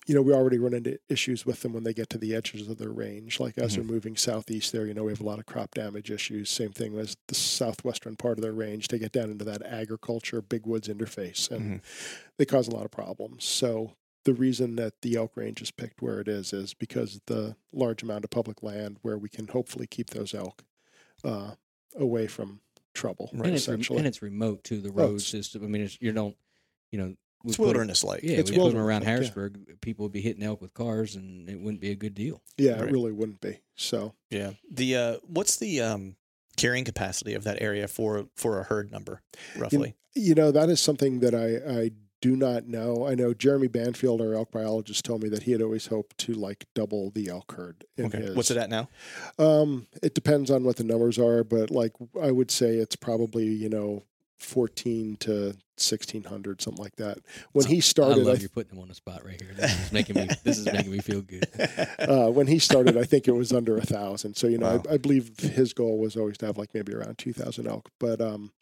you 0.07 0.15
know, 0.15 0.23
we 0.23 0.33
already 0.33 0.59
run 0.59 0.73
into 0.73 0.99
issues 1.09 1.45
with 1.45 1.61
them 1.63 1.73
when 1.73 1.83
they 1.85 1.93
get 1.93 2.09
to 2.11 2.19
the 2.19 2.35
edges 2.35 2.69
of 2.69 2.79
their 2.79 2.91
range. 2.93 3.41
Like 3.41 3.59
as 3.59 3.75
they're 3.75 3.85
moving 3.85 4.17
southeast 4.17 4.73
there, 4.73 4.87
you 4.87 4.95
know, 4.95 5.05
we 5.05 5.11
have 5.13 5.21
a 5.21 5.25
lot 5.25 5.39
of 5.41 5.47
crop 5.47 5.75
damage 5.75 6.11
issues. 6.11 6.49
Same 6.49 6.71
thing 6.73 6.97
as 6.99 7.17
the 7.27 7.35
southwestern 7.35 8.15
part 8.17 8.39
of 8.39 8.43
their 8.43 8.53
range. 8.53 8.89
They 8.89 8.99
get 9.01 9.13
down 9.13 9.31
into 9.31 9.45
that 9.47 9.63
agriculture, 9.67 10.41
big 10.41 10.65
woods 10.67 10.87
interface, 10.89 11.51
and 11.51 11.81
they 12.39 12.45
cause 12.45 12.69
a 12.69 12.71
lot 12.75 12.85
of 12.85 12.91
problems. 12.93 13.45
So 13.45 13.97
the 14.25 14.35
reason 14.35 14.77
that 14.77 15.03
the 15.03 15.17
elk 15.17 15.33
range 15.37 15.61
is 15.61 15.71
picked 15.73 16.01
where 16.03 16.21
it 16.21 16.29
is 16.29 16.53
is 16.53 16.73
because 16.75 17.21
the 17.27 17.57
large 17.73 18.03
amount 18.03 18.25
of 18.25 18.31
public 18.31 18.63
land 18.63 18.99
where 19.03 19.19
we 19.19 19.29
can 19.29 19.49
hopefully 19.49 19.87
keep 19.89 20.11
those 20.11 20.35
elk 20.35 20.65
uh, 21.25 21.53
away 21.97 22.27
from 22.29 22.61
trouble, 22.95 23.31
Right. 23.33 23.47
and 23.49 23.57
it's 23.57 23.69
and 23.69 24.07
it's 24.07 24.23
remote 24.23 24.63
to 24.65 24.81
The 24.81 24.89
Oh, 24.91 24.93
road 24.93 25.07
it's- 25.17 25.27
system. 25.27 25.65
I 25.65 25.67
mean, 25.67 25.83
it's, 25.83 25.99
you 26.01 26.13
don't, 26.13 26.37
you 26.91 26.99
know, 26.99 27.15
It's 27.45 27.57
put 27.57 27.63
'em- 27.63 27.67
wilderness 27.67 28.03
like. 28.05 28.23
Yeah, 28.23 28.39
It's 28.39 28.51
we 28.51 28.57
put 28.57 28.65
them 28.71 28.75
wilderness-like, 28.75 28.87
around 28.89 29.03
yeah. 29.03 29.09
Harrisburg. 29.09 29.81
People 29.81 30.05
would 30.05 30.13
be 30.13 30.21
hitting 30.21 30.43
elk 30.43 30.61
with 30.61 30.75
cars, 30.75 31.15
and 31.17 31.49
it 31.49 31.61
wouldn't 31.61 31.81
be 31.81 31.91
a 31.91 31.95
good 31.97 32.15
deal. 32.15 32.43
yeah, 32.57 32.73
Right. 32.73 32.89
it 32.89 32.93
really 32.93 33.13
wouldn't 33.13 33.41
be. 33.41 33.59
So 33.77 34.15
Yeah. 34.31 34.53
The 34.71 34.97
uh, 34.97 35.17
what's 35.27 35.57
the 35.57 35.81
um, 35.81 36.17
carrying 36.57 36.85
capacity 36.85 37.35
of 37.35 37.45
that 37.45 37.61
area 37.61 37.87
for 37.89 38.27
for 38.35 38.59
a 38.61 38.65
herd 38.65 38.91
number 38.91 39.23
roughly? 39.57 39.95
You 40.15 40.35
know, 40.35 40.51
that 40.51 40.71
is 40.71 40.81
something 40.81 41.21
that 41.21 41.35
I, 41.35 41.81
I 41.81 41.91
do 42.23 42.35
not 42.35 42.67
know. 42.67 43.07
I 43.07 43.15
know 43.15 43.35
Jeremy 43.35 43.69
Banfield, 43.69 44.23
our 44.23 44.33
elk 44.33 44.51
biologist, 44.51 45.05
told 45.05 45.23
me 45.23 45.29
that 45.29 45.43
he 45.43 45.53
had 45.53 45.61
always 45.61 45.89
hoped 45.89 46.17
to 46.19 46.33
like 46.33 46.65
double 46.75 47.11
the 47.11 47.29
elk 47.29 47.53
herd. 47.53 47.85
In 47.99 48.07
okay. 48.07 48.19
his. 48.23 48.35
What's 48.35 48.51
it 48.51 48.57
at 48.57 48.71
now? 48.71 48.89
Um, 49.39 49.87
it 50.03 50.15
depends 50.15 50.51
on 50.51 50.65
what 50.65 50.77
the 50.77 50.85
numbers 50.85 51.19
are, 51.19 51.45
but 51.45 51.71
like 51.71 51.93
I 52.21 52.31
would 52.31 52.51
say 52.51 52.77
it's 52.77 52.97
probably 52.97 53.45
you 53.47 53.69
know 53.69 54.05
fourteen 54.39 55.17
to 55.19 55.55
sixteen 55.77 56.25
hundred, 56.25 56.61
something 56.63 56.83
like 56.83 56.97
that. 56.97 57.19
When 57.53 57.67
he 57.67 57.81
started, 57.81 58.11
I 58.11 58.15
started, 58.15 58.27
love 58.29 58.39
I 58.39 58.43
you 58.43 58.49
putting 58.49 58.77
him 58.77 58.83
on 58.83 58.89
the 58.89 58.95
spot 58.95 59.25
right 59.25 59.41
here. 59.41 59.53
This 59.55 59.87
is 59.87 59.93
making 59.93 60.17
me. 60.17 60.29
This 60.45 60.59
is 60.59 60.67
making 60.67 60.91
me 60.93 60.99
feel 60.99 61.23
good. 61.23 61.47
uh, 61.99 62.31
when 62.31 62.47
he 62.47 62.59
started, 62.59 62.97
I 62.97 63.05
think 63.05 63.29
it 63.29 63.33
was 63.35 63.53
under 63.53 63.77
a 63.77 63.83
thousand. 63.83 64.35
So 64.37 64.47
you 64.47 64.59
know, 64.59 64.77
Wow. 64.77 64.83
I, 64.91 64.95
I 64.95 64.97
believe 64.99 65.39
his 65.39 65.73
goal 65.73 65.99
was 65.99 66.17
always 66.17 66.39
to 66.39 66.47
have 66.47 66.59
like 66.59 66.75
maybe 66.75 66.95
around 66.95 67.19
two 67.19 67.33
thousand 67.33 67.67
elk. 67.67 67.91
But 68.01 68.21
um, 68.21 68.53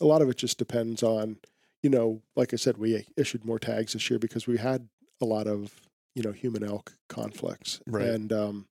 a 0.00 0.04
lot 0.04 0.22
of 0.22 0.28
it 0.28 0.36
just 0.36 0.58
depends 0.58 1.02
on, 1.02 1.36
you 1.82 1.90
know, 1.90 2.22
like 2.36 2.52
I 2.52 2.56
said, 2.56 2.78
we 2.78 3.04
issued 3.16 3.44
more 3.44 3.58
tags 3.58 3.92
this 3.92 4.08
year 4.10 4.18
because 4.18 4.46
we 4.46 4.58
had 4.58 4.88
a 5.20 5.24
lot 5.24 5.46
of 5.46 5.72
you 6.14 6.22
know 6.22 6.32
human 6.32 6.62
elk 6.64 6.92
conflicts, 7.08 7.80
Right. 7.86 8.06
and 8.06 8.32
um, 8.32 8.66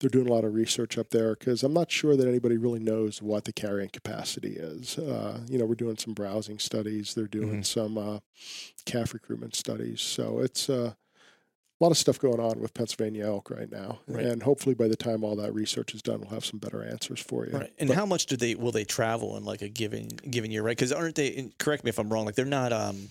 they're 0.00 0.10
doing 0.10 0.28
a 0.28 0.32
lot 0.32 0.44
of 0.44 0.54
research 0.54 0.96
up 0.96 1.10
there 1.10 1.34
because 1.34 1.62
I'm 1.64 1.72
not 1.72 1.90
sure 1.90 2.16
that 2.16 2.28
anybody 2.28 2.56
really 2.56 2.78
knows 2.78 3.20
what 3.20 3.44
the 3.44 3.52
carrying 3.52 3.88
capacity 3.90 4.54
is. 4.56 4.96
Uh, 4.98 5.40
you 5.48 5.58
know, 5.58 5.64
we're 5.66 5.74
doing 5.74 5.96
some 5.98 6.14
browsing 6.14 6.58
studies. 6.58 7.14
They're 7.14 7.26
doing 7.26 7.60
Mhm. 7.62 7.66
some 7.66 7.98
uh, 7.98 8.18
calf 8.84 9.12
recruitment 9.14 9.54
studies. 9.56 10.00
So 10.00 10.38
it's 10.38 10.70
uh, 10.70 10.92
a 11.80 11.84
lot 11.84 11.90
of 11.90 11.96
stuff 11.98 12.18
going 12.20 12.40
on 12.40 12.60
with 12.60 12.74
Pennsylvania 12.74 13.26
elk 13.26 13.50
right 13.50 13.70
now, 13.70 14.00
Right. 14.08 14.24
and 14.26 14.42
hopefully 14.42 14.74
by 14.74 14.88
the 14.88 14.96
time 14.96 15.22
all 15.24 15.36
that 15.36 15.52
research 15.54 15.94
is 15.94 16.02
done, 16.02 16.20
we'll 16.20 16.30
have 16.30 16.44
some 16.44 16.58
better 16.58 16.82
answers 16.82 17.20
for 17.20 17.46
you. 17.46 17.52
Right. 17.56 17.72
And 17.78 17.88
But- 17.88 17.96
how 17.96 18.06
much 18.06 18.26
do 18.26 18.36
they 18.36 18.54
will 18.54 18.72
they 18.72 18.84
travel 18.84 19.36
in 19.36 19.44
like 19.44 19.62
a 19.62 19.68
given 19.68 20.08
given 20.08 20.50
year, 20.50 20.62
right? 20.62 20.76
Because 20.76 20.92
aren't 20.92 21.14
they? 21.16 21.34
and 21.36 21.56
Correct 21.58 21.82
me 21.84 21.88
if 21.90 21.98
I'm 21.98 22.12
wrong. 22.12 22.24
Like 22.26 22.34
they're 22.36 22.44
not 22.44 22.72
um 22.72 23.10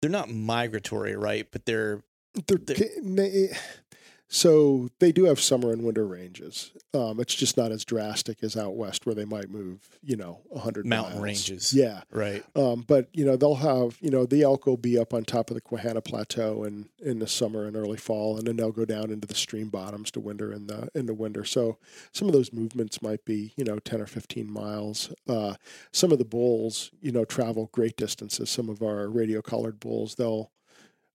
they're 0.00 0.10
not 0.10 0.28
migratory, 0.28 1.14
right? 1.16 1.46
But 1.50 1.66
they're 1.66 2.02
They're, 2.46 2.58
They- 2.58 2.74
ca- 2.74 3.00
na- 3.02 3.56
so 4.28 4.88
they 4.98 5.12
do 5.12 5.24
have 5.24 5.40
summer 5.40 5.70
and 5.70 5.84
winter 5.84 6.06
ranges. 6.06 6.72
Um, 6.92 7.20
it's 7.20 7.34
just 7.34 7.56
not 7.56 7.70
as 7.70 7.84
drastic 7.84 8.42
as 8.42 8.56
out 8.56 8.74
west 8.74 9.06
where 9.06 9.14
they 9.14 9.24
might 9.24 9.50
move, 9.50 9.98
you 10.02 10.16
know, 10.16 10.40
hundred 10.58 10.84
mountain 10.84 11.14
miles. 11.14 11.22
ranges, 11.22 11.72
Yeah, 11.72 12.02
right? 12.10 12.42
Um, 12.56 12.84
but 12.86 13.08
you 13.12 13.24
know 13.24 13.36
they'll 13.36 13.54
have 13.54 13.96
you 14.00 14.10
know 14.10 14.26
the 14.26 14.42
elk 14.42 14.66
will 14.66 14.76
be 14.76 14.98
up 14.98 15.14
on 15.14 15.24
top 15.24 15.50
of 15.50 15.54
the 15.54 15.60
Quehanna 15.60 16.00
Plateau 16.00 16.64
in 16.64 16.88
in 17.00 17.20
the 17.20 17.28
summer 17.28 17.66
and 17.66 17.76
early 17.76 17.98
fall, 17.98 18.36
and 18.36 18.46
then 18.46 18.56
they'll 18.56 18.72
go 18.72 18.84
down 18.84 19.10
into 19.10 19.28
the 19.28 19.34
stream 19.34 19.68
bottoms 19.68 20.10
to 20.12 20.20
winter 20.20 20.52
in 20.52 20.66
the 20.66 20.88
in 20.94 21.06
the 21.06 21.14
winter. 21.14 21.44
So 21.44 21.78
some 22.12 22.26
of 22.26 22.34
those 22.34 22.52
movements 22.52 23.00
might 23.00 23.24
be 23.24 23.52
you 23.56 23.64
know 23.64 23.78
ten 23.78 24.00
or 24.00 24.06
fifteen 24.06 24.50
miles. 24.50 25.12
Uh, 25.28 25.54
some 25.92 26.10
of 26.10 26.18
the 26.18 26.24
bulls 26.24 26.90
you 27.00 27.12
know 27.12 27.24
travel 27.24 27.70
great 27.72 27.96
distances. 27.96 28.50
Some 28.50 28.68
of 28.68 28.82
our 28.82 29.08
radio 29.08 29.40
collared 29.40 29.78
bulls 29.78 30.16
they'll 30.16 30.50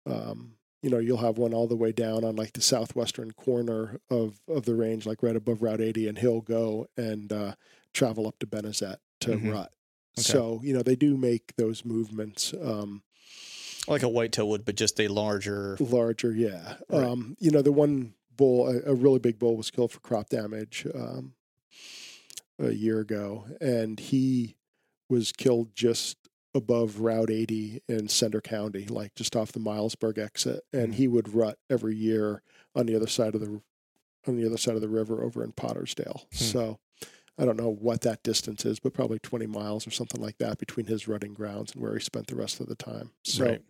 um, 0.05 0.53
you 0.82 0.89
know 0.89 0.97
you'll 0.97 1.17
have 1.17 1.38
one 1.38 1.53
all 1.53 1.67
the 1.67 1.75
way 1.75 1.91
down 1.91 2.23
on 2.23 2.36
like 2.36 2.53
the 2.53 2.61
southwestern 2.61 3.32
corner 3.32 3.99
of 4.09 4.39
of 4.47 4.65
the 4.65 4.75
range, 4.75 5.05
like 5.05 5.21
right 5.23 5.36
above 5.36 5.61
Route 5.61 5.82
80, 5.82 6.07
and 6.07 6.17
he'll 6.17 6.41
go 6.41 6.88
and 6.97 7.32
uh, 7.32 7.55
travel 7.93 8.27
up 8.27 8.39
to 8.39 8.47
Benezette 8.47 8.97
to 9.21 9.32
Mhm. 9.38 9.51
rut. 9.51 9.71
Okay. 10.19 10.23
So 10.23 10.59
you 10.63 10.73
know 10.73 10.82
they 10.84 10.95
do 10.95 11.17
make 11.17 11.55
those 11.55 11.86
movements 11.86 12.53
um, 12.61 13.03
Like 13.88 14.03
a 14.03 14.09
whitetail 14.09 14.49
would, 14.49 14.65
but 14.65 14.75
just 14.75 14.99
a 14.99 15.07
larger. 15.07 15.77
larger. 15.79 16.32
Yeah, 16.34 16.75
Right. 16.89 17.03
um, 17.05 17.36
you 17.39 17.51
know 17.51 17.61
the 17.61 17.71
one 17.71 18.13
bull, 18.36 18.67
a, 18.67 18.91
a 18.91 18.93
really 18.95 19.19
big 19.19 19.38
bull, 19.39 19.55
was 19.57 19.69
killed 19.71 19.91
for 19.91 19.99
crop 19.99 20.29
damage 20.29 20.88
um, 20.95 21.34
a 22.59 22.71
year 22.71 22.99
ago, 22.99 23.45
and 23.59 23.99
he 23.99 24.55
was 25.09 25.32
killed 25.32 25.75
just 25.75 26.17
above 26.54 26.99
Route 26.99 27.30
80 27.30 27.82
in 27.88 28.08
Centre 28.08 28.41
County, 28.41 28.86
like 28.86 29.16
just 29.16 29.36
off 29.36 29.52
the 29.52 29.60
Milesburg 29.60 30.18
exit, 30.18 30.62
and 30.74 30.91
Mhm. 30.93 30.95
he 30.95 31.08
would 31.08 31.34
rut 31.34 31.58
every 31.70 31.95
year 31.95 32.41
on 32.76 32.86
the 32.86 32.95
other 32.95 33.08
side 33.08 33.36
of 33.36 33.41
the 33.41 33.62
on 34.28 34.36
the 34.38 34.45
other 34.45 34.58
side 34.58 34.76
of 34.76 34.82
the 34.82 34.88
river 34.89 35.24
over 35.24 35.43
in 35.43 35.52
Pottersdale. 35.52 36.28
Hmm. 36.32 36.36
So. 36.38 36.80
I 37.38 37.45
don't 37.45 37.58
know 37.58 37.70
what 37.72 38.02
that 38.02 38.22
distance 38.22 38.66
is, 38.66 38.80
but 38.80 38.93
probably 38.93 39.18
20 39.18 39.47
miles 39.47 39.88
or 39.88 39.89
something 39.89 40.22
like 40.22 40.38
that 40.39 40.60
between 40.60 40.86
his 40.86 41.08
rutting 41.08 41.34
grounds 41.34 41.72
and 41.72 41.82
where 41.82 41.93
he 41.93 41.99
spent 41.99 42.28
the 42.28 42.36
rest 42.36 42.60
of 42.60 42.68
the 42.68 42.76
time. 42.76 43.12
So, 43.24 43.45
Right. 43.45 43.62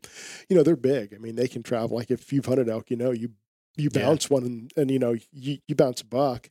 you 0.50 0.58
know, 0.58 0.64
they're 0.64 0.76
big. 0.76 1.14
I 1.14 1.20
mean, 1.20 1.36
they 1.36 1.48
can 1.48 1.64
travel. 1.64 1.96
Like 1.96 2.12
if 2.12 2.34
you've 2.34 2.48
hunted 2.48 2.68
elk, 2.68 2.90
you 2.90 2.98
know, 2.98 3.12
you 3.12 3.30
you 3.78 3.90
Yeah. 3.94 4.02
bounce 4.02 4.30
one 4.30 4.44
and, 4.44 4.74
and 4.76 4.92
you 4.92 5.00
know 5.00 5.16
you, 5.32 5.60
you 5.68 5.76
bounce 5.76 6.02
a 6.02 6.06
buck, 6.06 6.50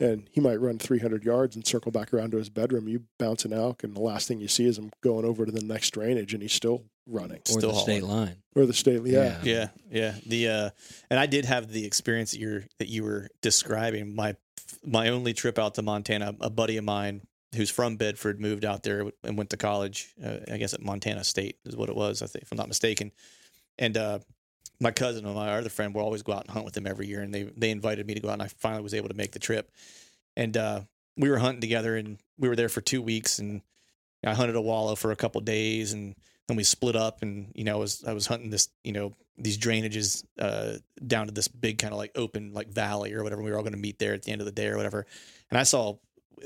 and 0.00 0.28
he 0.32 0.40
might 0.40 0.60
run 0.60 0.78
300 0.78 1.24
yards 1.24 1.54
and 1.56 1.66
circle 1.66 1.92
back 1.92 2.12
around 2.12 2.32
to 2.32 2.38
his 2.38 2.48
bedroom. 2.48 2.88
You 2.88 3.04
bounce 3.18 3.44
an 3.44 3.52
elk, 3.52 3.84
and 3.84 3.94
the 3.94 4.00
last 4.00 4.28
thing 4.28 4.40
you 4.40 4.48
see 4.48 4.66
is 4.66 4.78
him 4.78 4.90
going 5.02 5.24
over 5.24 5.46
to 5.46 5.52
the 5.52 5.64
next 5.64 5.90
drainage, 5.90 6.34
and 6.34 6.42
he's 6.42 6.52
still 6.52 6.84
running 7.06 7.38
Or 7.50 7.58
Still 7.58 7.72
the 7.72 7.78
state 7.80 8.02
line. 8.02 8.36
or 8.56 8.66
the 8.66 8.72
state. 8.72 9.02
Line. 9.02 9.12
Yeah, 9.12 9.40
Yeah, 9.42 9.68
yeah. 9.90 10.14
The 10.26 10.48
uh, 10.48 10.70
and 11.10 11.20
I 11.20 11.26
did 11.26 11.44
have 11.44 11.70
the 11.70 11.84
experience 11.86 12.32
that 12.32 12.38
you're 12.40 12.64
that 12.78 12.88
you 12.88 13.04
were 13.04 13.28
describing. 13.42 14.14
My 14.14 14.36
my 14.84 15.08
only 15.08 15.32
trip 15.34 15.58
out 15.58 15.74
to 15.74 15.82
Montana, 15.82 16.34
a 16.40 16.50
buddy 16.50 16.76
of 16.76 16.84
mine 16.84 17.22
who's 17.54 17.70
from 17.70 17.96
Bedford 17.96 18.40
moved 18.40 18.64
out 18.64 18.82
there 18.82 19.10
and 19.22 19.38
went 19.38 19.50
to 19.50 19.56
college. 19.56 20.12
Uh, 20.22 20.38
I 20.50 20.56
guess 20.56 20.74
at 20.74 20.82
Montana 20.82 21.22
State 21.22 21.58
is 21.64 21.76
what 21.76 21.88
it 21.88 21.94
was. 21.94 22.20
I 22.20 22.26
think, 22.26 22.42
if 22.42 22.50
I'm 22.50 22.58
not 22.58 22.66
mistaken. 22.68 23.12
And 23.78 23.96
uh, 23.96 24.18
my 24.80 24.90
cousin 24.90 25.24
and 25.24 25.34
my 25.34 25.52
other 25.52 25.68
friend 25.68 25.94
will 25.94 26.02
always 26.02 26.22
go 26.22 26.32
out 26.32 26.42
and 26.42 26.50
hunt 26.50 26.64
with 26.64 26.74
them 26.74 26.86
every 26.86 27.06
year, 27.06 27.22
and 27.22 27.32
they 27.32 27.44
they 27.56 27.70
invited 27.70 28.06
me 28.06 28.14
to 28.14 28.20
go 28.20 28.28
out, 28.28 28.34
and 28.34 28.42
I 28.42 28.48
finally 28.48 28.82
was 28.82 28.94
able 28.94 29.08
to 29.08 29.14
make 29.14 29.32
the 29.32 29.38
trip. 29.38 29.70
And 30.36 30.56
uh, 30.56 30.80
we 31.16 31.30
were 31.30 31.38
hunting 31.38 31.60
together, 31.60 31.96
and 31.96 32.18
we 32.38 32.48
were 32.48 32.56
there 32.56 32.68
for 32.68 32.80
two 32.80 33.02
weeks, 33.02 33.38
and 33.38 33.62
I 34.24 34.34
hunted 34.34 34.56
a 34.56 34.60
wallow 34.60 34.94
for 34.94 35.12
a 35.12 35.16
couple 35.16 35.40
days, 35.40 35.92
and 35.92 36.14
then 36.48 36.56
we 36.56 36.64
split 36.64 36.96
up, 36.96 37.22
and 37.22 37.52
you 37.54 37.64
know, 37.64 37.74
I 37.74 37.78
was 37.78 38.04
I 38.04 38.12
was 38.12 38.26
hunting 38.26 38.50
this, 38.50 38.68
you 38.82 38.92
know, 38.92 39.12
these 39.38 39.58
drainages 39.58 40.24
uh, 40.38 40.74
down 41.06 41.26
to 41.26 41.32
this 41.32 41.48
big 41.48 41.78
kind 41.78 41.92
of 41.92 41.98
like 41.98 42.12
open 42.16 42.52
like 42.52 42.68
valley 42.68 43.12
or 43.14 43.22
whatever. 43.22 43.42
We 43.42 43.50
were 43.50 43.56
all 43.56 43.62
going 43.62 43.74
to 43.74 43.78
meet 43.78 43.98
there 43.98 44.14
at 44.14 44.22
the 44.22 44.32
end 44.32 44.40
of 44.40 44.46
the 44.46 44.52
day 44.52 44.68
or 44.68 44.76
whatever, 44.76 45.06
and 45.50 45.58
I 45.58 45.62
saw 45.62 45.96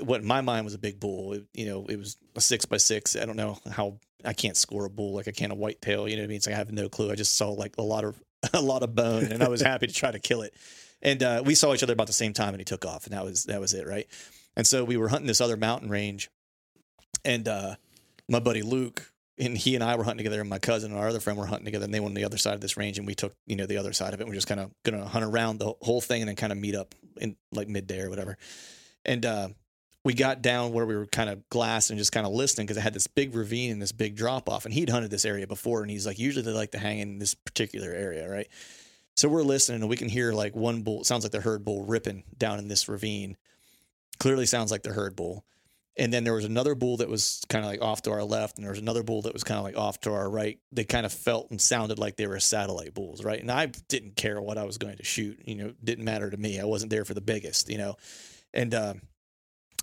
what 0.01 0.20
in 0.20 0.26
my 0.26 0.41
mind 0.41 0.64
was 0.64 0.74
a 0.74 0.79
big 0.79 1.01
bull. 1.01 1.33
It, 1.33 1.45
you 1.55 1.66
know, 1.66 1.87
it 1.87 1.97
was 1.97 2.16
a 2.37 2.41
six 2.41 2.64
by 2.64 2.76
six. 2.76 3.16
I 3.16 3.24
don't 3.24 3.37
know 3.37 3.59
how 3.70 3.99
I 4.24 4.32
can't 4.32 4.56
score 4.56 4.84
a 4.84 4.90
bull 4.90 5.14
like 5.14 5.28
I 5.28 5.32
can 5.32 5.50
a 5.50 5.54
whitetail. 5.54 6.08
You 6.08 6.16
know 6.16 6.22
what 6.22 6.26
I 6.26 6.28
mean? 6.28 6.36
It's 6.36 6.46
like 6.46 6.54
I 6.54 6.58
have 6.58 6.72
no 6.72 6.88
clue. 6.88 7.10
I 7.10 7.14
just 7.14 7.36
saw 7.36 7.50
like 7.50 7.74
a 7.78 7.82
lot 7.82 8.04
of 8.04 8.20
a 8.52 8.60
lot 8.60 8.82
of 8.82 8.94
bone, 8.94 9.24
and 9.24 9.42
I 9.42 9.48
was 9.48 9.60
happy 9.60 9.86
to 9.86 9.92
try 9.92 10.10
to 10.10 10.18
kill 10.18 10.42
it. 10.42 10.54
And 11.00 11.22
uh, 11.22 11.42
we 11.44 11.54
saw 11.54 11.74
each 11.74 11.82
other 11.82 11.92
about 11.92 12.08
the 12.08 12.12
same 12.12 12.32
time, 12.32 12.50
and 12.50 12.58
he 12.58 12.64
took 12.64 12.84
off, 12.84 13.06
and 13.06 13.12
that 13.14 13.24
was 13.24 13.44
that 13.44 13.60
was 13.60 13.74
it, 13.74 13.86
right? 13.86 14.06
And 14.56 14.66
so 14.66 14.84
we 14.84 14.96
were 14.96 15.08
hunting 15.08 15.26
this 15.26 15.40
other 15.40 15.56
mountain 15.56 15.88
range, 15.88 16.30
and 17.24 17.46
uh, 17.46 17.76
my 18.28 18.40
buddy 18.40 18.62
Luke 18.62 19.12
and 19.38 19.56
he 19.56 19.76
and 19.76 19.84
I 19.84 19.94
were 19.94 20.02
hunting 20.02 20.18
together, 20.18 20.40
and 20.40 20.50
my 20.50 20.58
cousin 20.58 20.90
and 20.90 21.00
our 21.00 21.08
other 21.08 21.20
friend 21.20 21.38
were 21.38 21.46
hunting 21.46 21.64
together, 21.64 21.84
and 21.84 21.94
they 21.94 22.00
went 22.00 22.10
on 22.10 22.14
the 22.14 22.24
other 22.24 22.38
side 22.38 22.54
of 22.54 22.60
this 22.60 22.76
range, 22.76 22.98
and 22.98 23.06
we 23.06 23.14
took 23.14 23.34
you 23.46 23.56
know 23.56 23.66
the 23.66 23.78
other 23.78 23.92
side 23.92 24.14
of 24.14 24.20
it. 24.20 24.26
We're 24.26 24.34
just 24.34 24.48
kind 24.48 24.60
of 24.60 24.70
gonna 24.84 25.06
hunt 25.06 25.24
around 25.24 25.58
the 25.58 25.74
whole 25.80 26.00
thing, 26.00 26.22
and 26.22 26.28
then 26.28 26.36
kind 26.36 26.52
of 26.52 26.58
meet 26.58 26.74
up 26.74 26.94
in 27.20 27.36
like 27.52 27.68
midday 27.68 28.00
or 28.00 28.10
whatever. 28.10 28.36
And 29.04 29.24
uh, 29.24 29.48
we 30.05 30.14
got 30.14 30.42
down 30.42 30.72
where 30.72 30.86
we 30.86 30.96
were 30.96 31.07
kind 31.07 31.28
of 31.28 31.49
glass 31.49 31.90
and 31.90 31.99
just 31.99 32.12
kind 32.12 32.26
of 32.26 32.32
listening 32.32 32.66
because 32.66 32.78
I 32.78 32.82
had 32.82 32.94
this 32.94 33.07
big 33.07 33.34
ravine 33.34 33.72
and 33.72 33.82
this 33.82 33.92
big 33.92 34.16
drop 34.16 34.49
off. 34.49 34.64
And 34.64 34.72
he'd 34.72 34.90
hunted 34.90 35.11
this 35.11 35.24
area 35.24 35.46
before, 35.46 35.82
and 35.82 35.90
he's 35.90 36.07
like, 36.07 36.18
usually 36.18 36.44
they 36.44 36.53
like 36.53 36.72
to 36.72 36.78
hang 36.78 36.99
in 37.01 37.18
this 37.18 37.34
particular 37.34 37.90
area, 37.90 38.28
right? 38.28 38.49
So 39.16 39.28
we're 39.28 39.42
listening, 39.42 39.80
and 39.80 39.90
we 39.90 39.96
can 39.96 40.09
hear 40.09 40.32
like 40.32 40.55
one 40.55 40.82
bull. 40.82 41.03
Sounds 41.05 41.24
like 41.24 41.32
the 41.32 41.40
herd 41.40 41.64
bull 41.64 41.84
ripping 41.84 42.22
down 42.36 42.59
in 42.59 42.68
this 42.68 42.88
ravine. 42.88 43.36
Clearly 44.20 44.46
sounds 44.46 44.70
like 44.70 44.82
the 44.82 44.92
herd 44.92 45.16
bull. 45.16 45.44
And 45.96 46.12
then 46.12 46.22
there 46.22 46.34
was 46.34 46.44
another 46.44 46.76
bull 46.76 46.99
that 46.99 47.09
was 47.09 47.42
kind 47.49 47.64
of 47.64 47.70
like 47.70 47.82
off 47.82 48.03
to 48.03 48.12
our 48.12 48.22
left, 48.22 48.57
and 48.57 48.64
there 48.64 48.70
was 48.70 48.80
another 48.80 49.03
bull 49.03 49.22
that 49.22 49.32
was 49.32 49.42
kind 49.42 49.59
of 49.59 49.64
like 49.64 49.76
off 49.76 50.01
to 50.03 50.12
our 50.12 50.30
right. 50.30 50.61
They 50.70 50.84
kind 50.84 51.05
of 51.05 51.12
felt 51.12 51.51
and 51.51 51.61
sounded 51.61 51.99
like 51.99 52.16
they 52.16 52.28
were 52.28 52.38
satellite 52.38 52.94
bulls, 52.94 53.24
right? 53.24 53.40
And 53.40 53.51
I 53.51 53.66
didn't 53.66 54.14
care 54.14 54.40
what 54.40 54.59
I 54.59 54.64
was 54.64 54.78
going 54.78 54.99
to 54.99 55.05
shoot, 55.05 55.40
you 55.44 55.57
know, 55.57 55.74
didn't 55.82 56.05
matter 56.05 56.30
to 56.30 56.36
me. 56.36 56.61
I 56.61 56.64
wasn't 56.64 56.90
there 56.90 57.05
for 57.05 57.14
the 57.14 57.20
biggest, 57.20 57.68
you 57.68 57.78
know. 57.78 57.96
And 58.55 58.72
uh, 58.72 58.94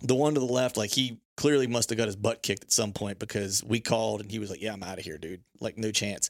the 0.02 0.16
one 0.16 0.34
to 0.34 0.40
the 0.40 0.46
left, 0.46 0.78
like 0.78 0.92
he 0.92 1.20
clearly 1.38 1.68
must 1.68 1.90
have 1.90 1.98
got 1.98 2.08
his 2.08 2.16
butt 2.16 2.44
kicked 2.44 2.64
at 2.66 2.72
some 2.72 2.94
point 2.94 3.20
because 3.20 3.64
we 3.64 3.80
called 3.80 4.22
and 4.22 4.32
he 4.32 4.40
was 4.40 4.50
like, 4.50 4.62
"Yeah, 4.62 4.74
I'm 4.74 4.84
out 4.84 5.00
of 5.00 5.06
here, 5.06 5.18
dude. 5.18 5.44
Like 5.60 5.78
no 5.78 5.92
chance." 5.92 6.30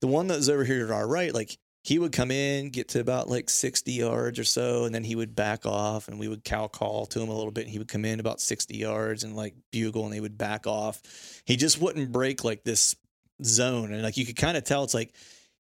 The 0.00 0.06
one 0.06 0.26
that 0.28 0.36
was 0.36 0.48
over 0.48 0.64
here 0.64 0.86
to 0.86 0.94
our 0.94 1.06
right, 1.06 1.32
like 1.32 1.58
he 1.86 2.00
would 2.00 2.10
come 2.10 2.32
in, 2.32 2.70
get 2.70 2.88
to 2.88 3.00
about 3.00 3.28
like 3.28 3.48
60 3.48 3.92
yards 3.92 4.40
or 4.40 4.44
so, 4.44 4.86
and 4.86 4.94
then 4.94 5.04
he 5.04 5.14
would 5.14 5.36
back 5.36 5.64
off 5.64 6.08
and 6.08 6.18
we 6.18 6.26
would 6.26 6.42
cow 6.42 6.66
call 6.66 7.06
to 7.06 7.20
him 7.20 7.28
a 7.28 7.32
little 7.32 7.52
bit. 7.52 7.62
And 7.62 7.70
he 7.70 7.78
would 7.78 7.86
come 7.86 8.04
in 8.04 8.18
about 8.18 8.40
60 8.40 8.76
yards 8.76 9.22
and 9.22 9.36
like 9.36 9.54
bugle 9.70 10.04
and 10.04 10.12
he 10.12 10.20
would 10.20 10.36
back 10.36 10.66
off. 10.66 11.00
He 11.44 11.54
just 11.54 11.80
wouldn't 11.80 12.10
break 12.10 12.42
like 12.42 12.64
this 12.64 12.96
zone. 13.44 13.92
And 13.92 14.02
like 14.02 14.16
you 14.16 14.26
could 14.26 14.34
kind 14.34 14.56
of 14.56 14.64
tell 14.64 14.82
it's 14.82 14.94
like 14.94 15.14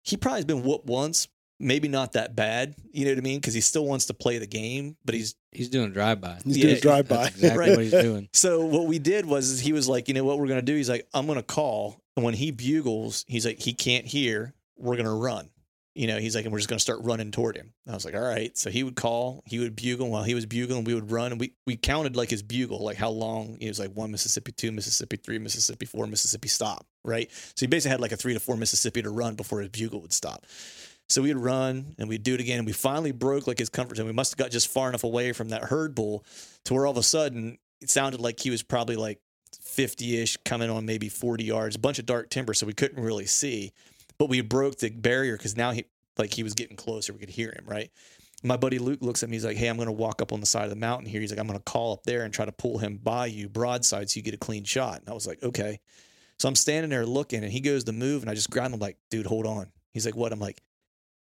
he 0.02 0.16
probably 0.16 0.38
has 0.38 0.46
been 0.46 0.62
whooped 0.62 0.86
once, 0.86 1.28
maybe 1.60 1.88
not 1.88 2.12
that 2.12 2.34
bad. 2.36 2.74
You 2.92 3.04
know 3.04 3.12
what 3.12 3.18
I 3.18 3.22
mean? 3.22 3.38
Because 3.38 3.54
he 3.54 3.60
still 3.60 3.84
wants 3.86 4.06
to 4.06 4.14
play 4.14 4.38
the 4.38 4.46
game, 4.46 4.96
but 5.04 5.14
he's 5.14 5.34
He's 5.52 5.68
doing 5.68 5.92
drive 5.92 6.20
by. 6.20 6.38
He's 6.44 6.58
Yeah, 6.58 6.66
doing 6.66 6.80
drive 6.80 7.08
by. 7.08 7.28
Exactly 7.28 7.58
Right. 7.58 7.70
what 7.70 7.80
he's 7.84 7.92
doing. 7.92 8.28
So 8.32 8.64
what 8.64 8.86
we 8.86 8.98
did 8.98 9.24
was 9.24 9.60
he 9.60 9.72
was 9.72 9.88
like, 9.88 10.08
you 10.08 10.14
know 10.14 10.24
what 10.24 10.38
we're 10.38 10.48
gonna 10.48 10.62
do? 10.62 10.74
He's 10.74 10.88
like, 10.90 11.06
I'm 11.14 11.26
gonna 11.28 11.42
call, 11.44 12.00
and 12.16 12.24
when 12.24 12.34
he 12.34 12.50
bugles, 12.50 13.24
he's 13.28 13.46
like, 13.46 13.60
he 13.60 13.72
can't 13.72 14.04
hear. 14.06 14.52
We're 14.76 14.96
gonna 14.96 15.14
run. 15.14 15.50
You 15.96 16.08
know, 16.08 16.18
he's 16.18 16.34
like, 16.34 16.44
and 16.44 16.50
we're 16.52 16.58
just 16.58 16.68
gonna 16.68 16.80
start 16.80 16.98
running 17.02 17.30
toward 17.30 17.56
him. 17.56 17.72
I 17.88 17.92
was 17.94 18.04
like, 18.04 18.16
all 18.16 18.20
right. 18.20 18.58
So 18.58 18.68
he 18.68 18.82
would 18.82 18.96
call, 18.96 19.44
he 19.46 19.60
would 19.60 19.76
bugle. 19.76 20.10
While 20.10 20.24
he 20.24 20.34
was 20.34 20.44
bugling, 20.44 20.82
we 20.82 20.92
would 20.92 21.12
run, 21.12 21.30
and 21.30 21.40
we 21.40 21.54
we 21.68 21.76
counted 21.76 22.16
like 22.16 22.30
his 22.30 22.42
bugle, 22.42 22.82
like 22.84 22.96
how 22.96 23.10
long. 23.10 23.58
He 23.60 23.68
was 23.68 23.78
like 23.78 23.92
one 23.92 24.10
Mississippi, 24.10 24.50
two 24.50 24.72
Mississippi, 24.72 25.16
three 25.18 25.38
Mississippi, 25.38 25.86
four 25.86 26.08
Mississippi, 26.08 26.48
stop. 26.48 26.84
Right. 27.04 27.30
So 27.30 27.60
he 27.60 27.68
basically 27.68 27.92
had 27.92 28.00
like 28.00 28.10
a 28.10 28.16
three 28.16 28.34
to 28.34 28.40
four 28.40 28.56
Mississippi 28.56 29.02
to 29.02 29.10
run 29.10 29.36
before 29.36 29.60
his 29.60 29.68
bugle 29.68 30.00
would 30.00 30.12
stop. 30.12 30.44
So 31.08 31.22
we'd 31.22 31.34
run 31.34 31.94
and 31.98 32.08
we'd 32.08 32.22
do 32.22 32.34
it 32.34 32.40
again. 32.40 32.58
And 32.58 32.66
we 32.66 32.72
finally 32.72 33.12
broke 33.12 33.46
like 33.46 33.58
his 33.58 33.68
comfort 33.68 33.96
zone. 33.96 34.06
We 34.06 34.12
must 34.12 34.32
have 34.32 34.38
got 34.38 34.50
just 34.50 34.68
far 34.68 34.88
enough 34.88 35.04
away 35.04 35.32
from 35.32 35.50
that 35.50 35.64
herd 35.64 35.94
bull 35.94 36.24
to 36.64 36.74
where 36.74 36.86
all 36.86 36.92
of 36.92 36.96
a 36.96 37.02
sudden 37.02 37.58
it 37.80 37.90
sounded 37.90 38.20
like 38.20 38.40
he 38.40 38.50
was 38.50 38.62
probably 38.62 38.96
like 38.96 39.20
50 39.60 40.22
ish 40.22 40.36
coming 40.44 40.70
on 40.70 40.86
maybe 40.86 41.08
40 41.08 41.44
yards, 41.44 41.76
a 41.76 41.78
bunch 41.78 41.98
of 41.98 42.06
dark 42.06 42.30
timber. 42.30 42.54
So 42.54 42.66
we 42.66 42.72
couldn't 42.72 43.02
really 43.02 43.26
see. 43.26 43.72
But 44.18 44.28
we 44.28 44.40
broke 44.40 44.78
the 44.78 44.90
barrier 44.90 45.36
because 45.36 45.56
now 45.56 45.72
he, 45.72 45.84
like, 46.16 46.32
he 46.32 46.42
was 46.42 46.54
getting 46.54 46.76
closer. 46.76 47.12
We 47.12 47.18
could 47.18 47.28
hear 47.28 47.50
him, 47.50 47.64
right? 47.66 47.90
My 48.42 48.56
buddy 48.56 48.78
Luke 48.78 49.00
looks 49.02 49.22
at 49.22 49.28
me. 49.28 49.36
He's 49.36 49.44
like, 49.44 49.56
Hey, 49.56 49.68
I'm 49.68 49.76
going 49.76 49.86
to 49.86 49.92
walk 49.92 50.22
up 50.22 50.32
on 50.32 50.40
the 50.40 50.46
side 50.46 50.64
of 50.64 50.70
the 50.70 50.76
mountain 50.76 51.08
here. 51.08 51.20
He's 51.20 51.30
like, 51.30 51.40
I'm 51.40 51.46
going 51.46 51.58
to 51.58 51.64
call 51.64 51.94
up 51.94 52.04
there 52.04 52.24
and 52.24 52.32
try 52.32 52.44
to 52.44 52.52
pull 52.52 52.78
him 52.78 52.98
by 53.02 53.26
you 53.26 53.48
broadside 53.48 54.10
so 54.10 54.18
you 54.18 54.22
get 54.22 54.34
a 54.34 54.38
clean 54.38 54.64
shot. 54.64 55.00
And 55.00 55.08
I 55.08 55.12
was 55.12 55.26
like, 55.26 55.42
Okay. 55.42 55.80
So 56.38 56.48
I'm 56.48 56.56
standing 56.56 56.90
there 56.90 57.06
looking 57.06 57.42
and 57.42 57.52
he 57.52 57.60
goes 57.60 57.84
to 57.84 57.92
move 57.92 58.22
and 58.22 58.30
I 58.30 58.34
just 58.34 58.50
grab 58.50 58.72
him 58.72 58.80
like, 58.80 58.98
dude, 59.10 59.26
hold 59.26 59.46
on. 59.46 59.70
He's 59.92 60.04
like, 60.04 60.16
what? 60.16 60.32
I'm 60.32 60.40
like, 60.40 60.60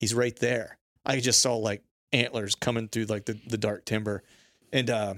he's 0.00 0.12
right 0.14 0.34
there. 0.36 0.76
I 1.06 1.20
just 1.20 1.40
saw 1.40 1.56
like 1.56 1.82
antlers 2.12 2.56
coming 2.56 2.88
through 2.88 3.04
like 3.04 3.26
the, 3.26 3.38
the 3.46 3.56
dark 3.56 3.84
timber. 3.84 4.24
And 4.72 4.90
uh 4.90 5.14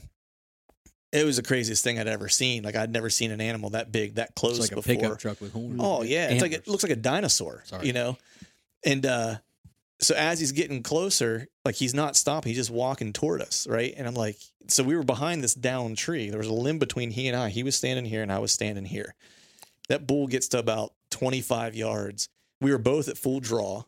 it 1.12 1.24
was 1.26 1.36
the 1.36 1.42
craziest 1.42 1.84
thing 1.84 1.98
I'd 1.98 2.08
ever 2.08 2.28
seen. 2.28 2.62
Like 2.62 2.76
I'd 2.76 2.92
never 2.92 3.08
seen 3.10 3.30
an 3.30 3.40
animal 3.40 3.70
that 3.70 3.92
big, 3.92 4.16
that 4.16 4.34
close 4.34 4.58
It's 4.58 4.70
like 4.70 4.72
a 4.72 4.76
before. 4.76 4.94
pickup 4.94 5.18
truck 5.18 5.40
with 5.40 5.52
horns. 5.52 5.78
Oh 5.78 6.02
yeah, 6.02 6.28
it's 6.28 6.42
like 6.42 6.52
it 6.52 6.66
looks 6.68 6.82
like 6.82 6.92
a 6.92 6.96
dinosaur. 6.96 7.62
Sorry. 7.66 7.86
You 7.86 7.92
know, 7.92 8.18
and 8.84 9.04
uh, 9.06 9.36
so 10.00 10.14
as 10.14 10.40
he's 10.40 10.52
getting 10.52 10.82
closer, 10.82 11.48
like 11.64 11.74
he's 11.74 11.92
not 11.94 12.16
stopping, 12.16 12.50
he's 12.50 12.56
just 12.58 12.70
walking 12.70 13.12
toward 13.12 13.42
us, 13.42 13.66
right? 13.66 13.92
And 13.96 14.06
I'm 14.08 14.14
like, 14.14 14.36
so 14.68 14.82
we 14.82 14.96
were 14.96 15.02
behind 15.04 15.44
this 15.44 15.54
down 15.54 15.94
tree. 15.96 16.30
There 16.30 16.38
was 16.38 16.48
a 16.48 16.52
limb 16.54 16.78
between 16.78 17.10
he 17.10 17.28
and 17.28 17.36
I. 17.36 17.50
He 17.50 17.62
was 17.62 17.76
standing 17.76 18.06
here, 18.06 18.22
and 18.22 18.32
I 18.32 18.38
was 18.38 18.50
standing 18.52 18.86
here. 18.86 19.14
That 19.88 20.06
bull 20.06 20.26
gets 20.28 20.48
to 20.48 20.58
about 20.58 20.92
25 21.10 21.74
yards. 21.74 22.28
We 22.60 22.70
were 22.72 22.78
both 22.78 23.08
at 23.08 23.18
full 23.18 23.40
draw, 23.40 23.84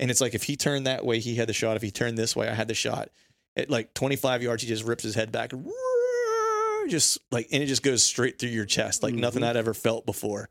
and 0.00 0.10
it's 0.10 0.20
like 0.20 0.34
if 0.34 0.42
he 0.42 0.56
turned 0.56 0.86
that 0.86 1.04
way, 1.04 1.20
he 1.20 1.36
had 1.36 1.48
the 1.48 1.52
shot. 1.52 1.76
If 1.76 1.82
he 1.82 1.90
turned 1.90 2.18
this 2.18 2.34
way, 2.34 2.48
I 2.48 2.54
had 2.54 2.68
the 2.68 2.74
shot. 2.74 3.10
At 3.56 3.70
like 3.70 3.94
25 3.94 4.42
yards, 4.42 4.62
he 4.62 4.68
just 4.68 4.84
rips 4.84 5.04
his 5.04 5.14
head 5.14 5.30
back 5.30 5.52
and 5.52 5.66
just 6.88 7.18
like, 7.30 7.48
and 7.52 7.62
it 7.62 7.66
just 7.66 7.82
goes 7.82 8.02
straight 8.02 8.38
through 8.38 8.48
your 8.48 8.64
chest, 8.64 9.02
like 9.02 9.12
mm-hmm. 9.12 9.20
nothing 9.20 9.44
I'd 9.44 9.56
ever 9.56 9.74
felt 9.74 10.06
before. 10.06 10.48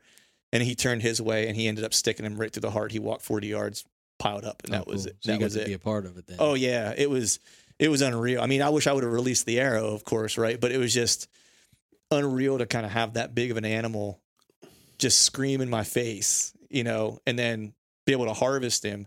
And 0.52 0.62
he 0.62 0.74
turned 0.74 1.02
his 1.02 1.20
way, 1.20 1.46
and 1.48 1.56
he 1.56 1.68
ended 1.68 1.84
up 1.84 1.94
sticking 1.94 2.24
him 2.24 2.36
right 2.36 2.52
through 2.52 2.62
the 2.62 2.70
heart. 2.70 2.92
He 2.92 2.98
walked 2.98 3.22
40 3.22 3.46
yards, 3.46 3.84
piled 4.18 4.44
up, 4.44 4.62
and 4.64 4.74
Oh, 4.74 4.78
that 4.78 4.86
was 4.86 5.06
oh, 5.06 5.10
cool. 5.10 5.10
it. 5.10 5.16
So 5.20 5.32
that 5.32 5.40
was 5.40 5.56
it. 5.56 5.66
be 5.66 5.72
a 5.74 5.78
part 5.78 6.06
of 6.06 6.16
it 6.16 6.26
then. 6.26 6.36
Oh 6.38 6.54
yeah, 6.54 6.94
it 6.96 7.10
was 7.10 7.40
it 7.78 7.88
was 7.88 8.02
unreal. 8.02 8.40
I 8.40 8.46
mean, 8.46 8.62
I 8.62 8.68
wish 8.68 8.86
I 8.86 8.92
would 8.92 9.02
have 9.02 9.12
released 9.12 9.46
the 9.46 9.58
arrow, 9.58 9.88
of 9.88 10.04
course, 10.04 10.38
right? 10.38 10.60
But 10.60 10.70
it 10.70 10.78
was 10.78 10.94
just 10.94 11.28
unreal 12.10 12.58
to 12.58 12.66
kind 12.66 12.84
of 12.84 12.92
have 12.92 13.14
that 13.14 13.34
big 13.34 13.50
of 13.50 13.56
an 13.56 13.64
animal 13.64 14.20
just 14.98 15.22
scream 15.22 15.60
in 15.60 15.70
my 15.70 15.82
face, 15.82 16.52
you 16.68 16.84
know, 16.84 17.18
and 17.26 17.38
then 17.38 17.72
be 18.06 18.12
able 18.12 18.26
to 18.26 18.34
harvest 18.34 18.84
him. 18.84 19.06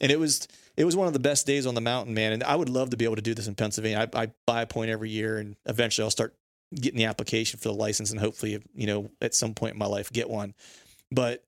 And 0.00 0.12
it 0.12 0.18
was 0.18 0.46
it 0.76 0.84
was 0.84 0.94
one 0.94 1.06
of 1.06 1.12
the 1.12 1.18
best 1.18 1.46
days 1.46 1.66
on 1.66 1.74
the 1.74 1.80
mountain, 1.80 2.14
man. 2.14 2.32
And 2.32 2.44
I 2.44 2.54
would 2.54 2.68
love 2.68 2.90
to 2.90 2.96
be 2.96 3.04
able 3.04 3.16
to 3.16 3.22
do 3.22 3.34
this 3.34 3.48
in 3.48 3.54
Pennsylvania. 3.54 4.08
I, 4.14 4.22
I 4.22 4.32
buy 4.46 4.62
a 4.62 4.66
point 4.66 4.90
every 4.90 5.10
year, 5.10 5.38
and 5.38 5.56
eventually 5.66 6.04
I'll 6.04 6.10
start 6.10 6.34
getting 6.74 6.98
the 6.98 7.06
application 7.06 7.58
for 7.58 7.68
the 7.68 7.74
license, 7.74 8.10
and 8.10 8.20
hopefully, 8.20 8.62
you 8.74 8.86
know, 8.86 9.10
at 9.20 9.34
some 9.34 9.54
point 9.54 9.72
in 9.72 9.78
my 9.78 9.86
life, 9.86 10.12
get 10.12 10.30
one. 10.30 10.54
But 11.10 11.44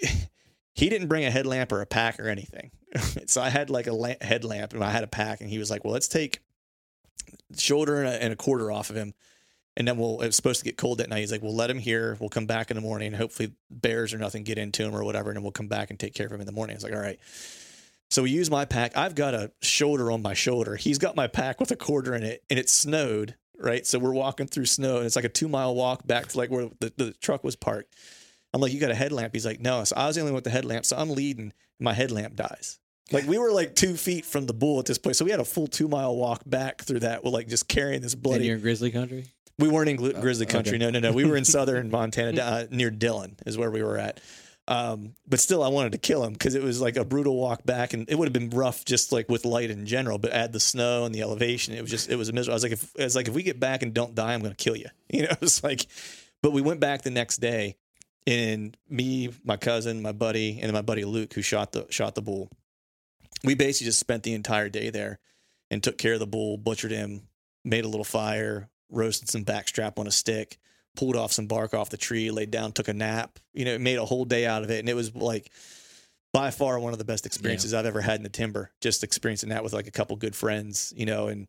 he 0.74 0.88
didn't 0.88 1.08
bring 1.08 1.24
a 1.24 1.30
headlamp 1.30 1.72
or 1.72 1.82
a 1.82 1.86
pack 1.86 2.18
or 2.18 2.28
anything. 2.28 2.70
so 3.26 3.42
I 3.42 3.50
had 3.50 3.70
like 3.70 3.86
a 3.86 3.92
la- 3.92 4.14
headlamp 4.20 4.72
and 4.72 4.82
I 4.82 4.90
had 4.90 5.04
a 5.04 5.08
pack, 5.08 5.40
and 5.40 5.50
he 5.50 5.58
was 5.58 5.70
like, 5.70 5.84
"Well, 5.84 5.92
let's 5.92 6.08
take 6.08 6.40
shoulder 7.58 8.02
and 8.02 8.08
a, 8.08 8.22
and 8.22 8.32
a 8.32 8.36
quarter 8.36 8.70
off 8.70 8.90
of 8.90 8.96
him, 8.96 9.14
and 9.76 9.86
then 9.86 9.96
we'll." 9.96 10.20
It 10.20 10.26
was 10.26 10.36
supposed 10.36 10.60
to 10.60 10.64
get 10.64 10.76
cold 10.76 10.98
that 10.98 11.08
night. 11.08 11.20
He's 11.20 11.32
like, 11.32 11.42
"We'll 11.42 11.54
let 11.54 11.70
him 11.70 11.78
here. 11.78 12.16
We'll 12.20 12.28
come 12.28 12.46
back 12.46 12.70
in 12.70 12.76
the 12.76 12.80
morning. 12.80 13.12
Hopefully, 13.12 13.52
bears 13.70 14.12
or 14.14 14.18
nothing 14.18 14.44
get 14.44 14.58
into 14.58 14.82
him 14.82 14.94
or 14.94 15.04
whatever, 15.04 15.30
and 15.30 15.36
then 15.36 15.42
we'll 15.42 15.52
come 15.52 15.68
back 15.68 15.90
and 15.90 15.98
take 15.98 16.14
care 16.14 16.26
of 16.26 16.32
him 16.32 16.40
in 16.40 16.46
the 16.46 16.52
morning." 16.52 16.74
I 16.74 16.78
was 16.78 16.84
like, 16.84 16.94
"All 16.94 17.00
right." 17.00 17.18
So 18.10 18.22
we 18.22 18.30
use 18.30 18.50
my 18.50 18.64
pack. 18.66 18.96
I've 18.96 19.14
got 19.14 19.34
a 19.34 19.52
shoulder 19.62 20.10
on 20.10 20.20
my 20.20 20.34
shoulder. 20.34 20.76
He's 20.76 20.98
got 20.98 21.16
my 21.16 21.28
pack 21.28 21.60
with 21.60 21.70
a 21.70 21.76
quarter 21.76 22.14
in 22.14 22.22
it, 22.22 22.44
and 22.50 22.58
it 22.58 22.68
snowed. 22.68 23.36
Right, 23.58 23.86
so 23.86 24.00
we're 24.00 24.12
walking 24.12 24.48
through 24.48 24.66
snow, 24.66 24.96
and 24.96 25.06
it's 25.06 25.14
like 25.14 25.24
a 25.24 25.28
two 25.28 25.46
mile 25.46 25.74
walk 25.74 26.04
back 26.04 26.26
to 26.28 26.38
like 26.38 26.50
where 26.50 26.68
the, 26.80 26.92
the 26.96 27.12
truck 27.12 27.44
was 27.44 27.54
parked. 27.54 27.94
I'm 28.52 28.60
like, 28.60 28.72
you 28.72 28.80
got 28.80 28.90
a 28.90 28.94
headlamp? 28.94 29.32
He's 29.32 29.46
like, 29.46 29.60
no. 29.60 29.82
So 29.84 29.96
I 29.96 30.06
was 30.06 30.16
the 30.16 30.22
only 30.22 30.32
one 30.32 30.36
with 30.36 30.44
the 30.44 30.50
headlamp. 30.50 30.84
So 30.84 30.96
I'm 30.96 31.10
leading. 31.10 31.44
And 31.44 31.52
my 31.80 31.92
headlamp 31.92 32.36
dies. 32.36 32.78
Like 33.10 33.26
we 33.26 33.38
were 33.38 33.52
like 33.52 33.74
two 33.74 33.94
feet 33.94 34.24
from 34.24 34.46
the 34.46 34.54
bull 34.54 34.78
at 34.78 34.86
this 34.86 34.98
point. 34.98 35.16
So 35.16 35.24
we 35.24 35.30
had 35.30 35.40
a 35.40 35.44
full 35.44 35.66
two 35.66 35.88
mile 35.88 36.16
walk 36.16 36.42
back 36.46 36.82
through 36.82 37.00
that 37.00 37.24
with 37.24 37.34
like 37.34 37.48
just 37.48 37.68
carrying 37.68 38.00
this 38.00 38.14
and 38.14 38.22
bloody. 38.22 38.46
you're 38.46 38.56
in 38.56 38.62
grizzly 38.62 38.90
country. 38.90 39.26
We 39.62 39.68
weren't 39.68 39.88
in 39.88 39.96
Gri- 39.96 40.12
Grizzly 40.14 40.46
okay. 40.46 40.52
Country. 40.52 40.78
No, 40.78 40.90
no, 40.90 40.98
no. 40.98 41.12
We 41.12 41.24
were 41.24 41.36
in 41.36 41.44
southern 41.56 41.90
Montana, 41.90 42.40
uh, 42.40 42.66
near 42.70 42.90
Dillon, 42.90 43.36
is 43.46 43.56
where 43.56 43.70
we 43.70 43.82
were 43.82 43.96
at. 43.96 44.20
Um, 44.68 45.14
but 45.26 45.40
still, 45.40 45.62
I 45.62 45.68
wanted 45.68 45.92
to 45.92 45.98
kill 45.98 46.24
him 46.24 46.32
because 46.32 46.54
it 46.54 46.62
was 46.62 46.80
like 46.80 46.96
a 46.96 47.04
brutal 47.04 47.36
walk 47.36 47.64
back, 47.64 47.94
and 47.94 48.08
it 48.08 48.16
would 48.16 48.26
have 48.26 48.32
been 48.32 48.50
rough 48.50 48.84
just 48.84 49.12
like 49.12 49.28
with 49.28 49.44
light 49.44 49.70
in 49.70 49.86
general. 49.86 50.18
But 50.18 50.32
add 50.32 50.52
the 50.52 50.60
snow 50.60 51.04
and 51.04 51.14
the 51.14 51.22
elevation, 51.22 51.74
it 51.74 51.80
was 51.80 51.90
just 51.90 52.08
it 52.08 52.16
was 52.16 52.32
miserable. 52.32 52.52
I 52.52 52.56
was 52.56 52.62
like, 52.62 52.72
if 52.72 52.92
I 52.98 53.04
was 53.04 53.16
like, 53.16 53.28
if 53.28 53.34
we 53.34 53.42
get 53.42 53.58
back 53.58 53.82
and 53.82 53.92
don't 53.92 54.14
die, 54.14 54.34
I'm 54.34 54.40
going 54.40 54.54
to 54.54 54.62
kill 54.62 54.76
you. 54.76 54.88
You 55.10 55.22
know, 55.24 55.34
it's 55.40 55.62
like. 55.62 55.86
But 56.42 56.52
we 56.52 56.62
went 56.62 56.80
back 56.80 57.02
the 57.02 57.10
next 57.10 57.36
day, 57.36 57.76
and 58.26 58.76
me, 58.88 59.30
my 59.44 59.56
cousin, 59.56 60.02
my 60.02 60.10
buddy, 60.10 60.58
and 60.60 60.72
my 60.72 60.82
buddy 60.82 61.04
Luke, 61.04 61.34
who 61.34 61.42
shot 61.42 61.72
the 61.72 61.86
shot 61.90 62.14
the 62.14 62.22
bull. 62.22 62.50
We 63.44 63.54
basically 63.54 63.86
just 63.86 64.00
spent 64.00 64.22
the 64.22 64.34
entire 64.34 64.68
day 64.68 64.90
there, 64.90 65.18
and 65.70 65.82
took 65.82 65.98
care 65.98 66.14
of 66.14 66.20
the 66.20 66.26
bull, 66.26 66.56
butchered 66.56 66.90
him, 66.90 67.28
made 67.64 67.84
a 67.84 67.88
little 67.88 68.04
fire, 68.04 68.68
roasted 68.92 69.28
some 69.28 69.44
backstrap 69.44 69.98
on 69.98 70.06
a 70.06 70.10
stick, 70.10 70.58
pulled 70.94 71.16
off 71.16 71.32
some 71.32 71.46
bark 71.46 71.74
off 71.74 71.90
the 71.90 71.96
tree, 71.96 72.30
laid 72.30 72.50
down, 72.50 72.72
took 72.72 72.88
a 72.88 72.92
nap. 72.94 73.38
You 73.54 73.64
know, 73.64 73.78
made 73.78 73.98
a 73.98 74.04
whole 74.04 74.24
day 74.24 74.46
out 74.46 74.62
of 74.62 74.70
it. 74.70 74.78
And 74.80 74.88
it 74.88 74.94
was 74.94 75.14
like 75.14 75.50
by 76.32 76.50
far 76.50 76.78
one 76.78 76.92
of 76.92 76.98
the 76.98 77.04
best 77.04 77.26
experiences 77.26 77.74
I've 77.74 77.86
ever 77.86 78.00
had 78.00 78.16
in 78.16 78.22
the 78.22 78.28
timber. 78.28 78.70
Just 78.80 79.02
experiencing 79.04 79.48
that 79.50 79.64
with 79.64 79.72
like 79.72 79.86
a 79.86 79.90
couple 79.90 80.16
good 80.16 80.36
friends, 80.36 80.92
you 80.96 81.06
know, 81.06 81.28
and 81.28 81.48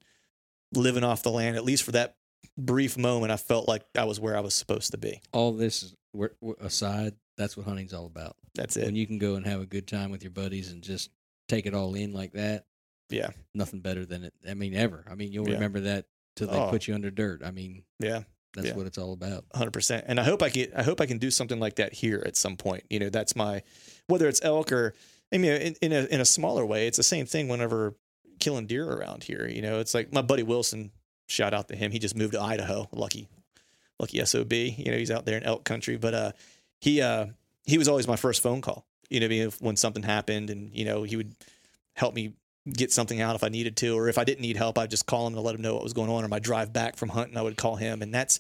living 0.74 1.04
off 1.04 1.24
the 1.24 1.32
land, 1.32 1.56
at 1.56 1.64
least 1.64 1.84
for 1.84 1.92
that 1.94 2.16
brief 2.58 2.98
moment, 2.98 3.32
I 3.32 3.38
felt 3.38 3.68
like 3.68 3.84
I 3.98 4.06
was 4.06 4.20
where 4.20 4.36
I 4.38 4.42
was 4.42 4.54
supposed 4.56 4.92
to 4.92 4.98
be. 4.98 5.22
All 5.32 5.52
this 5.54 5.84
is 5.84 5.96
we're, 6.14 6.32
we're 6.42 6.56
aside. 6.60 7.14
That's 7.38 7.58
what 7.58 7.66
hunting's 7.66 7.94
all 7.94 8.06
about. 8.06 8.36
That's 8.56 8.78
it. 8.78 8.86
When 8.86 8.96
you 8.96 9.08
can 9.08 9.18
go 9.18 9.36
and 9.36 9.46
have 9.46 9.62
a 9.62 9.66
good 9.66 9.88
time 9.88 10.12
with 10.12 10.22
your 10.24 10.32
buddies 10.32 10.72
and 10.72 10.84
just 10.84 11.10
take 11.48 11.66
it 11.66 11.74
all 11.74 11.96
in 11.96 12.14
like 12.14 12.34
that. 12.34 12.66
Yeah. 13.10 13.30
Nothing 13.56 13.80
better 13.80 14.06
than 14.06 14.24
it. 14.24 14.34
I 14.48 14.54
mean, 14.54 14.76
ever. 14.76 15.06
I 15.10 15.16
mean, 15.16 15.32
you'll 15.32 15.48
Yeah. 15.48 15.56
remember 15.56 15.80
that 15.82 16.06
till 16.36 16.48
they 16.48 16.58
Oh. 16.58 16.70
put 16.70 16.88
you 16.88 16.94
under 16.96 17.12
dirt. 17.12 17.42
I 17.44 17.52
mean, 17.52 17.84
Yeah. 18.00 18.24
that's 18.54 18.68
Yeah. 18.68 18.76
what 18.76 18.86
it's 18.88 18.98
all 18.98 19.14
about. 19.14 19.46
hundred 19.54 19.72
percent. 19.74 20.06
And 20.08 20.20
I 20.20 20.24
hope 20.24 20.42
I 20.44 20.50
get, 20.50 20.72
I 20.76 20.84
hope 20.84 21.00
I 21.02 21.06
can 21.06 21.18
do 21.18 21.32
something 21.32 21.60
like 21.60 21.76
that 21.76 21.94
here 21.94 22.24
at 22.26 22.36
some 22.38 22.56
point. 22.58 22.84
You 22.90 23.00
know, 23.00 23.10
that's 23.10 23.36
my, 23.36 23.64
whether 24.08 24.28
it's 24.28 24.44
elk 24.44 24.72
or, 24.72 24.94
I 25.34 25.38
mean, 25.38 25.52
in, 25.54 25.76
in 25.82 25.92
a 25.94 26.06
in 26.06 26.22
a 26.22 26.26
smaller 26.26 26.64
way, 26.66 26.86
it's 26.88 26.98
the 26.98 27.04
same 27.04 27.26
thing. 27.26 27.48
Whenever 27.48 27.96
killing 28.40 28.68
deer 28.68 28.88
around 28.88 29.24
here, 29.24 29.48
you 29.48 29.62
know, 29.64 29.80
it's 29.80 29.94
like 29.96 30.14
my 30.14 30.22
buddy 30.22 30.44
Wilson 30.44 30.92
shout 31.28 31.54
out 31.56 31.68
to 31.70 31.76
him. 31.76 31.92
He 31.92 31.98
just 31.98 32.16
moved 32.16 32.34
to 32.34 32.42
Idaho. 32.42 32.88
Lucky, 32.92 33.28
lucky 34.00 34.24
sob. 34.26 34.54
You 34.54 34.92
know, 34.92 34.98
he's 34.98 35.10
out 35.10 35.26
there 35.26 35.38
in 35.38 35.44
elk 35.44 35.64
country. 35.64 35.98
But 35.98 36.14
uh, 36.14 36.32
he 36.82 37.02
uh, 37.02 37.28
he 37.66 37.80
was 37.80 37.88
always 37.88 38.08
my 38.08 38.16
first 38.16 38.44
phone 38.44 38.62
call. 38.62 38.86
You 39.10 39.28
know, 39.28 39.50
when 39.60 39.76
something 39.76 40.04
happened, 40.04 40.52
and 40.52 40.70
you 40.76 40.86
know, 40.86 41.02
he 41.02 41.16
would 41.16 41.34
help 41.96 42.14
me 42.14 42.34
get 42.72 42.92
something 42.92 43.22
out 43.22 43.36
if 43.36 43.44
I 43.44 43.50
needed 43.50 43.76
to, 43.78 43.98
or 43.98 44.08
if 44.08 44.18
I 44.18 44.24
didn't 44.24 44.42
need 44.42 44.58
help, 44.58 44.78
I'd 44.78 44.90
just 44.90 45.06
call 45.06 45.28
him 45.28 45.34
to 45.34 45.42
let 45.42 45.56
him 45.56 45.62
know 45.62 45.74
what 45.74 45.84
was 45.84 45.94
going 45.94 46.10
on. 46.10 46.24
Or 46.24 46.28
my 46.28 46.40
drive 46.40 46.72
back 46.72 46.96
from 46.96 47.10
hunting, 47.10 47.38
I 47.38 47.42
would 47.42 47.58
call 47.58 47.76
him, 47.76 48.02
and 48.02 48.14
that's, 48.14 48.40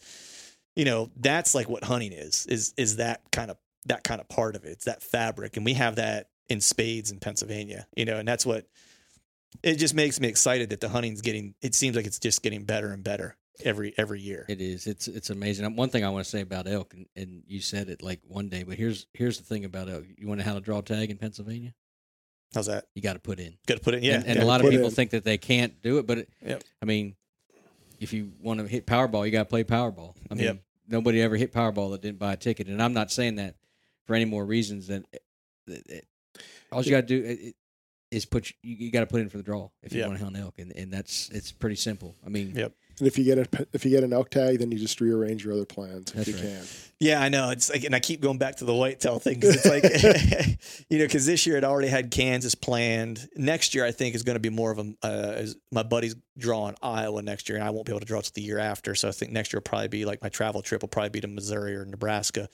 you 0.75 0.85
know, 0.85 1.11
that's 1.17 1.53
like 1.53 1.69
what 1.69 1.83
hunting 1.83 2.13
is 2.13 2.45
is 2.47 2.73
is 2.77 2.97
that 2.97 3.21
kind 3.31 3.51
of 3.51 3.57
that 3.85 4.03
kind 4.03 4.21
of 4.21 4.29
part 4.29 4.55
of 4.55 4.63
it. 4.65 4.69
It's 4.69 4.85
that 4.85 5.03
fabric, 5.03 5.57
and 5.57 5.65
we 5.65 5.73
have 5.73 5.97
that 5.97 6.29
in 6.49 6.61
spades 6.61 7.11
in 7.11 7.19
Pennsylvania. 7.19 7.87
You 7.95 8.05
know, 8.05 8.17
and 8.17 8.27
that's 8.27 8.45
what 8.45 8.67
it 9.61 9.75
just 9.75 9.93
makes 9.93 10.19
me 10.19 10.27
excited 10.27 10.69
that 10.69 10.81
the 10.81 10.89
hunting's 10.89 11.21
getting. 11.21 11.55
It 11.61 11.75
seems 11.75 11.95
like 11.95 12.05
it's 12.05 12.19
just 12.19 12.41
getting 12.41 12.63
better 12.63 12.91
and 12.91 13.03
better 13.03 13.37
every 13.63 13.93
every 13.97 14.21
year. 14.21 14.45
It 14.47 14.61
is. 14.61 14.87
It's 14.87 15.07
it's 15.07 15.29
amazing. 15.29 15.75
One 15.75 15.89
thing 15.89 16.05
I 16.05 16.09
want 16.09 16.23
to 16.25 16.29
say 16.29 16.41
about 16.41 16.67
elk, 16.67 16.93
and, 16.93 17.07
and 17.15 17.43
you 17.47 17.59
said 17.59 17.89
it 17.89 18.01
like 18.01 18.21
one 18.27 18.49
day, 18.49 18.63
but 18.63 18.77
here's 18.77 19.05
here's 19.13 19.37
the 19.37 19.43
thing 19.43 19.65
about 19.65 19.89
elk. 19.89 20.05
You 20.17 20.27
want 20.27 20.39
to 20.39 20.45
how 20.45 20.53
to 20.53 20.61
draw 20.61 20.81
tag 20.81 21.11
in 21.11 21.17
Pennsylvania? 21.17 21.73
How's 22.53 22.67
that? 22.67 22.85
You 22.95 23.01
got 23.01 23.13
to 23.13 23.19
put 23.19 23.39
in. 23.39 23.55
Got 23.67 23.75
to 23.77 23.81
put 23.83 23.93
it. 23.95 24.03
Yeah, 24.03 24.15
and, 24.15 24.25
and 24.25 24.39
a 24.39 24.45
lot 24.45 24.61
of 24.63 24.69
people 24.69 24.87
in. 24.87 24.91
think 24.91 25.11
that 25.11 25.23
they 25.23 25.37
can't 25.37 25.81
do 25.81 25.97
it, 25.97 26.05
but 26.07 26.19
it, 26.19 26.29
Yep. 26.45 26.63
I 26.81 26.85
mean, 26.85 27.15
if 27.99 28.13
you 28.13 28.31
want 28.41 28.59
to 28.59 28.67
hit 28.67 28.85
Powerball, 28.85 29.25
you 29.25 29.31
got 29.31 29.39
to 29.43 29.49
play 29.49 29.63
Powerball. 29.63 30.15
I 30.29 30.35
mean, 30.35 30.43
Yep. 30.45 30.57
nobody 30.87 31.21
ever 31.21 31.35
hit 31.35 31.51
Powerball 31.53 31.91
that 31.91 32.01
didn't 32.01 32.19
buy 32.19 32.33
a 32.33 32.37
ticket, 32.37 32.67
and 32.67 32.81
I'm 32.81 32.93
not 32.93 33.11
saying 33.11 33.35
that 33.35 33.55
for 34.05 34.15
any 34.15 34.25
more 34.25 34.45
reasons 34.45 34.87
than 34.87 35.05
that- 35.67 35.87
that- 35.87 36.05
all 36.71 36.83
you 36.83 36.91
got 36.91 37.07
to 37.07 37.21
do 37.21 37.25
i- 37.27 37.47
i- 37.47 37.53
is 38.11 38.25
put 38.25 38.51
you, 38.61 38.75
you 38.75 38.91
got 38.91 38.99
to 39.01 39.05
put 39.07 39.21
in 39.21 39.29
for 39.29 39.37
the 39.37 39.43
draw 39.43 39.69
if 39.81 39.91
you 39.93 39.99
Yep. 39.99 40.07
want 40.07 40.19
to 40.19 40.23
hunt 40.25 40.37
elk, 40.37 40.59
and, 40.59 40.71
and 40.75 40.91
that's 40.91 41.29
it's 41.29 41.51
pretty 41.51 41.75
simple. 41.75 42.15
I 42.25 42.29
mean, 42.29 42.53
Yep. 42.55 42.73
And 42.99 43.07
if 43.07 43.17
you 43.17 43.23
get 43.23 43.37
a 43.39 43.67
if 43.73 43.85
you 43.85 43.91
get 43.91 44.03
an 44.03 44.13
elk 44.13 44.29
tag, 44.29 44.59
then 44.59 44.71
you 44.71 44.77
just 44.77 45.01
rearrange 45.01 45.43
your 45.43 45.53
other 45.53 45.65
plans 45.65 46.09
if 46.11 46.15
That's 46.15 46.27
you 46.27 46.35
right. 46.35 46.43
can. 46.43 46.63
Yeah, 46.99 47.21
I 47.21 47.27
know. 47.29 47.49
It's 47.49 47.69
like, 47.69 47.83
and 47.83 47.93
I 47.93 47.99
keep 47.99 48.21
going 48.21 48.37
back 48.37 48.57
to 48.57 48.65
the 48.65 48.73
whitetail 48.73 49.19
thing 49.19 49.41
'cause 49.41 49.55
it's 49.55 49.65
like, 49.65 49.83
you 50.89 50.99
know, 50.99 51.05
because 51.05 51.25
this 51.25 51.45
year 51.45 51.57
I'd 51.57 51.63
already 51.65 51.89
had 51.89 52.11
Kansas 52.11 52.55
planned. 52.55 53.27
Next 53.35 53.75
year, 53.75 53.83
I 53.83 53.91
think 53.91 54.15
is 54.15 54.23
going 54.23 54.35
to 54.35 54.39
be 54.39 54.49
more 54.49 54.71
of 54.71 54.79
a. 54.79 54.93
Uh, 55.03 55.33
is 55.39 55.55
my 55.71 55.83
buddy's 55.83 56.15
drawing 56.37 56.75
Iowa 56.81 57.21
next 57.21 57.49
year, 57.49 57.57
and 57.57 57.67
I 57.67 57.71
won't 57.71 57.85
be 57.87 57.91
able 57.91 57.99
to 58.01 58.05
draw 58.05 58.21
till 58.21 58.31
the 58.35 58.41
year 58.41 58.59
after. 58.59 58.95
So 58.95 59.09
I 59.09 59.11
think 59.11 59.31
next 59.31 59.51
year 59.51 59.57
will 59.57 59.63
probably 59.63 59.87
be 59.89 60.05
like 60.05 60.21
my 60.21 60.29
travel 60.29 60.61
trip 60.61 60.81
will 60.81 60.87
probably 60.89 61.09
be 61.09 61.21
to 61.21 61.27
Missouri 61.27 61.75
or 61.75 61.85
Nebraska. 61.85 62.47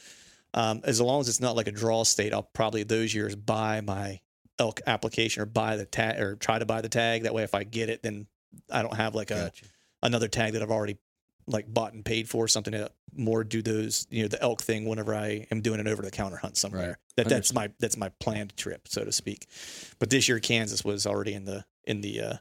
Um, 0.56 0.82
as 0.84 1.00
long 1.00 1.20
as 1.22 1.30
it's 1.30 1.42
not 1.42 1.56
like 1.56 1.68
a 1.68 1.72
draw 1.72 2.04
state, 2.04 2.34
I'll 2.34 2.42
probably 2.42 2.82
those 2.84 3.14
years 3.14 3.36
buy 3.36 3.82
my 3.82 4.20
elk 4.58 4.82
application 4.88 5.44
or 5.44 5.46
buy 5.46 5.76
the 5.76 5.86
tag 5.86 6.20
or 6.20 6.38
try 6.38 6.58
to 6.58 6.66
buy 6.66 6.82
the 6.82 6.90
tag. 6.90 7.24
That 7.24 7.34
way, 7.36 7.44
if 7.44 7.54
I 7.54 7.66
get 7.66 7.90
it, 7.90 8.02
then 8.02 8.26
I 8.72 8.82
don't 8.82 8.96
have 8.96 9.14
like 9.14 9.30
a 9.30 9.52
gotcha. 9.54 9.66
Another 10.04 10.28
tag 10.28 10.54
that 10.54 10.62
I've 10.62 10.72
already 10.72 10.98
like 11.48 11.72
bought 11.74 11.94
and 11.94 12.06
paid 12.06 12.30
for, 12.30 12.48
something 12.48 12.74
to 12.74 12.92
more 13.16 13.44
do 13.44 13.62
those, 13.62 14.06
you 14.12 14.22
know, 14.22 14.28
the 14.28 14.42
elk 14.42 14.62
thing 14.62 14.86
whenever 14.86 15.16
I 15.16 15.48
am 15.50 15.62
doing 15.62 15.80
an 15.80 15.88
over 15.88 16.02
the 16.04 16.12
counter 16.12 16.38
hunt 16.38 16.58
somewhere. 16.58 16.88
Right. 16.90 16.96
That 17.16 17.30
that's 17.30 17.54
my 17.54 17.72
that's 17.80 17.98
my 17.98 18.10
planned 18.20 18.56
trip, 18.56 18.88
so 18.88 19.04
to 19.04 19.12
speak. 19.12 19.48
But 19.98 20.10
this 20.12 20.28
year 20.30 20.40
Kansas 20.40 20.84
was 20.86 21.08
already 21.08 21.34
in 21.34 21.46
the 21.46 21.66
in 21.86 22.02
the 22.02 22.22
uh 22.22 22.34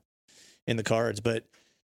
in 0.66 0.76
the 0.76 0.82
cards. 0.82 1.20
But 1.20 1.46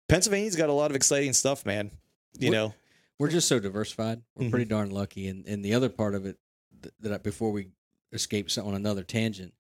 Pennsylvania's 0.09 0.57
got 0.57 0.69
a 0.69 0.73
lot 0.73 0.91
of 0.91 0.97
exciting 0.97 1.33
stuff, 1.33 1.65
man. 1.65 1.91
You 2.39 2.49
What- 2.49 2.55
know. 2.55 2.75
We're 3.17 3.31
just 3.31 3.47
so 3.47 3.61
diversified. 3.61 4.23
We're 4.35 4.47
Mhm. 4.47 4.51
pretty 4.51 4.65
darn 4.65 4.91
lucky. 4.91 5.29
And 5.29 5.47
and 5.47 5.65
the 5.65 5.75
other 5.75 5.89
part 5.89 6.17
of 6.17 6.27
it 6.27 6.37
th- 6.83 6.95
that 7.01 7.13
I, 7.13 7.19
before 7.19 7.53
we 7.53 7.69
escape 8.13 8.49
on 8.59 8.75
another 8.75 9.05
tangent, 9.05 9.55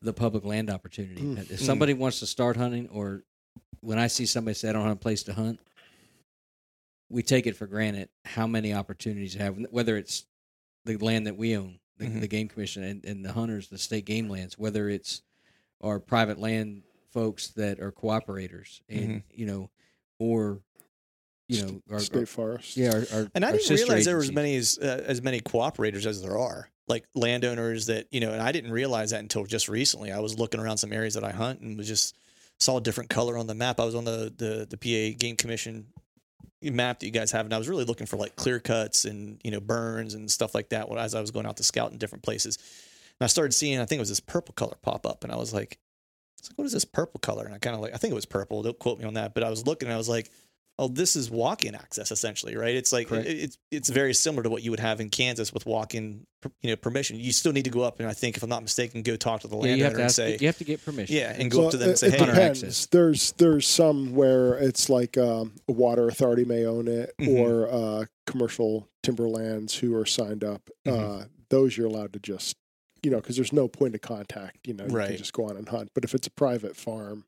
the 0.00 0.12
public 0.12 0.44
land 0.44 0.70
opportunity. 0.70 1.20
Mm. 1.20 1.50
If 1.50 1.60
somebody 1.60 1.94
wants 1.94 2.20
to 2.20 2.26
start 2.28 2.56
hunting, 2.56 2.88
or 2.88 3.24
when 3.80 3.98
I 3.98 4.06
see 4.08 4.26
somebody 4.26 4.54
say 4.54 4.68
I 4.68 4.72
don't 4.72 4.82
have 4.82 4.92
a 4.92 4.96
place 4.96 5.22
to 5.24 5.32
hunt, 5.32 5.60
we 7.08 7.22
take 7.22 7.46
it 7.46 7.56
for 7.56 7.66
granted 7.66 8.08
how 8.24 8.46
many 8.46 8.72
opportunities 8.72 9.34
you 9.34 9.40
have. 9.40 9.56
Whether 9.70 9.96
it's 9.96 10.26
the 10.84 10.96
land 10.98 11.26
that 11.26 11.36
we 11.36 11.56
own, 11.56 11.78
the, 11.98 12.06
Mhm. 12.06 12.20
the 12.20 12.28
game 12.28 12.48
commission, 12.48 12.82
and, 12.84 13.04
and 13.04 13.24
the 13.24 13.32
hunters, 13.32 13.68
the 13.68 13.78
state 13.78 14.04
game 14.04 14.28
lands, 14.28 14.58
whether 14.58 14.88
it's 14.88 15.22
our 15.80 15.98
private 15.98 16.38
land 16.38 16.82
folks 17.10 17.48
that 17.48 17.80
are 17.80 17.90
cooperators, 17.92 18.80
and 18.88 19.22
you 19.32 19.46
know, 19.46 19.70
or 20.18 20.60
you 21.48 21.62
know, 21.62 21.82
our, 21.90 21.98
State 21.98 22.16
our- 22.20 22.26
forest. 22.26 22.76
yeah, 22.76 22.92
our, 22.92 23.04
our, 23.22 23.30
And 23.34 23.44
I 23.44 23.48
our 23.48 23.52
didn't 23.54 23.66
sister 23.66 23.86
realize 23.86 24.04
there 24.04 24.16
were 24.16 24.22
as 24.22 24.30
many 24.32 24.54
as 24.56 24.78
uh, 24.78 25.02
as 25.06 25.20
many 25.20 25.40
cooperators 25.40 26.06
as 26.06 26.22
there 26.22 26.38
are, 26.38 26.70
like 26.86 27.06
landowners 27.16 27.86
that 27.86 28.06
you 28.12 28.20
know. 28.20 28.30
And 28.32 28.40
I 28.40 28.52
didn't 28.52 28.70
realize 28.70 29.10
that 29.10 29.20
until 29.20 29.44
just 29.46 29.68
recently. 29.68 30.12
I 30.12 30.20
was 30.20 30.38
looking 30.38 30.60
around 30.60 30.76
some 30.78 30.92
areas 30.92 31.14
that 31.14 31.24
I 31.24 31.32
hunt 31.32 31.60
and 31.60 31.76
was 31.76 31.88
just 31.88 32.16
saw 32.60 32.76
a 32.76 32.80
different 32.80 33.10
color 33.10 33.36
on 33.36 33.46
the 33.46 33.54
map. 33.54 33.80
I 33.80 33.84
was 33.84 33.94
on 33.94 34.04
the 34.04 34.32
the 34.36 34.66
the 34.68 34.76
PA 34.76 35.16
Game 35.18 35.36
Commission 35.36 35.86
map 36.62 37.00
that 37.00 37.06
you 37.06 37.12
guys 37.12 37.32
have, 37.32 37.46
and 37.46 37.54
I 37.54 37.58
was 37.58 37.68
really 37.68 37.84
looking 37.84 38.06
for 38.06 38.16
like 38.16 38.36
clear 38.36 38.60
cuts 38.60 39.04
and 39.04 39.40
you 39.42 39.50
know 39.50 39.60
burns 39.60 40.14
and 40.14 40.30
stuff 40.30 40.54
like 40.54 40.68
that. 40.70 40.90
As 40.96 41.14
I 41.14 41.20
was 41.20 41.30
going 41.30 41.46
out 41.46 41.56
to 41.56 41.64
scout 41.64 41.92
in 41.92 41.98
different 41.98 42.22
places, 42.22 42.56
and 43.18 43.24
I 43.24 43.28
started 43.28 43.52
seeing, 43.52 43.80
I 43.80 43.86
think 43.86 43.98
it 43.98 44.00
was 44.00 44.10
this 44.10 44.20
purple 44.20 44.54
color 44.54 44.76
pop 44.82 45.06
up, 45.06 45.24
and 45.24 45.32
I 45.32 45.36
was 45.36 45.54
like, 45.54 45.78
"It's 46.38 46.50
like 46.50 46.58
what 46.58 46.66
is 46.66 46.72
this 46.72 46.84
purple 46.84 47.18
color?" 47.20 47.46
And 47.46 47.54
I 47.54 47.58
kind 47.58 47.74
of 47.74 47.80
like, 47.80 47.94
I 47.94 47.96
think 47.96 48.12
it 48.12 48.16
was 48.16 48.26
purple. 48.26 48.62
Don't 48.62 48.78
quote 48.78 48.98
me 48.98 49.06
on 49.06 49.14
that, 49.14 49.34
but 49.34 49.42
I 49.42 49.50
was 49.50 49.66
looking, 49.66 49.88
and 49.88 49.94
I 49.94 49.98
was 49.98 50.08
like 50.08 50.30
oh, 50.80 50.88
this 50.88 51.14
is 51.14 51.30
walk-in 51.30 51.74
access 51.74 52.10
essentially, 52.10 52.56
right? 52.56 52.74
It's 52.74 52.92
like 52.92 53.10
it, 53.12 53.26
it's 53.26 53.58
it's 53.70 53.88
very 53.90 54.14
similar 54.14 54.42
to 54.42 54.50
what 54.50 54.62
you 54.62 54.70
would 54.70 54.80
have 54.80 54.98
in 55.00 55.10
Kansas 55.10 55.52
with 55.52 55.66
walk-in, 55.66 56.26
you 56.62 56.70
know, 56.70 56.76
permission. 56.76 57.18
You 57.20 57.32
still 57.32 57.52
need 57.52 57.64
to 57.66 57.70
go 57.70 57.82
up 57.82 58.00
and 58.00 58.08
I 58.08 58.12
think, 58.14 58.36
if 58.36 58.42
I'm 58.42 58.48
not 58.48 58.62
mistaken, 58.62 59.02
go 59.02 59.14
talk 59.16 59.42
to 59.42 59.48
the 59.48 59.56
Yeah, 59.56 59.62
landowner 59.62 59.76
you 59.78 59.84
have 59.84 59.92
to 59.92 59.98
and 59.98 60.04
ask, 60.06 60.16
say, 60.16 60.38
you 60.40 60.46
have 60.46 60.58
to 60.58 60.64
get 60.64 60.84
permission. 60.84 61.14
yeah, 61.16 61.36
and 61.38 61.50
go 61.50 61.58
So 61.58 61.64
up 61.66 61.70
to 61.72 61.76
them 61.76 61.88
and 61.90 61.98
say, 61.98 62.06
it 62.08 62.14
hey, 62.14 62.26
depends. 62.26 62.62
access. 62.64 62.86
There's 62.86 63.32
there's 63.32 63.66
some 63.68 64.14
where 64.14 64.54
it's 64.54 64.88
like 64.88 65.18
um, 65.18 65.52
a 65.68 65.72
water 65.72 66.08
authority 66.08 66.44
may 66.44 66.64
own 66.66 66.88
it, 66.88 67.12
Mhm. 67.20 67.28
or 67.38 67.68
uh, 67.70 68.04
commercial 68.26 68.88
timberlands 69.02 69.74
who 69.76 69.94
are 69.94 70.06
signed 70.06 70.44
up. 70.44 70.70
Mhm. 70.86 71.22
Uh, 71.22 71.24
those 71.50 71.76
you're 71.76 71.86
allowed 71.88 72.12
to 72.14 72.18
just, 72.20 72.56
you 73.02 73.10
know, 73.10 73.16
because 73.20 73.36
there's 73.36 73.52
no 73.52 73.66
point 73.68 73.94
of 73.94 74.00
contact. 74.00 74.66
You 74.66 74.74
know, 74.74 74.86
you 74.86 74.94
Right. 74.94 75.08
can 75.08 75.16
just 75.16 75.32
go 75.32 75.44
on 75.46 75.56
and 75.56 75.68
hunt. 75.68 75.90
But 75.94 76.04
if 76.04 76.14
it's 76.14 76.26
a 76.26 76.30
private 76.30 76.76
farm, 76.76 77.24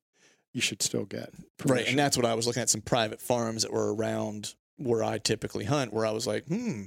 you 0.52 0.60
should 0.60 0.82
still 0.82 1.04
get 1.04 1.30
permission. 1.58 1.76
right, 1.84 1.88
and 1.88 1.98
that's 1.98 2.16
what 2.16 2.26
I 2.26 2.34
was 2.34 2.46
looking 2.46 2.62
at 2.62 2.70
some 2.70 2.80
private 2.82 3.20
farms 3.20 3.62
that 3.62 3.72
were 3.72 3.94
around 3.94 4.54
where 4.76 5.02
I 5.04 5.18
typically 5.18 5.64
hunt, 5.64 5.92
where 5.92 6.06
I 6.06 6.10
was 6.10 6.26
like, 6.26 6.46
hmm. 6.46 6.84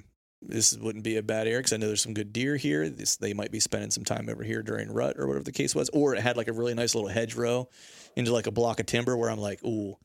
This 0.48 0.78
wouldn't 0.78 1.04
be 1.04 1.16
a 1.18 1.24
bad 1.24 1.48
area 1.48 1.60
because 1.60 1.74
I 1.74 1.78
know 1.78 1.88
there's 1.88 2.04
some 2.04 2.14
good 2.14 2.32
deer 2.32 2.56
here. 2.56 2.88
This 2.88 3.16
they 3.16 3.34
might 3.34 3.52
be 3.52 3.60
spending 3.60 3.90
some 3.90 4.04
time 4.04 4.30
over 4.30 4.44
here 4.44 4.62
during 4.62 4.92
rut 4.92 5.16
or 5.18 5.26
whatever 5.26 5.44
the 5.44 5.52
case 5.52 5.74
was. 5.74 5.90
Or 5.90 6.14
it 6.14 6.22
had 6.22 6.38
like 6.38 6.48
a 6.48 6.54
really 6.54 6.76
nice 6.76 6.94
little 6.94 7.10
hedgerow 7.10 7.68
into 8.16 8.32
like 8.32 8.46
a 8.46 8.52
block 8.52 8.80
of 8.80 8.86
timber 8.86 9.18
where 9.18 9.32
I'm 9.32 9.40
like, 9.40 9.64
ooh, 9.66 9.96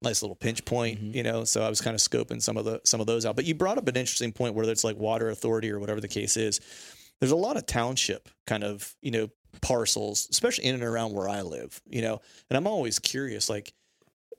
nice 0.00 0.22
little 0.22 0.36
pinch 0.36 0.64
point, 0.64 1.02
Mhm. 1.02 1.14
you 1.16 1.22
know. 1.22 1.44
So 1.44 1.62
I 1.62 1.68
was 1.68 1.82
kind 1.82 1.94
of 1.94 2.00
scoping 2.00 2.40
some 2.40 2.56
of 2.56 2.64
the 2.64 2.80
some 2.84 3.02
of 3.02 3.06
those 3.08 3.26
out. 3.26 3.36
But 3.36 3.44
you 3.44 3.54
brought 3.54 3.76
up 3.76 3.88
an 3.88 3.96
interesting 3.96 4.32
point, 4.32 4.54
whether 4.54 4.72
it's 4.72 4.84
like 4.84 4.96
water 4.96 5.28
authority 5.28 5.70
or 5.70 5.78
whatever 5.78 6.00
the 6.00 6.08
case 6.08 6.38
is. 6.38 6.60
There's 7.20 7.32
a 7.32 7.36
lot 7.36 7.58
of 7.58 7.66
township 7.66 8.30
kind 8.46 8.64
of 8.64 8.94
you 9.02 9.10
know 9.10 9.28
parcels, 9.60 10.28
especially 10.30 10.64
in 10.64 10.74
and 10.74 10.84
around 10.84 11.12
where 11.12 11.28
I 11.28 11.42
live, 11.42 11.80
you 11.88 12.02
know. 12.02 12.20
And 12.48 12.56
I'm 12.56 12.66
always 12.66 12.98
curious, 12.98 13.48
like, 13.48 13.72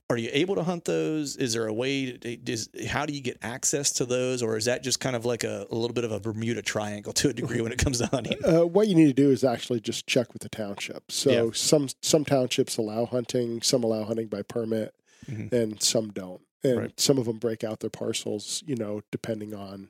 are 0.09 0.17
you 0.17 0.29
able 0.33 0.55
to 0.55 0.63
hunt 0.63 0.83
those? 0.83 1.37
Is 1.37 1.53
there 1.53 1.67
a 1.67 1.73
way? 1.73 2.11
To, 2.17 2.51
is, 2.51 2.69
how 2.89 3.05
do 3.05 3.13
you 3.13 3.21
get 3.21 3.37
access 3.41 3.93
to 3.93 4.05
those, 4.05 4.43
or 4.43 4.57
is 4.57 4.65
that 4.65 4.83
just 4.83 4.99
kind 4.99 5.15
of 5.15 5.23
like 5.25 5.45
a, 5.45 5.65
a 5.71 5.75
little 5.75 5.93
bit 5.93 6.03
of 6.03 6.11
a 6.11 6.19
Bermuda 6.19 6.61
Triangle 6.61 7.13
to 7.13 7.29
a 7.29 7.33
degree 7.33 7.61
when 7.61 7.71
it 7.71 7.77
comes 7.79 7.99
to 7.99 8.07
hunting? 8.07 8.37
Uh, 8.43 8.65
what 8.65 8.87
you 8.89 8.95
need 8.95 9.07
to 9.07 9.13
do 9.13 9.31
is 9.31 9.43
actually 9.45 9.79
just 9.79 10.07
check 10.07 10.33
with 10.33 10.41
the 10.41 10.49
township. 10.49 11.11
So 11.11 11.31
Yeah. 11.45 11.51
some 11.53 11.87
some 12.01 12.25
townships 12.25 12.75
allow 12.77 13.05
hunting, 13.05 13.61
some 13.61 13.83
allow 13.85 14.03
hunting 14.03 14.27
by 14.27 14.41
permit, 14.41 14.93
Mhm. 15.29 15.53
and 15.53 15.81
some 15.81 16.09
don't. 16.11 16.41
And 16.63 16.77
Right. 16.77 16.99
some 16.99 17.17
of 17.17 17.25
them 17.25 17.37
break 17.37 17.63
out 17.63 17.79
their 17.79 17.89
parcels, 17.89 18.63
you 18.67 18.75
know, 18.75 19.01
depending 19.11 19.53
on 19.53 19.89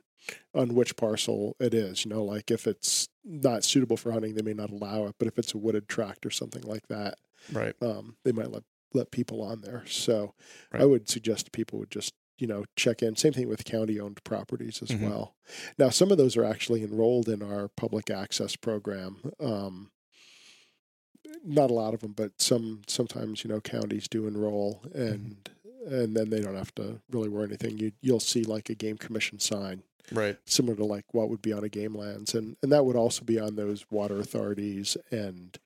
on 0.54 0.74
which 0.74 0.96
parcel 0.96 1.56
it 1.60 1.74
is. 1.74 2.04
You 2.04 2.10
know, 2.10 2.24
like 2.24 2.50
if 2.50 2.66
it's 2.66 3.08
not 3.24 3.64
suitable 3.64 3.96
for 3.96 4.12
hunting, 4.12 4.34
they 4.34 4.42
may 4.42 4.54
not 4.54 4.70
allow 4.70 5.06
it. 5.06 5.14
But 5.18 5.28
if 5.28 5.38
it's 5.38 5.54
a 5.54 5.58
wooded 5.58 5.88
tract 5.88 6.24
or 6.26 6.30
something 6.30 6.62
like 6.62 6.88
that, 6.88 7.18
Right. 7.52 7.74
um, 7.82 8.16
they 8.24 8.32
might 8.32 8.50
let 8.50 8.64
let 8.94 9.10
people 9.10 9.40
on 9.42 9.62
there. 9.62 9.84
So 9.86 10.34
I 10.70 10.84
would 10.84 11.08
suggest 11.08 11.52
people 11.52 11.78
would 11.78 11.90
just 11.90 12.12
you 12.38 12.46
know 12.46 12.64
check 12.76 13.02
in. 13.02 13.16
Same 13.16 13.32
thing 13.32 13.48
with 13.48 13.64
county 13.64 13.98
owned 14.00 14.22
properties 14.24 14.82
as 14.82 14.90
Mhm. 14.90 15.00
well. 15.08 15.34
Now 15.78 15.88
some 15.90 16.10
of 16.12 16.18
those 16.18 16.36
are 16.36 16.44
actually 16.44 16.82
enrolled 16.82 17.28
in 17.28 17.42
our 17.42 17.68
public 17.68 18.10
access 18.10 18.54
program. 18.56 19.32
Um, 19.40 19.90
not 21.44 21.70
a 21.70 21.74
lot 21.74 21.94
of 21.94 22.00
them, 22.00 22.12
but 22.12 22.40
some 22.40 22.82
sometimes 22.86 23.44
you 23.44 23.48
know 23.48 23.60
counties 23.60 24.08
do 24.08 24.26
enroll 24.26 24.82
and. 24.94 25.48
And 25.86 26.16
then 26.16 26.30
they 26.30 26.40
don't 26.40 26.56
have 26.56 26.74
to 26.76 27.00
really 27.10 27.28
wear 27.28 27.44
anything. 27.44 27.78
You 27.78 27.92
you'll 28.00 28.20
see 28.20 28.44
like 28.44 28.70
a 28.70 28.74
game 28.74 28.96
commission 28.96 29.38
sign 29.38 29.82
Right. 30.10 30.36
similar 30.46 30.76
to 30.76 30.84
like 30.84 31.06
what 31.12 31.28
would 31.30 31.42
be 31.42 31.52
on 31.52 31.64
a 31.64 31.68
game 31.68 31.94
lands 31.94 32.34
and 32.34 32.56
and 32.62 32.70
that 32.72 32.84
would 32.84 32.96
also 32.96 33.24
be 33.24 33.38
on 33.38 33.54
those 33.56 33.86
water 33.90 34.18
authorities 34.18 34.96
and 35.12 35.58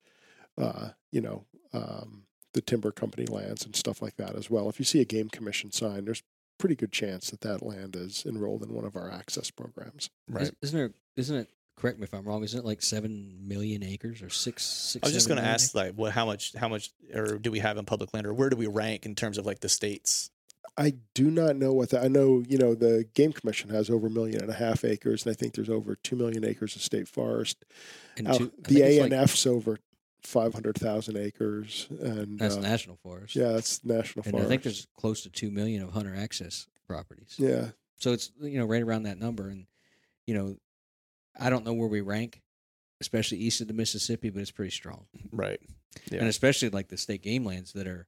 uh 0.59 0.91
you 1.11 1.21
know 1.23 1.45
um 1.73 2.25
the 2.53 2.61
timber 2.61 2.93
company 2.93 3.27
lands 3.27 3.65
and 3.65 3.75
stuff 3.75 4.01
like 4.03 4.17
that 4.17 4.37
as 4.37 4.49
well 4.51 4.69
if 4.69 4.79
you 4.79 4.85
see 4.85 5.01
a 5.01 5.05
game 5.07 5.29
commission 5.31 5.73
sign 5.73 6.05
there's 6.05 6.23
pretty 6.59 6.75
good 6.77 6.93
chance 6.93 7.31
that 7.31 7.41
that 7.41 7.63
land 7.63 7.97
is 7.97 8.25
enrolled 8.27 8.63
in 8.63 8.73
one 8.75 8.85
of 8.85 8.95
our 8.95 9.11
access 9.11 9.51
programs 9.51 10.11
Right. 10.29 10.43
Is- 10.45 10.53
Isn't 10.63 10.79
there? 10.79 10.91
Isn't 11.17 11.37
it? 11.37 11.51
Correct 11.77 11.99
me 11.99 12.05
if 12.05 12.15
I'm 12.15 12.25
wrong. 12.25 12.43
Isn't 12.43 12.59
it 12.61 12.65
like 12.65 12.83
seven 12.83 13.37
million 13.47 13.83
acres 13.83 14.23
or 14.23 14.31
six? 14.31 14.65
six 14.65 15.03
I 15.05 15.07
was 15.09 15.13
just 15.13 15.29
going 15.29 15.37
to 15.37 15.43
million 15.43 15.55
ask, 15.55 15.75
like, 15.75 15.93
what, 15.93 16.13
how 16.13 16.25
much, 16.25 16.55
how 16.55 16.69
much, 16.69 16.91
or 17.15 17.37
do 17.39 17.51
we 17.51 17.59
have 17.59 17.77
in 17.77 17.85
public 17.85 18.15
land, 18.15 18.27
or 18.27 18.33
where 18.33 18.49
do 18.49 18.57
we 18.57 18.67
rank 18.67 19.05
in 19.05 19.15
terms 19.15 19.37
of 19.37 19.45
like 19.45 19.61
the 19.61 19.69
states? 19.69 20.31
I 20.79 20.95
do 21.15 21.31
not 21.31 21.57
know 21.57 21.73
what 21.73 21.91
that. 21.91 22.03
I 22.05 22.09
know 22.09 22.43
you 22.49 22.59
know 22.59 22.75
the 22.75 23.07
game 23.15 23.33
commission 23.33 23.71
has 23.71 23.89
over 23.91 24.07
a 24.09 24.11
million 24.11 24.41
and 24.43 24.51
a 24.51 24.55
half 24.55 24.85
acres, 24.85 25.25
and 25.25 25.33
I 25.33 25.35
think 25.35 25.55
there's 25.55 25.71
over 25.71 25.97
two 25.97 26.17
million 26.17 26.45
acres 26.45 26.77
of 26.77 26.83
state 26.83 27.09
forest. 27.09 27.65
And 28.17 28.27
two- 28.33 28.53
I 28.67 28.69
the 28.73 28.83
ANF's 28.83 29.45
like- 29.47 29.55
over 29.55 29.79
five 30.23 30.53
hundred 30.55 30.77
thousand 30.77 31.17
acres, 31.19 31.87
and 32.01 32.39
That's 32.39 32.57
uh, 32.57 32.61
national 32.61 32.97
forest. 32.97 33.37
yeah, 33.37 33.53
that's 33.53 33.85
national 33.85 34.25
and 34.25 34.33
forest. 34.33 34.47
I 34.47 34.49
think 34.49 34.63
there's 34.65 34.87
close 34.99 35.23
to 35.23 35.31
two 35.31 35.51
million 35.51 35.83
of 35.83 35.91
hunter 35.93 36.15
access 36.17 36.67
properties. 36.87 37.37
yeah, 37.39 37.69
So 37.99 38.13
it's 38.13 38.31
you 38.41 38.59
know 38.59 38.67
right 38.67 38.83
around 38.83 39.05
that 39.05 39.19
number, 39.19 39.49
and 39.49 39.67
you 40.27 40.35
know, 40.35 40.57
I 41.39 41.51
don't 41.51 41.65
know 41.65 41.73
where 41.75 41.89
we 41.89 42.01
rank, 42.01 42.43
especially 43.01 43.39
east 43.39 43.61
of 43.61 43.69
the 43.69 43.75
Mississippi, 43.75 44.31
but 44.31 44.41
it's 44.43 44.51
pretty 44.51 44.71
strong, 44.71 45.07
Right. 45.33 45.61
Yeah. 46.11 46.19
and 46.21 46.29
especially 46.29 46.71
like 46.71 46.89
the 46.89 46.97
state 46.97 47.23
game 47.23 47.45
lands 47.45 47.73
that 47.75 47.87
are 47.87 48.07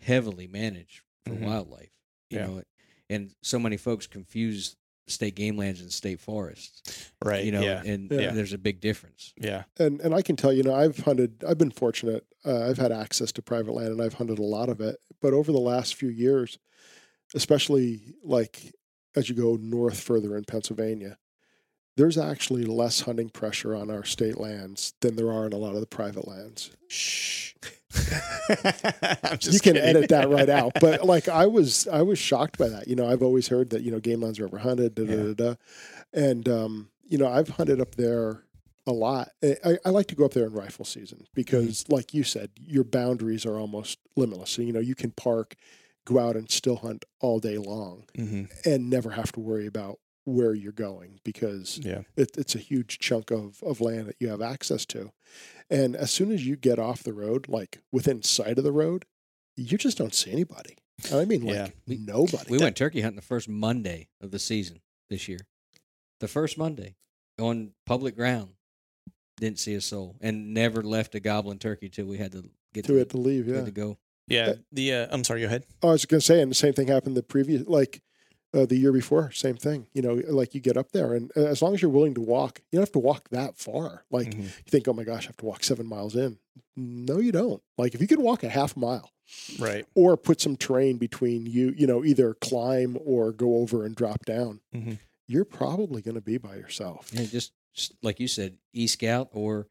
heavily 0.00 0.46
managed 0.46 1.02
for 1.26 1.34
Mhm. 1.34 1.46
wildlife. 1.46 1.90
You 2.30 2.38
Yeah. 2.38 2.46
know, 2.46 2.62
and 3.10 3.34
so 3.42 3.58
many 3.58 3.76
folks 3.76 4.06
confuse 4.06 4.76
state 5.06 5.34
game 5.34 5.56
lands 5.58 5.80
and 5.82 5.92
state 5.92 6.18
forests. 6.18 7.10
Right. 7.22 7.44
You 7.44 7.52
know, 7.52 7.60
yeah. 7.62 7.82
and 7.84 8.10
Yeah. 8.10 8.32
there's 8.32 8.54
a 8.54 8.58
big 8.58 8.80
difference. 8.80 9.34
Yeah. 9.36 9.64
and 9.78 10.00
and 10.00 10.14
I 10.14 10.22
can 10.22 10.34
tell 10.36 10.52
you 10.52 10.62
know 10.62 10.74
I've 10.74 10.98
hunted. 11.00 11.44
I've 11.46 11.58
been 11.58 11.70
fortunate. 11.70 12.26
Uh, 12.44 12.68
I've 12.68 12.78
had 12.78 12.90
access 12.92 13.30
to 13.32 13.42
private 13.42 13.72
land, 13.72 13.90
and 13.92 14.00
I've 14.02 14.14
hunted 14.14 14.38
a 14.38 14.42
lot 14.42 14.68
of 14.70 14.80
it. 14.80 14.96
But 15.20 15.32
over 15.34 15.52
the 15.52 15.60
last 15.60 15.94
few 15.94 16.08
years, 16.08 16.58
especially 17.34 18.14
like 18.22 18.72
as 19.14 19.28
you 19.28 19.34
go 19.34 19.56
north 19.56 20.00
further 20.00 20.36
in 20.36 20.44
Pennsylvania, 20.44 21.18
there's 21.96 22.18
actually 22.18 22.64
less 22.64 23.02
hunting 23.02 23.28
pressure 23.30 23.74
on 23.74 23.90
our 23.90 24.04
state 24.04 24.38
lands 24.38 24.94
than 25.00 25.16
there 25.16 25.30
are 25.30 25.46
in 25.46 25.52
a 25.52 25.56
lot 25.56 25.74
of 25.74 25.80
the 25.80 25.86
private 25.86 26.26
lands. 26.26 26.70
Shh. 26.88 27.52
You 28.50 29.60
can 29.60 29.74
kidding. 29.74 29.82
edit 29.82 30.08
that 30.10 30.28
right 30.28 30.48
out. 30.48 30.72
But 30.80 31.04
like 31.06 31.28
I 31.28 31.46
was, 31.46 31.86
I 31.88 32.02
was 32.02 32.18
shocked 32.18 32.58
by 32.58 32.68
that. 32.68 32.88
You 32.88 32.96
know, 32.96 33.08
I've 33.08 33.22
always 33.22 33.48
heard 33.48 33.70
that 33.70 33.82
you 33.82 33.90
know 33.90 34.00
game 34.00 34.20
lands 34.20 34.38
are 34.38 34.48
overhunted, 34.48 34.94
da 34.94 35.04
da 35.06 35.32
da 35.32 35.34
da, 35.34 35.54
and 36.12 36.48
um, 36.48 36.88
you 37.08 37.18
know 37.18 37.28
I've 37.28 37.48
hunted 37.50 37.80
up 37.80 37.94
there 37.94 38.42
a 38.86 38.92
lot. 38.92 39.30
I- 39.42 39.78
I, 39.84 39.90
like 39.90 40.08
to 40.08 40.14
go 40.14 40.24
up 40.26 40.32
there 40.34 40.44
in 40.46 40.52
rifle 40.52 40.84
season 40.84 41.26
because, 41.34 41.84
like 41.88 42.12
you 42.12 42.22
said, 42.22 42.50
your 42.60 42.84
boundaries 42.84 43.46
are 43.46 43.58
almost 43.58 43.98
limitless. 44.16 44.50
So 44.50 44.62
you 44.62 44.72
know 44.72 44.80
you 44.80 44.94
can 44.94 45.12
park, 45.12 45.54
go 46.04 46.18
out 46.18 46.36
and 46.36 46.50
still 46.50 46.76
hunt 46.76 47.04
all 47.20 47.38
day 47.40 47.56
long, 47.58 48.04
Mhm. 48.18 48.50
and 48.66 48.90
never 48.90 49.10
have 49.10 49.32
to 49.32 49.40
worry 49.40 49.66
about 49.66 49.98
where 50.24 50.54
you're 50.54 50.72
going 50.72 51.20
because 51.24 51.78
Yeah. 51.82 52.02
it, 52.16 52.36
it's 52.36 52.54
a 52.54 52.58
huge 52.58 52.98
chunk 52.98 53.30
of, 53.30 53.62
of 53.62 53.80
land 53.80 54.06
that 54.08 54.16
you 54.18 54.28
have 54.28 54.40
access 54.42 54.86
to. 54.86 55.12
And 55.70 55.94
as 55.96 56.10
soon 56.10 56.32
as 56.32 56.46
you 56.46 56.56
get 56.56 56.78
off 56.78 57.02
the 57.02 57.12
road, 57.12 57.48
like 57.48 57.80
within 57.92 58.22
sight 58.22 58.58
of 58.58 58.64
the 58.64 58.72
road, 58.72 59.04
you 59.56 59.76
just 59.78 59.98
don't 59.98 60.14
see 60.14 60.32
anybody. 60.32 60.76
I 61.12 61.24
mean, 61.24 61.42
like 61.42 61.54
Yeah. 61.54 61.68
We- 61.86 61.98
nobody. 61.98 62.50
We 62.50 62.58
went 62.58 62.76
turkey 62.76 63.00
hunting 63.02 63.16
the 63.16 63.22
first 63.22 63.48
Monday 63.48 64.08
of 64.20 64.30
the 64.30 64.38
season 64.38 64.80
this 65.10 65.28
year. 65.28 65.40
The 66.20 66.28
first 66.28 66.56
Monday 66.56 66.96
on 67.38 67.72
public 67.86 68.16
ground. 68.16 68.50
Didn't 69.38 69.58
see 69.58 69.74
a 69.74 69.80
soul 69.80 70.14
and 70.20 70.54
never 70.54 70.80
left 70.80 71.16
a 71.16 71.20
goblin 71.20 71.58
turkey 71.58 71.88
till 71.88 72.06
we 72.06 72.18
had 72.18 72.30
to 72.32 72.48
get 72.72 72.84
to 72.84 72.96
it 72.98 73.10
to 73.10 73.16
leave. 73.16 73.46
we 73.46 73.52
Yeah. 73.52 73.58
had 73.58 73.66
to 73.66 73.72
go. 73.72 73.98
Yeah. 74.28 74.52
The 74.70 74.92
uh, 74.94 75.06
I'm 75.10 75.24
sorry. 75.24 75.40
Go 75.40 75.46
ahead. 75.48 75.64
Oh, 75.82 75.88
I 75.88 75.92
was 75.92 76.06
going 76.06 76.20
to 76.20 76.24
say, 76.24 76.40
and 76.40 76.50
the 76.50 76.54
same 76.54 76.72
thing 76.72 76.86
happened 76.86 77.16
the 77.16 77.22
previous, 77.24 77.66
like 77.66 78.00
uh, 78.54 78.64
the 78.66 78.76
year 78.76 78.92
before, 78.92 79.30
same 79.32 79.56
thing. 79.56 79.86
You 79.92 80.02
know, 80.02 80.14
like 80.28 80.54
you 80.54 80.60
get 80.60 80.76
up 80.76 80.92
there, 80.92 81.14
and 81.14 81.30
uh, 81.36 81.40
as 81.46 81.60
long 81.60 81.74
as 81.74 81.82
you're 81.82 81.90
willing 81.90 82.14
to 82.14 82.20
walk, 82.20 82.60
you 82.70 82.76
don't 82.78 82.82
have 82.82 82.92
to 82.92 82.98
walk 82.98 83.28
that 83.30 83.58
far. 83.58 84.04
Like 84.10 84.28
Mhm. 84.28 84.42
you 84.44 84.48
think, 84.68 84.86
oh 84.88 84.92
my 84.92 85.04
gosh, 85.04 85.24
I 85.24 85.28
have 85.28 85.36
to 85.38 85.44
walk 85.46 85.64
seven 85.64 85.86
miles 85.86 86.14
in. 86.16 86.38
No, 86.76 87.18
you 87.18 87.32
don't. 87.32 87.62
Like 87.76 87.94
if 87.94 88.00
you 88.00 88.06
could 88.06 88.20
walk 88.20 88.42
a 88.44 88.48
half 88.48 88.76
mile, 88.76 89.10
Right. 89.58 89.86
or 89.94 90.16
put 90.16 90.40
some 90.40 90.56
terrain 90.56 90.98
between 90.98 91.46
you, 91.46 91.74
you 91.76 91.86
know, 91.86 92.04
either 92.04 92.34
climb 92.34 92.96
or 93.04 93.32
go 93.32 93.56
over 93.56 93.84
and 93.84 93.94
drop 93.96 94.24
down, 94.24 94.60
Mhm. 94.74 94.98
you're 95.26 95.44
probably 95.44 96.00
going 96.02 96.14
to 96.16 96.20
be 96.20 96.38
by 96.38 96.56
yourself. 96.56 97.10
Yeah, 97.12 97.24
just, 97.24 97.52
just 97.74 97.94
like 98.02 98.20
you 98.20 98.28
said, 98.28 98.58
e 98.72 98.86
scout 98.86 99.30
or 99.32 99.66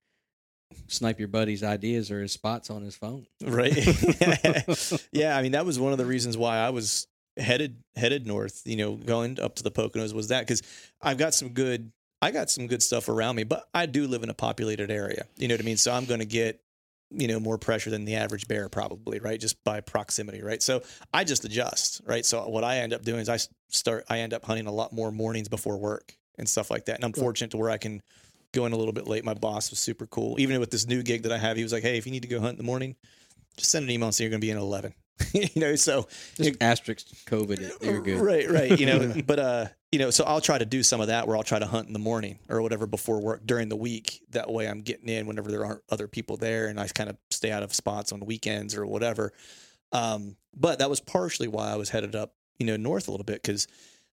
snipe 0.88 1.20
your 1.20 1.28
buddy's 1.28 1.62
ideas 1.64 2.10
or 2.12 2.22
his 2.22 2.32
spots 2.32 2.70
on 2.70 2.82
his 2.82 2.96
phone. 2.96 3.28
Right. 3.46 3.76
yeah. 5.12 5.38
I 5.38 5.42
mean, 5.42 5.52
that 5.54 5.66
was 5.66 5.80
one 5.80 5.92
of 5.92 5.98
the 6.00 6.06
reasons 6.06 6.36
why 6.36 6.58
I 6.58 6.72
was 6.72 7.08
headed 7.38 7.84
headed 7.96 8.28
north. 8.28 8.62
You 8.66 8.78
know, 8.78 8.96
going 8.96 9.40
up 9.40 9.56
to 9.56 9.64
the 9.64 9.72
Poconos 9.72 10.14
was 10.14 10.30
that 10.30 10.42
because 10.42 10.62
I've 11.02 11.18
got 11.18 11.34
some 11.34 11.50
good. 11.50 11.92
I 12.22 12.32
got 12.32 12.50
some 12.50 12.68
good 12.68 12.82
stuff 12.82 13.10
around 13.10 13.36
me, 13.36 13.44
but 13.44 13.66
I 13.74 13.86
do 13.86 14.08
live 14.08 14.24
in 14.24 14.30
a 14.30 14.34
populated 14.34 14.90
area. 14.90 15.26
You 15.36 15.50
know 15.50 15.56
what 15.56 15.62
I 15.62 15.66
mean? 15.66 15.76
So 15.76 15.92
I'm 15.92 16.06
going 16.06 16.22
to 16.22 16.26
get, 16.26 16.62
you 17.12 17.28
know, 17.28 17.38
more 17.38 17.58
pressure 17.58 17.90
than 17.90 18.06
the 18.06 18.16
average 18.16 18.48
bear 18.48 18.70
probably, 18.70 19.20
right? 19.20 19.38
Just 19.38 19.62
by 19.66 19.82
proximity, 19.82 20.42
right? 20.42 20.64
So 20.64 20.84
I 21.14 21.26
just 21.26 21.44
adjust, 21.44 22.00
right? 22.06 22.26
So 22.26 22.48
what 22.48 22.64
I 22.64 22.78
end 22.78 22.94
up 22.94 23.02
doing 23.04 23.20
is 23.20 23.28
i 23.28 23.40
start, 23.68 24.06
I 24.10 24.20
end 24.20 24.34
up 24.34 24.46
hunting 24.46 24.68
a 24.68 24.72
lot 24.72 24.94
more 24.94 25.12
mornings 25.12 25.50
before 25.50 25.78
work 25.78 26.16
and 26.38 26.48
stuff 26.48 26.72
like 26.72 26.86
that. 26.86 26.96
And 26.96 27.04
I'm 27.04 27.12
fortunate 27.12 27.52
to 27.52 27.58
where 27.58 27.70
I 27.70 27.78
can 27.78 28.02
go 28.54 28.66
in 28.66 28.72
a 28.72 28.78
little 28.78 28.94
bit 28.94 29.08
late. 29.08 29.26
My 29.26 29.34
boss 29.34 29.70
was 29.70 29.80
super 29.80 30.08
cool. 30.08 30.40
Even 30.40 30.60
with 30.60 30.72
this 30.72 30.88
new 30.88 31.04
gig 31.04 31.24
that 31.24 31.32
I 31.32 31.38
have, 31.38 31.58
he 31.58 31.64
was 31.64 31.74
like, 31.74 31.84
"Hey, 31.84 31.98
if 31.98 32.06
you 32.06 32.12
need 32.12 32.22
to 32.22 32.28
go 32.28 32.40
hunt 32.40 32.52
in 32.52 32.58
the 32.58 32.64
morning, 32.64 32.96
just 33.58 33.72
send 33.72 33.84
an 33.84 33.92
email 33.92 34.08
and 34.08 34.16
say 34.16 34.24
you're 34.24 34.32
going 34.32 34.40
to 34.40 34.46
be 34.46 34.52
in 34.52 34.58
at 34.58 34.64
11." 34.64 34.94
you 35.34 35.48
know, 35.56 35.76
so 35.76 36.08
Just 36.36 36.62
asterisk 36.62 37.08
COVID. 37.28 37.60
it, 37.60 37.74
You're 37.82 38.02
good. 38.02 38.20
Right, 38.20 38.50
right. 38.50 38.80
You 38.80 38.86
know, 38.86 39.14
but 39.26 39.40
uh, 39.40 39.66
you 39.92 40.00
know, 40.00 40.10
so 40.10 40.24
I'll 40.24 40.42
try 40.42 40.58
to 40.58 40.66
do 40.66 40.84
some 40.84 41.02
of 41.02 41.08
that 41.08 41.28
where 41.28 41.38
I'll 41.38 41.44
try 41.44 41.60
to 41.60 41.68
hunt 41.68 41.88
in 41.88 41.94
the 41.94 42.00
morning 42.00 42.40
or 42.50 42.62
whatever 42.62 42.88
before 42.88 43.22
work 43.22 43.46
during 43.46 43.70
the 43.70 43.76
week. 43.76 44.22
That 44.32 44.52
way 44.52 44.68
I'm 44.68 44.82
getting 44.82 45.10
in 45.10 45.28
whenever 45.28 45.52
there 45.52 45.66
aren't 45.66 45.82
other 45.90 46.08
people 46.08 46.38
there 46.38 46.68
and 46.68 46.80
I 46.80 46.88
kind 46.88 47.10
of 47.10 47.18
stay 47.30 47.52
out 47.52 47.64
of 47.64 47.74
spots 47.74 48.12
on 48.12 48.22
weekends 48.22 48.76
or 48.76 48.86
whatever. 48.86 49.34
Um, 49.92 50.36
but 50.56 50.80
that 50.80 50.90
was 50.90 51.00
partially 51.00 51.48
why 51.48 51.72
I 51.72 51.76
was 51.76 51.90
headed 51.90 52.16
up, 52.16 52.34
you 52.58 52.66
know, 52.66 52.78
north 52.78 53.08
a 53.08 53.12
little 53.12 53.24
bit 53.26 53.42
because 53.42 53.68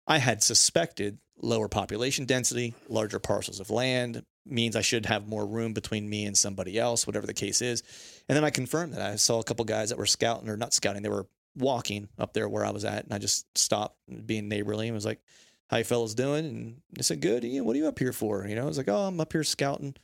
I 0.06 0.18
had 0.18 0.42
suspected 0.42 1.18
lower 1.40 1.68
population 1.68 2.24
density, 2.24 2.74
larger 2.88 3.20
parcels 3.20 3.60
of 3.60 3.70
land 3.70 4.24
means 4.50 4.76
I 4.76 4.80
should 4.82 5.06
have 5.06 5.28
more 5.28 5.46
room 5.46 5.72
between 5.72 6.08
me 6.08 6.24
and 6.26 6.36
somebody 6.36 6.78
else, 6.78 7.06
whatever 7.06 7.26
the 7.26 7.34
case 7.34 7.60
is. 7.62 7.82
And 8.28 8.36
then 8.36 8.44
I 8.44 8.50
confirmed 8.50 8.94
that 8.94 9.02
I 9.02 9.16
saw 9.16 9.38
a 9.40 9.44
couple 9.44 9.64
guys 9.64 9.88
that 9.90 9.98
were 9.98 10.06
scouting 10.06 10.48
or 10.48 10.56
not 10.56 10.74
scouting, 10.74 11.02
they 11.02 11.08
were 11.08 11.26
walking 11.56 12.08
up 12.18 12.32
there 12.34 12.48
where 12.48 12.64
I 12.64 12.70
was 12.70 12.84
at, 12.84 13.04
and 13.04 13.12
I 13.12 13.18
just 13.18 13.46
stopped 13.58 13.96
being 14.26 14.48
neighborly 14.48 14.86
and 14.86 14.94
was 14.94 15.04
like, 15.06 15.20
"How 15.68 15.78
you 15.78 15.84
fellas 15.84 16.14
doing?" 16.14 16.44
And 16.46 16.82
they 16.92 17.02
said, 17.02 17.20
"Good. 17.20 17.42
Know, 17.44 17.64
what 17.64 17.74
are 17.74 17.78
you 17.78 17.88
up 17.88 17.98
here 17.98 18.12
for?" 18.12 18.46
You 18.46 18.54
know, 18.54 18.62
I 18.62 18.66
was 18.66 18.78
like, 18.78 18.88
"Oh, 18.88 19.06
I'm 19.06 19.20
up 19.20 19.32
here 19.32 19.42
scouting 19.44 19.94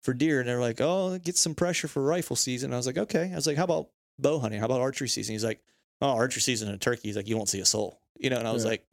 for 0.00 0.14
deer," 0.14 0.40
and 0.40 0.48
they're 0.48 0.60
like, 0.60 0.80
"Oh, 0.80 1.18
get 1.18 1.36
some 1.36 1.54
pressure 1.54 1.88
for 1.88 2.02
rifle 2.02 2.36
season." 2.36 2.72
I 2.72 2.76
was 2.76 2.86
like, 2.86 2.98
"Okay." 2.98 3.30
I 3.32 3.34
was 3.34 3.46
like, 3.46 3.56
"How 3.56 3.64
about 3.64 3.88
bow 4.18 4.38
hunting? 4.38 4.60
How 4.60 4.66
about 4.66 4.80
archery 4.80 5.08
season?" 5.08 5.32
He's 5.34 5.44
like, 5.44 5.60
"Oh, 6.00 6.08
archery 6.10 6.40
season 6.42 6.68
and 6.68 6.80
turkey." 6.80 7.08
He's 7.08 7.16
like, 7.16 7.28
"You 7.28 7.36
won't 7.36 7.48
see 7.48 7.60
a 7.60 7.64
soul," 7.66 8.00
you 8.18 8.30
know, 8.30 8.38
and 8.38 8.46
I 8.46 8.52
was 8.52 8.64
Yeah. 8.64 8.70
like. 8.70 8.86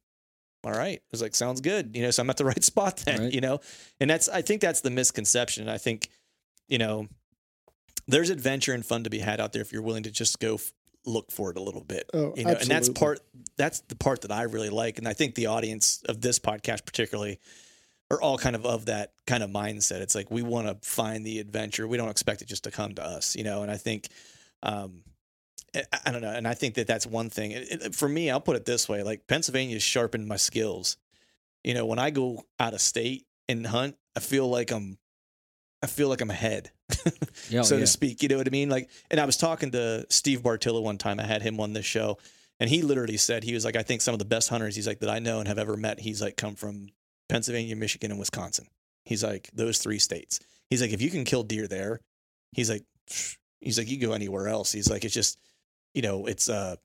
All 0.63 0.71
right. 0.71 0.99
I 0.99 1.07
was 1.11 1.21
like, 1.21 1.35
sounds 1.35 1.61
good. 1.61 1.95
You 1.95 2.03
know, 2.03 2.11
so 2.11 2.21
I'm 2.21 2.29
at 2.29 2.37
the 2.37 2.45
right 2.53 2.63
spot 2.63 2.97
then, 3.05 3.21
Right. 3.23 3.33
you 3.33 3.41
know? 3.41 3.59
And 3.99 4.09
that's, 4.09 4.27
I 4.27 4.41
think 4.41 4.61
that's 4.61 4.81
the 4.81 4.89
misconception. 4.89 5.69
I 5.69 5.77
think, 5.77 6.09
you 6.67 6.77
know, 6.77 7.07
there's 8.07 8.29
adventure 8.29 8.73
and 8.73 8.85
fun 8.85 9.03
to 9.03 9.09
be 9.09 9.19
had 9.19 9.39
out 9.39 9.53
there 9.53 9.61
if 9.61 9.71
you're 9.71 9.81
willing 9.81 10.03
to 10.03 10.11
just 10.11 10.39
go 10.39 10.55
f- 10.55 10.71
look 11.05 11.31
for 11.31 11.51
it 11.51 11.57
a 11.57 11.61
little 11.61 11.83
bit. 11.83 12.09
Oh, 12.13 12.33
you 12.35 12.43
know, 12.43 12.51
and 12.51 12.67
that's 12.69 12.89
part 12.89 13.19
that's 13.55 13.79
the 13.81 13.95
part 13.95 14.21
that 14.21 14.31
I 14.31 14.43
really 14.43 14.69
like, 14.69 14.97
and 14.97 15.07
I 15.07 15.13
think 15.13 15.35
the 15.35 15.45
audience 15.47 16.01
of 16.07 16.19
this 16.21 16.39
podcast 16.39 16.85
particularly 16.85 17.39
are 18.11 18.21
all 18.21 18.37
kind 18.37 18.55
of 18.55 18.65
of 18.65 18.85
that 18.85 19.13
kind 19.27 19.43
of 19.43 19.49
mindset. 19.51 20.01
It's 20.01 20.15
like 20.15 20.29
we 20.31 20.41
want 20.41 20.67
to 20.67 20.87
find 20.87 21.25
the 21.25 21.39
adventure. 21.39 21.87
We 21.87 21.97
don't 21.97 22.09
expect 22.09 22.41
it 22.41 22.47
just 22.47 22.63
to 22.65 22.71
come 22.71 22.95
to 22.95 23.03
us, 23.05 23.35
you 23.35 23.43
know. 23.43 23.61
And 23.61 23.71
I 23.71 23.77
think, 23.77 24.07
um, 24.63 25.03
I, 26.05 26.11
don't 26.11 26.21
know, 26.21 26.31
and 26.31 26.47
I 26.47 26.53
think 26.53 26.75
that 26.75 26.87
that's 26.87 27.05
one 27.05 27.29
thing. 27.29 27.51
It, 27.51 27.67
it- 27.71 27.95
for 27.95 28.07
me, 28.09 28.29
I'll 28.29 28.41
put 28.41 28.55
it 28.55 28.65
this 28.65 28.87
way: 28.89 29.03
like 29.03 29.27
Pennsylvania 29.27 29.79
sharpened 29.79 30.27
my 30.27 30.37
skills. 30.37 30.97
You 31.63 31.73
know, 31.73 31.85
when 31.85 31.99
I 31.99 32.09
go 32.09 32.43
out 32.59 32.73
of 32.73 32.81
state 32.81 33.25
and 33.47 33.65
hunt, 33.67 33.95
I 34.15 34.21
feel 34.21 34.47
like 34.49 34.71
I'm, 34.71 34.97
I 35.83 35.87
feel 35.87 36.07
like 36.07 36.21
I'm 36.21 36.31
ahead 36.31 36.71
oh, 37.05 37.61
so 37.63 37.75
yeah. 37.75 37.81
to 37.81 37.87
speak. 37.87 38.23
You 38.23 38.29
know 38.29 38.37
what 38.37 38.47
I 38.47 38.51
mean? 38.51 38.69
Like, 38.69 38.89
and 39.11 39.19
I 39.19 39.25
was 39.25 39.35
talking 39.37 39.71
to 39.71 40.05
Steve 40.09 40.41
Bartylla 40.41 40.81
one 40.81 40.97
time. 40.97 41.19
I 41.19 41.25
had 41.25 41.41
him 41.41 41.59
on 41.59 41.73
this 41.73 41.85
show, 41.85 42.17
and 42.59 42.69
he 42.69 42.81
literally 42.81 43.17
said 43.17 43.43
he 43.43 43.53
was 43.53 43.65
like, 43.65 43.75
I 43.75 43.83
think 43.83 44.01
some 44.01 44.13
of 44.13 44.19
the 44.19 44.25
best 44.25 44.49
hunters 44.49 44.75
he's 44.75 44.87
like 44.87 44.99
that 44.99 45.09
I 45.09 45.19
know 45.19 45.39
and 45.39 45.47
have 45.47 45.59
ever 45.59 45.75
met. 45.75 45.99
He's 45.99 46.21
like 46.21 46.37
come 46.37 46.55
from 46.55 46.87
Pennsylvania, 47.27 47.75
Michigan, 47.75 48.11
and 48.11 48.19
Wisconsin. 48.19 48.67
He's 49.05 49.23
like 49.23 49.49
those 49.53 49.79
three 49.79 49.99
states. 49.99 50.39
He's 50.69 50.81
like 50.81 50.91
if 50.91 51.01
you 51.01 51.09
can 51.09 51.25
kill 51.25 51.43
deer 51.43 51.67
there, 51.67 51.99
he's 52.53 52.69
like, 52.69 52.85
he's 53.59 53.77
like 53.77 53.89
you 53.89 53.97
go 53.97 54.13
anywhere 54.13 54.47
else. 54.47 54.71
He's 54.71 54.89
like 54.89 55.03
it's 55.03 55.13
just, 55.13 55.37
you 55.93 56.01
know, 56.01 56.25
it's 56.25 56.49
a 56.49 56.77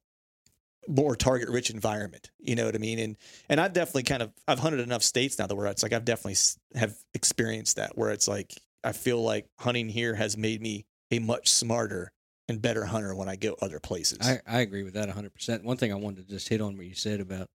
more 0.88 1.16
target 1.16 1.48
rich 1.48 1.70
environment. 1.70 2.30
You 2.38 2.56
know 2.56 2.66
what 2.66 2.74
I 2.74 2.78
mean? 2.78 2.98
And 2.98 3.16
and 3.48 3.60
I've 3.60 3.72
definitely 3.72 4.04
kind 4.04 4.22
of 4.22 4.32
I've 4.46 4.58
hunted 4.58 4.80
enough 4.80 5.02
states 5.02 5.38
now 5.38 5.46
that 5.46 5.54
where 5.54 5.66
it's 5.66 5.82
like 5.82 5.92
I've 5.92 6.04
definitely 6.04 6.36
have 6.74 6.94
experienced 7.14 7.76
that 7.76 7.96
where 7.96 8.10
it's 8.10 8.28
like 8.28 8.52
I 8.82 8.92
feel 8.92 9.22
like 9.22 9.46
hunting 9.58 9.88
here 9.88 10.14
has 10.14 10.36
made 10.36 10.60
me 10.60 10.86
a 11.10 11.18
much 11.18 11.48
smarter 11.50 12.12
and 12.48 12.60
better 12.60 12.84
hunter 12.84 13.14
when 13.14 13.28
I 13.28 13.36
go 13.36 13.56
other 13.62 13.80
places. 13.80 14.18
I, 14.20 14.40
I 14.46 14.60
agree 14.60 14.82
with 14.82 14.94
that 14.94 15.08
100%. 15.08 15.64
One 15.64 15.78
thing 15.78 15.92
I 15.92 15.96
wanted 15.96 16.26
to 16.26 16.34
just 16.34 16.48
hit 16.48 16.60
on 16.60 16.76
what 16.76 16.84
you 16.86 16.94
said 16.94 17.20
about 17.20 17.48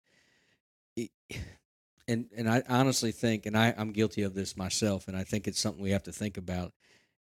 it- 0.96 1.12
and 2.08 2.26
and 2.36 2.50
I 2.50 2.64
honestly 2.68 3.12
think 3.12 3.46
and 3.46 3.56
I 3.56 3.74
I'm 3.78 3.92
guilty 3.92 4.24
of 4.24 4.34
this 4.34 4.58
myself 4.58 5.08
and 5.08 5.16
I 5.16 5.24
think 5.24 5.48
it's 5.48 5.60
something 5.60 5.84
we 5.84 5.92
have 5.92 6.04
to 6.04 6.12
think 6.12 6.38
about 6.38 6.74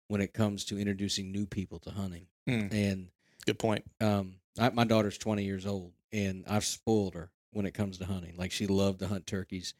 when 0.08 0.22
it 0.22 0.34
comes 0.34 0.64
to 0.66 0.80
introducing 0.80 1.32
new 1.32 1.46
people 1.46 1.80
to 1.80 1.92
hunting. 1.92 2.28
Mm. 2.48 2.72
And 2.72 3.08
Good 3.48 3.58
point. 3.60 3.84
um 4.02 4.36
I, 4.60 4.70
my 4.72 4.84
daughter's 4.86 5.18
20 5.18 5.44
years 5.44 5.66
old 5.66 5.94
and 6.12 6.44
I've 6.48 6.66
spoiled 6.66 7.14
her 7.16 7.32
when 7.52 7.66
it 7.66 7.74
comes 7.74 7.98
to 8.00 8.06
hunting. 8.06 8.36
Like 8.38 8.52
she 8.52 8.68
loved 8.68 9.00
to 9.00 9.08
hunt 9.08 9.26
turkeys, 9.28 9.74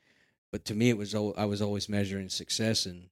but 0.52 0.66
to 0.66 0.74
me, 0.76 0.90
it 0.90 0.98
was 0.98 1.14
I 1.14 1.46
was 1.46 1.62
always 1.62 1.90
measuring 1.90 2.30
success 2.30 2.86
and 2.86 3.10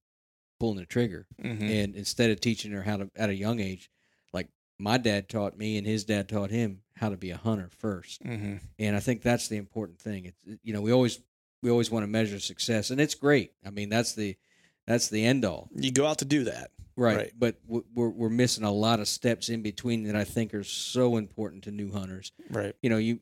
pulling 0.59 0.77
the 0.77 0.85
trigger. 0.85 1.27
Mhm. 1.43 1.61
And 1.69 1.95
instead 1.95 2.29
of 2.31 2.39
teaching 2.39 2.71
her 2.71 2.83
how 2.83 2.97
to 2.97 3.11
at 3.15 3.29
a 3.29 3.35
young 3.35 3.59
age, 3.59 3.89
like 4.33 4.47
my 4.79 4.97
dad 4.97 5.27
taught 5.27 5.57
me 5.57 5.77
and 5.77 5.85
his 5.87 6.03
dad 6.05 6.29
taught 6.29 6.51
him 6.51 6.81
how 6.97 7.09
to 7.09 7.17
be 7.17 7.31
a 7.31 7.37
hunter 7.37 7.69
first. 7.69 8.23
Mhm. 8.23 8.61
And 8.79 8.95
I 8.95 8.99
think 8.99 9.21
that's 9.21 9.47
the 9.49 9.57
important 9.57 9.99
thing. 9.99 10.25
It's 10.25 10.59
you 10.63 10.71
know 10.73 10.81
we 10.81 10.91
always 10.93 11.19
we 11.61 11.69
always 11.71 11.89
want 11.89 12.03
to 12.03 12.07
measure 12.07 12.39
success, 12.39 12.91
and 12.91 13.01
it's 13.01 13.15
great. 13.15 13.51
I 13.65 13.71
mean 13.71 13.89
that's 13.89 14.13
the 14.13 14.37
that's 14.85 15.09
the 15.09 15.25
end 15.25 15.43
all. 15.45 15.69
You 15.75 15.91
go 15.91 16.05
out 16.05 16.19
to 16.19 16.25
do 16.25 16.43
that. 16.43 16.71
Right. 16.97 17.17
Right. 17.17 17.31
But 17.37 17.55
we're 17.67 18.09
we're 18.09 18.29
missing 18.29 18.63
a 18.63 18.71
lot 18.71 18.99
of 18.99 19.07
steps 19.07 19.49
in 19.49 19.61
between 19.61 20.03
that 20.03 20.15
I 20.15 20.23
think 20.23 20.53
are 20.53 20.63
so 20.63 21.17
important 21.17 21.65
to 21.65 21.71
new 21.71 21.91
hunters. 21.91 22.31
Right. 22.49 22.73
You 22.81 22.89
know, 22.89 22.97
you 22.97 23.19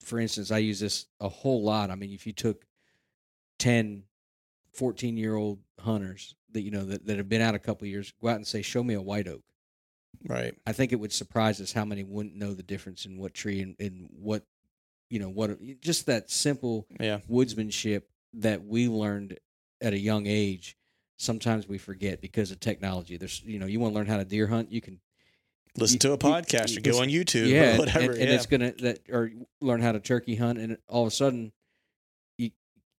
for 0.00 0.18
instance, 0.20 0.50
I 0.50 0.58
use 0.58 0.80
this 0.80 1.06
a 1.20 1.28
whole 1.28 1.62
lot. 1.62 1.90
I 1.90 1.94
mean, 1.94 2.12
if 2.12 2.26
you 2.26 2.32
took 2.32 2.66
10 3.58 4.04
14 4.72 5.16
year 5.16 5.34
old 5.34 5.58
hunters 5.80 6.34
that 6.52 6.62
you 6.62 6.70
know 6.70 6.84
that, 6.84 7.06
that 7.06 7.16
have 7.16 7.28
been 7.28 7.42
out 7.42 7.54
a 7.54 7.58
couple 7.58 7.84
of 7.84 7.90
years, 7.90 8.12
go 8.20 8.28
out 8.28 8.36
and 8.36 8.46
say, 8.46 8.62
"Show 8.62 8.82
me 8.82 8.94
a 8.94 9.02
white 9.02 9.26
oak." 9.26 9.42
Right. 10.26 10.54
I 10.66 10.72
think 10.72 10.92
it 10.92 10.96
would 10.96 11.12
surprise 11.12 11.60
us 11.60 11.72
how 11.72 11.84
many 11.84 12.04
wouldn't 12.04 12.36
know 12.36 12.54
the 12.54 12.62
difference 12.62 13.06
in 13.06 13.18
what 13.18 13.34
tree 13.34 13.60
and, 13.60 13.76
and 13.78 14.08
what 14.12 14.44
you 15.10 15.18
know 15.18 15.28
what 15.28 15.58
just 15.80 16.06
that 16.06 16.30
simple 16.30 16.86
Yeah. 17.00 17.20
woodsmanship 17.28 18.02
that 18.34 18.64
we 18.64 18.88
learned 18.88 19.38
at 19.80 19.92
a 19.92 19.98
young 19.98 20.26
age 20.26 20.76
sometimes 21.18 21.68
we 21.68 21.76
forget 21.78 22.20
because 22.20 22.50
of 22.50 22.58
technology 22.60 23.16
there's 23.16 23.42
you 23.44 23.58
know 23.58 23.66
you 23.66 23.78
want 23.80 23.92
to 23.92 23.96
learn 23.98 24.06
how 24.06 24.16
to 24.16 24.24
deer 24.24 24.46
hunt 24.46 24.72
you 24.72 24.80
can 24.80 24.98
Listen 25.76 25.96
You- 25.96 25.98
to 26.00 26.08
a 26.08 26.12
you- 26.12 26.16
podcast 26.18 26.76
or 26.76 26.80
go 26.80 27.00
on 27.02 27.08
YouTube 27.08 27.48
yeah 27.48 27.74
or 27.76 27.78
whatever. 27.80 28.00
and, 28.00 28.10
and 28.14 28.28
yeah. 28.30 28.34
it's 28.34 28.46
gonna 28.46 28.72
that 28.80 29.00
or 29.12 29.30
learn 29.60 29.80
how 29.82 29.92
to 29.92 30.00
turkey 30.00 30.34
hunt 30.36 30.58
and 30.58 30.78
all 30.88 31.02
of 31.02 31.08
a 31.08 31.10
sudden 31.14 31.52
you 32.38 32.50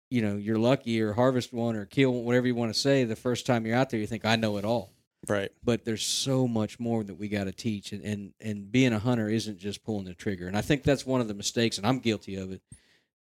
you 0.10 0.22
know 0.22 0.38
you're 0.38 0.60
lucky 0.60 1.02
or 1.02 1.14
harvest 1.14 1.52
one 1.52 1.76
or 1.76 1.86
kill 1.86 2.14
one, 2.14 2.26
whatever 2.26 2.46
you 2.48 2.56
want 2.56 2.74
to 2.74 2.80
say 2.80 3.04
the 3.04 3.16
first 3.16 3.46
time 3.46 3.66
you're 3.66 3.76
out 3.76 3.90
there 3.90 4.00
you 4.00 4.08
think 4.08 4.24
i 4.26 4.36
know 4.36 4.58
it 4.58 4.64
all 4.66 4.94
right. 5.28 5.52
but 5.64 5.84
there's 5.84 6.06
so 6.06 6.48
much 6.48 6.80
more 6.80 7.04
that 7.04 7.16
we 7.16 7.28
got 7.28 7.46
to 7.46 7.52
teach 7.52 7.91
and, 7.91 8.04
and 8.04 8.34
and 8.40 8.72
being 8.72 8.94
a 8.94 9.00
hunter 9.00 9.28
isn't 9.30 9.58
just 9.60 9.84
pulling 9.84 10.06
the 10.06 10.14
trigger 10.14 10.48
and 10.48 10.56
i 10.58 10.62
think 10.62 10.84
that's 10.84 11.06
one 11.06 11.20
of 11.22 11.28
the 11.28 11.34
mistakes 11.34 11.78
and 11.78 11.86
i'm 11.88 12.00
guilty 12.00 12.36
of 12.36 12.52
it 12.52 12.62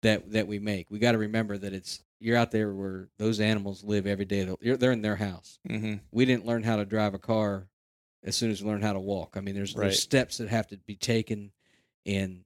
that 0.03 0.31
that 0.31 0.47
we 0.47 0.59
make 0.59 0.89
we 0.89 0.99
got 0.99 1.11
to 1.13 1.17
remember 1.17 1.57
that 1.57 1.73
it's 1.73 2.01
you're 2.19 2.37
out 2.37 2.51
there 2.51 2.73
where 2.73 3.07
those 3.17 3.39
animals 3.39 3.83
live 3.83 4.05
every 4.07 4.25
day 4.25 4.43
they're, 4.61 4.77
they're 4.77 4.91
in 4.91 5.01
their 5.01 5.15
house 5.15 5.59
Mm-hmm. 5.69 5.95
we 6.11 6.25
didn't 6.25 6.45
learn 6.45 6.63
how 6.63 6.75
to 6.77 6.85
drive 6.85 7.13
a 7.13 7.19
car 7.19 7.67
as 8.23 8.35
soon 8.35 8.51
as 8.51 8.61
we 8.61 8.69
learned 8.69 8.83
how 8.83 8.93
to 8.93 8.99
walk 8.99 9.35
i 9.37 9.41
mean 9.41 9.55
there's, 9.55 9.75
Right. 9.75 9.85
there's 9.85 10.01
steps 10.01 10.37
that 10.37 10.49
have 10.49 10.67
to 10.67 10.77
be 10.77 10.95
taken 10.95 11.51
and 12.05 12.43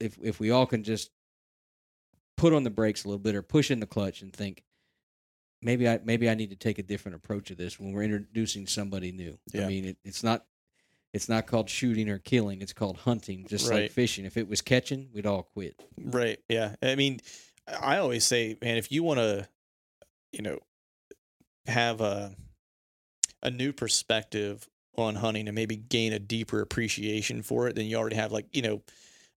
if 0.00 0.18
if 0.22 0.40
we 0.40 0.50
all 0.50 0.66
can 0.66 0.82
just 0.82 1.10
put 2.36 2.52
on 2.52 2.64
the 2.64 2.70
brakes 2.70 3.04
a 3.04 3.08
little 3.08 3.18
bit 3.20 3.34
or 3.34 3.42
push 3.42 3.70
in 3.70 3.78
the 3.80 3.86
clutch 3.86 4.22
and 4.22 4.32
think 4.32 4.62
maybe 5.60 5.88
I 5.88 6.00
maybe 6.04 6.28
I 6.28 6.34
need 6.34 6.50
to 6.50 6.56
take 6.56 6.78
a 6.78 6.82
different 6.82 7.14
approach 7.16 7.48
to 7.48 7.54
this 7.54 7.78
when 7.78 7.92
we're 7.92 8.02
introducing 8.02 8.66
somebody 8.66 9.12
new. 9.12 9.38
Yeah. 9.52 9.64
I 9.66 9.68
mean, 9.68 9.84
it, 9.84 9.96
it's 10.04 10.24
not 10.24 10.44
it's 11.12 11.28
not 11.28 11.46
called 11.46 11.68
shooting 11.68 12.08
or 12.08 12.18
killing; 12.18 12.62
it's 12.62 12.72
called 12.72 12.96
hunting, 12.96 13.46
just 13.46 13.70
like 13.70 13.92
fishing. 13.92 14.24
If 14.24 14.36
it 14.38 14.48
was 14.48 14.60
catching, 14.62 15.10
we'd 15.12 15.26
all 15.26 15.42
quit. 15.42 15.80
Right. 16.00 16.38
Yeah. 16.48 16.74
I 16.82 16.94
mean, 16.96 17.20
I 17.66 17.98
always 17.98 18.24
say, 18.24 18.56
man, 18.60 18.76
if 18.76 18.90
you 18.90 19.02
want 19.02 19.18
to, 19.18 19.48
you 20.32 20.42
know, 20.42 20.58
have 21.66 22.00
a 22.00 22.34
a 23.42 23.50
new 23.50 23.72
perspective 23.72 24.68
on 24.96 25.16
hunting 25.16 25.48
and 25.48 25.54
maybe 25.54 25.76
gain 25.76 26.12
a 26.12 26.18
deeper 26.18 26.60
appreciation 26.60 27.42
for 27.42 27.66
it 27.66 27.74
than 27.74 27.86
you 27.86 27.96
already 27.96 28.16
have, 28.16 28.30
like, 28.30 28.46
you 28.52 28.62
know, 28.62 28.82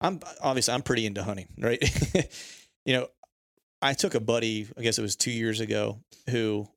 I'm 0.00 0.20
obviously 0.42 0.74
I'm 0.74 0.82
pretty 0.82 1.06
into 1.06 1.22
hunting, 1.22 1.48
right? 1.58 1.82
you 2.84 2.94
know, 2.94 3.08
I 3.80 3.94
took 3.94 4.14
a 4.14 4.20
buddy, 4.20 4.68
I 4.76 4.82
guess 4.82 4.98
it 4.98 5.02
was 5.02 5.16
two 5.16 5.30
years 5.30 5.60
ago, 5.60 5.98
who 6.30 6.68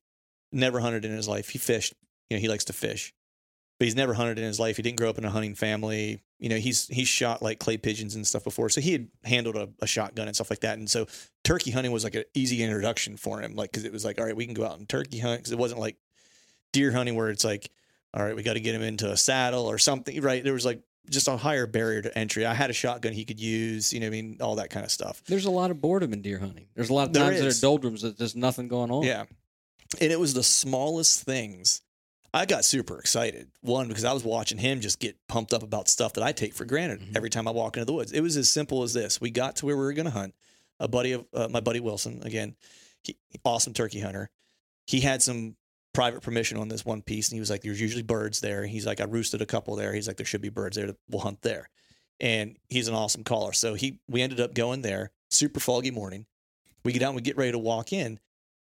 never 0.51 0.79
hunted 0.79 1.05
in 1.05 1.11
his 1.11 1.27
life. 1.27 1.49
He 1.49 1.57
fished, 1.57 1.93
you 2.29 2.37
know, 2.37 2.41
he 2.41 2.47
likes 2.47 2.65
to 2.65 2.73
fish, 2.73 3.13
but 3.79 3.85
he's 3.85 3.95
never 3.95 4.13
hunted 4.13 4.37
in 4.39 4.45
his 4.45 4.59
life. 4.59 4.77
He 4.77 4.83
didn't 4.83 4.97
grow 4.97 5.09
up 5.09 5.17
in 5.17 5.25
a 5.25 5.29
hunting 5.29 5.55
family. 5.55 6.21
You 6.39 6.49
know, 6.49 6.57
he's 6.57 6.87
he's 6.87 7.07
shot 7.07 7.41
like 7.41 7.59
clay 7.59 7.77
pigeons 7.77 8.15
and 8.15 8.27
stuff 8.27 8.43
before, 8.43 8.69
so 8.69 8.81
he 8.81 8.91
had 8.91 9.07
handled 9.23 9.55
a, 9.55 9.69
a 9.81 9.87
shotgun 9.87 10.27
and 10.27 10.35
stuff 10.35 10.49
like 10.49 10.59
that. 10.61 10.77
And 10.77 10.89
so 10.89 11.07
turkey 11.43 11.71
hunting 11.71 11.91
was 11.93 12.03
like 12.03 12.15
an 12.15 12.25
easy 12.33 12.61
introduction 12.61 13.15
for 13.15 13.39
him, 13.39 13.55
like 13.55 13.71
because 13.71 13.85
it 13.85 13.93
was 13.93 14.03
like, 14.03 14.19
all 14.19 14.25
right, 14.25 14.35
we 14.35 14.45
can 14.45 14.53
go 14.53 14.65
out 14.65 14.77
and 14.77 14.87
turkey 14.87 15.19
hunt 15.19 15.39
because 15.39 15.53
it 15.53 15.57
wasn't 15.57 15.79
like 15.79 15.95
deer 16.73 16.91
hunting 16.91 17.15
where 17.15 17.29
it's 17.29 17.45
like, 17.45 17.69
all 18.13 18.23
right, 18.23 18.35
we 18.35 18.43
got 18.43 18.53
to 18.53 18.59
get 18.59 18.75
him 18.75 18.81
into 18.81 19.09
a 19.09 19.15
saddle 19.17 19.65
or 19.65 19.77
something, 19.77 20.19
right? 20.21 20.43
There 20.43 20.53
was 20.53 20.65
like 20.65 20.81
just 21.09 21.27
a 21.27 21.37
higher 21.37 21.67
barrier 21.67 22.01
to 22.01 22.17
entry. 22.17 22.45
I 22.45 22.53
had 22.53 22.69
a 22.69 22.73
shotgun 22.73 23.13
he 23.13 23.23
could 23.25 23.39
use, 23.39 23.93
you 23.93 23.99
know, 24.01 24.07
what 24.07 24.17
I 24.17 24.21
mean, 24.21 24.37
all 24.41 24.55
that 24.55 24.71
kind 24.71 24.85
of 24.85 24.91
stuff. 24.91 25.21
There's 25.27 25.45
a 25.45 25.51
lot 25.51 25.71
of 25.71 25.79
boredom 25.79 26.11
in 26.13 26.21
deer 26.21 26.39
hunting. 26.39 26.67
There's 26.75 26.89
a 26.89 26.93
lot 26.93 27.07
of 27.07 27.13
There 27.13 27.23
times 27.23 27.39
that 27.39 27.45
is. 27.47 27.59
are 27.59 27.61
doldrums 27.61 28.01
that 28.01 28.17
there's 28.17 28.35
nothing 28.35 28.67
going 28.67 28.91
on. 28.91 29.03
Yeah. 29.03 29.23
And 30.01 30.11
it 30.11 30.19
was 30.19 30.33
the 30.33 30.43
smallest 30.43 31.23
things. 31.23 31.81
I 32.35 32.45
got 32.45 32.65
super 32.65 32.99
excited. 32.99 33.47
One, 33.61 33.87
because 33.87 34.03
I 34.03 34.11
was 34.11 34.25
watching 34.25 34.57
him 34.57 34.81
just 34.81 34.99
get 34.99 35.15
pumped 35.29 35.53
up 35.53 35.63
about 35.63 35.87
stuff 35.87 36.13
that 36.13 36.23
I 36.23 36.33
take 36.33 36.53
for 36.53 36.65
granted 36.65 36.99
Mhm. 36.99 37.15
every 37.15 37.29
time 37.29 37.47
I 37.47 37.51
walk 37.51 37.77
into 37.77 37.85
the 37.85 37.93
woods. 37.93 38.11
It 38.11 38.19
was 38.19 38.35
as 38.35 38.49
simple 38.49 38.83
as 38.83 38.93
this. 38.93 39.21
We 39.21 39.31
got 39.31 39.55
to 39.57 39.65
where 39.65 39.77
we 39.77 39.83
were 39.83 39.93
going 39.93 40.05
to 40.05 40.11
hunt. 40.11 40.35
A 40.81 40.89
buddy 40.89 41.13
of 41.13 41.25
uh, 41.33 41.47
my 41.47 41.61
buddy 41.61 41.79
Wilson, 41.79 42.21
again, 42.23 42.57
he, 43.03 43.15
awesome 43.45 43.73
turkey 43.73 44.01
hunter. 44.01 44.29
He 44.85 44.99
had 44.99 45.21
some 45.21 45.55
private 45.93 46.21
permission 46.21 46.57
on 46.57 46.67
this 46.67 46.83
one 46.83 47.01
piece, 47.01 47.29
and 47.29 47.37
he 47.37 47.39
was 47.39 47.49
like, 47.49 47.61
"There's 47.61 47.79
usually 47.79 48.03
birds 48.03 48.41
there." 48.41 48.65
He's 48.65 48.85
like, 48.85 48.99
"I 48.99 49.05
roosted 49.05 49.41
a 49.41 49.45
couple 49.45 49.77
there." 49.77 49.93
He's 49.93 50.05
like, 50.07 50.17
"There 50.17 50.25
should 50.25 50.41
be 50.41 50.49
birds 50.49 50.75
there. 50.75 50.93
We'll 51.09 51.21
hunt 51.21 51.41
there." 51.41 51.69
And 52.19 52.57
he's 52.67 52.89
an 52.89 52.95
awesome 52.95 53.23
caller. 53.23 53.53
So 53.53 53.75
he, 53.75 54.01
we 54.09 54.21
ended 54.21 54.41
up 54.41 54.53
going 54.53 54.81
there. 54.81 55.11
Super 55.29 55.61
foggy 55.61 55.91
morning. 55.91 56.25
We 56.83 56.91
get 56.91 57.01
out 57.01 57.09
and 57.11 57.15
we 57.15 57.21
get 57.21 57.37
ready 57.37 57.53
to 57.53 57.59
walk 57.59 57.93
in. 57.93 58.19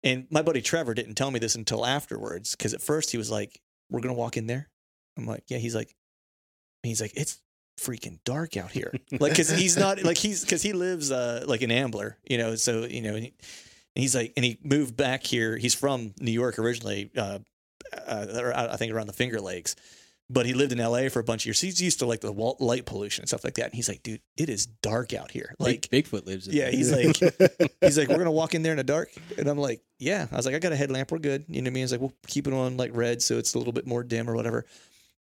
And 0.03 0.28
my 0.32 0.41
buddy 0.41 0.61
Trevor 0.61 0.94
didn't 0.94 1.15
tell 1.15 1.30
me 1.32 1.40
this 1.40 1.56
until 1.56 1.86
afterwards 1.86 2.56
because 2.56 2.73
at 2.73 2.82
first 2.82 3.11
he 3.11 3.18
was 3.18 3.30
like, 3.30 3.61
"We're 3.90 4.02
gonna 4.02 4.14
walk 4.15 4.38
in 4.38 4.48
there." 4.48 4.69
I'm 5.18 5.26
like, 5.26 5.44
"Yeah." 5.48 5.57
He's 5.60 5.76
like, 5.76 5.94
he's 6.84 7.02
like, 7.02 7.14
"It's 7.15 7.40
freaking 7.80 8.19
dark 8.26 8.57
out 8.57 8.72
here." 8.72 8.91
like, 9.11 9.32
because 9.32 9.49
he's 9.49 9.78
not 9.78 10.03
like 10.03 10.18
he's 10.18 10.41
because 10.44 10.61
he 10.64 10.73
lives 10.73 11.11
uh 11.11 11.44
like 11.48 11.61
an 11.61 11.72
Ambler, 11.72 12.18
you 12.28 12.38
know. 12.38 12.56
So 12.56 12.86
you 12.86 13.02
know, 13.02 13.15
and 13.15 13.26
he- 13.26 13.34
he's 13.95 14.15
like, 14.15 14.34
and 14.36 14.44
he 14.45 14.57
moved 14.64 14.95
back 14.98 15.23
here. 15.23 15.56
He's 15.57 15.76
from 15.76 16.14
New 16.19 16.32
York 16.32 16.57
originally, 16.57 17.11
uh, 17.15 17.40
uh, 17.94 18.68
I 18.72 18.78
think 18.78 18.94
around 18.94 19.07
the 19.07 19.14
Finger 19.14 19.40
Lakes, 19.41 19.76
but 20.32 20.45
he 20.45 20.53
lived 20.53 20.72
in 20.72 20.80
L.A. 20.80 21.10
for 21.10 21.20
a 21.20 21.24
bunch 21.24 21.41
of 21.41 21.48
years. 21.48 21.60
He's 21.60 21.82
used 21.82 21.99
to 21.99 22.06
like 22.06 22.22
the 22.22 22.32
light 22.32 22.86
pollution 22.86 23.24
and 23.24 23.28
stuff 23.28 23.44
like 23.44 23.56
that. 23.56 23.66
And 23.66 23.74
he's 23.74 23.90
like, 23.90 24.02
"Dude, 24.02 24.22
it 24.38 24.49
is 24.49 24.66
dark 24.66 25.14
out 25.14 25.30
here." 25.30 25.53
Like, 25.60 25.90
Bigfoot 25.91 26.26
lives 26.26 26.48
in 26.48 26.53
yeah, 26.53 26.66
there. 26.66 26.72
he's 26.72 26.91
like, 27.60 27.72
he's 27.82 27.98
like, 27.98 28.08
we're 28.08 28.18
gonna 28.18 28.32
walk 28.32 28.56
in 28.56 28.64
there 28.64 28.72
in 28.72 28.78
the 28.78 28.84
dark, 28.84 29.12
and 29.38 29.48
I'm 29.48 29.58
like, 29.58 29.82
yeah. 29.99 30.28
I 30.32 30.36
was 30.36 30.45
like, 30.45 30.56
I 30.56 30.60
got 30.60 30.72
a 30.72 30.78
headlamp, 30.78 31.12
we're 31.12 31.20
good. 31.20 31.45
You 31.49 31.62
know 31.62 31.66
what 31.66 31.72
I 31.72 31.74
mean? 31.74 31.84
He's 31.84 31.91
like, 31.91 32.02
we'll 32.02 32.14
keep 32.28 32.48
it 32.48 32.53
on 32.53 32.78
like 32.78 32.91
red, 32.94 33.22
so 33.22 33.38
it's 33.38 33.53
a 33.53 33.58
little 33.58 33.74
bit 33.74 33.86
more 33.86 34.03
dim 34.03 34.30
or 34.30 34.36
whatever. 34.36 34.66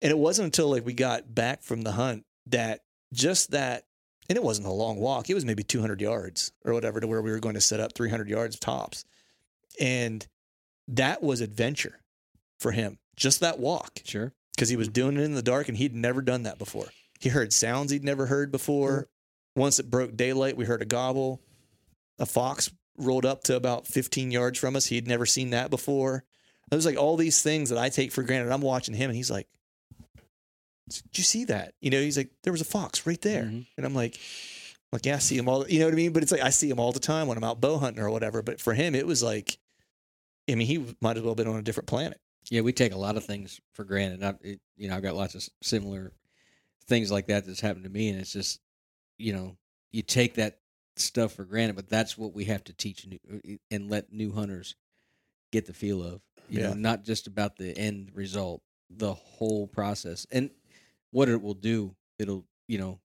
And 0.01 0.11
it 0.11 0.17
wasn't 0.17 0.47
until 0.47 0.69
like 0.69 0.85
we 0.85 0.93
got 0.93 1.33
back 1.33 1.63
from 1.63 1.83
the 1.83 1.93
hunt 1.93 2.25
that 2.47 2.81
just 3.13 3.51
that, 3.51 3.85
and 4.29 4.35
it 4.35 4.43
wasn't 4.43 4.67
a 4.67 4.71
long 4.71 4.97
walk. 4.97 5.29
It 5.29 5.35
was 5.35 5.45
maybe 5.45 5.63
200 5.63 6.01
yards 6.01 6.51
or 6.65 6.73
whatever 6.73 6.99
to 6.99 7.07
where 7.07 7.21
we 7.21 7.31
were 7.31 7.39
going 7.39 7.55
to 7.55 7.61
set 7.61 7.79
up 7.79 7.93
300 7.93 8.27
yards 8.27 8.59
tops, 8.59 9.05
and 9.79 10.27
that 10.89 11.23
was 11.23 11.39
adventure 11.39 12.01
for 12.59 12.71
him. 12.71 12.97
Just 13.15 13.39
that 13.39 13.57
walk 13.59 14.01
sure. 14.03 14.33
Because 14.57 14.69
he 14.69 14.75
was 14.75 14.89
doing 14.89 15.17
it 15.17 15.23
in 15.23 15.35
the 15.35 15.43
dark 15.43 15.67
and 15.69 15.77
he'd 15.77 15.95
never 15.95 16.19
done 16.19 16.43
that 16.43 16.57
before. 16.57 16.87
He 17.19 17.29
heard 17.29 17.53
sounds 17.53 17.91
he'd 17.91 18.03
never 18.03 18.25
heard 18.25 18.51
before. 18.51 19.07
Once 19.55 19.79
it 19.79 19.91
broke 19.91 20.17
daylight, 20.17 20.57
we 20.57 20.65
heard 20.65 20.81
a 20.81 20.85
gobble. 20.85 21.39
A 22.17 22.25
fox 22.25 22.71
rolled 22.97 23.25
up 23.25 23.43
to 23.43 23.55
about 23.55 23.85
15 23.85 24.31
yards 24.31 24.57
from 24.57 24.75
us. 24.75 24.87
He'd 24.87 25.07
never 25.07 25.27
seen 25.27 25.51
that 25.51 25.69
before. 25.69 26.23
It 26.71 26.75
was 26.75 26.85
like 26.87 26.97
all 26.97 27.17
these 27.17 27.43
things 27.43 27.69
that 27.69 27.77
I 27.77 27.89
take 27.89 28.11
for 28.11 28.23
granted. 28.23 28.51
I'm 28.51 28.61
watching 28.61 28.95
him 28.95 29.11
and 29.11 29.15
he's 29.15 29.31
like, 29.31 29.47
Did 30.89 31.17
you 31.19 31.23
see 31.23 31.45
that? 31.45 31.75
You 31.79 31.91
know, 31.91 32.01
he's 32.01 32.17
like, 32.17 32.31
There 32.43 32.51
was 32.51 32.61
a 32.61 32.65
fox 32.65 33.05
right 33.05 33.21
there. 33.21 33.43
Mhm. 33.43 33.67
And 33.77 33.85
I'm 33.85 33.93
like, 33.93 34.19
like, 34.91 35.05
yeah, 35.05 35.15
I 35.15 35.19
see 35.19 35.37
him 35.37 35.49
all, 35.49 35.67
you 35.67 35.79
know 35.79 35.85
what 35.85 35.93
I 35.93 35.97
mean? 35.97 36.13
But 36.13 36.23
it's 36.23 36.31
like, 36.31 36.41
I 36.41 36.49
see 36.49 36.69
him 36.69 36.79
all 36.79 36.93
the 36.93 36.99
time 36.99 37.27
when 37.27 37.37
I'm 37.37 37.43
out 37.43 37.61
bow 37.61 37.77
hunting 37.77 38.01
or 38.01 38.09
whatever. 38.09 38.41
But 38.41 38.59
for 38.59 38.73
him, 38.73 38.95
it 38.95 39.05
was 39.05 39.21
like, 39.21 39.59
I 40.49 40.55
mean, 40.55 40.65
he 40.65 40.95
might 41.01 41.17
as 41.17 41.23
well 41.23 41.31
have 41.31 41.37
been 41.37 41.47
on 41.47 41.59
a 41.59 41.61
different 41.61 41.87
planet. 41.87 42.19
Yeah, 42.49 42.61
we 42.61 42.73
take 42.73 42.93
a 42.93 42.97
lot 42.97 43.17
of 43.17 43.25
things 43.25 43.59
for 43.73 43.83
granted. 43.83 44.23
I, 44.23 44.33
it, 44.41 44.61
you 44.75 44.89
know, 44.89 44.95
I've 44.95 45.03
got 45.03 45.15
lots 45.15 45.35
of 45.35 45.47
similar 45.61 46.13
things 46.87 47.11
like 47.11 47.27
that 47.27 47.45
that's 47.45 47.59
happened 47.59 47.83
to 47.83 47.89
me, 47.89 48.09
and 48.09 48.19
it's 48.19 48.31
just, 48.31 48.59
you 49.17 49.33
know, 49.33 49.57
you 49.91 50.01
take 50.01 50.35
that 50.35 50.59
stuff 50.95 51.33
for 51.33 51.43
granted, 51.43 51.75
but 51.75 51.89
that's 51.89 52.17
what 52.17 52.33
we 52.33 52.45
have 52.45 52.63
to 52.65 52.73
teach 52.73 53.05
new, 53.05 53.19
uh, 53.31 53.55
and 53.69 53.89
let 53.89 54.11
new 54.11 54.31
hunters 54.31 54.75
get 55.51 55.65
the 55.65 55.73
feel 55.73 56.01
of. 56.01 56.21
You 56.49 56.61
know, 56.61 56.73
not 56.73 57.03
just 57.03 57.27
about 57.27 57.57
the 57.57 57.77
end 57.77 58.11
result, 58.13 58.61
the 58.89 59.13
whole 59.13 59.67
process, 59.67 60.25
and 60.31 60.49
what 61.11 61.27
it 61.27 61.41
will 61.41 61.53
do. 61.53 61.93
It'll, 62.17 62.45
you 62.69 62.77
know, 62.77 63.01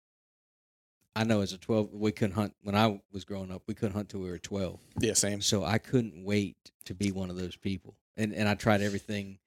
I 1.16 1.24
know 1.24 1.40
as 1.40 1.52
a 1.52 1.59
twelve, 1.59 1.93
we 1.93 2.12
couldn't 2.12 2.36
hunt 2.36 2.55
when 2.62 2.77
I 2.77 3.01
was 3.12 3.24
growing 3.24 3.51
up. 3.51 3.62
We 3.66 3.74
couldn't 3.74 3.94
hunt 3.94 4.10
till 4.10 4.20
we 4.20 4.31
were 4.31 4.39
twelve. 4.39 4.78
Yeah, 5.01 5.14
same. 5.14 5.43
So 5.43 5.64
I 5.64 5.78
couldn't 5.78 6.24
wait 6.24 6.56
to 6.85 6.94
be 6.94 7.10
one 7.10 7.31
of 7.31 7.36
those 7.36 7.56
people. 7.56 7.97
And 8.16 8.32
and 8.32 8.48
I 8.48 8.55
tried 8.55 8.82
everything. 8.82 9.39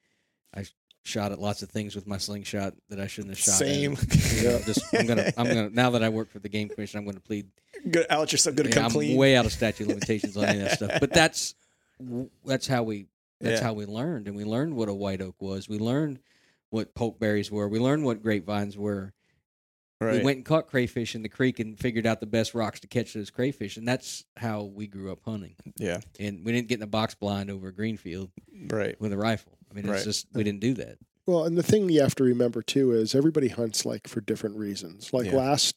I 0.55 0.65
shot 1.03 1.31
at 1.31 1.39
lots 1.39 1.61
of 1.61 1.69
things 1.69 1.93
with 1.95 2.07
my 2.07 2.17
slingshot 2.17 2.73
that 2.89 2.99
I 2.99 3.07
shouldn't 3.07 3.31
have 3.35 3.39
shot. 3.39 3.53
Same. 3.55 3.91
Know, 3.93 4.59
just 4.65 4.81
I'm 4.93 5.05
gonna 5.05 5.31
I'm 5.37 5.47
gonna 5.47 5.69
now 5.73 5.91
that 5.91 6.03
I 6.03 6.09
work 6.09 6.31
for 6.31 6.39
the 6.39 6.49
game 6.49 6.69
commission, 6.69 6.97
I'm 6.99 7.05
gonna 7.05 7.19
plead. 7.19 7.47
Good, 7.89 8.07
Alex, 8.09 8.31
you're 8.31 8.39
so 8.39 8.51
good 8.51 8.63
to 8.63 8.69
Yeah, 8.69 8.75
come 8.75 8.85
I'm 8.85 8.91
clean. 8.91 9.17
way 9.17 9.35
out 9.35 9.45
of 9.45 9.51
statute 9.51 9.87
limitations 9.87 10.35
on 10.37 10.45
any 10.45 10.61
of 10.61 10.69
that 10.69 10.77
stuff. 10.77 10.99
But 10.99 11.13
that's 11.13 11.53
that's 12.45 12.65
how 12.67 12.83
we 12.83 13.07
that's 13.39 13.59
Yeah. 13.61 13.67
how 13.67 13.73
we 13.73 13.85
learned, 13.85 14.27
and 14.27 14.35
we 14.35 14.45
learned 14.45 14.75
what 14.75 14.89
a 14.89 14.93
white 14.93 15.21
oak 15.21 15.35
was. 15.39 15.69
We 15.69 15.77
learned 15.77 16.19
what 16.71 16.95
pokeberries 16.95 17.51
were. 17.51 17.67
We 17.69 17.79
learned 17.79 18.03
what 18.05 18.23
grapevines 18.23 18.77
were. 18.77 19.13
Right. 20.01 20.17
We 20.17 20.23
went 20.23 20.37
and 20.37 20.45
caught 20.45 20.67
crayfish 20.67 21.15
in 21.15 21.21
the 21.23 21.29
creek 21.29 21.59
and 21.59 21.77
figured 21.79 22.05
out 22.05 22.19
the 22.19 22.25
best 22.25 22.53
rocks 22.53 22.79
to 22.81 22.87
catch 22.87 23.13
those 23.13 23.29
crayfish, 23.29 23.77
and 23.77 23.87
that's 23.87 24.23
how 24.37 24.63
we 24.63 24.87
grew 24.87 25.11
up 25.11 25.19
hunting. 25.25 25.55
yeah. 25.77 25.99
And 26.19 26.45
we 26.45 26.51
didn't 26.51 26.67
get 26.67 26.79
in 26.79 26.83
a 26.83 26.87
box 26.87 27.15
blind 27.15 27.49
over 27.49 27.67
a 27.69 27.73
green 27.73 27.97
field 27.97 28.31
Right. 28.69 28.99
with 28.99 29.11
a 29.13 29.17
rifle. 29.17 29.57
I 29.69 29.73
mean, 29.73 29.85
it's 29.85 29.91
Right. 29.93 30.03
just 30.03 30.27
we 30.33 30.43
didn't 30.43 30.61
do 30.61 30.73
that. 30.75 30.97
Well, 31.27 31.45
and 31.45 31.57
the 31.57 31.63
thing 31.63 31.89
you 31.89 32.01
have 32.01 32.15
to 32.15 32.23
remember 32.23 32.61
too 32.61 32.91
is 32.91 33.15
everybody 33.15 33.47
hunts 33.47 33.85
like 33.85 34.07
for 34.07 34.21
different 34.21 34.57
reasons. 34.57 35.11
Like 35.11 35.25
Yeah. 35.27 35.35
last 35.35 35.75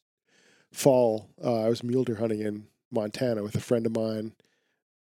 fall, 0.72 1.30
uh, 1.42 1.62
I 1.64 1.68
was 1.68 1.82
mule 1.82 2.04
deer 2.04 2.16
hunting 2.16 2.40
in 2.40 2.66
Montana 2.90 3.42
with 3.42 3.54
a 3.54 3.60
friend 3.60 3.86
of 3.86 3.92
mine, 3.96 4.34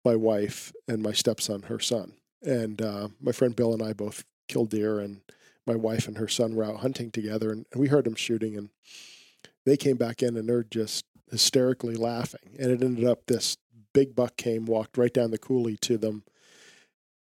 my 0.03 0.15
wife, 0.15 0.73
and 0.87 1.01
my 1.03 1.11
stepson, 1.11 1.63
her 1.63 1.79
son. 1.79 2.13
And 2.41 2.81
uh, 2.81 3.09
my 3.19 3.31
friend 3.31 3.55
Bill 3.55 3.71
and 3.73 3.83
I 3.83 3.93
both 3.93 4.23
killed 4.47 4.71
deer, 4.71 4.99
and 4.99 5.21
my 5.67 5.75
wife 5.75 6.07
and 6.07 6.17
her 6.17 6.27
son 6.27 6.55
were 6.55 6.63
out 6.63 6.77
hunting 6.81 7.11
together, 7.11 7.51
and, 7.51 7.65
and 7.71 7.79
we 7.81 7.87
heard 7.87 8.05
them 8.05 8.15
shooting, 8.15 8.57
and 8.57 8.69
they 9.65 9.77
came 9.77 9.97
back 9.97 10.23
in, 10.23 10.35
and 10.37 10.49
they're 10.49 10.63
just 10.63 11.05
hysterically 11.29 11.95
laughing. 11.95 12.55
And 12.59 12.71
it 12.71 12.83
ended 12.83 13.05
up 13.05 13.25
this 13.27 13.57
big 13.93 14.15
buck 14.15 14.37
came, 14.37 14.65
walked 14.65 14.97
right 14.97 15.13
down 15.13 15.31
the 15.31 15.37
coulee 15.37 15.77
to 15.81 15.97
them, 15.97 16.23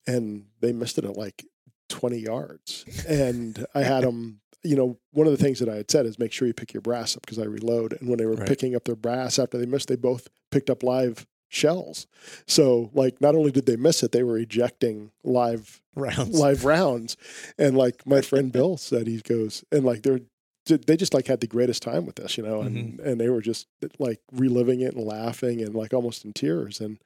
and 0.07 0.45
they 0.59 0.71
missed 0.73 0.97
it 0.97 1.05
at 1.05 1.17
like 1.17 1.45
20 1.89 2.17
yards. 2.17 2.85
And 3.07 3.65
I 3.75 3.83
had 3.83 4.03
them, 4.05 4.39
you 4.63 4.75
know, 4.75 4.97
one 5.11 5.27
of 5.27 5.37
the 5.37 5.43
things 5.43 5.59
that 5.59 5.69
I 5.69 5.75
had 5.75 5.91
said 5.91 6.05
is 6.05 6.19
make 6.19 6.31
sure 6.31 6.47
you 6.47 6.53
pick 6.53 6.73
your 6.73 6.81
brass 6.81 7.15
up 7.15 7.23
because 7.23 7.39
I 7.39 7.43
reload. 7.45 7.93
And 7.99 8.09
when 8.09 8.17
they 8.17 8.25
were 8.25 8.35
Right. 8.35 8.47
picking 8.47 8.75
up 8.75 8.85
their 8.85 8.95
brass 8.95 9.37
after 9.39 9.57
they 9.57 9.65
missed, 9.65 9.87
they 9.89 9.95
both 9.95 10.27
picked 10.51 10.69
up 10.69 10.83
live 10.83 11.25
shells. 11.53 12.07
So, 12.47 12.89
like, 12.93 13.21
not 13.21 13.35
only 13.35 13.51
did 13.51 13.65
they 13.65 13.75
miss 13.75 14.03
it, 14.03 14.11
they 14.11 14.23
were 14.23 14.37
ejecting 14.37 15.11
live 15.23 15.81
Rounds. 15.95 16.39
live 16.39 16.65
rounds. 16.65 17.15
And 17.57 17.77
like 17.77 18.05
my 18.07 18.21
friend 18.21 18.51
Bill 18.57 18.77
said, 18.77 19.07
he 19.07 19.19
goes, 19.21 19.63
and 19.71 19.85
like 19.85 20.01
they're, 20.03 20.21
they 20.65 20.97
just 20.97 21.13
like 21.13 21.27
had 21.27 21.41
the 21.41 21.47
greatest 21.47 21.83
time 21.83 22.05
with 22.05 22.15
this, 22.15 22.37
you 22.37 22.43
know, 22.43 22.61
and, 22.61 22.75
mm-hmm. 22.99 23.07
and 23.07 23.19
they 23.21 23.29
were 23.29 23.41
just 23.41 23.67
like 23.99 24.19
reliving 24.31 24.81
it 24.81 24.95
and 24.95 25.05
laughing 25.05 25.61
and 25.61 25.75
like 25.75 25.93
almost 25.93 26.25
in 26.25 26.33
tears. 26.33 26.79
And, 26.79 26.97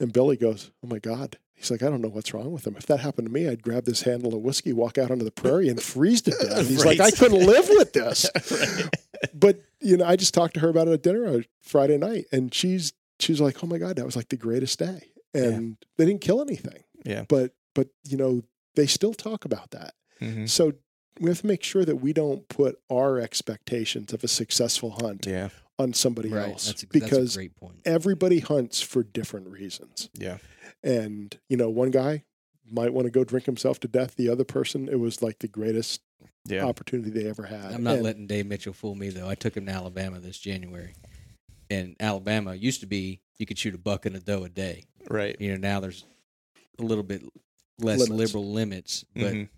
and 0.00 0.12
Billy 0.12 0.36
goes, 0.36 0.70
Oh 0.84 0.88
my 0.88 0.98
God. 0.98 1.38
He's 1.54 1.70
like, 1.72 1.82
I 1.82 1.88
don't 1.90 2.00
know 2.02 2.08
what's 2.08 2.32
wrong 2.32 2.52
with 2.52 2.64
him. 2.66 2.76
If 2.76 2.86
that 2.86 3.00
happened 3.00 3.26
to 3.26 3.32
me, 3.32 3.48
I'd 3.48 3.62
grab 3.64 3.84
this 3.84 4.02
handle 4.02 4.32
of 4.34 4.42
whiskey, 4.42 4.72
walk 4.72 4.96
out 4.96 5.10
onto 5.10 5.24
the 5.24 5.32
prairie 5.32 5.68
and 5.68 5.82
freeze 5.82 6.22
to 6.22 6.30
death. 6.30 6.68
He's 6.68 6.84
like, 6.84 7.00
I 7.00 7.04
Right. 7.04 7.16
couldn't 7.16 7.44
live 7.44 7.68
with 7.68 7.92
this. 7.94 8.30
Right. 8.48 8.88
But, 9.34 9.62
you 9.80 9.96
know, 9.96 10.04
I 10.04 10.14
just 10.14 10.34
talked 10.34 10.54
to 10.54 10.60
her 10.60 10.68
about 10.68 10.86
it 10.86 10.92
at 10.92 11.02
dinner 11.02 11.26
on 11.26 11.44
Friday 11.62 11.98
night 11.98 12.26
and 12.30 12.54
she's, 12.54 12.92
she's 13.20 13.40
like, 13.40 13.62
Oh 13.62 13.66
my 13.66 13.78
God, 13.78 13.96
that 13.96 14.04
was 14.06 14.16
like 14.16 14.28
the 14.28 14.36
greatest 14.36 14.78
day. 14.78 15.10
And 15.34 15.76
they 15.96 16.04
didn't 16.06 16.20
kill 16.22 16.40
anything. 16.42 16.82
Yeah. 17.04 17.24
But, 17.28 17.52
but, 17.74 17.88
you 18.08 18.16
know, 18.16 18.42
they 18.74 18.86
still 18.86 19.14
talk 19.14 19.44
about 19.44 19.70
that. 19.72 19.94
Mhm. 20.20 20.48
So 20.48 20.72
we 21.20 21.28
have 21.30 21.40
to 21.42 21.46
make 21.46 21.62
sure 21.62 21.84
that 21.84 21.96
we 21.96 22.12
don't 22.12 22.48
put 22.48 22.80
our 22.90 23.18
expectations 23.18 24.12
of 24.12 24.24
a 24.24 24.28
successful 24.28 24.96
hunt 25.00 25.26
Yeah. 25.26 25.50
on 25.78 25.92
somebody 25.92 26.30
Right. 26.30 26.50
else 26.52 26.66
That's 26.66 26.82
a, 26.82 26.86
because 26.86 27.10
that's 27.10 27.34
a 27.34 27.38
great 27.38 27.56
point. 27.56 27.80
everybody 27.84 28.40
hunts 28.40 28.80
for 28.80 29.02
different 29.02 29.48
reasons. 29.48 30.08
Yeah. 30.14 30.38
And, 30.82 31.38
you 31.48 31.56
know, 31.56 31.68
one 31.70 31.90
guy 31.90 32.24
might 32.70 32.92
want 32.92 33.06
to 33.06 33.10
go 33.10 33.24
drink 33.24 33.46
himself 33.46 33.80
to 33.80 33.88
death. 33.88 34.16
The 34.16 34.28
other 34.28 34.44
person, 34.44 34.88
it 34.88 34.98
was 34.98 35.22
like 35.22 35.38
the 35.40 35.48
greatest 35.48 36.00
Yeah. 36.46 36.64
opportunity 36.64 37.10
they 37.10 37.28
ever 37.28 37.44
had. 37.44 37.72
I'm 37.72 37.82
not 37.82 37.96
And- 37.96 38.04
letting 38.04 38.26
Dave 38.26 38.46
Mitchell 38.46 38.72
fool 38.72 38.94
me 38.94 39.10
though. 39.10 39.28
I 39.28 39.34
took 39.34 39.56
him 39.56 39.66
to 39.66 39.72
Alabama 39.72 40.18
this 40.20 40.38
January, 40.38 40.94
and 41.70 41.96
Alabama 42.00 42.54
used 42.54 42.80
to 42.80 42.86
be 42.86 43.20
you 43.38 43.46
could 43.46 43.58
shoot 43.58 43.74
a 43.74 43.78
buck 43.78 44.06
and 44.06 44.16
a 44.16 44.20
doe 44.20 44.44
a 44.44 44.48
day. 44.48 44.84
Right. 45.08 45.36
You 45.40 45.52
know 45.52 45.58
now 45.58 45.80
there's 45.80 46.04
a 46.78 46.82
little 46.82 47.04
bit 47.04 47.22
less 47.78 48.00
Limits. 48.00 48.10
liberal 48.18 48.52
limits, 48.52 49.04
but 49.14 49.32
Mhm. 49.34 49.48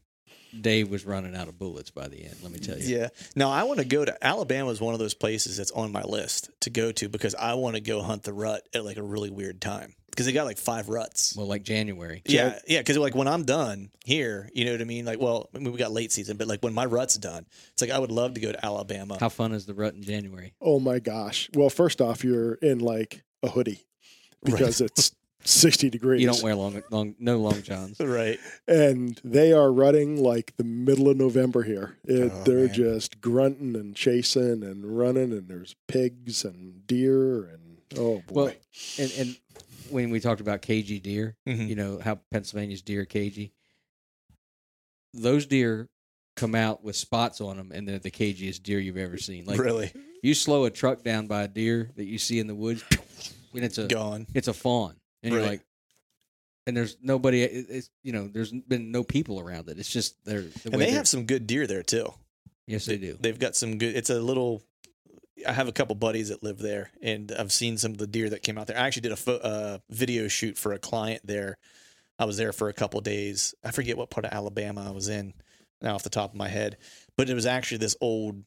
Dave 0.60 0.90
was 0.90 1.04
running 1.04 1.36
out 1.36 1.46
of 1.48 1.58
bullets 1.58 1.90
by 1.90 2.08
the 2.08 2.24
end. 2.24 2.34
Let 2.42 2.50
me 2.52 2.58
tell 2.58 2.76
you. 2.78 2.96
Yeah. 2.98 3.08
Now 3.36 3.50
I 3.50 3.62
want 3.62 3.78
to 3.78 3.84
go 3.86 4.04
to 4.04 4.16
Alabama 4.24 4.70
is 4.70 4.80
one 4.80 4.94
of 4.94 4.98
those 5.00 5.14
places 5.14 5.56
that's 5.56 5.70
on 5.70 5.92
my 5.92 6.02
list 6.02 6.50
to 6.60 6.70
go 6.70 6.90
to 6.92 7.08
because 7.08 7.34
I 7.36 7.54
want 7.54 7.76
to 7.76 7.80
go 7.80 8.02
hunt 8.02 8.24
the 8.24 8.32
rut 8.32 8.68
at 8.74 8.84
like 8.84 8.96
a 8.96 9.02
really 9.02 9.30
weird 9.30 9.60
time 9.60 9.94
because 10.10 10.26
they 10.26 10.32
got 10.32 10.44
like 10.44 10.58
five 10.58 10.88
ruts. 10.88 11.34
Well, 11.36 11.46
like 11.46 11.62
January. 11.62 12.22
Yeah, 12.26 12.58
yeah, 12.66 12.78
because 12.80 12.98
like 12.98 13.14
when 13.14 13.28
I'm 13.28 13.44
done 13.44 13.90
here, 14.04 14.48
you 14.54 14.64
know 14.64 14.72
what 14.72 14.80
I 14.80 14.84
mean. 14.84 15.04
Like, 15.04 15.20
well, 15.20 15.48
I 15.54 15.58
mean, 15.58 15.72
we 15.72 15.78
got 15.78 15.92
late 15.92 16.12
season, 16.12 16.36
but 16.36 16.46
like 16.48 16.62
when 16.62 16.74
my 16.74 16.84
rut's 16.84 17.16
done, 17.16 17.46
it's 17.72 17.82
like 17.82 17.90
I 17.90 17.98
would 17.98 18.12
love 18.12 18.34
to 18.34 18.40
go 18.40 18.52
to 18.52 18.64
Alabama. 18.64 19.16
How 19.20 19.28
fun 19.28 19.52
is 19.52 19.66
the 19.66 19.74
rut 19.74 19.94
in 19.94 20.02
January? 20.02 20.54
Oh 20.60 20.80
my 20.80 20.98
gosh. 20.98 21.48
Well, 21.54 21.70
first 21.70 22.00
off, 22.00 22.24
you're 22.24 22.54
in 22.54 22.80
like 22.80 23.22
a 23.42 23.48
hoodie 23.48 23.84
because 24.44 24.80
it's 24.80 25.12
60 25.42 25.88
degrees. 25.88 26.20
You 26.20 26.26
don't 26.26 26.42
wear 26.42 26.54
long, 26.54 26.82
long, 26.90 27.14
no 27.18 27.38
long 27.38 27.62
johns. 27.62 27.98
Right. 28.00 28.38
and 28.68 29.18
they 29.24 29.52
are 29.54 29.72
rutting 29.72 30.22
like 30.22 30.54
the 30.58 30.64
middle 30.64 31.08
of 31.08 31.16
November 31.16 31.62
here. 31.62 31.96
It, 32.04 32.30
Oh, 32.30 32.42
they're 32.44 32.66
man. 32.66 32.74
just 32.74 33.20
grunting 33.22 33.74
and 33.74 33.96
chasing 33.96 34.62
and 34.62 34.98
running, 34.98 35.32
and 35.32 35.48
there's 35.48 35.74
pigs 35.88 36.44
and 36.44 36.86
deer 36.86 37.44
and 37.44 37.78
oh 37.96 38.22
boy. 38.26 38.34
Well, 38.34 38.52
and 38.98 39.12
and 39.18 39.36
when 39.90 40.10
we 40.10 40.20
talked 40.20 40.40
about 40.40 40.62
cagey 40.62 40.98
deer, 41.00 41.36
Mhm. 41.46 41.68
you 41.68 41.74
know 41.76 41.98
how 41.98 42.20
Pennsylvania's 42.30 42.82
deer 42.82 43.02
are 43.02 43.04
cagey. 43.06 43.52
Those 45.12 45.46
deer 45.46 45.88
come 46.36 46.54
out 46.54 46.82
with 46.84 46.96
spots 46.96 47.40
on 47.40 47.56
them, 47.56 47.72
and 47.72 47.86
they're 47.86 47.98
the 47.98 48.10
cagiest 48.10 48.62
deer 48.62 48.78
you've 48.78 48.96
ever 48.96 49.18
seen. 49.18 49.44
Like 49.44 49.58
really 49.58 49.92
you 50.22 50.34
slow 50.34 50.64
a 50.64 50.70
truck 50.70 51.02
down 51.02 51.26
by 51.26 51.42
a 51.42 51.48
deer 51.48 51.90
that 51.96 52.04
you 52.04 52.18
see 52.18 52.38
in 52.38 52.46
the 52.46 52.54
woods, 52.54 52.84
and 53.54 53.64
it's 53.64 53.78
a 53.78 53.88
gone. 53.88 54.26
it's 54.34 54.48
a 54.48 54.52
fawn, 54.54 54.94
and 55.22 55.32
you're 55.34 55.42
like, 55.42 55.62
and 56.66 56.76
there's 56.76 56.96
nobody. 57.02 57.42
It's 57.42 57.90
you 58.04 58.12
know 58.12 58.28
there's 58.28 58.52
been 58.52 58.92
no 58.92 59.02
people 59.02 59.40
around 59.40 59.68
it. 59.68 59.78
It's 59.78 59.90
just 59.92 60.22
they're 60.24 60.42
the 60.42 60.60
And 60.66 60.76
way 60.76 60.86
they 60.86 60.90
have 60.92 61.08
some 61.08 61.24
good 61.26 61.46
deer 61.46 61.66
there 61.66 61.82
too. 61.82 62.14
yes 62.68 62.84
they 62.86 62.96
do. 62.98 63.16
They've 63.20 63.38
got 63.38 63.56
some 63.56 63.78
good. 63.78 63.96
It's 63.96 64.10
a 64.10 64.20
little. 64.20 64.62
I 65.46 65.52
have 65.52 65.68
a 65.68 65.72
couple 65.72 65.94
buddies 65.94 66.28
that 66.28 66.42
live 66.42 66.58
there, 66.58 66.90
and 67.02 67.32
I've 67.32 67.52
seen 67.52 67.78
some 67.78 67.92
of 67.92 67.98
the 67.98 68.06
deer 68.06 68.30
that 68.30 68.42
came 68.42 68.58
out 68.58 68.66
there. 68.66 68.76
I 68.76 68.86
actually 68.86 69.02
did 69.02 69.12
a 69.12 69.16
pho- 69.16 69.36
uh, 69.36 69.78
video 69.88 70.28
shoot 70.28 70.58
for 70.58 70.72
a 70.72 70.78
client 70.78 71.22
there. 71.24 71.58
I 72.18 72.24
was 72.24 72.36
there 72.36 72.52
for 72.52 72.68
a 72.68 72.72
couple 72.72 73.00
days. 73.00 73.54
I 73.64 73.70
forget 73.70 73.96
what 73.96 74.10
part 74.10 74.26
of 74.26 74.32
Alabama 74.32 74.86
I 74.86 74.90
was 74.92 75.08
in 75.08 75.32
now 75.80 75.94
off 75.94 76.02
the 76.02 76.10
top 76.10 76.30
of 76.30 76.36
my 76.36 76.48
head, 76.48 76.76
but 77.16 77.30
it 77.30 77.34
was 77.34 77.46
actually 77.46 77.78
this 77.78 77.96
old, 78.00 78.42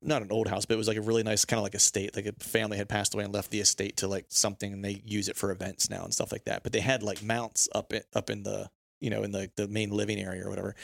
not 0.00 0.22
an 0.22 0.30
old 0.30 0.46
house, 0.46 0.64
but 0.64 0.74
it 0.74 0.78
was 0.78 0.86
like 0.86 0.96
a 0.96 1.02
really 1.02 1.24
nice 1.24 1.44
kind 1.44 1.58
of 1.58 1.64
like 1.64 1.74
estate. 1.74 2.14
Like 2.14 2.26
a 2.26 2.32
family 2.38 2.76
had 2.76 2.88
passed 2.88 3.14
away 3.14 3.24
and 3.24 3.34
left 3.34 3.50
the 3.50 3.60
estate 3.60 3.96
to 3.98 4.08
like 4.08 4.26
something, 4.28 4.72
and 4.72 4.84
they 4.84 5.02
use 5.04 5.28
it 5.28 5.36
for 5.36 5.50
events 5.50 5.90
now 5.90 6.04
and 6.04 6.14
stuff 6.14 6.30
like 6.30 6.44
that. 6.44 6.62
But 6.62 6.72
they 6.72 6.80
had 6.80 7.02
like 7.02 7.22
mounts 7.22 7.68
up 7.74 7.92
in, 7.92 8.02
up 8.14 8.30
in 8.30 8.44
the 8.44 8.70
you 9.00 9.10
know 9.10 9.22
in 9.24 9.32
the 9.32 9.50
the 9.56 9.66
main 9.66 9.90
living 9.90 10.20
area 10.20 10.44
or 10.44 10.50
whatever 10.50 10.74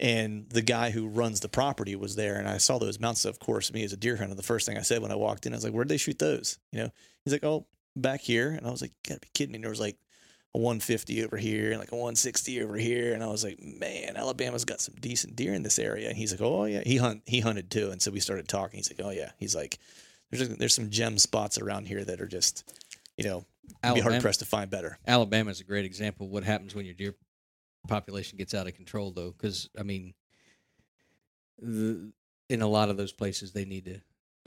and 0.00 0.48
the 0.50 0.62
guy 0.62 0.90
who 0.90 1.08
runs 1.08 1.40
the 1.40 1.48
property 1.48 1.96
was 1.96 2.14
there 2.16 2.36
and 2.36 2.48
I 2.48 2.58
saw 2.58 2.78
those 2.78 3.00
mounts. 3.00 3.24
Of 3.24 3.38
course, 3.38 3.72
me 3.72 3.82
as 3.82 3.92
a 3.92 3.96
deer 3.96 4.16
hunter, 4.16 4.34
the 4.34 4.42
first 4.42 4.66
thing 4.66 4.78
I 4.78 4.82
said 4.82 5.02
when 5.02 5.10
I 5.10 5.16
walked 5.16 5.46
in, 5.46 5.52
I 5.52 5.56
was 5.56 5.64
like, 5.64 5.72
Where'd 5.72 5.88
they 5.88 5.96
shoot 5.96 6.18
those? 6.18 6.58
You 6.72 6.84
know, 6.84 6.90
he's 7.24 7.32
like, 7.32 7.44
Oh, 7.44 7.66
back 7.96 8.20
here. 8.20 8.50
And 8.50 8.66
I 8.66 8.70
was 8.70 8.80
like, 8.80 8.92
You 9.04 9.10
gotta 9.10 9.20
be 9.20 9.28
kidding 9.34 9.52
me. 9.52 9.56
And 9.56 9.64
there 9.64 9.70
was 9.70 9.80
like 9.80 9.96
a 10.54 10.58
150 10.58 11.24
over 11.24 11.36
here 11.36 11.70
and 11.70 11.80
like 11.80 11.92
a 11.92 11.96
160 11.96 12.62
over 12.62 12.76
here. 12.76 13.12
And 13.12 13.24
I 13.24 13.26
was 13.26 13.42
like, 13.42 13.58
Man, 13.60 14.16
Alabama's 14.16 14.64
got 14.64 14.80
some 14.80 14.94
decent 15.00 15.34
deer 15.34 15.52
in 15.52 15.64
this 15.64 15.78
area. 15.78 16.08
And 16.08 16.16
he's 16.16 16.30
like, 16.30 16.42
Oh 16.42 16.64
yeah. 16.64 16.82
He 16.84 16.98
hunt 16.98 17.22
he 17.26 17.40
hunted 17.40 17.70
too. 17.70 17.90
And 17.90 18.00
so 18.00 18.12
we 18.12 18.20
started 18.20 18.48
talking. 18.48 18.78
He's 18.78 18.92
like, 18.92 19.04
Oh 19.04 19.10
yeah. 19.10 19.32
He's 19.38 19.56
like, 19.56 19.78
There's 20.30 20.48
there's 20.48 20.74
some 20.74 20.90
gem 20.90 21.18
spots 21.18 21.58
around 21.58 21.88
here 21.88 22.04
that 22.04 22.20
are 22.20 22.28
just, 22.28 22.72
you 23.16 23.24
know, 23.24 23.44
Alabama, 23.82 23.94
be 23.94 24.10
hard 24.10 24.22
pressed 24.22 24.40
to 24.40 24.46
find 24.46 24.70
better. 24.70 24.98
Alabama 25.06 25.50
is 25.50 25.60
a 25.60 25.64
great 25.64 25.84
example 25.84 26.26
of 26.26 26.32
what 26.32 26.44
happens 26.44 26.74
when 26.74 26.84
your 26.84 26.94
deer 26.94 27.14
population 27.86 28.38
gets 28.38 28.54
out 28.54 28.66
of 28.66 28.74
control, 28.74 29.12
though. 29.12 29.30
Because 29.30 29.68
I 29.78 29.82
mean, 29.82 30.14
the, 31.60 32.12
in 32.48 32.62
a 32.62 32.68
lot 32.68 32.88
of 32.88 32.96
those 32.96 33.12
places, 33.12 33.52
they 33.52 33.64
need 33.64 33.84
to 33.86 34.00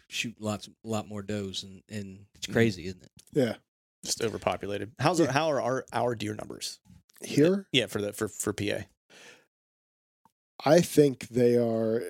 shoot 0.08 0.36
lots, 0.40 0.68
a 0.68 0.88
lot 0.88 1.08
more 1.08 1.22
does, 1.22 1.64
and 1.64 1.82
and 1.90 2.26
it's 2.36 2.46
Mm-hmm. 2.48 2.54
crazy, 2.54 2.88
isn't 2.88 3.04
it? 3.04 3.12
yeah. 3.34 3.56
Just 4.04 4.24
overpopulated. 4.24 4.92
How's 5.00 5.20
Yeah. 5.20 5.32
how 5.32 5.50
are 5.52 5.62
our, 5.62 5.86
our 5.94 6.16
deer 6.16 6.34
numbers? 6.34 6.80
Here, 7.24 7.68
Yeah, 7.72 7.86
for 7.86 8.02
the 8.02 8.12
for 8.14 8.28
for 8.28 8.52
PA. 8.52 8.80
I 10.66 10.82
think 10.82 11.28
they 11.28 11.56
are. 11.56 12.02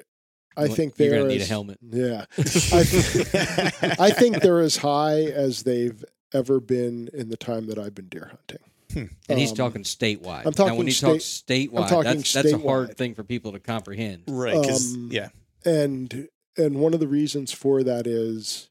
I 0.57 0.65
Well, 0.67 0.75
think 0.75 0.95
they 0.95 1.05
you're 1.07 1.15
are. 1.15 1.17
gonna 1.19 1.29
need 1.29 1.41
a 1.41 1.45
helmet. 1.45 1.79
Yeah. 1.81 2.25
I, 2.37 2.83
th- 2.83 3.99
I 3.99 4.09
think 4.11 4.41
they're 4.41 4.59
as 4.61 4.77
high 4.77 5.21
as 5.23 5.63
they've 5.63 6.03
ever 6.33 6.59
been 6.61 7.09
in 7.13 7.27
the 7.29 7.37
time 7.37 7.67
that 7.67 7.77
I've 7.77 7.95
been 7.95 8.07
deer 8.07 8.27
hunting. 8.29 8.59
And 8.95 9.39
he's 9.39 9.51
Um, 9.51 9.55
talking 9.57 9.83
statewide. 9.83 10.45
I'm 10.45 10.53
now, 10.57 10.75
when 10.75 10.85
talking 10.85 10.85
he 10.87 10.91
state- 10.91 11.07
talks 11.07 11.23
statewide, 11.23 11.89
talking 11.89 12.03
that's, 12.17 12.33
that's 12.33 12.51
a 12.53 12.57
hard 12.57 12.97
thing 12.97 13.15
for 13.15 13.23
people 13.23 13.51
to 13.53 13.59
comprehend. 13.59 14.23
Right. 14.27 14.55
Um, 14.55 15.09
yeah, 15.11 15.29
and 15.65 16.27
and 16.57 16.75
one 16.81 16.93
of 16.93 16.99
the 16.99 17.07
reasons 17.07 17.51
for 17.51 17.83
that 17.83 18.07
is 18.07 18.69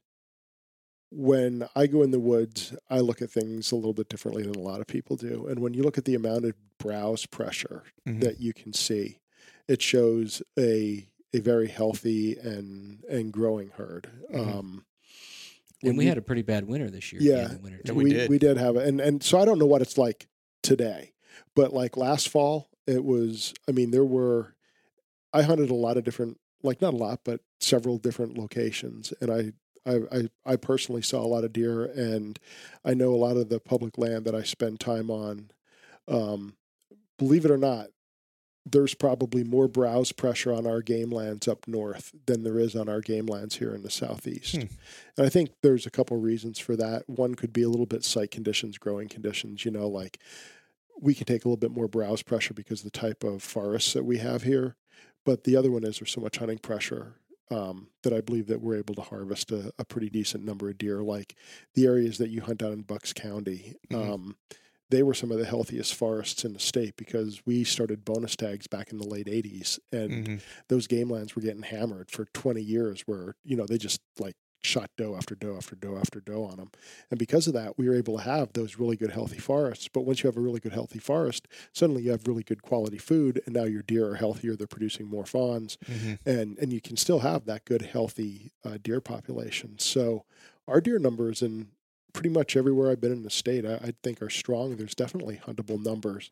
when 1.09 1.67
I 1.75 1.87
go 1.87 2.03
in 2.03 2.11
the 2.11 2.19
woods, 2.19 2.73
I 2.89 2.99
look 2.99 3.21
at 3.21 3.29
things 3.31 3.71
a 3.71 3.75
little 3.75 3.93
bit 3.93 4.07
differently 4.09 4.43
than 4.43 4.55
a 4.55 4.59
lot 4.59 4.79
of 4.79 4.87
people 4.87 5.17
do. 5.17 5.45
And 5.47 5.59
when 5.59 5.73
you 5.73 5.83
look 5.83 5.97
at 5.97 6.05
the 6.05 6.15
amount 6.15 6.45
of 6.45 6.53
browse 6.77 7.25
pressure 7.25 7.83
Mhm. 8.07 8.21
that 8.21 8.39
you 8.39 8.53
can 8.53 8.73
see, 8.73 9.19
it 9.67 9.81
shows 9.81 10.41
a 10.57 11.07
a 11.33 11.39
very 11.39 11.67
healthy 11.67 12.35
and 12.37 13.03
and 13.09 13.31
growing 13.33 13.69
herd. 13.69 14.09
Mhm. 14.33 14.47
Um, 14.55 14.85
And 15.81 15.89
when 15.89 15.97
we 15.97 16.05
had 16.05 16.17
a 16.17 16.21
pretty 16.21 16.41
bad 16.43 16.67
winter 16.67 16.89
this 16.89 17.11
year. 17.11 17.21
Yeah. 17.21 17.45
in 17.45 17.55
the 17.55 17.59
winter 17.59 17.81
Yeah, 17.85 17.93
we 17.93 18.03
we, 18.03 18.13
did. 18.13 18.29
we 18.29 18.37
did 18.37 18.57
have 18.57 18.75
it, 18.75 18.87
and 18.87 18.99
and 19.01 19.23
so 19.23 19.39
I 19.39 19.45
don't 19.45 19.59
know 19.59 19.65
what 19.65 19.81
it's 19.81 19.97
like 19.97 20.27
today, 20.63 21.13
but 21.55 21.73
like 21.73 21.97
last 21.97 22.29
fall, 22.29 22.69
it 22.87 23.03
was. 23.03 23.53
I 23.67 23.71
mean, 23.71 23.91
there 23.91 24.05
were. 24.05 24.55
I 25.33 25.43
hunted 25.43 25.69
a 25.69 25.75
lot 25.75 25.97
of 25.97 26.03
different, 26.03 26.39
like 26.61 26.81
not 26.81 26.93
a 26.93 26.97
lot, 26.97 27.21
but 27.23 27.39
several 27.59 27.97
different 27.97 28.37
locations, 28.37 29.13
and 29.21 29.31
I. 29.31 29.53
I, 29.83 29.95
I, 30.11 30.29
I 30.45 30.55
personally 30.57 31.01
saw 31.01 31.21
a 31.21 31.25
lot 31.25 31.43
of 31.43 31.53
deer, 31.53 31.85
and 31.85 32.37
I 32.85 32.93
know 32.93 33.15
a 33.15 33.17
lot 33.17 33.35
of 33.35 33.49
the 33.49 33.59
public 33.59 33.97
land 33.97 34.25
that 34.25 34.35
I 34.35 34.43
spend 34.43 34.79
time 34.79 35.09
on. 35.09 35.49
Um, 36.07 36.53
believe 37.17 37.45
it 37.45 37.49
or 37.51 37.57
not, 37.57 37.87
there's 38.65 38.93
probably 38.93 39.43
more 39.43 39.67
browse 39.67 40.11
pressure 40.11 40.53
on 40.53 40.67
our 40.67 40.81
game 40.81 41.09
lands 41.09 41.47
up 41.47 41.67
north 41.67 42.11
than 42.27 42.43
there 42.43 42.59
is 42.59 42.75
on 42.75 42.87
our 42.87 43.01
game 43.01 43.25
lands 43.25 43.55
here 43.55 43.73
in 43.73 43.81
the 43.81 43.89
southeast. 43.89 44.55
Hmm. 44.55 44.61
And 45.17 45.25
I 45.25 45.29
think 45.29 45.49
there's 45.63 45.85
a 45.87 45.91
couple 45.91 46.17
reasons 46.17 46.59
for 46.59 46.75
that. 46.75 47.09
One 47.09 47.33
could 47.35 47.51
be 47.53 47.63
a 47.63 47.69
little 47.69 47.87
bit 47.87 48.03
site 48.03 48.29
conditions, 48.31 48.77
growing 48.77 49.07
conditions. 49.09 49.65
You 49.65 49.71
know, 49.71 49.87
like 49.87 50.19
we 50.99 51.15
can 51.15 51.25
take 51.25 51.43
a 51.43 51.47
little 51.47 51.57
bit 51.57 51.71
more 51.71 51.87
browse 51.87 52.21
pressure 52.21 52.53
because 52.53 52.81
of 52.81 52.91
the 52.91 52.99
type 52.99 53.23
of 53.23 53.41
forests 53.41 53.93
that 53.93 54.05
we 54.05 54.19
have 54.19 54.43
here. 54.43 54.75
But 55.25 55.43
the 55.43 55.55
other 55.55 55.71
one 55.71 55.83
is 55.83 55.99
there's 55.99 56.11
so 56.11 56.21
much 56.21 56.37
hunting 56.37 56.59
pressure 56.59 57.15
um, 57.49 57.87
that 58.03 58.13
I 58.13 58.21
believe 58.21 58.47
that 58.47 58.61
we're 58.61 58.77
able 58.77 58.95
to 58.95 59.01
harvest 59.01 59.51
a, 59.51 59.73
a 59.79 59.85
pretty 59.85 60.09
decent 60.09 60.45
number 60.45 60.69
of 60.69 60.77
deer. 60.77 61.01
Like 61.01 61.35
the 61.73 61.85
areas 61.87 62.17
that 62.19 62.29
you 62.29 62.41
hunt 62.41 62.61
out 62.63 62.71
in 62.73 62.81
Bucks 62.83 63.11
County, 63.13 63.75
Mhm. 63.91 64.13
um, 64.13 64.35
they 64.91 65.03
were 65.03 65.13
some 65.15 65.31
of 65.31 65.39
the 65.39 65.45
healthiest 65.45 65.95
forests 65.95 66.45
in 66.45 66.53
the 66.53 66.59
state 66.59 66.95
because 66.97 67.41
we 67.45 67.63
started 67.63 68.05
bonus 68.05 68.35
tags 68.35 68.67
back 68.67 68.91
in 68.91 68.97
the 68.99 69.07
late 69.07 69.27
80s 69.27 69.79
and 69.91 70.27
Mhm. 70.27 70.41
those 70.67 70.87
game 70.87 71.09
lands 71.09 71.35
were 71.35 71.41
getting 71.41 71.63
hammered 71.63 72.11
for 72.11 72.25
20 72.33 72.61
years 72.61 73.01
where 73.07 73.35
you 73.43 73.55
know 73.55 73.65
they 73.65 73.77
just 73.77 74.01
like 74.19 74.35
shot 74.63 74.91
doe 74.95 75.15
after 75.15 75.33
doe 75.33 75.57
after 75.57 75.75
doe 75.75 75.97
after 75.97 76.19
doe 76.21 76.43
on 76.43 76.57
them 76.57 76.69
and 77.09 77.17
because 77.17 77.47
of 77.47 77.53
that 77.53 77.79
we 77.79 77.89
were 77.89 77.95
able 77.95 78.17
to 78.17 78.23
have 78.23 78.53
those 78.53 78.77
really 78.77 78.95
good 78.95 79.09
healthy 79.09 79.39
forests 79.39 79.87
but 79.91 80.01
once 80.01 80.21
you 80.21 80.27
have 80.27 80.37
a 80.37 80.41
really 80.41 80.59
good 80.59 80.71
healthy 80.73 80.99
forest 80.99 81.47
suddenly 81.73 82.03
you 82.03 82.11
have 82.11 82.27
really 82.27 82.43
good 82.43 82.61
quality 82.61 82.99
food 82.99 83.41
and 83.47 83.55
now 83.55 83.63
your 83.63 83.81
deer 83.81 84.09
are 84.11 84.15
healthier 84.17 84.55
they're 84.55 84.67
producing 84.67 85.07
more 85.07 85.25
fawns 85.25 85.79
Mhm. 85.89 86.19
and 86.27 86.59
and 86.59 86.71
you 86.71 86.79
can 86.79 86.95
still 86.95 87.19
have 87.19 87.45
that 87.45 87.65
good 87.65 87.81
healthy 87.81 88.51
uh, 88.63 88.77
deer 88.79 89.01
population 89.01 89.79
so 89.79 90.25
our 90.67 90.79
deer 90.79 90.99
numbers 90.99 91.41
in 91.41 91.69
pretty 92.13 92.29
much 92.29 92.55
everywhere 92.55 92.91
i've 92.91 93.01
been 93.01 93.11
in 93.11 93.23
the 93.23 93.29
state 93.29 93.65
I, 93.65 93.75
I 93.75 93.93
think 94.03 94.21
are 94.21 94.29
strong 94.29 94.75
there's 94.75 94.95
definitely 94.95 95.41
huntable 95.45 95.83
numbers 95.83 96.31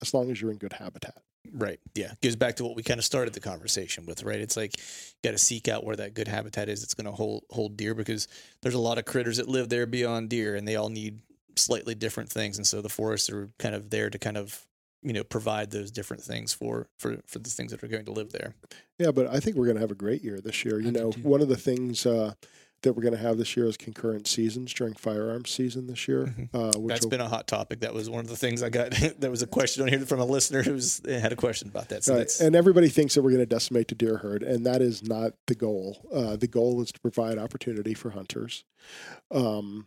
as 0.00 0.12
long 0.12 0.30
as 0.30 0.40
you're 0.40 0.50
in 0.50 0.58
good 0.58 0.74
habitat 0.74 1.22
Right. 1.52 1.80
Yeah. 1.94 2.12
Goes 2.22 2.36
back 2.36 2.56
to 2.56 2.64
what 2.64 2.76
we 2.76 2.82
kind 2.82 2.98
of 2.98 3.04
started 3.04 3.34
the 3.34 3.40
conversation 3.40 4.06
with, 4.06 4.22
right? 4.22 4.40
It's 4.40 4.56
like 4.56 4.76
you 4.78 4.84
got 5.30 5.32
to 5.32 5.38
seek 5.38 5.68
out 5.68 5.84
where 5.84 5.96
that 5.96 6.14
good 6.14 6.28
habitat 6.28 6.68
is 6.68 6.80
that's 6.80 6.94
going 6.94 7.06
to 7.06 7.12
hold 7.12 7.44
hold 7.50 7.76
deer 7.76 7.94
because 7.94 8.28
there's 8.62 8.74
a 8.74 8.80
lot 8.80 8.98
of 8.98 9.04
critters 9.04 9.38
that 9.38 9.48
live 9.48 9.68
there 9.68 9.86
beyond 9.86 10.30
deer 10.30 10.54
and 10.54 10.66
they 10.66 10.76
all 10.76 10.88
need 10.88 11.20
slightly 11.56 11.94
different 11.94 12.30
things 12.30 12.56
and 12.56 12.66
so 12.66 12.80
the 12.80 12.88
forests 12.88 13.28
are 13.28 13.50
kind 13.58 13.74
of 13.74 13.90
there 13.90 14.08
to 14.08 14.18
kind 14.18 14.38
of 14.38 14.66
you 15.02 15.12
know 15.12 15.24
provide 15.24 15.70
those 15.70 15.90
different 15.90 16.22
things 16.22 16.54
for 16.54 16.86
for 16.98 17.18
for 17.26 17.38
the 17.38 17.50
things 17.50 17.72
that 17.72 17.82
are 17.82 17.88
going 17.88 18.04
to 18.04 18.12
live 18.12 18.32
there. 18.32 18.54
Yeah, 18.98 19.10
but 19.10 19.26
I 19.26 19.40
think 19.40 19.56
we're 19.56 19.66
going 19.66 19.76
to 19.76 19.82
have 19.82 19.90
a 19.90 19.96
great 19.96 20.22
year 20.22 20.40
this 20.40 20.64
year. 20.64 20.80
You 20.80 20.88
I 20.88 20.92
know, 20.92 21.10
one 21.22 21.42
of 21.42 21.48
the 21.48 21.56
things 21.56 22.06
uh, 22.06 22.34
that 22.82 22.92
we're 22.94 23.02
going 23.02 23.14
to 23.14 23.20
have 23.20 23.38
this 23.38 23.56
year 23.56 23.66
is 23.66 23.76
concurrent 23.76 24.26
seasons 24.26 24.72
during 24.74 24.94
firearms 24.94 25.50
season 25.50 25.86
this 25.86 26.06
year. 26.08 26.26
Mhm. 26.26 26.48
Uh, 26.52 26.78
which 26.78 26.88
That's 26.94 27.04
will- 27.04 27.10
been 27.10 27.20
a 27.20 27.28
hot 27.28 27.46
topic. 27.46 27.80
That 27.80 27.94
was 27.94 28.10
one 28.10 28.20
of 28.20 28.28
the 28.28 28.36
things 28.36 28.62
I 28.62 28.68
got. 28.70 28.90
there 29.18 29.30
was 29.30 29.42
a 29.42 29.46
question 29.46 29.82
on 29.82 29.88
here 29.88 30.00
from 30.06 30.20
a 30.20 30.24
listener 30.24 30.62
who 30.62 30.78
had 31.08 31.32
a 31.32 31.36
question 31.36 31.68
about 31.68 31.88
that. 31.90 32.04
So 32.04 32.16
Right. 32.16 32.40
And 32.40 32.54
everybody 32.56 32.88
thinks 32.88 33.14
that 33.14 33.22
we're 33.22 33.30
going 33.30 33.40
to 33.42 33.46
decimate 33.46 33.88
the 33.88 33.94
deer 33.94 34.18
herd, 34.18 34.42
and 34.42 34.66
that 34.66 34.82
is 34.82 35.02
not 35.02 35.34
the 35.46 35.54
goal. 35.54 36.06
Uh, 36.12 36.36
the 36.36 36.46
goal 36.48 36.82
is 36.82 36.92
to 36.92 37.00
provide 37.00 37.38
opportunity 37.38 37.94
for 37.94 38.10
hunters, 38.10 38.64
um, 39.30 39.86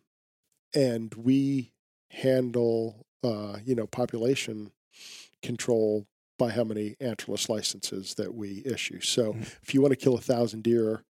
and 0.73 1.13
we 1.15 1.73
handle, 2.11 3.05
uh, 3.23 3.57
you 3.65 3.75
know, 3.75 3.87
population 3.87 4.71
control 5.41 6.07
by 6.37 6.49
how 6.51 6.63
many 6.63 6.95
antlerless 7.01 7.47
licenses 7.49 8.15
that 8.15 8.33
we 8.33 8.61
issue. 8.65 8.99
So, 9.01 9.33
Mhm. 9.33 9.41
if 9.63 9.73
you 9.73 9.81
want 9.81 9.91
to 9.91 9.95
kill 9.97 10.15
a 10.15 10.21
thousand 10.21 10.63
deer, 10.63 11.03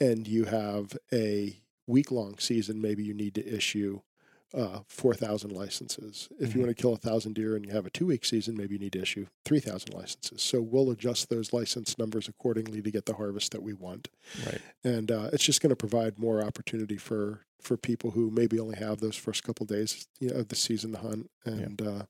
and 0.00 0.26
you 0.26 0.44
have 0.44 0.96
a 1.12 1.56
week 1.86 2.10
long 2.10 2.38
season, 2.38 2.80
maybe 2.80 3.02
you 3.04 3.14
need 3.14 3.34
to 3.34 3.46
issue 3.46 4.00
uh, 4.52 4.80
4,000 4.88 5.52
licenses. 5.52 6.28
If 6.40 6.50
Mhm. 6.50 6.54
you 6.54 6.60
want 6.62 6.76
to 6.76 6.82
kill 6.82 6.92
a 6.92 6.96
thousand 6.96 7.34
deer 7.34 7.54
and 7.54 7.64
you 7.64 7.70
have 7.70 7.86
a 7.86 7.90
two 7.90 8.06
week 8.06 8.24
season, 8.24 8.56
maybe 8.56 8.74
you 8.74 8.80
need 8.80 8.94
to 8.94 9.00
issue 9.00 9.26
3,000 9.44 9.94
licenses. 9.94 10.42
So 10.42 10.60
we'll 10.60 10.90
adjust 10.90 11.28
those 11.28 11.52
license 11.52 11.96
numbers 11.98 12.26
accordingly 12.26 12.82
to 12.82 12.90
get 12.90 13.06
the 13.06 13.14
harvest 13.14 13.52
that 13.52 13.62
we 13.62 13.74
want. 13.74 14.08
right. 14.44 14.60
And 14.82 15.12
uh, 15.12 15.30
it's 15.32 15.44
just 15.44 15.60
going 15.60 15.70
to 15.70 15.76
provide 15.76 16.18
more 16.18 16.42
opportunity 16.42 16.96
for, 16.96 17.46
for 17.60 17.76
people 17.76 18.10
who 18.10 18.28
maybe 18.32 18.58
only 18.58 18.76
have 18.76 18.98
those 18.98 19.14
first 19.14 19.44
couple 19.44 19.66
days 19.66 20.08
you 20.18 20.30
know, 20.30 20.36
of 20.40 20.48
the 20.48 20.56
season 20.56 20.90
to 20.94 20.98
hunt. 20.98 21.30
And 21.44 21.80
uh, 21.80 22.06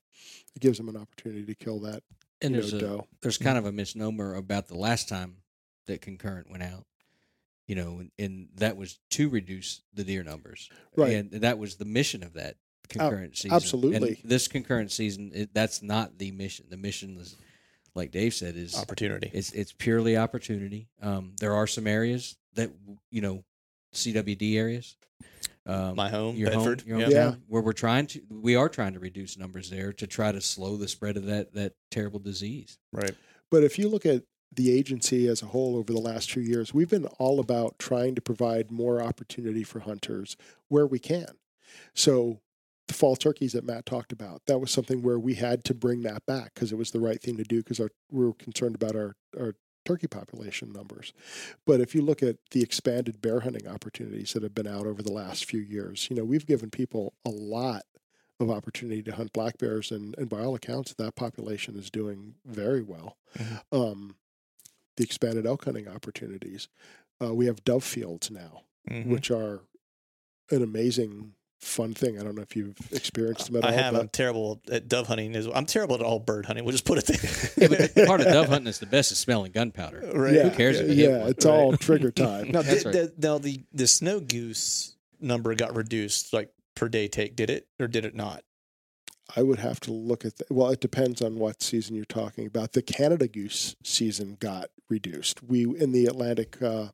it 0.56 0.60
gives 0.60 0.78
them 0.78 0.88
an 0.88 0.96
opportunity 0.96 1.44
to 1.44 1.54
kill 1.54 1.78
that 1.80 2.02
And 2.40 2.54
there's 2.54 2.72
know, 2.72 2.78
a 2.78 2.80
doe. 2.80 3.06
there's 3.20 3.36
kind 3.36 3.58
of 3.58 3.66
a 3.66 3.72
misnomer 3.72 4.34
about 4.34 4.68
the 4.68 4.78
last 4.78 5.10
time 5.10 5.42
that 5.88 6.00
concurrent 6.00 6.50
went 6.50 6.62
out. 6.62 6.86
You 7.70 7.76
know, 7.76 8.00
and, 8.00 8.10
and 8.18 8.48
that 8.56 8.76
was 8.76 8.98
to 9.10 9.28
reduce 9.28 9.82
the 9.94 10.02
deer 10.02 10.24
numbers. 10.24 10.68
Right. 10.96 11.12
And 11.12 11.30
that 11.46 11.56
was 11.56 11.76
the 11.76 11.84
mission 11.84 12.24
of 12.24 12.32
that 12.32 12.56
concurrent 12.88 13.36
season. 13.36 13.54
absolutely. 13.54 14.08
And 14.08 14.16
this 14.24 14.48
concurrent 14.48 14.90
season, 14.90 15.30
it, 15.32 15.54
that's 15.54 15.80
not 15.80 16.18
the 16.18 16.32
mission. 16.32 16.66
The 16.68 16.76
mission 16.76 17.16
is, 17.20 17.36
like 17.94 18.10
Dave 18.10 18.34
said, 18.34 18.56
is 18.56 18.74
Opportunity. 18.76 19.30
it's 19.32 19.52
it's 19.52 19.70
purely 19.72 20.16
opportunity. 20.16 20.88
Um, 21.00 21.34
there 21.38 21.54
are 21.54 21.68
some 21.68 21.86
areas 21.86 22.36
that 22.54 22.70
you 23.12 23.20
know, 23.20 23.44
CWD 23.94 24.56
areas. 24.56 24.96
Um, 25.64 25.94
My 25.94 26.08
home, 26.10 26.34
your 26.34 26.50
Bedford. 26.50 26.80
home, 26.80 26.88
your 26.88 26.98
yeah. 26.98 27.06
hometown, 27.06 27.10
Yeah. 27.12 27.34
where 27.46 27.62
we're 27.62 27.72
trying 27.72 28.06
to, 28.08 28.20
we 28.30 28.56
are 28.56 28.68
trying 28.68 28.94
to 28.94 28.98
reduce 28.98 29.38
numbers 29.38 29.70
there 29.70 29.92
to 29.92 30.06
try 30.08 30.32
to 30.32 30.40
slow 30.40 30.76
the 30.76 30.88
spread 30.88 31.16
of 31.16 31.26
that 31.26 31.52
that 31.54 31.74
terrible 31.92 32.18
disease. 32.18 32.78
Right. 32.92 33.14
But 33.50 33.62
if 33.62 33.78
you 33.78 33.88
look 33.88 34.06
at 34.06 34.24
the 34.52 34.72
agency 34.76 35.28
as 35.28 35.42
a 35.42 35.46
whole 35.46 35.76
over 35.76 35.92
the 35.92 36.00
last 36.00 36.30
few 36.32 36.42
years, 36.42 36.74
we've 36.74 36.88
been 36.90 37.06
all 37.18 37.38
about 37.40 37.78
trying 37.78 38.14
to 38.16 38.20
provide 38.20 38.70
more 38.70 39.00
opportunity 39.00 39.62
for 39.62 39.80
hunters 39.80 40.36
where 40.68 40.86
we 40.86 40.98
can. 40.98 41.36
So 41.94 42.40
the 42.88 42.94
fall 42.94 43.14
turkeys 43.14 43.52
that 43.52 43.64
Matt 43.64 43.86
talked 43.86 44.10
about, 44.12 44.42
that 44.46 44.58
was 44.58 44.72
something 44.72 45.02
where 45.02 45.18
we 45.18 45.34
had 45.34 45.64
to 45.64 45.74
bring 45.74 46.02
that 46.02 46.26
back 46.26 46.54
because 46.54 46.72
it 46.72 46.78
was 46.78 46.90
the 46.90 46.98
right 47.00 47.22
thing 47.22 47.36
to 47.36 47.44
do 47.44 47.62
because 47.62 47.78
we 48.10 48.24
were 48.26 48.32
concerned 48.34 48.74
about 48.74 48.96
our, 48.96 49.14
our 49.38 49.54
turkey 49.84 50.08
population 50.08 50.72
numbers. 50.72 51.12
But 51.64 51.80
if 51.80 51.94
you 51.94 52.02
look 52.02 52.22
at 52.22 52.36
the 52.50 52.62
expanded 52.62 53.22
bear 53.22 53.40
hunting 53.40 53.68
opportunities 53.68 54.32
that 54.32 54.42
have 54.42 54.54
been 54.54 54.66
out 54.66 54.86
over 54.86 55.02
the 55.02 55.12
last 55.12 55.44
few 55.44 55.60
years, 55.60 56.08
you 56.10 56.16
know, 56.16 56.24
we've 56.24 56.46
given 56.46 56.70
people 56.70 57.14
a 57.24 57.30
lot 57.30 57.82
of 58.40 58.50
opportunity 58.50 59.02
to 59.04 59.12
hunt 59.12 59.32
black 59.32 59.58
bears 59.58 59.92
and, 59.92 60.16
and 60.18 60.28
by 60.28 60.40
all 60.40 60.54
accounts 60.56 60.92
that 60.94 61.14
population 61.14 61.76
is 61.76 61.90
doing 61.90 62.34
very 62.44 62.82
well 62.82 63.16
Mhm. 63.38 63.60
um, 63.70 64.16
the 65.00 65.04
expanded 65.04 65.46
elk 65.46 65.64
hunting 65.64 65.88
opportunities. 65.88 66.68
Uh, 67.22 67.34
we 67.34 67.46
have 67.46 67.64
dove 67.64 67.82
fields 67.84 68.30
now, 68.30 68.62
Mhm. 68.90 69.06
which 69.06 69.30
are 69.30 69.60
an 70.50 70.62
amazing, 70.62 71.32
fun 71.60 71.94
thing. 71.94 72.18
I 72.18 72.22
don't 72.22 72.34
know 72.34 72.42
if 72.42 72.54
you've 72.56 72.76
experienced 72.92 73.46
them 73.46 73.56
at 73.56 73.64
I 73.64 73.68
all. 73.72 73.78
have. 73.82 73.92
but- 73.94 74.00
I'm 74.00 74.08
terrible 74.08 74.60
at 74.70 74.88
dove 74.88 75.06
hunting. 75.06 75.34
As 75.36 75.46
I'm 75.54 75.64
terrible 75.66 75.94
at 75.96 76.02
all 76.02 76.18
bird 76.18 76.44
hunting. 76.46 76.64
We'll 76.66 76.72
just 76.72 76.84
put 76.84 76.98
it 76.98 77.06
there. 77.06 77.88
Yeah, 77.96 78.06
part 78.06 78.20
of 78.20 78.26
dove 78.26 78.48
hunting 78.48 78.66
is 78.68 78.78
the 78.78 78.86
best 78.86 79.10
is 79.12 79.18
smelling 79.18 79.52
gunpowder. 79.52 80.10
Right. 80.14 80.34
yeah, 80.36 80.48
Who 80.48 80.56
cares 80.56 80.80
if 80.80 80.96
yeah, 80.96 81.18
one? 81.20 81.28
it's 81.30 81.46
all 81.46 81.76
trigger 81.76 82.10
time. 82.28 82.50
Now, 82.52 82.62
That's 82.62 82.82
did, 82.84 82.92
the, 82.92 83.12
now 83.28 83.38
the 83.38 83.62
the 83.72 83.86
snow 83.86 84.20
goose 84.20 84.96
number 85.20 85.54
got 85.54 85.74
reduced 85.76 86.32
like 86.34 86.50
per 86.74 86.88
day 86.90 87.08
take. 87.08 87.36
Did 87.36 87.48
it 87.50 87.66
or 87.78 87.88
did 87.88 88.04
it 88.04 88.14
not? 88.14 88.42
I 89.36 89.42
would 89.42 89.58
have 89.58 89.80
to 89.80 89.92
look 89.92 90.24
at. 90.24 90.36
The, 90.36 90.44
well, 90.50 90.70
it 90.70 90.80
depends 90.80 91.22
on 91.22 91.36
what 91.36 91.62
season 91.62 91.96
you're 91.96 92.04
talking 92.04 92.46
about. 92.46 92.72
The 92.72 92.82
Canada 92.82 93.28
goose 93.28 93.76
season 93.82 94.36
got 94.40 94.70
reduced. 94.88 95.42
We 95.42 95.64
in 95.64 95.92
the 95.92 96.06
Atlantic 96.06 96.60
uh, 96.62 96.88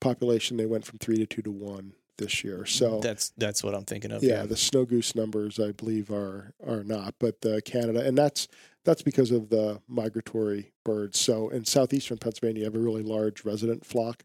population, 0.00 0.56
they 0.56 0.66
went 0.66 0.84
from 0.84 0.98
three 0.98 1.16
to 1.16 1.26
two 1.26 1.42
to 1.42 1.50
one 1.50 1.94
this 2.18 2.44
year. 2.44 2.66
So 2.66 3.00
that's 3.00 3.32
that's 3.36 3.62
what 3.62 3.74
I'm 3.74 3.84
thinking 3.84 4.12
of. 4.12 4.22
yeah, 4.22 4.44
the 4.44 4.56
snow 4.56 4.84
goose 4.84 5.14
numbers 5.14 5.58
I 5.58 5.72
believe 5.72 6.10
are 6.10 6.54
are 6.66 6.84
not, 6.84 7.14
but 7.18 7.40
the 7.40 7.62
Canada 7.62 8.06
and 8.06 8.16
that's 8.16 8.48
that's 8.84 9.02
because 9.02 9.30
of 9.30 9.48
the 9.48 9.80
migratory 9.88 10.72
birds. 10.84 11.18
So 11.18 11.48
in 11.48 11.64
southeastern 11.64 12.18
Pennsylvania, 12.18 12.60
you 12.60 12.64
have 12.64 12.74
a 12.74 12.78
really 12.78 13.02
large 13.02 13.44
resident 13.44 13.86
flock, 13.86 14.24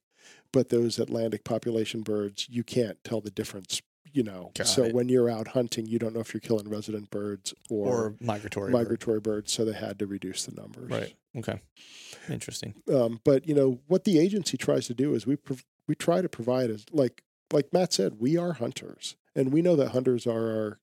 but 0.51 0.69
those 0.69 0.99
Atlantic 0.99 1.43
population 1.43 2.01
birds, 2.01 2.47
you 2.49 2.63
can't 2.63 3.03
tell 3.03 3.21
the 3.21 3.31
difference. 3.31 3.81
You 4.17 4.23
know, 4.23 4.49
Got 4.55 4.65
so 4.65 4.83
it. 4.85 4.95
when 4.95 5.09
you're 5.09 5.29
out 5.29 5.49
hunting, 5.49 5.85
you 5.85 5.99
don't 5.99 6.11
know 6.11 6.21
if 6.21 6.33
you're 6.33 6.41
killing 6.41 6.67
resident 6.67 7.11
birds 7.11 7.53
or, 7.69 7.87
or 7.87 8.15
migratory. 8.19 8.71
bird. 8.71 8.73
migratory 8.79 9.19
birds. 9.19 9.51
So 9.53 9.63
they 9.63 9.73
had 9.73 9.99
to 9.99 10.07
reduce 10.07 10.45
the 10.47 10.59
numbers. 10.59 10.89
Right. 10.89 11.15
Okay. 11.37 11.61
Interesting. 12.27 12.73
Um, 12.91 13.21
but 13.23 13.47
you 13.47 13.53
know 13.53 13.79
what 13.85 14.05
the 14.05 14.17
agency 14.17 14.57
tries 14.57 14.87
to 14.87 14.95
do 14.95 15.13
is 15.13 15.27
we 15.27 15.35
prov- 15.35 15.63
we 15.87 15.93
try 15.93 16.21
to 16.23 16.29
provide 16.29 16.71
as 16.71 16.83
like 16.91 17.21
like 17.53 17.71
Matt 17.71 17.93
said, 17.93 18.15
we 18.19 18.35
are 18.37 18.53
hunters, 18.53 19.15
and 19.35 19.53
we 19.53 19.61
know 19.61 19.75
that 19.75 19.89
hunters 19.89 20.25
are 20.25 20.47
our 20.49 20.79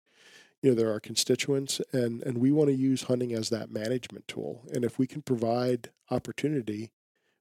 you 0.62 0.70
know 0.70 0.76
they're 0.76 0.92
our 0.92 1.00
constituents 1.00 1.80
and 1.92 2.22
and 2.22 2.38
we 2.38 2.52
want 2.52 2.70
to 2.70 2.76
use 2.76 3.02
hunting 3.02 3.32
as 3.32 3.50
that 3.50 3.68
management 3.72 4.28
tool 4.28 4.62
and 4.72 4.84
if 4.84 4.96
we 4.96 5.08
can 5.08 5.22
provide 5.22 5.90
opportunity 6.08 6.92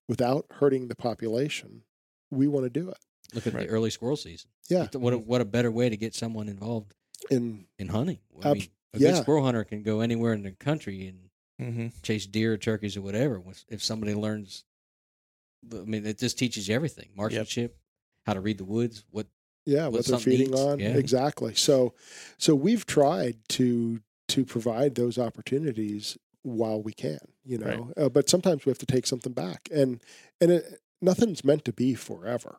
without 0.10 0.46
hurting 0.60 0.88
the 0.88 0.96
population 0.96 1.84
we 2.32 2.48
want 2.48 2.66
to 2.66 2.70
do 2.70 2.90
it 2.90 2.98
Look 3.34 3.48
at 3.48 3.54
Right. 3.54 3.68
the 3.68 3.74
early 3.74 3.90
squirrel 3.90 4.18
season. 4.18 4.50
yeah 4.70 4.88
What 4.94 5.14
a, 5.14 5.18
what 5.18 5.42
a 5.42 5.46
better 5.46 5.72
way 5.72 5.90
to 5.90 5.98
get 5.98 6.14
someone 6.16 6.48
involved 6.50 6.94
and 7.32 7.66
in 7.80 7.88
hunting. 7.88 8.20
I 8.44 8.50
Ab- 8.52 8.58
mean, 8.58 8.68
a 8.94 9.00
yeah. 9.00 9.12
good 9.12 9.22
squirrel 9.24 9.44
hunter 9.44 9.64
can 9.64 9.82
go 9.84 10.02
anywhere 10.02 10.34
in 10.34 10.44
the 10.44 10.52
country 10.52 11.08
and 11.08 11.20
Mm-hmm. 11.62 11.88
chase 12.02 12.26
deer, 12.26 12.54
or 12.54 12.58
turkeys, 12.58 12.98
or 12.98 13.02
whatever. 13.04 13.42
If 13.70 13.84
somebody 13.84 14.16
learns, 14.16 14.66
I 15.72 15.78
mean, 15.86 16.06
it 16.06 16.18
just 16.18 16.38
teaches 16.38 16.68
you 16.68 16.74
everything: 16.76 17.10
marksmanship, 17.16 17.78
how 18.26 18.34
to 18.34 18.42
read 18.42 18.58
the 18.58 18.66
woods, 18.66 19.06
what 19.12 19.28
yeah 19.66 19.84
what 19.84 19.94
what 19.94 20.06
they're 20.08 20.18
feeding 20.20 20.54
on 20.56 20.80
yeah. 20.80 20.90
exactly 20.98 21.54
so 21.56 21.94
so 22.38 22.54
we've 22.54 22.86
tried 22.86 23.38
to 23.48 24.02
to 24.30 24.44
provide 24.44 24.96
those 24.96 25.18
opportunities 25.18 26.18
while 26.42 26.82
we 26.82 26.92
can 26.92 27.20
you 27.46 27.58
know 27.58 27.94
uh, 27.96 28.10
but 28.10 28.28
sometimes 28.30 28.66
we 28.66 28.70
have 28.72 28.78
to 28.80 28.86
take 28.86 29.08
something 29.08 29.32
back 29.32 29.70
and 29.72 30.02
and 30.42 30.52
it, 30.52 30.82
nothing's 31.02 31.46
meant 31.46 31.64
to 31.64 31.72
be 31.72 31.94
forever 31.94 32.58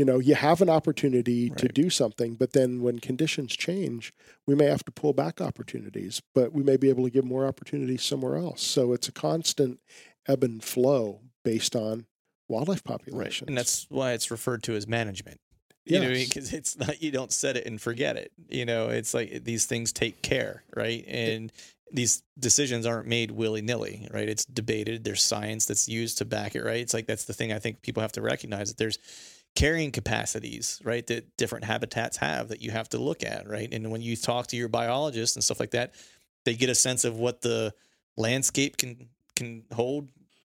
you 0.00 0.06
know 0.06 0.18
you 0.18 0.34
have 0.34 0.62
an 0.62 0.70
opportunity 0.70 1.50
to 1.50 1.68
do 1.68 1.90
something 1.90 2.34
but 2.34 2.54
then 2.54 2.80
when 2.80 2.98
conditions 2.98 3.54
change 3.54 4.14
we 4.46 4.54
may 4.54 4.64
have 4.64 4.82
to 4.82 4.90
pull 4.90 5.12
back 5.12 5.42
opportunities 5.42 6.22
but 6.34 6.54
we 6.54 6.62
may 6.62 6.78
be 6.78 6.88
able 6.88 7.04
to 7.04 7.10
give 7.10 7.24
more 7.24 7.46
opportunities 7.46 8.02
somewhere 8.02 8.36
else 8.36 8.62
so 8.62 8.94
it's 8.94 9.08
a 9.08 9.12
constant 9.12 9.78
ebb 10.26 10.42
and 10.42 10.64
flow 10.64 11.20
based 11.44 11.76
on 11.76 12.06
wildlife 12.48 12.82
Right. 12.86 12.98
populations 12.98 13.48
And 13.48 13.58
that's 13.58 13.86
why 13.90 14.12
it's 14.12 14.30
referred 14.30 14.62
to 14.64 14.74
as 14.74 14.86
management. 14.88 15.38
You 15.84 16.00
know, 16.00 16.08
Yes. 16.08 16.28
because 16.28 16.52
it's 16.52 16.78
not 16.78 17.02
you 17.02 17.10
don't 17.10 17.32
set 17.32 17.56
it 17.58 17.66
and 17.66 17.80
forget 17.80 18.16
it. 18.16 18.32
You 18.48 18.64
know, 18.64 18.88
it's 18.88 19.12
like 19.14 19.44
these 19.44 19.66
things 19.66 19.92
take 19.92 20.22
care, 20.22 20.62
right? 20.76 21.04
And 21.08 21.52
these 21.92 22.22
decisions 22.38 22.86
aren't 22.86 23.08
made 23.08 23.30
willy 23.30 23.62
nilly, 23.62 24.08
right? 24.12 24.28
It's 24.28 24.44
debated. 24.44 25.04
There's 25.04 25.22
science 25.22 25.66
that's 25.66 25.88
used 25.88 26.18
to 26.18 26.24
back 26.24 26.54
it, 26.54 26.62
right? 26.64 26.80
It's 26.80 26.94
like 26.94 27.06
that's 27.06 27.24
the 27.24 27.32
thing 27.32 27.52
I 27.52 27.58
think 27.58 27.82
people 27.82 28.00
have 28.02 28.12
to 28.12 28.22
recognize 28.22 28.68
that 28.68 28.78
there's 28.78 28.98
carrying 29.56 29.90
capacities, 29.90 30.80
right? 30.84 31.06
That 31.06 31.36
different 31.36 31.64
habitats 31.64 32.16
have 32.18 32.48
that 32.48 32.62
you 32.62 32.70
have 32.70 32.88
to 32.90 32.98
look 32.98 33.24
at, 33.24 33.48
right? 33.48 33.68
And 33.72 33.90
when 33.90 34.02
you 34.02 34.16
talk 34.16 34.48
to 34.48 34.56
your 34.56 34.68
biologists 34.68 35.36
and 35.36 35.44
stuff 35.44 35.60
like 35.60 35.72
that, 35.72 35.94
they 36.44 36.54
get 36.54 36.70
a 36.70 36.74
sense 36.74 37.04
of 37.04 37.16
what 37.16 37.42
the 37.42 37.74
landscape 38.16 38.76
can 38.76 39.08
can 39.36 39.64
hold 39.72 40.08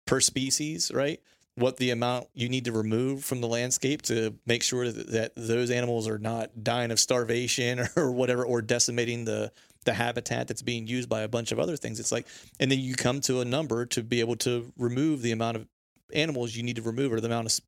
per 0.05 0.19
species, 0.19 0.91
right? 0.93 1.19
What 1.55 1.77
the 1.77 1.91
amount 1.91 2.27
you 2.33 2.49
need 2.49 2.65
to 2.65 2.71
remove 2.71 3.23
from 3.23 3.41
the 3.41 3.47
landscape 3.47 4.01
to 4.03 4.35
make 4.45 4.63
sure 4.63 4.91
that, 4.91 5.33
those 5.35 5.69
animals 5.69 6.07
are 6.07 6.17
not 6.17 6.63
dying 6.63 6.91
of 6.91 6.99
starvation 6.99 7.87
or 7.95 8.11
whatever, 8.11 8.43
or 8.43 8.61
decimating 8.61 9.25
the 9.25 9.51
the 9.83 9.93
habitat 9.93 10.47
that's 10.47 10.61
being 10.61 10.85
used 10.85 11.09
by 11.09 11.21
a 11.21 11.27
bunch 11.27 11.51
of 11.51 11.59
other 11.59 11.75
things. 11.75 11.99
It's 11.99 12.11
like, 12.11 12.27
and 12.59 12.71
then 12.71 12.79
you 12.79 12.93
come 12.93 13.19
to 13.21 13.41
a 13.41 13.45
number 13.45 13.87
to 13.87 14.03
be 14.03 14.19
able 14.19 14.35
to 14.37 14.71
remove 14.77 15.23
the 15.23 15.31
amount 15.31 15.57
of 15.57 15.67
animals 16.13 16.55
you 16.55 16.61
need 16.61 16.75
to 16.75 16.83
remove, 16.83 17.11
or 17.11 17.19
the 17.19 17.27
amount 17.27 17.47
of 17.47 17.59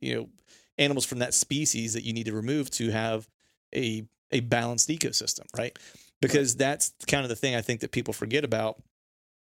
you 0.00 0.14
know 0.14 0.28
animals 0.78 1.04
from 1.04 1.18
that 1.20 1.34
species 1.34 1.94
that 1.94 2.04
you 2.04 2.12
need 2.12 2.26
to 2.26 2.32
remove 2.32 2.70
to 2.70 2.90
have 2.90 3.28
a 3.74 4.04
a 4.30 4.40
balanced 4.40 4.88
ecosystem, 4.88 5.44
right? 5.56 5.78
Because 6.20 6.56
that's 6.56 6.92
kind 7.06 7.24
of 7.24 7.28
the 7.28 7.36
thing 7.36 7.54
I 7.54 7.60
think 7.60 7.80
that 7.80 7.92
people 7.92 8.14
forget 8.14 8.44
about 8.44 8.82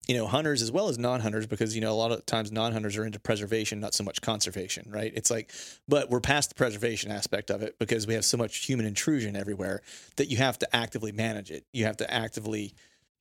you 0.08 0.18
know, 0.18 0.26
hunters 0.26 0.62
as 0.62 0.72
well 0.72 0.90
as 0.90 0.98
non-hunters, 0.98 1.46
because 1.46 1.76
you 1.76 1.82
know 1.82 1.92
a 1.92 1.94
lot 1.94 2.12
of 2.12 2.26
times 2.26 2.52
non-hunters 2.52 2.98
are 2.98 3.06
into 3.06 3.20
preservation, 3.20 3.80
not 3.80 3.94
so 3.94 4.04
much 4.04 4.20
conservation, 4.22 4.90
right? 4.90 5.12
It's 5.16 5.30
like, 5.30 5.52
but 5.88 6.10
we're 6.10 6.20
past 6.20 6.50
the 6.50 6.56
preservation 6.56 7.12
aspect 7.12 7.52
of 7.52 7.62
it 7.62 7.78
because 7.78 8.08
we 8.08 8.16
have 8.16 8.26
so 8.26 8.38
much 8.38 8.66
human 8.66 8.86
intrusion 8.86 9.36
everywhere 9.36 9.82
that 10.16 10.28
you 10.28 10.38
have 10.38 10.58
to 10.60 10.76
actively 10.76 11.12
manage 11.12 11.52
it. 11.52 11.66
You 11.72 11.86
have 11.86 11.98
to 11.98 12.12
actively 12.12 12.74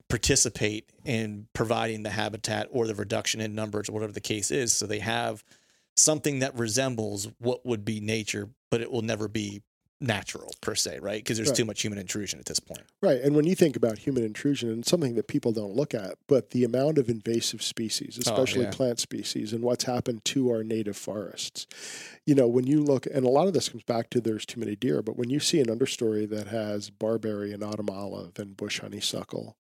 participate 0.09 0.91
in 1.05 1.47
providing 1.53 2.03
the 2.03 2.11
habitat 2.11 2.69
or 2.71 2.87
the 2.87 2.95
reduction 2.95 3.41
in 3.41 3.55
numbers 3.55 3.89
or 3.89 3.93
whatever 3.93 4.13
the 4.13 4.21
case 4.21 4.51
is, 4.51 4.73
so 4.73 4.87
they 4.87 5.01
have 5.01 5.45
something 5.97 6.41
that 6.41 6.55
resembles 6.57 7.29
what 7.39 7.65
would 7.67 7.85
be 7.85 8.01
nature, 8.01 8.51
but 8.71 8.81
it 8.81 8.91
will 8.91 9.03
never 9.03 9.29
be 9.29 9.63
natural 10.01 10.51
per 10.63 10.75
se, 10.75 10.99
right? 11.01 11.23
Because 11.23 11.37
there's 11.37 11.51
Right. 11.51 11.57
too 11.57 11.65
much 11.67 11.83
human 11.83 11.99
intrusion 11.99 12.39
at 12.39 12.47
this 12.47 12.59
point. 12.59 12.83
Right. 13.03 13.21
And 13.21 13.37
when 13.37 13.47
you 13.47 13.55
think 13.55 13.77
about 13.77 13.99
human 13.99 14.25
intrusion, 14.25 14.71
and 14.71 14.87
something 14.87 15.15
that 15.15 15.27
people 15.27 15.53
don't 15.53 15.75
look 15.77 15.93
at, 15.93 16.15
but 16.27 16.51
the 16.51 16.65
amount 16.65 16.97
of 16.97 17.11
invasive 17.11 17.63
species, 17.63 18.17
oh, 18.17 18.21
especially 18.21 18.63
yeah. 18.63 18.71
plant 18.71 18.99
species, 18.99 19.53
and 19.53 19.63
what's 19.63 19.85
happened 19.85 20.25
to 20.27 20.51
our 20.51 20.65
native 20.65 20.97
forests. 20.97 21.67
You 22.25 22.35
know, 22.35 22.49
when 22.49 22.67
you 22.67 22.83
look, 22.83 23.07
and 23.07 23.27
a 23.27 23.31
lot 23.31 23.47
of 23.47 23.53
this 23.53 23.69
comes 23.69 23.83
back 23.85 24.09
to 24.11 24.21
there's 24.21 24.47
too 24.47 24.59
many 24.59 24.75
deer, 24.75 25.03
but 25.03 25.17
when 25.17 25.29
you 25.29 25.39
see 25.39 25.61
an 25.61 25.67
understory 25.67 26.29
that 26.31 26.47
has 26.47 26.89
barberry 26.89 27.53
and 27.53 27.63
autumn 27.63 27.91
olive 27.91 28.39
and 28.39 28.57
bush 28.57 28.81
honeysuckle, 28.81 29.59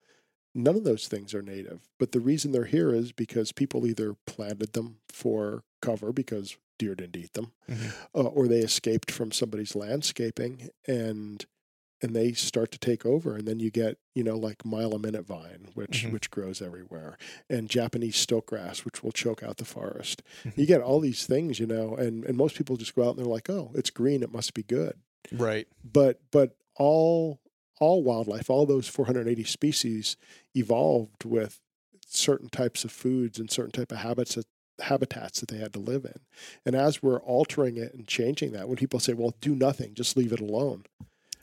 none 0.54 0.76
of 0.76 0.84
those 0.84 1.08
things 1.08 1.34
are 1.34 1.42
native. 1.42 1.90
But 1.98 2.12
the 2.12 2.20
reason 2.20 2.52
they're 2.52 2.64
here 2.64 2.94
is 2.94 3.12
because 3.12 3.52
people 3.52 3.86
either 3.86 4.14
planted 4.26 4.72
them 4.72 4.96
for 5.10 5.64
cover 5.82 6.12
because 6.12 6.56
deer 6.78 6.94
didn't 6.94 7.16
eat 7.16 7.34
them, 7.34 7.52
Mhm. 7.68 7.92
uh, 8.14 8.22
or 8.22 8.48
they 8.48 8.60
escaped 8.60 9.10
from 9.10 9.30
somebody's 9.32 9.74
landscaping 9.76 10.70
and 10.88 11.44
and 12.04 12.16
they 12.16 12.32
start 12.32 12.72
to 12.72 12.78
take 12.80 13.06
over 13.06 13.36
and 13.36 13.46
then 13.46 13.60
you 13.60 13.70
get 13.70 13.96
you 14.12 14.24
know 14.24 14.36
like 14.36 14.64
mile 14.64 14.92
a 14.92 14.98
minute 14.98 15.24
vine 15.24 15.68
which 15.74 16.02
Mhm. 16.04 16.12
which 16.12 16.32
grows 16.32 16.60
everywhere 16.60 17.16
and 17.48 17.70
japanese 17.70 18.16
stilt 18.16 18.44
grass 18.46 18.84
which 18.84 19.04
will 19.04 19.12
choke 19.12 19.40
out 19.40 19.58
the 19.58 19.64
forest 19.64 20.20
Mhm. 20.42 20.58
you 20.58 20.66
get 20.66 20.80
all 20.80 20.98
these 20.98 21.26
things 21.26 21.60
you 21.60 21.66
know 21.66 21.94
and 21.94 22.24
and 22.24 22.36
most 22.36 22.56
people 22.56 22.76
just 22.76 22.96
go 22.96 23.04
out 23.04 23.10
and 23.10 23.18
they're 23.20 23.32
like 23.32 23.48
oh 23.48 23.70
it's 23.76 23.90
green 23.90 24.24
it 24.24 24.32
must 24.32 24.52
be 24.52 24.64
good 24.64 24.94
Right. 25.30 25.68
but 25.84 26.20
but 26.32 26.56
all 26.74 27.38
all 27.78 28.02
wildlife 28.02 28.50
all 28.50 28.66
those 28.66 28.88
480 28.88 29.44
species 29.44 30.16
evolved 30.56 31.24
with 31.24 31.60
certain 32.04 32.48
types 32.48 32.84
of 32.84 32.90
foods 32.90 33.38
and 33.38 33.48
certain 33.48 33.70
type 33.70 33.92
of 33.92 33.98
habits 33.98 34.34
that 34.34 34.46
habitats 34.80 35.40
that 35.40 35.48
they 35.48 35.58
had 35.58 35.72
to 35.72 35.78
live 35.78 36.04
in 36.04 36.18
and 36.66 36.74
as 36.74 37.02
we're 37.02 37.20
altering 37.20 37.76
it 37.76 37.92
and 37.94 38.06
changing 38.06 38.52
that 38.52 38.66
when 38.68 38.76
people 38.76 38.98
say 38.98 39.12
well 39.12 39.34
do 39.40 39.54
nothing 39.54 39.94
just 39.94 40.16
leave 40.16 40.32
it 40.32 40.40
alone 40.40 40.84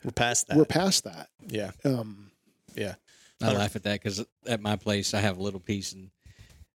We're 0.04 0.10
past 0.10 0.48
that. 0.48 0.56
we're 0.56 0.64
past 0.64 1.04
that 1.04 1.28
yeah. 1.46 1.70
um 1.84 2.30
Yeah. 2.74 2.94
I 3.42 3.52
laugh 3.54 3.74
at 3.76 3.84
that 3.84 4.02
because 4.02 4.22
at 4.46 4.60
my 4.60 4.76
place 4.76 5.14
I 5.14 5.20
have 5.20 5.38
a 5.38 5.42
little 5.42 5.60
piece, 5.60 5.94
and 5.94 6.10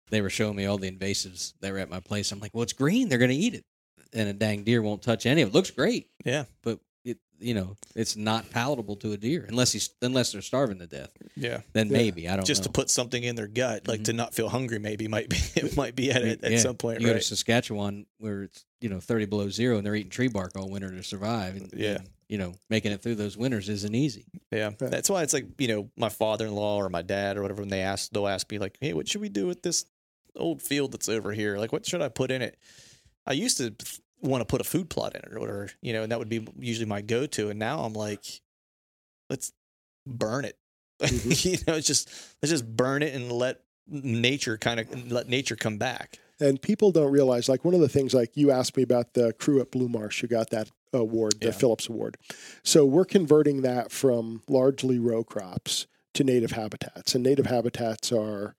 they 0.10 0.22
were 0.22 0.30
showing 0.30 0.56
me 0.56 0.66
all 0.66 0.78
the 0.78 0.90
invasives 0.90 1.54
that 1.60 1.74
were 1.74 1.78
at 1.80 1.90
my 1.90 2.00
place. 2.00 2.32
I'm 2.32 2.40
like, 2.40 2.52
"Well, 2.54 2.64
it's 2.64 2.72
green; 2.72 3.10
they're 3.10 3.18
going 3.18 3.32
to 3.32 3.36
eat 3.36 3.54
it," 3.54 3.66
and 4.14 4.30
a 4.30 4.34
dang 4.34 4.64
deer 4.64 4.82
won't 4.82 5.02
touch 5.02 5.26
any 5.26 5.42
of 5.42 5.50
it. 5.50 5.54
Looks 5.54 5.72
great, 5.72 6.08
Yeah. 6.24 6.46
but 6.62 6.80
it, 6.80 6.80
you 7.39 7.53
know, 7.53 7.76
it's 7.95 8.15
not 8.15 8.49
palatable 8.49 8.95
to 8.97 9.11
a 9.11 9.18
deer 9.18 9.45
unless 9.47 9.72
he's 9.72 9.89
unless 10.01 10.31
they're 10.31 10.41
starving 10.41 10.80
to 10.80 10.88
death. 10.88 11.11
Yeah. 11.35 11.61
Then 11.73 11.88
Yeah. 11.88 11.97
maybe 11.97 12.27
I 12.27 12.31
don't 12.31 12.39
know. 12.39 12.45
Just 12.45 12.61
know. 12.61 12.65
to 12.65 12.72
put 12.72 12.89
something 12.89 13.22
in 13.23 13.35
their 13.35 13.47
gut, 13.47 13.88
like 13.88 14.05
to 14.05 14.11
mm-hmm. 14.11 14.18
not 14.18 14.34
feel 14.34 14.49
hungry, 14.49 14.80
maybe 14.80 15.07
might 15.07 15.30
be 15.30 15.38
it 15.55 15.76
might 15.76 15.95
be 15.95 16.11
at 16.11 16.22
it 16.22 16.43
at 16.43 16.51
yeah, 16.51 16.57
some 16.60 16.76
point, 16.76 17.01
you 17.01 17.07
go 17.07 17.14
to 17.14 17.22
Saskatchewan 17.22 18.05
where 18.18 18.43
it's 18.43 18.65
you 18.81 18.89
know 18.89 18.99
30 18.99 19.26
below 19.26 19.49
zero 19.49 19.77
and 19.77 19.85
they're 19.85 19.95
eating 19.95 20.10
tree 20.10 20.27
bark 20.27 20.53
all 20.55 20.69
winter 20.69 20.89
to 20.89 21.03
survive. 21.03 21.55
And, 21.55 21.73
Yeah. 21.76 21.95
and, 21.95 22.10
you 22.30 22.38
know, 22.38 22.55
making 22.69 22.91
it 22.91 23.01
through 23.01 23.15
those 23.15 23.38
winters 23.38 23.69
isn't 23.69 23.93
easy. 23.93 24.26
Yeah, 24.51 24.68
Right. 24.80 24.91
that's 24.91 25.10
why 25.10 25.23
it's 25.23 25.34
like 25.34 25.45
you 25.57 25.68
know 25.68 25.91
my 25.97 26.10
father-in-law 26.10 26.77
or 26.77 26.89
my 26.89 27.01
dad 27.01 27.38
or 27.38 27.41
whatever. 27.41 27.61
When 27.61 27.69
they 27.69 27.81
ask, 27.81 28.10
they'll 28.11 28.27
ask 28.27 28.49
me 28.51 28.57
like, 28.60 28.77
"Hey, 28.80 28.93
what 28.93 29.07
should 29.07 29.22
we 29.22 29.30
do 29.30 29.47
with 29.47 29.61
this 29.61 29.85
old 30.35 30.61
field 30.61 30.93
that's 30.93 31.10
over 31.10 31.31
here? 31.31 31.57
Like, 31.57 31.72
what 31.72 31.85
should 31.85 32.01
I 32.01 32.10
put 32.10 32.31
in 32.31 32.41
it?" 32.41 32.57
I 33.26 33.34
used 33.34 33.57
to 33.57 33.73
want 34.24 34.41
to 34.41 34.45
put 34.45 34.62
a 34.62 34.64
food 34.64 34.90
plot 34.90 35.16
in 35.16 35.22
it 35.22 35.34
or 35.34 35.40
whatever, 35.40 35.70
you 35.82 35.94
know, 35.94 36.04
and 36.04 36.12
that 36.12 36.20
would 36.20 36.30
be 36.30 36.48
usually 36.60 36.86
my 36.86 37.02
go-to. 37.02 37.50
And 37.50 37.60
now 37.60 37.82
I'm 37.82 37.94
like, 37.94 38.41
let's 39.30 39.52
burn 40.08 40.45
it. 40.45 40.58
Mm-hmm. 41.02 41.32
you 41.50 41.58
know, 41.68 41.76
it's 41.78 41.88
just 41.88 42.10
let's 42.41 42.52
just 42.52 42.66
burn 42.76 43.04
it 43.04 43.14
and 43.14 43.32
let 43.32 43.62
nature 43.88 44.58
kind 44.58 44.80
of 44.80 45.12
let 45.12 45.28
nature 45.28 45.56
come 45.58 45.78
back. 45.78 46.18
and 46.40 46.62
people 46.62 46.91
don't 46.91 47.12
realize 47.12 47.50
like 47.50 47.66
one 47.66 47.74
of 47.74 47.82
the 47.82 47.90
things 47.90 48.14
like 48.14 48.36
you 48.38 48.50
asked 48.50 48.78
me 48.78 48.84
about 48.84 49.14
the 49.14 49.34
crew 49.34 49.60
at 49.60 49.72
blue 49.72 49.90
marsh 49.90 50.22
who 50.22 50.28
got 50.28 50.50
that 50.52 50.72
award 50.94 51.34
the 51.41 51.48
Yeah. 51.48 51.52
phillips 51.52 51.90
award 51.90 52.16
so 52.64 52.86
we're 52.86 53.04
converting 53.04 53.62
that 53.64 53.91
from 53.91 54.41
largely 54.48 55.00
row 55.00 55.24
crops 55.26 55.86
to 56.14 56.24
native 56.24 56.52
habitats 56.52 57.14
and 57.14 57.24
native 57.26 57.48
habitats 57.48 58.10
are 58.14 58.56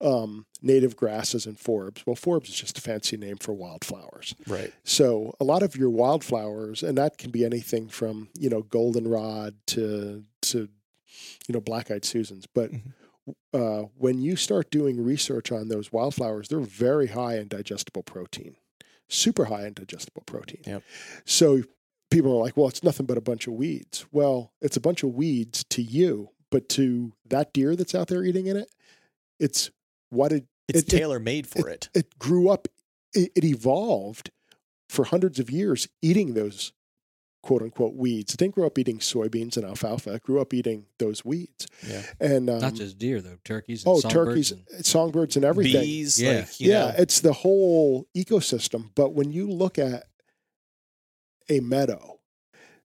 um, 0.00 0.46
native 0.62 0.96
grasses 0.96 1.44
and 1.46 1.58
forbs 1.58 2.04
well 2.06 2.14
forbs 2.16 2.48
is 2.48 2.54
just 2.54 2.78
a 2.78 2.80
fancy 2.80 3.16
name 3.16 3.36
for 3.36 3.52
wildflowers 3.52 4.34
Right. 4.46 4.72
So 4.84 5.34
a 5.40 5.44
lot 5.44 5.62
of 5.62 5.74
your 5.76 5.90
wildflowers, 5.90 6.82
and 6.82 6.96
that 6.98 7.18
can 7.18 7.30
be 7.30 7.44
anything 7.44 7.88
from 7.88 8.28
you 8.38 8.48
know 8.48 8.62
goldenrod 8.62 9.54
to 9.68 10.24
to 10.42 10.68
you 11.48 11.52
know 11.52 11.60
black-eyed 11.60 12.04
Susans. 12.04 12.46
But 12.46 12.70
Mhm. 12.72 12.92
uh, 13.52 13.88
when 13.96 14.20
you 14.20 14.36
start 14.36 14.70
doing 14.70 15.02
research 15.02 15.50
on 15.50 15.68
those 15.68 15.92
wildflowers, 15.92 16.48
they're 16.48 16.60
very 16.60 17.08
high 17.08 17.38
in 17.38 17.48
digestible 17.48 18.02
protein, 18.04 18.56
super 19.08 19.46
high 19.46 19.66
in 19.66 19.72
digestible 19.74 20.22
protein. 20.26 20.62
Yep. 20.66 20.82
So 21.24 21.62
people 22.10 22.32
are 22.32 22.40
like, 22.42 22.56
"Well, 22.56 22.68
it's 22.68 22.84
nothing 22.84 23.06
but 23.06 23.18
a 23.18 23.22
bunch 23.22 23.46
of 23.46 23.54
weeds." 23.54 24.06
Well, 24.12 24.52
it's 24.62 24.76
a 24.76 24.80
bunch 24.80 25.02
of 25.02 25.10
weeds 25.14 25.64
to 25.70 25.82
you, 25.82 26.30
but 26.50 26.68
to 26.70 27.12
that 27.26 27.52
deer 27.52 27.74
that's 27.76 27.94
out 27.94 28.08
there 28.08 28.24
eating 28.24 28.46
in 28.46 28.56
it, 28.56 28.70
it's 29.40 29.70
what 30.10 30.32
it 30.32 30.46
It's 30.68 30.80
It- 30.80 30.92
it- 30.92 30.96
tailor 30.98 31.18
made 31.20 31.46
for 31.46 31.68
it. 31.68 31.88
it 31.94 32.18
grew 32.18 32.48
up 32.50 32.68
it, 33.14 33.32
it 33.34 33.44
evolved 33.44 34.30
for 34.88 35.04
hundreds 35.06 35.38
of 35.38 35.50
years 35.50 35.88
eating 36.02 36.34
those 36.34 36.72
quote 37.42 37.62
unquote 37.62 37.94
weeds. 37.94 38.34
It 38.34 38.36
didn't 38.38 38.54
grow 38.54 38.66
up 38.66 38.78
eating 38.78 38.98
soybeans 38.98 39.56
and 39.56 39.64
alfalfa. 39.64 40.14
It 40.14 40.22
grew 40.22 40.40
up 40.40 40.52
eating 40.52 40.86
those 40.98 41.24
weeds. 41.24 41.66
Yeah. 41.86 42.02
And 42.20 42.50
um, 42.50 42.58
Not 42.60 42.74
just 42.74 42.98
deer 42.98 43.22
though, 43.22 43.38
turkeys. 43.44 43.84
And 43.84 43.92
oh, 43.94 44.00
songbirds 44.00 44.50
turkeys, 44.50 44.52
and- 44.76 44.84
songbirds, 44.86 45.36
and 45.36 45.44
everything. 45.44 45.80
Bees, 45.82 46.20
Yeah. 46.20 46.40
like, 46.40 46.60
you 46.60 46.70
yeah, 46.70 46.78
know, 46.88 46.94
it's 46.98 47.20
the 47.20 47.32
whole 47.32 48.06
ecosystem. 48.14 48.90
But 48.94 49.14
when 49.14 49.30
you 49.30 49.48
look 49.48 49.78
at 49.78 50.04
a 51.48 51.60
meadow, 51.60 52.18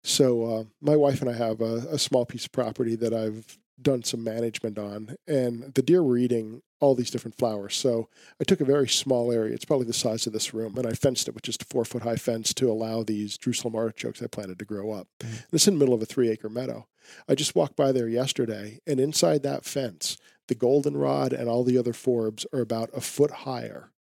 so 0.05 0.45
uh, 0.45 0.65
my 0.81 0.97
wife 0.97 1.21
and 1.21 1.31
I 1.31 1.35
have 1.35 1.61
a, 1.61 1.87
a 1.91 1.99
small 1.99 2.27
piece 2.27 2.45
of 2.45 2.53
property 2.53 2.95
that 2.97 3.13
I've 3.15 3.59
done 3.81 4.05
some 4.05 4.23
management 4.23 4.79
on, 4.79 5.17
and 5.27 5.75
the 5.75 5.83
deer 5.83 6.03
were 6.03 6.19
eating 6.19 6.63
all 6.83 6.95
these 6.95 7.11
different 7.11 7.39
flowers. 7.39 7.75
So 7.77 8.09
I 8.41 8.45
took 8.45 8.61
a 8.61 8.65
very 8.65 8.89
small 8.89 9.31
area; 9.33 9.55
it's 9.55 9.65
probably 9.65 9.87
the 9.87 9.93
size 9.93 10.27
of 10.27 10.33
this 10.33 10.53
room, 10.53 10.77
and 10.77 10.87
I 10.87 10.93
fenced 10.93 11.29
it 11.29 11.35
with 11.35 11.45
just 11.45 11.63
a 11.63 11.67
four 11.67 11.85
foot 11.85 12.03
high 12.03 12.17
fence 12.17 12.53
to 12.55 12.71
allow 12.71 13.03
these 13.03 13.39
Jerusalem 13.39 13.77
artichokes 13.77 14.23
I 14.23 14.27
planted 14.27 14.59
to 14.59 14.65
grow 14.65 14.91
up. 14.91 15.09
Mhm. 15.21 15.45
This 15.51 15.63
is 15.63 15.69
in 15.69 15.75
the 15.75 15.79
middle 15.81 15.95
of 15.95 16.03
a 16.03 16.07
three 16.07 16.29
acre 16.29 16.49
meadow. 16.51 16.87
I 17.29 17.35
just 17.35 17.55
walked 17.55 17.77
by 17.77 17.93
there 17.93 18.09
yesterday, 18.09 18.81
and 18.87 19.01
inside 19.01 19.43
that 19.45 19.65
fence, 19.65 20.17
the 20.49 20.55
goldenrod 20.55 21.33
and 21.33 21.49
all 21.49 21.65
the 21.65 21.79
other 21.79 21.93
forbs 21.93 22.45
are 22.53 22.61
about 22.61 22.91
a 22.93 23.01
foot 23.01 23.31
higher 23.31 23.91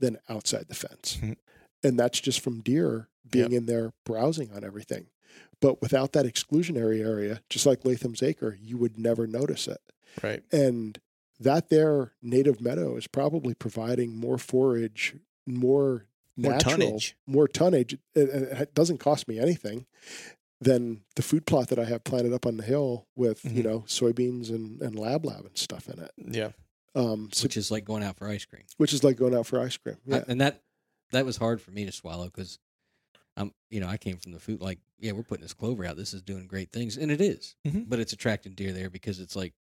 than 0.00 0.18
outside 0.28 0.66
the 0.68 0.74
fence. 0.74 1.16
Mhm. 1.20 1.36
And 1.84 1.98
that's 1.98 2.20
just 2.20 2.40
from 2.40 2.60
deer 2.60 3.08
being 3.30 3.52
in 3.52 3.66
there 3.66 3.92
browsing 4.04 4.50
on 4.52 4.62
everything. 4.64 5.06
But 5.60 5.80
without 5.80 6.12
that 6.12 6.26
exclusionary 6.26 7.00
area, 7.00 7.40
just 7.48 7.66
like 7.66 7.84
Latham's 7.84 8.22
Acre, 8.22 8.58
you 8.60 8.76
would 8.76 8.98
never 8.98 9.26
notice 9.28 9.68
it. 9.68 9.80
right. 10.22 10.42
And 10.52 11.00
that 11.42 11.68
there 11.68 12.12
native 12.22 12.60
meadow 12.60 12.96
is 12.96 13.06
probably 13.06 13.54
providing 13.54 14.16
more 14.16 14.38
forage, 14.38 15.14
more 15.46 16.06
More 16.36 16.52
natural, 16.52 16.78
tonnage. 16.78 17.16
more 17.26 17.46
tonnage. 17.48 17.94
It, 18.14 18.28
it 18.28 18.60
it 18.60 18.74
doesn't 18.74 18.98
cost 18.98 19.28
me 19.28 19.38
anything 19.38 19.86
than 20.60 21.02
the 21.16 21.22
food 21.22 21.44
plot 21.46 21.68
that 21.68 21.78
I 21.78 21.84
have 21.84 22.04
planted 22.04 22.32
up 22.32 22.46
on 22.46 22.56
the 22.56 22.62
hill 22.62 23.06
with 23.16 23.44
you 23.44 23.62
Mhm. 23.62 23.64
know 23.64 23.80
soybeans 23.86 24.48
and, 24.50 24.80
and 24.80 24.96
lablab 24.96 25.46
and 25.46 25.58
stuff 25.58 25.88
in 25.88 25.98
it. 25.98 26.12
Yeah. 26.16 26.52
Um, 26.94 27.30
so, 27.32 27.44
which 27.44 27.56
is 27.56 27.70
like 27.70 27.84
going 27.84 28.02
out 28.02 28.16
for 28.16 28.28
ice 28.28 28.44
cream. 28.44 28.64
which 28.76 28.92
is 28.92 29.02
like 29.02 29.16
going 29.16 29.34
out 29.34 29.46
for 29.46 29.58
ice 29.60 29.76
cream. 29.76 29.96
I- 30.10 30.16
Yeah, 30.16 30.24
and 30.28 30.40
that 30.40 30.62
that 31.10 31.24
was 31.26 31.36
hard 31.36 31.60
for 31.60 31.70
me 31.70 31.84
to 31.86 31.92
swallow 31.92 32.26
because 32.26 32.58
I'm 33.36 33.52
you 33.70 33.80
know 33.80 33.88
I 33.88 33.96
came 33.96 34.18
from 34.18 34.32
the 34.32 34.38
food 34.40 34.60
like 34.60 34.78
yeah 34.98 35.12
we're 35.12 35.22
putting 35.22 35.42
this 35.42 35.54
clover 35.54 35.84
out 35.84 35.96
this 35.96 36.12
is 36.14 36.22
doing 36.22 36.46
great 36.46 36.70
things 36.70 36.96
and 36.96 37.10
it 37.10 37.20
is, 37.20 37.56
Mhm. 37.66 37.88
but 37.88 37.98
it's 37.98 38.12
attracting 38.12 38.54
deer 38.54 38.72
there 38.72 38.90
because 38.90 39.18
it's 39.20 39.34
like 39.34 39.54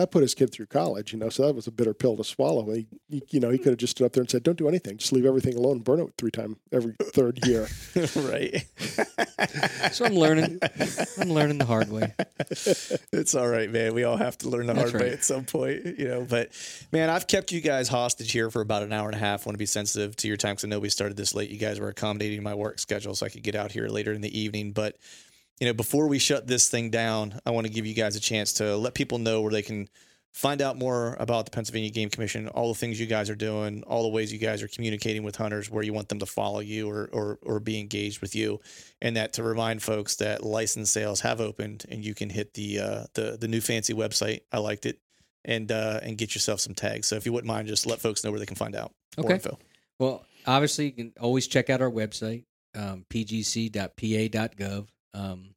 that 0.00 0.10
put 0.10 0.22
his 0.22 0.34
kid 0.34 0.52
through 0.52 0.66
college. 0.66 1.12
You 1.12 1.18
know, 1.18 1.28
so 1.28 1.46
that 1.46 1.54
was 1.54 1.66
a 1.66 1.72
bitter 1.72 1.94
pill 1.94 2.16
to 2.16 2.24
swallow. 2.24 2.70
He, 2.72 2.86
he- 3.08 3.22
you 3.30 3.40
know, 3.40 3.50
he 3.50 3.58
could 3.58 3.68
have 3.70 3.78
just 3.78 3.92
stood 3.92 4.04
up 4.04 4.12
there 4.12 4.20
and 4.22 4.30
said, 4.30 4.42
"Don't 4.42 4.58
do 4.58 4.68
anything. 4.68 4.98
Just 4.98 5.12
leave 5.12 5.26
everything 5.26 5.56
alone. 5.56 5.80
Burn 5.80 6.00
it 6.00 6.12
three 6.18 6.30
times 6.30 6.56
every 6.72 6.94
third 7.00 7.38
year." 7.46 7.66
right. 8.16 8.64
So 9.92 10.04
I'm 10.04 10.14
learning. 10.14 10.58
I'm 11.18 11.30
learning 11.30 11.58
the 11.58 11.64
hard 11.66 11.90
way. 11.90 12.12
it's 13.12 13.34
all 13.34 13.48
right, 13.48 13.70
man. 13.70 13.94
We 13.94 14.04
all 14.04 14.16
have 14.16 14.36
to 14.38 14.48
learn 14.48 14.66
the 14.66 14.74
That's 14.74 14.90
hard 14.90 15.02
way 15.02 15.10
at 15.12 15.24
some 15.24 15.44
point, 15.44 15.84
you 15.98 16.08
know. 16.08 16.26
But 16.28 16.50
man, 16.92 17.10
I've 17.10 17.26
kept 17.26 17.52
you 17.52 17.60
guys 17.60 17.88
hostage 17.88 18.32
here 18.32 18.50
for 18.50 18.60
about 18.60 18.82
an 18.82 18.92
hour 18.92 19.06
and 19.08 19.14
a 19.16 19.18
half. 19.18 19.46
want 19.46 19.54
to 19.54 19.58
be 19.58 19.66
sensitive 19.66 20.16
to 20.16 20.28
your 20.28 20.36
time 20.36 20.52
because 20.52 20.64
I 20.64 20.68
know 20.68 20.80
we 20.80 20.88
started 20.88 21.16
this 21.16 21.34
late. 21.34 21.50
You 21.50 21.58
guys 21.58 21.80
were 21.80 21.88
accommodating 21.88 22.42
my 22.42 22.54
work 22.54 22.78
schedule 22.78 23.14
so 23.14 23.26
I 23.26 23.28
could 23.28 23.42
get 23.42 23.54
out 23.54 23.72
here 23.72 23.88
later 23.88 24.12
in 24.12 24.20
the 24.20 24.38
evening. 24.38 24.72
But 24.72 24.96
you 25.60 25.66
know, 25.66 25.72
before 25.72 26.08
we 26.08 26.18
shut 26.18 26.46
this 26.46 26.68
thing 26.68 26.90
down, 26.90 27.40
I 27.46 27.50
want 27.50 27.66
to 27.66 27.72
give 27.72 27.86
you 27.86 27.94
guys 27.94 28.16
a 28.16 28.20
chance 28.20 28.54
to 28.54 28.76
let 28.76 28.94
people 28.94 29.18
know 29.18 29.40
where 29.40 29.52
they 29.52 29.62
can 29.62 29.88
find 30.32 30.60
out 30.60 30.76
more 30.76 31.16
about 31.20 31.44
the 31.44 31.52
Pennsylvania 31.52 31.90
Game 31.90 32.10
Commission, 32.10 32.48
all 32.48 32.68
the 32.68 32.78
things 32.78 32.98
you 32.98 33.06
guys 33.06 33.30
are 33.30 33.36
doing, 33.36 33.84
all 33.84 34.02
the 34.02 34.08
ways 34.08 34.32
you 34.32 34.38
guys 34.38 34.62
are 34.62 34.68
communicating 34.68 35.22
with 35.22 35.36
hunters, 35.36 35.70
where 35.70 35.84
you 35.84 35.92
want 35.92 36.08
them 36.08 36.18
to 36.18 36.26
follow 36.26 36.58
you 36.60 36.90
or 36.90 37.08
or, 37.12 37.38
or 37.42 37.60
be 37.60 37.78
engaged 37.78 38.20
with 38.20 38.34
you, 38.34 38.60
and 39.00 39.16
that 39.16 39.32
to 39.34 39.42
remind 39.42 39.82
folks 39.82 40.16
that 40.16 40.44
license 40.44 40.90
sales 40.90 41.20
have 41.20 41.40
opened 41.40 41.84
and 41.88 42.04
you 42.04 42.14
can 42.14 42.28
hit 42.28 42.54
the 42.54 42.80
uh, 42.80 43.04
the 43.14 43.38
the 43.40 43.48
new 43.48 43.60
fancy 43.60 43.94
website. 43.94 44.40
I 44.52 44.58
liked 44.58 44.86
it, 44.86 44.98
and 45.44 45.70
uh, 45.70 46.00
and 46.02 46.18
get 46.18 46.34
yourself 46.34 46.60
some 46.60 46.74
tags. 46.74 47.06
So 47.06 47.16
if 47.16 47.24
you 47.24 47.32
wouldn't 47.32 47.48
mind, 47.48 47.68
just 47.68 47.86
let 47.86 48.00
folks 48.00 48.24
know 48.24 48.30
where 48.30 48.40
they 48.40 48.46
can 48.46 48.56
find 48.56 48.74
out 48.74 48.92
more 49.16 49.32
info. 49.32 49.58
Well, 50.00 50.26
obviously, 50.46 50.86
you 50.86 50.92
can 50.92 51.12
always 51.20 51.46
check 51.46 51.70
out 51.70 51.80
our 51.80 51.90
website, 51.90 52.44
um, 52.74 53.06
pgc.pa.gov. 53.08 54.86
Um, 55.14 55.54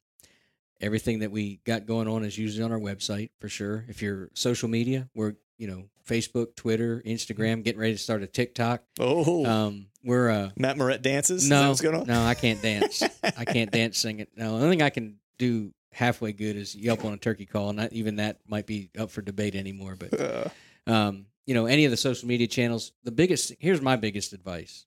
everything 0.80 1.20
that 1.20 1.30
we 1.30 1.60
got 1.64 1.86
going 1.86 2.08
on 2.08 2.24
is 2.24 2.38
usually 2.38 2.64
on 2.64 2.72
our 2.72 2.78
website 2.78 3.30
for 3.40 3.48
sure. 3.48 3.84
If 3.88 4.00
you're 4.02 4.30
social 4.34 4.68
media, 4.68 5.08
we're 5.14 5.34
you 5.58 5.66
know 5.66 5.84
Facebook, 6.08 6.54
Twitter, 6.56 7.02
Instagram, 7.04 7.62
getting 7.62 7.80
ready 7.80 7.92
to 7.94 7.98
start 7.98 8.22
a 8.22 8.26
TikTok. 8.26 8.82
Oh, 8.98 9.44
Um, 9.44 9.86
we're 10.04 10.30
uh, 10.30 10.50
Matt 10.56 10.78
Morrett 10.78 11.02
dances. 11.02 11.48
No, 11.50 11.68
what's 11.68 11.80
going 11.80 11.96
on? 11.96 12.06
no, 12.06 12.22
I 12.24 12.34
can't 12.34 12.62
dance. 12.62 13.02
I 13.36 13.44
can't 13.46 13.70
dance, 13.70 13.98
sing 13.98 14.20
it. 14.20 14.30
No, 14.36 14.56
the 14.56 14.64
only 14.64 14.76
thing 14.76 14.82
I 14.82 14.90
can 14.90 15.16
do 15.38 15.72
halfway 15.92 16.32
good 16.32 16.56
is 16.56 16.74
yelp 16.76 17.04
on 17.04 17.12
a 17.12 17.16
turkey 17.16 17.44
call, 17.46 17.70
and 17.70 17.78
not 17.78 17.92
even 17.92 18.16
that 18.16 18.38
might 18.46 18.66
be 18.66 18.90
up 18.98 19.10
for 19.10 19.20
debate 19.20 19.54
anymore. 19.54 19.96
But 19.98 20.20
Uh, 20.20 20.48
um, 20.90 21.26
you 21.46 21.54
know, 21.54 21.66
any 21.66 21.84
of 21.84 21.90
the 21.90 21.96
social 21.96 22.28
media 22.28 22.46
channels. 22.46 22.92
The 23.04 23.10
biggest 23.10 23.54
here's 23.58 23.80
my 23.82 23.96
biggest 23.96 24.32
advice. 24.32 24.86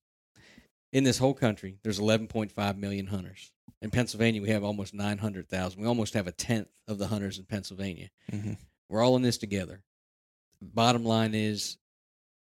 In 0.93 1.03
this 1.06 1.18
whole 1.18 1.34
country, 1.34 1.77
there's 1.84 1.99
11.5 1.99 2.77
million 2.77 3.07
hunters. 3.07 3.52
In 3.81 3.89
Pennsylvania, 3.89 4.41
we 4.41 4.49
have 4.49 4.63
almost 4.63 4.93
900,000. 4.93 5.81
We 5.81 5.87
almost 5.87 6.13
have 6.13 6.27
a 6.27 6.31
tenth 6.31 6.67
of 6.87 6.99
the 6.99 7.07
hunters 7.07 7.39
in 7.39 7.45
Pennsylvania. 7.45 8.09
Mhm. 8.31 8.57
We're 8.89 9.01
all 9.01 9.15
in 9.15 9.21
this 9.23 9.37
together. 9.37 9.83
Bottom 10.61 11.03
line 11.03 11.33
is, 11.33 11.77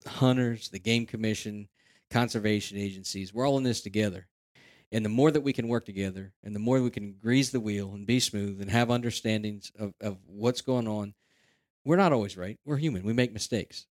hunters, 0.06 0.70
the 0.70 0.80
game 0.80 1.06
commission, 1.06 1.70
conservation 2.10 2.78
agencies, 2.78 3.34
we're 3.34 3.48
all 3.48 3.58
in 3.58 3.64
this 3.64 3.82
together. 3.82 4.28
And 4.92 5.04
the 5.04 5.10
more 5.10 5.32
that 5.32 5.42
we 5.42 5.52
can 5.54 5.68
work 5.68 5.86
together, 5.86 6.34
and 6.44 6.56
the 6.56 6.60
more 6.60 6.82
we 6.82 6.90
can 6.90 7.14
grease 7.14 7.50
the 7.50 7.60
wheel 7.60 7.94
and 7.94 8.08
be 8.08 8.20
smooth 8.22 8.62
and 8.62 8.72
have 8.72 8.90
understandings 8.90 9.70
of, 9.78 9.94
of 10.00 10.18
what's 10.26 10.62
going 10.62 10.88
on, 10.88 11.14
we're 11.84 11.98
not 11.98 12.14
always 12.14 12.38
right. 12.38 12.58
We're 12.66 12.78
human. 12.78 13.04
We 13.04 13.14
make 13.14 13.34
mistakes, 13.34 13.86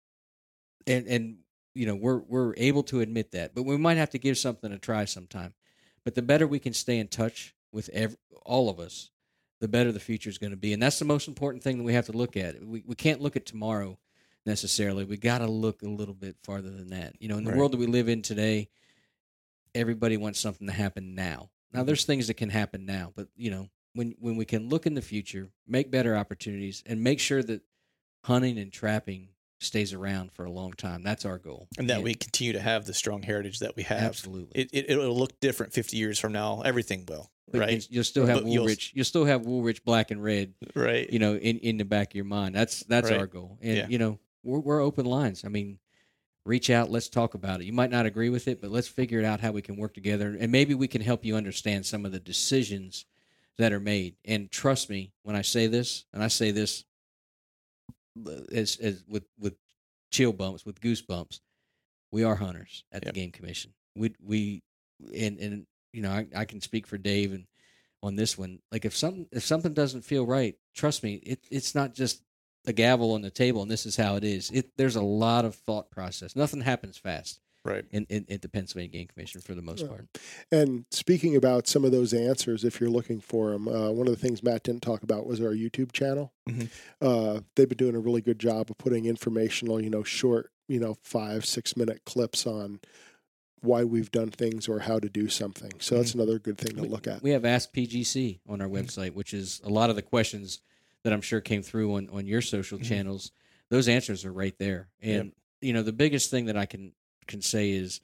and 0.87 1.07
and 1.07 1.39
you 1.75 1.87
know 1.87 1.97
we're 1.97 2.19
we're 2.19 2.55
able 2.57 2.85
to 2.85 3.01
admit 3.01 3.33
that. 3.33 3.55
But 3.55 3.65
we 3.65 3.77
might 3.77 3.97
have 3.97 4.11
to 4.11 4.19
give 4.19 4.39
something 4.39 4.71
a 4.73 4.79
try 4.79 5.05
sometime. 5.05 5.55
But 6.05 6.15
the 6.15 6.23
better 6.23 6.47
we 6.47 6.59
can 6.59 6.75
stay 6.75 6.99
in 6.99 7.09
touch 7.09 7.55
with 7.73 7.89
ev 7.93 8.17
all 8.45 8.69
of 8.69 8.79
us, 8.79 9.11
the 9.61 9.69
better 9.69 9.91
the 9.91 10.01
future 10.01 10.29
is 10.31 10.39
going 10.39 10.51
to 10.51 10.57
be. 10.57 10.73
And 10.73 10.83
that's 10.83 10.99
the 10.99 11.05
most 11.05 11.29
important 11.29 11.63
thing 11.63 11.79
that 11.79 11.85
we 11.85 11.95
have 11.95 12.07
to 12.07 12.13
look 12.13 12.37
at. 12.37 12.63
We 12.63 12.83
we 12.87 12.95
can't 12.95 13.21
look 13.21 13.37
at 13.37 13.47
tomorrow 13.47 13.99
necessarily. 14.47 15.05
We 15.05 15.17
got 15.17 15.39
to 15.39 15.47
look 15.47 15.83
a 15.83 15.89
little 15.89 16.15
bit 16.15 16.37
farther 16.45 16.71
than 16.71 16.91
that. 16.91 17.15
You 17.21 17.29
know, 17.29 17.39
in 17.39 17.45
the 17.45 17.51
Right. 17.51 17.59
world 17.59 17.73
that 17.73 17.79
we 17.79 17.87
live 17.87 18.09
in 18.09 18.21
today, 18.23 18.69
everybody 19.75 20.17
wants 20.17 20.39
something 20.39 20.67
to 20.67 20.73
happen 20.73 21.15
now. 21.15 21.51
Now 21.73 21.81
mm-hmm. 21.81 21.87
there's 21.87 22.05
things 22.05 22.27
that 22.27 22.35
can 22.35 22.51
happen 22.51 22.85
now, 22.85 23.13
but 23.17 23.29
you 23.37 23.51
know, 23.51 23.69
when 23.95 24.15
when 24.19 24.37
we 24.37 24.45
can 24.45 24.69
look 24.69 24.87
in 24.87 24.95
the 24.95 25.03
future, 25.03 25.49
make 25.67 25.91
better 25.91 26.17
opportunities 26.17 26.83
and 26.87 27.03
make 27.03 27.21
sure 27.21 27.43
that 27.43 27.63
hunting 28.25 28.59
and 28.59 28.73
trapping 28.73 29.29
stays 29.65 29.93
around 29.93 30.33
for 30.33 30.45
a 30.45 30.51
long 30.51 30.73
time. 30.73 31.03
That's 31.03 31.25
our 31.25 31.39
goal. 31.39 31.69
and 31.79 31.89
that 31.91 32.03
we 32.03 32.15
continue 32.15 32.53
to 32.53 32.61
have 32.61 32.85
the 32.87 32.95
strong 32.95 33.23
heritage 33.23 33.59
that 33.61 33.75
we 33.77 33.83
have. 33.85 34.03
absolutely 34.03 34.61
It, 34.63 34.71
it 34.73 34.91
it'll 34.91 35.17
look 35.17 35.39
different 35.41 35.73
50 35.73 35.97
years 35.97 36.19
from 36.19 36.33
now. 36.33 36.61
Everything 36.63 37.05
will, 37.09 37.31
But 37.51 37.61
right? 37.61 37.71
you- 37.73 37.89
You'll 37.91 38.05
still 38.05 38.27
have 38.27 38.43
But 38.43 38.47
you'll- 38.47 38.67
Woolrich. 38.67 38.91
You'll 38.95 39.05
still 39.05 39.25
have 39.25 39.43
Woolrich 39.43 39.85
black 39.85 40.11
and 40.11 40.23
red. 40.23 40.55
right. 40.75 41.09
You 41.13 41.19
know, 41.19 41.35
in, 41.37 41.59
in 41.59 41.77
the 41.79 41.85
back 41.85 42.11
of 42.13 42.15
your 42.17 42.25
mind. 42.25 42.55
That's 42.55 42.81
that's 42.85 43.11
Right. 43.11 43.19
our 43.19 43.27
goal. 43.27 43.59
And 43.63 43.77
Yeah. 43.77 43.87
you 43.89 43.99
know, 43.99 44.19
we're 44.43 44.61
we're 44.61 44.81
open 44.81 45.07
lines. 45.07 45.45
I 45.45 45.49
mean, 45.49 45.79
reach 46.45 46.69
out. 46.71 46.91
Let's 46.91 47.09
talk 47.09 47.35
about 47.35 47.61
it. 47.61 47.65
You 47.65 47.73
might 47.73 47.91
not 47.91 48.05
agree 48.07 48.29
with 48.29 48.49
it, 48.49 48.61
but 48.61 48.71
let's 48.71 48.89
figure 48.89 49.19
it 49.19 49.25
out 49.25 49.41
how 49.41 49.51
we 49.53 49.63
can 49.63 49.77
work 49.77 49.95
together, 49.95 50.37
and 50.39 50.53
maybe 50.53 50.75
we 50.75 50.89
can 50.89 51.01
help 51.01 51.25
you 51.25 51.37
understand 51.37 51.87
some 51.87 52.05
of 52.05 52.13
the 52.13 52.21
decisions 52.21 53.07
that 53.57 53.73
are 53.73 53.81
made. 53.81 54.17
And 54.25 54.51
trust 54.51 54.91
me 54.91 55.13
when 55.23 55.37
I 55.37 55.43
say 55.43 55.67
this, 55.69 56.05
and 56.13 56.23
I 56.23 56.29
say 56.29 56.51
this 56.51 56.85
as 58.53 58.77
as 58.77 59.05
with 59.09 59.25
with 59.39 59.55
chill 60.11 60.33
bumps, 60.33 60.65
with 60.65 60.81
goosebumps. 60.81 61.41
We 62.13 62.23
are 62.23 62.37
hunters 62.37 62.85
at 62.93 63.05
Yep. 63.05 63.15
the 63.15 63.21
game 63.21 63.33
commission. 63.33 63.75
We 63.97 64.15
we 64.23 64.63
and 65.15 65.39
and 65.39 65.67
you 65.93 66.03
know 66.03 66.11
I, 66.11 66.27
I 66.35 66.45
can 66.45 66.61
speak 66.61 66.87
for 66.87 66.99
Dave 66.99 67.33
and 67.33 67.47
on 68.03 68.17
this 68.17 68.37
one. 68.39 68.61
Like 68.71 68.85
if 68.85 68.97
something 68.97 69.27
if 69.33 69.45
something 69.45 69.75
doesn't 69.75 70.03
feel 70.03 70.27
right, 70.27 70.55
trust 70.75 71.03
me, 71.03 71.15
it 71.15 71.41
it's 71.51 71.75
not 71.75 71.95
just 71.95 72.23
a 72.67 72.73
gavel 72.73 73.13
on 73.13 73.23
the 73.23 73.31
table 73.31 73.63
and 73.63 73.71
this 73.71 73.87
is 73.87 73.97
how 73.97 74.17
it 74.17 74.25
is. 74.25 74.51
It 74.51 74.77
there's 74.77 74.97
a 74.97 75.03
lot 75.03 75.45
of 75.45 75.55
thought 75.55 75.91
process. 75.91 76.37
Nothing 76.37 76.61
happens 76.61 76.97
fast 76.97 77.41
right. 77.65 77.85
in, 77.91 78.07
in 78.09 78.27
at 78.31 78.43
the 78.43 78.49
Pennsylvania 78.49 78.89
Game 78.91 79.07
Commission 79.09 79.41
for 79.41 79.55
the 79.55 79.63
most 79.63 79.83
Yeah. 79.83 79.89
part. 79.89 80.07
And 80.53 80.85
speaking 80.91 81.37
about 81.37 81.67
some 81.67 81.85
of 81.85 81.93
those 81.93 82.13
answers, 82.13 82.65
if 82.65 82.81
you're 82.81 82.91
looking 82.91 83.21
for 83.21 83.51
them, 83.51 83.69
uh, 83.69 83.91
one 83.91 84.07
of 84.07 84.13
the 84.15 84.21
things 84.21 84.43
Matt 84.43 84.63
didn't 84.65 84.83
talk 84.83 85.03
about 85.03 85.27
was 85.27 85.41
our 85.41 85.53
YouTube 85.55 85.93
channel. 85.93 86.33
Mhm. 86.49 86.69
Uh, 87.01 87.41
they've 87.57 87.69
been 87.69 87.79
doing 87.79 87.95
a 87.95 88.01
really 88.01 88.21
good 88.21 88.39
job 88.39 88.71
of 88.71 88.79
putting 88.79 89.07
informational, 89.07 89.81
you 89.81 89.91
know, 89.91 90.03
short, 90.03 90.51
you 90.69 90.79
know, 90.81 90.97
five, 91.03 91.45
six 91.45 91.77
minute 91.77 92.03
clips 92.05 92.47
on 92.47 92.81
why 93.61 93.83
we've 93.83 94.11
done 94.11 94.31
things 94.31 94.69
or 94.69 94.81
how 94.81 94.99
to 94.99 95.09
do 95.09 95.29
something. 95.29 95.73
So 95.81 95.97
that's 95.97 96.13
another 96.15 96.39
good 96.39 96.59
thing 96.59 96.77
to 96.77 96.83
We- 96.83 96.89
look 96.89 97.07
at. 97.07 97.23
We 97.23 97.31
have 97.31 97.47
Ask 97.47 97.73
PGC 97.73 98.41
on 98.47 98.61
our 98.61 98.69
website, 98.69 99.13
which 99.15 99.33
is 99.33 99.61
a 99.65 99.71
lot 99.71 99.89
of 99.89 99.97
the 99.97 100.03
questions 100.03 100.61
that 101.03 101.13
I'm 101.15 101.23
sure 101.23 101.41
came 101.41 101.63
through 101.63 101.95
on, 101.95 102.09
on 102.11 102.27
your 102.27 102.43
social 102.43 102.79
Mhm. 102.79 102.85
channels. 102.85 103.33
Those 103.71 103.89
answers 103.89 104.25
are 104.27 104.33
right 104.33 104.57
there. 104.59 104.89
And 105.01 105.33
you 105.63 105.73
know, 105.73 105.83
the 105.83 105.93
biggest 105.95 106.31
thing 106.31 106.45
that 106.47 106.59
I 106.59 106.67
can 106.67 106.93
can 107.27 107.43
say 107.43 107.71
is 107.71 108.01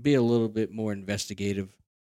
be 0.00 0.14
a 0.14 0.22
little 0.22 0.48
bit 0.48 0.72
more 0.72 0.92
investigative 0.92 1.68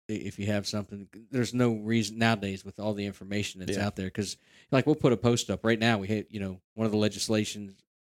if 0.07 0.37
you 0.37 0.45
have 0.47 0.67
something. 0.67 1.07
There's 1.31 1.53
no 1.53 1.73
reason 1.73 2.17
nowadays 2.17 2.65
with 2.65 2.79
all 2.79 2.93
the 2.93 3.05
information 3.05 3.59
that's 3.61 3.77
Yeah. 3.77 3.85
out 3.87 3.95
there 3.95 4.07
because 4.07 4.37
like 4.71 4.85
we'll 4.85 4.95
put 4.95 5.13
a 5.13 5.17
post 5.17 5.49
up 5.49 5.63
right 5.63 5.79
now. 5.79 5.97
We 5.97 6.07
hit 6.07 6.27
you 6.31 6.39
know 6.39 6.61
one 6.75 6.85
of 6.85 6.91
the 6.91 6.97
legislation, 6.97 7.75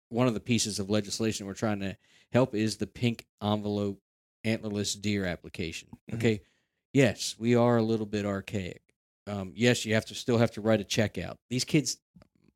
one 0.09 0.27
of 0.27 0.33
the 0.33 0.39
pieces 0.39 0.79
of 0.79 0.89
legislation 0.89 1.45
we're 1.45 1.53
trying 1.53 1.81
to 1.81 1.97
help 2.31 2.55
is 2.55 2.77
the 2.77 2.87
pink 2.87 3.25
envelope 3.43 3.99
antlerless 4.45 4.99
deer 4.99 5.25
application. 5.25 5.89
Mhm. 6.09 6.15
Okay, 6.15 6.41
yes, 6.93 7.35
we 7.37 7.55
are 7.55 7.77
a 7.77 7.83
little 7.83 8.05
bit 8.07 8.25
archaic. 8.25 8.81
Um, 9.27 9.53
yes, 9.55 9.85
you 9.85 9.93
have 9.93 10.05
to 10.05 10.15
still 10.15 10.37
have 10.39 10.51
to 10.51 10.61
write 10.61 10.81
a 10.81 10.83
check 10.85 11.17
out. 11.17 11.37
These 11.49 11.65
kids, 11.65 11.97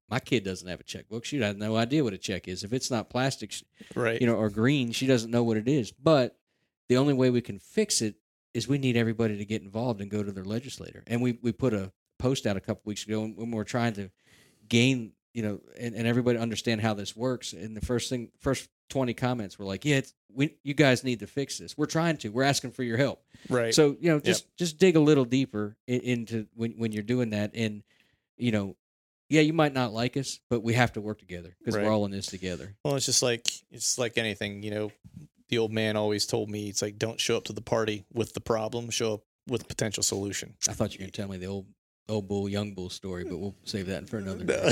my 0.10 0.20
kid 0.20 0.44
doesn't 0.44 0.68
have 0.68 0.80
a 0.80 0.84
checkbook. 0.84 1.26
She 1.26 1.40
has 1.40 1.56
no 1.56 1.76
idea 1.76 2.04
what 2.04 2.14
a 2.14 2.18
check 2.18 2.48
is. 2.48 2.64
If 2.64 2.74
it's 2.74 2.92
not 2.92 3.10
plastic, 3.10 3.54
Right. 3.96 4.20
you 4.22 4.28
know, 4.28 4.36
or 4.36 4.50
green, 4.50 4.92
she 4.92 5.08
doesn't 5.08 5.32
know 5.32 5.44
what 5.44 5.58
it 5.58 5.68
is. 5.68 5.92
But 5.92 6.38
the 6.90 6.98
only 6.98 7.14
way 7.14 7.30
we 7.32 7.42
can 7.42 7.58
fix 7.60 8.02
it 8.02 8.16
is 8.54 8.68
we 8.68 8.78
need 8.78 8.96
everybody 8.96 9.38
to 9.38 9.46
get 9.46 9.62
involved 9.64 10.02
and 10.02 10.10
go 10.12 10.22
to 10.24 10.32
their 10.32 10.46
legislator. 10.46 11.04
And 11.08 11.22
we 11.22 11.40
we 11.42 11.52
put 11.52 11.74
a 11.74 11.92
post 12.20 12.46
out 12.46 12.56
a 12.58 12.62
couple 12.62 12.82
weeks 12.86 13.06
ago 13.06 13.22
when 13.22 13.36
we 13.36 13.46
we're 13.58 13.64
trying 13.64 13.94
to 13.94 14.10
gain, 14.70 15.12
you 15.34 15.44
know, 15.44 15.60
and, 15.80 15.96
and 15.96 16.08
everybody 16.08 16.38
understand 16.40 16.82
how 16.82 16.94
this 16.94 17.16
works. 17.16 17.54
And 17.54 17.76
the 17.76 17.86
first 17.86 18.10
thing, 18.10 18.30
first 18.40 18.70
twenty 18.90 19.14
comments 19.14 19.58
were 19.60 19.66
like, 19.66 19.84
"Yeah, 19.84 19.98
it's, 19.98 20.14
we 20.34 20.56
you 20.64 20.74
guys 20.74 21.04
need 21.04 21.20
to 21.20 21.28
fix 21.28 21.58
this. 21.58 21.78
We're 21.78 21.86
trying 21.88 22.18
to. 22.18 22.30
We're 22.30 22.44
asking 22.44 22.72
for 22.72 22.84
your 22.84 22.98
help." 22.98 23.24
right. 23.50 23.74
So 23.74 23.98
you 24.00 24.10
know, 24.12 24.20
just 24.20 24.56
just 24.56 24.78
dig 24.78 24.96
a 24.96 25.00
little 25.02 25.26
deeper 25.26 25.76
in, 25.88 26.00
into 26.02 26.48
when 26.56 26.74
when 26.74 26.92
you're 26.92 27.04
doing 27.04 27.32
that, 27.32 27.52
and 27.56 27.84
you 28.38 28.52
know, 28.52 28.76
yeah, 29.30 29.42
you 29.42 29.54
might 29.54 29.74
not 29.74 29.94
like 29.94 30.18
us, 30.18 30.40
but 30.50 30.64
we 30.64 30.74
have 30.74 30.94
to 30.94 31.02
work 31.02 31.20
together 31.20 31.56
because 31.60 31.76
Right. 31.76 31.86
we're 31.86 31.92
all 31.92 32.06
in 32.06 32.12
this 32.12 32.28
together. 32.28 32.76
Well, 32.84 32.96
it's 32.96 33.06
just 33.06 33.24
like 33.24 33.48
it's 33.72 33.98
like 33.98 34.18
anything, 34.18 34.64
you 34.64 34.72
know. 34.72 34.92
The 35.50 35.60
old 35.60 35.72
man 35.72 35.96
always 35.96 36.26
told 36.26 36.50
me, 36.50 36.70
it's 36.70 36.82
like 36.82 36.98
don't 36.98 37.20
show 37.20 37.38
up 37.38 37.44
to 37.46 37.54
the 37.54 37.62
party 37.62 38.04
with 38.14 38.34
the 38.34 38.42
problem, 38.42 38.90
show 38.90 39.16
up 39.16 39.22
with 39.48 39.62
a 39.62 39.66
potential 39.66 40.02
solution. 40.02 40.56
I 40.68 40.74
thought 40.74 40.92
you 40.94 40.98
were 40.98 41.04
going 41.04 41.12
to 41.12 41.22
tell 41.22 41.30
me 41.30 41.38
the 41.38 41.46
old 41.46 41.68
old 42.10 42.28
bull, 42.28 42.50
young 42.50 42.74
bull 42.74 42.90
story, 42.90 43.24
but 43.24 43.38
we'll 43.38 43.56
save 43.64 43.88
that 43.88 44.10
for 44.10 44.18
another 44.18 44.44
day. 44.44 44.56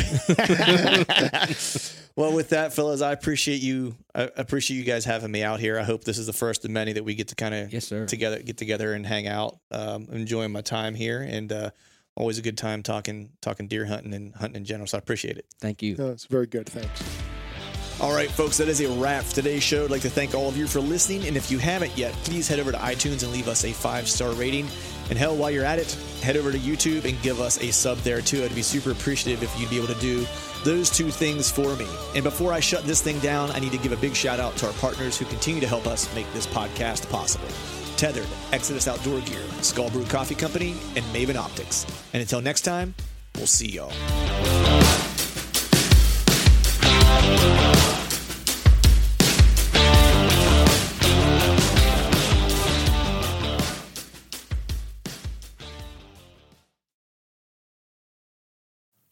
well, 2.15 2.33
with 2.33 2.49
that, 2.49 2.73
fellas, 2.73 3.01
I 3.01 3.11
appreciate 3.11 3.61
you. 3.61 3.95
I 4.13 4.29
appreciate 4.35 4.77
you 4.77 4.83
guys 4.83 5.05
having 5.05 5.31
me 5.31 5.43
out 5.43 5.59
here. 5.59 5.79
I 5.79 5.83
hope 5.83 6.03
this 6.03 6.17
is 6.17 6.27
the 6.27 6.33
first 6.33 6.63
of 6.65 6.71
many 6.71 6.93
that 6.93 7.03
we 7.03 7.15
get 7.15 7.29
to 7.29 7.35
kind 7.35 7.53
of 7.55 7.73
yes, 7.73 7.87
sir. 7.87 8.05
together, 8.05 8.41
get 8.41 8.57
together 8.57 8.93
and 8.93 9.05
hang 9.05 9.27
out. 9.27 9.57
Um, 9.71 10.07
enjoying 10.11 10.51
my 10.51 10.61
time 10.61 10.95
here, 10.95 11.21
and 11.21 11.51
uh, 11.51 11.69
always 12.15 12.37
a 12.37 12.41
good 12.41 12.57
time 12.57 12.83
talking 12.83 13.31
talking 13.41 13.67
deer 13.67 13.85
hunting 13.85 14.13
and 14.13 14.35
hunting 14.35 14.57
in 14.57 14.65
general. 14.65 14.87
So 14.87 14.97
I 14.97 14.99
appreciate 14.99 15.37
it. 15.37 15.45
Thank 15.59 15.81
you. 15.81 15.95
No, 15.95 16.11
it's 16.11 16.25
very 16.25 16.47
good. 16.47 16.67
Thanks. 16.67 17.03
All 18.01 18.13
right, 18.13 18.29
folks, 18.29 18.57
that 18.57 18.67
is 18.67 18.81
a 18.81 18.89
wrap 18.99 19.23
for 19.23 19.35
today's 19.35 19.63
show. 19.63 19.85
I'd 19.85 19.91
like 19.91 20.01
to 20.01 20.09
thank 20.09 20.33
all 20.33 20.49
of 20.49 20.57
you 20.57 20.67
for 20.67 20.81
listening. 20.81 21.27
And 21.27 21.37
if 21.37 21.51
you 21.51 21.59
haven't 21.59 21.95
yet, 21.95 22.11
please 22.23 22.47
head 22.47 22.59
over 22.59 22.71
to 22.71 22.77
iTunes 22.77 23.23
and 23.23 23.31
leave 23.31 23.47
us 23.47 23.63
a 23.65 23.71
five 23.71 24.09
star 24.09 24.31
rating. 24.33 24.67
And 25.09 25.17
hell, 25.17 25.35
while 25.35 25.51
you're 25.51 25.65
at 25.65 25.79
it, 25.79 25.91
head 26.21 26.35
over 26.35 26.51
to 26.51 26.57
YouTube 26.57 27.05
and 27.05 27.21
give 27.21 27.39
us 27.39 27.61
a 27.61 27.71
sub 27.71 27.99
there 27.99 28.21
too. 28.21 28.43
I'd 28.43 28.55
be 28.55 28.63
super 28.63 28.91
appreciative 28.91 29.43
if 29.43 29.59
you'd 29.59 29.69
be 29.69 29.77
able 29.77 29.93
to 29.93 29.99
do 30.01 30.25
those 30.63 30.89
two 30.89 31.11
things 31.11 31.51
for 31.51 31.75
me. 31.75 31.87
And 32.15 32.23
before 32.23 32.51
I 32.51 32.59
shut 32.59 32.83
this 32.85 33.01
thing 33.01 33.19
down, 33.19 33.51
I 33.51 33.59
need 33.59 33.71
to 33.73 33.77
give 33.77 33.91
a 33.91 33.97
big 33.97 34.15
shout 34.15 34.39
out 34.39 34.55
to 34.57 34.67
our 34.67 34.73
partners 34.73 35.17
who 35.17 35.25
continue 35.25 35.61
to 35.61 35.67
help 35.67 35.87
us 35.87 36.13
make 36.15 36.31
this 36.33 36.47
podcast 36.47 37.09
possible. 37.09 37.47
Tethered, 37.97 38.27
Exodus 38.51 38.87
Outdoor 38.87 39.21
Gear, 39.21 39.41
Skull 39.61 39.89
Brew 39.89 40.05
Coffee 40.05 40.35
Company, 40.35 40.75
and 40.95 41.05
Maven 41.13 41.35
Optics. 41.35 41.85
And 42.13 42.21
until 42.21 42.41
next 42.41 42.61
time, 42.61 42.93
we'll 43.35 43.47
see 43.47 43.67
y'all. 43.71 43.91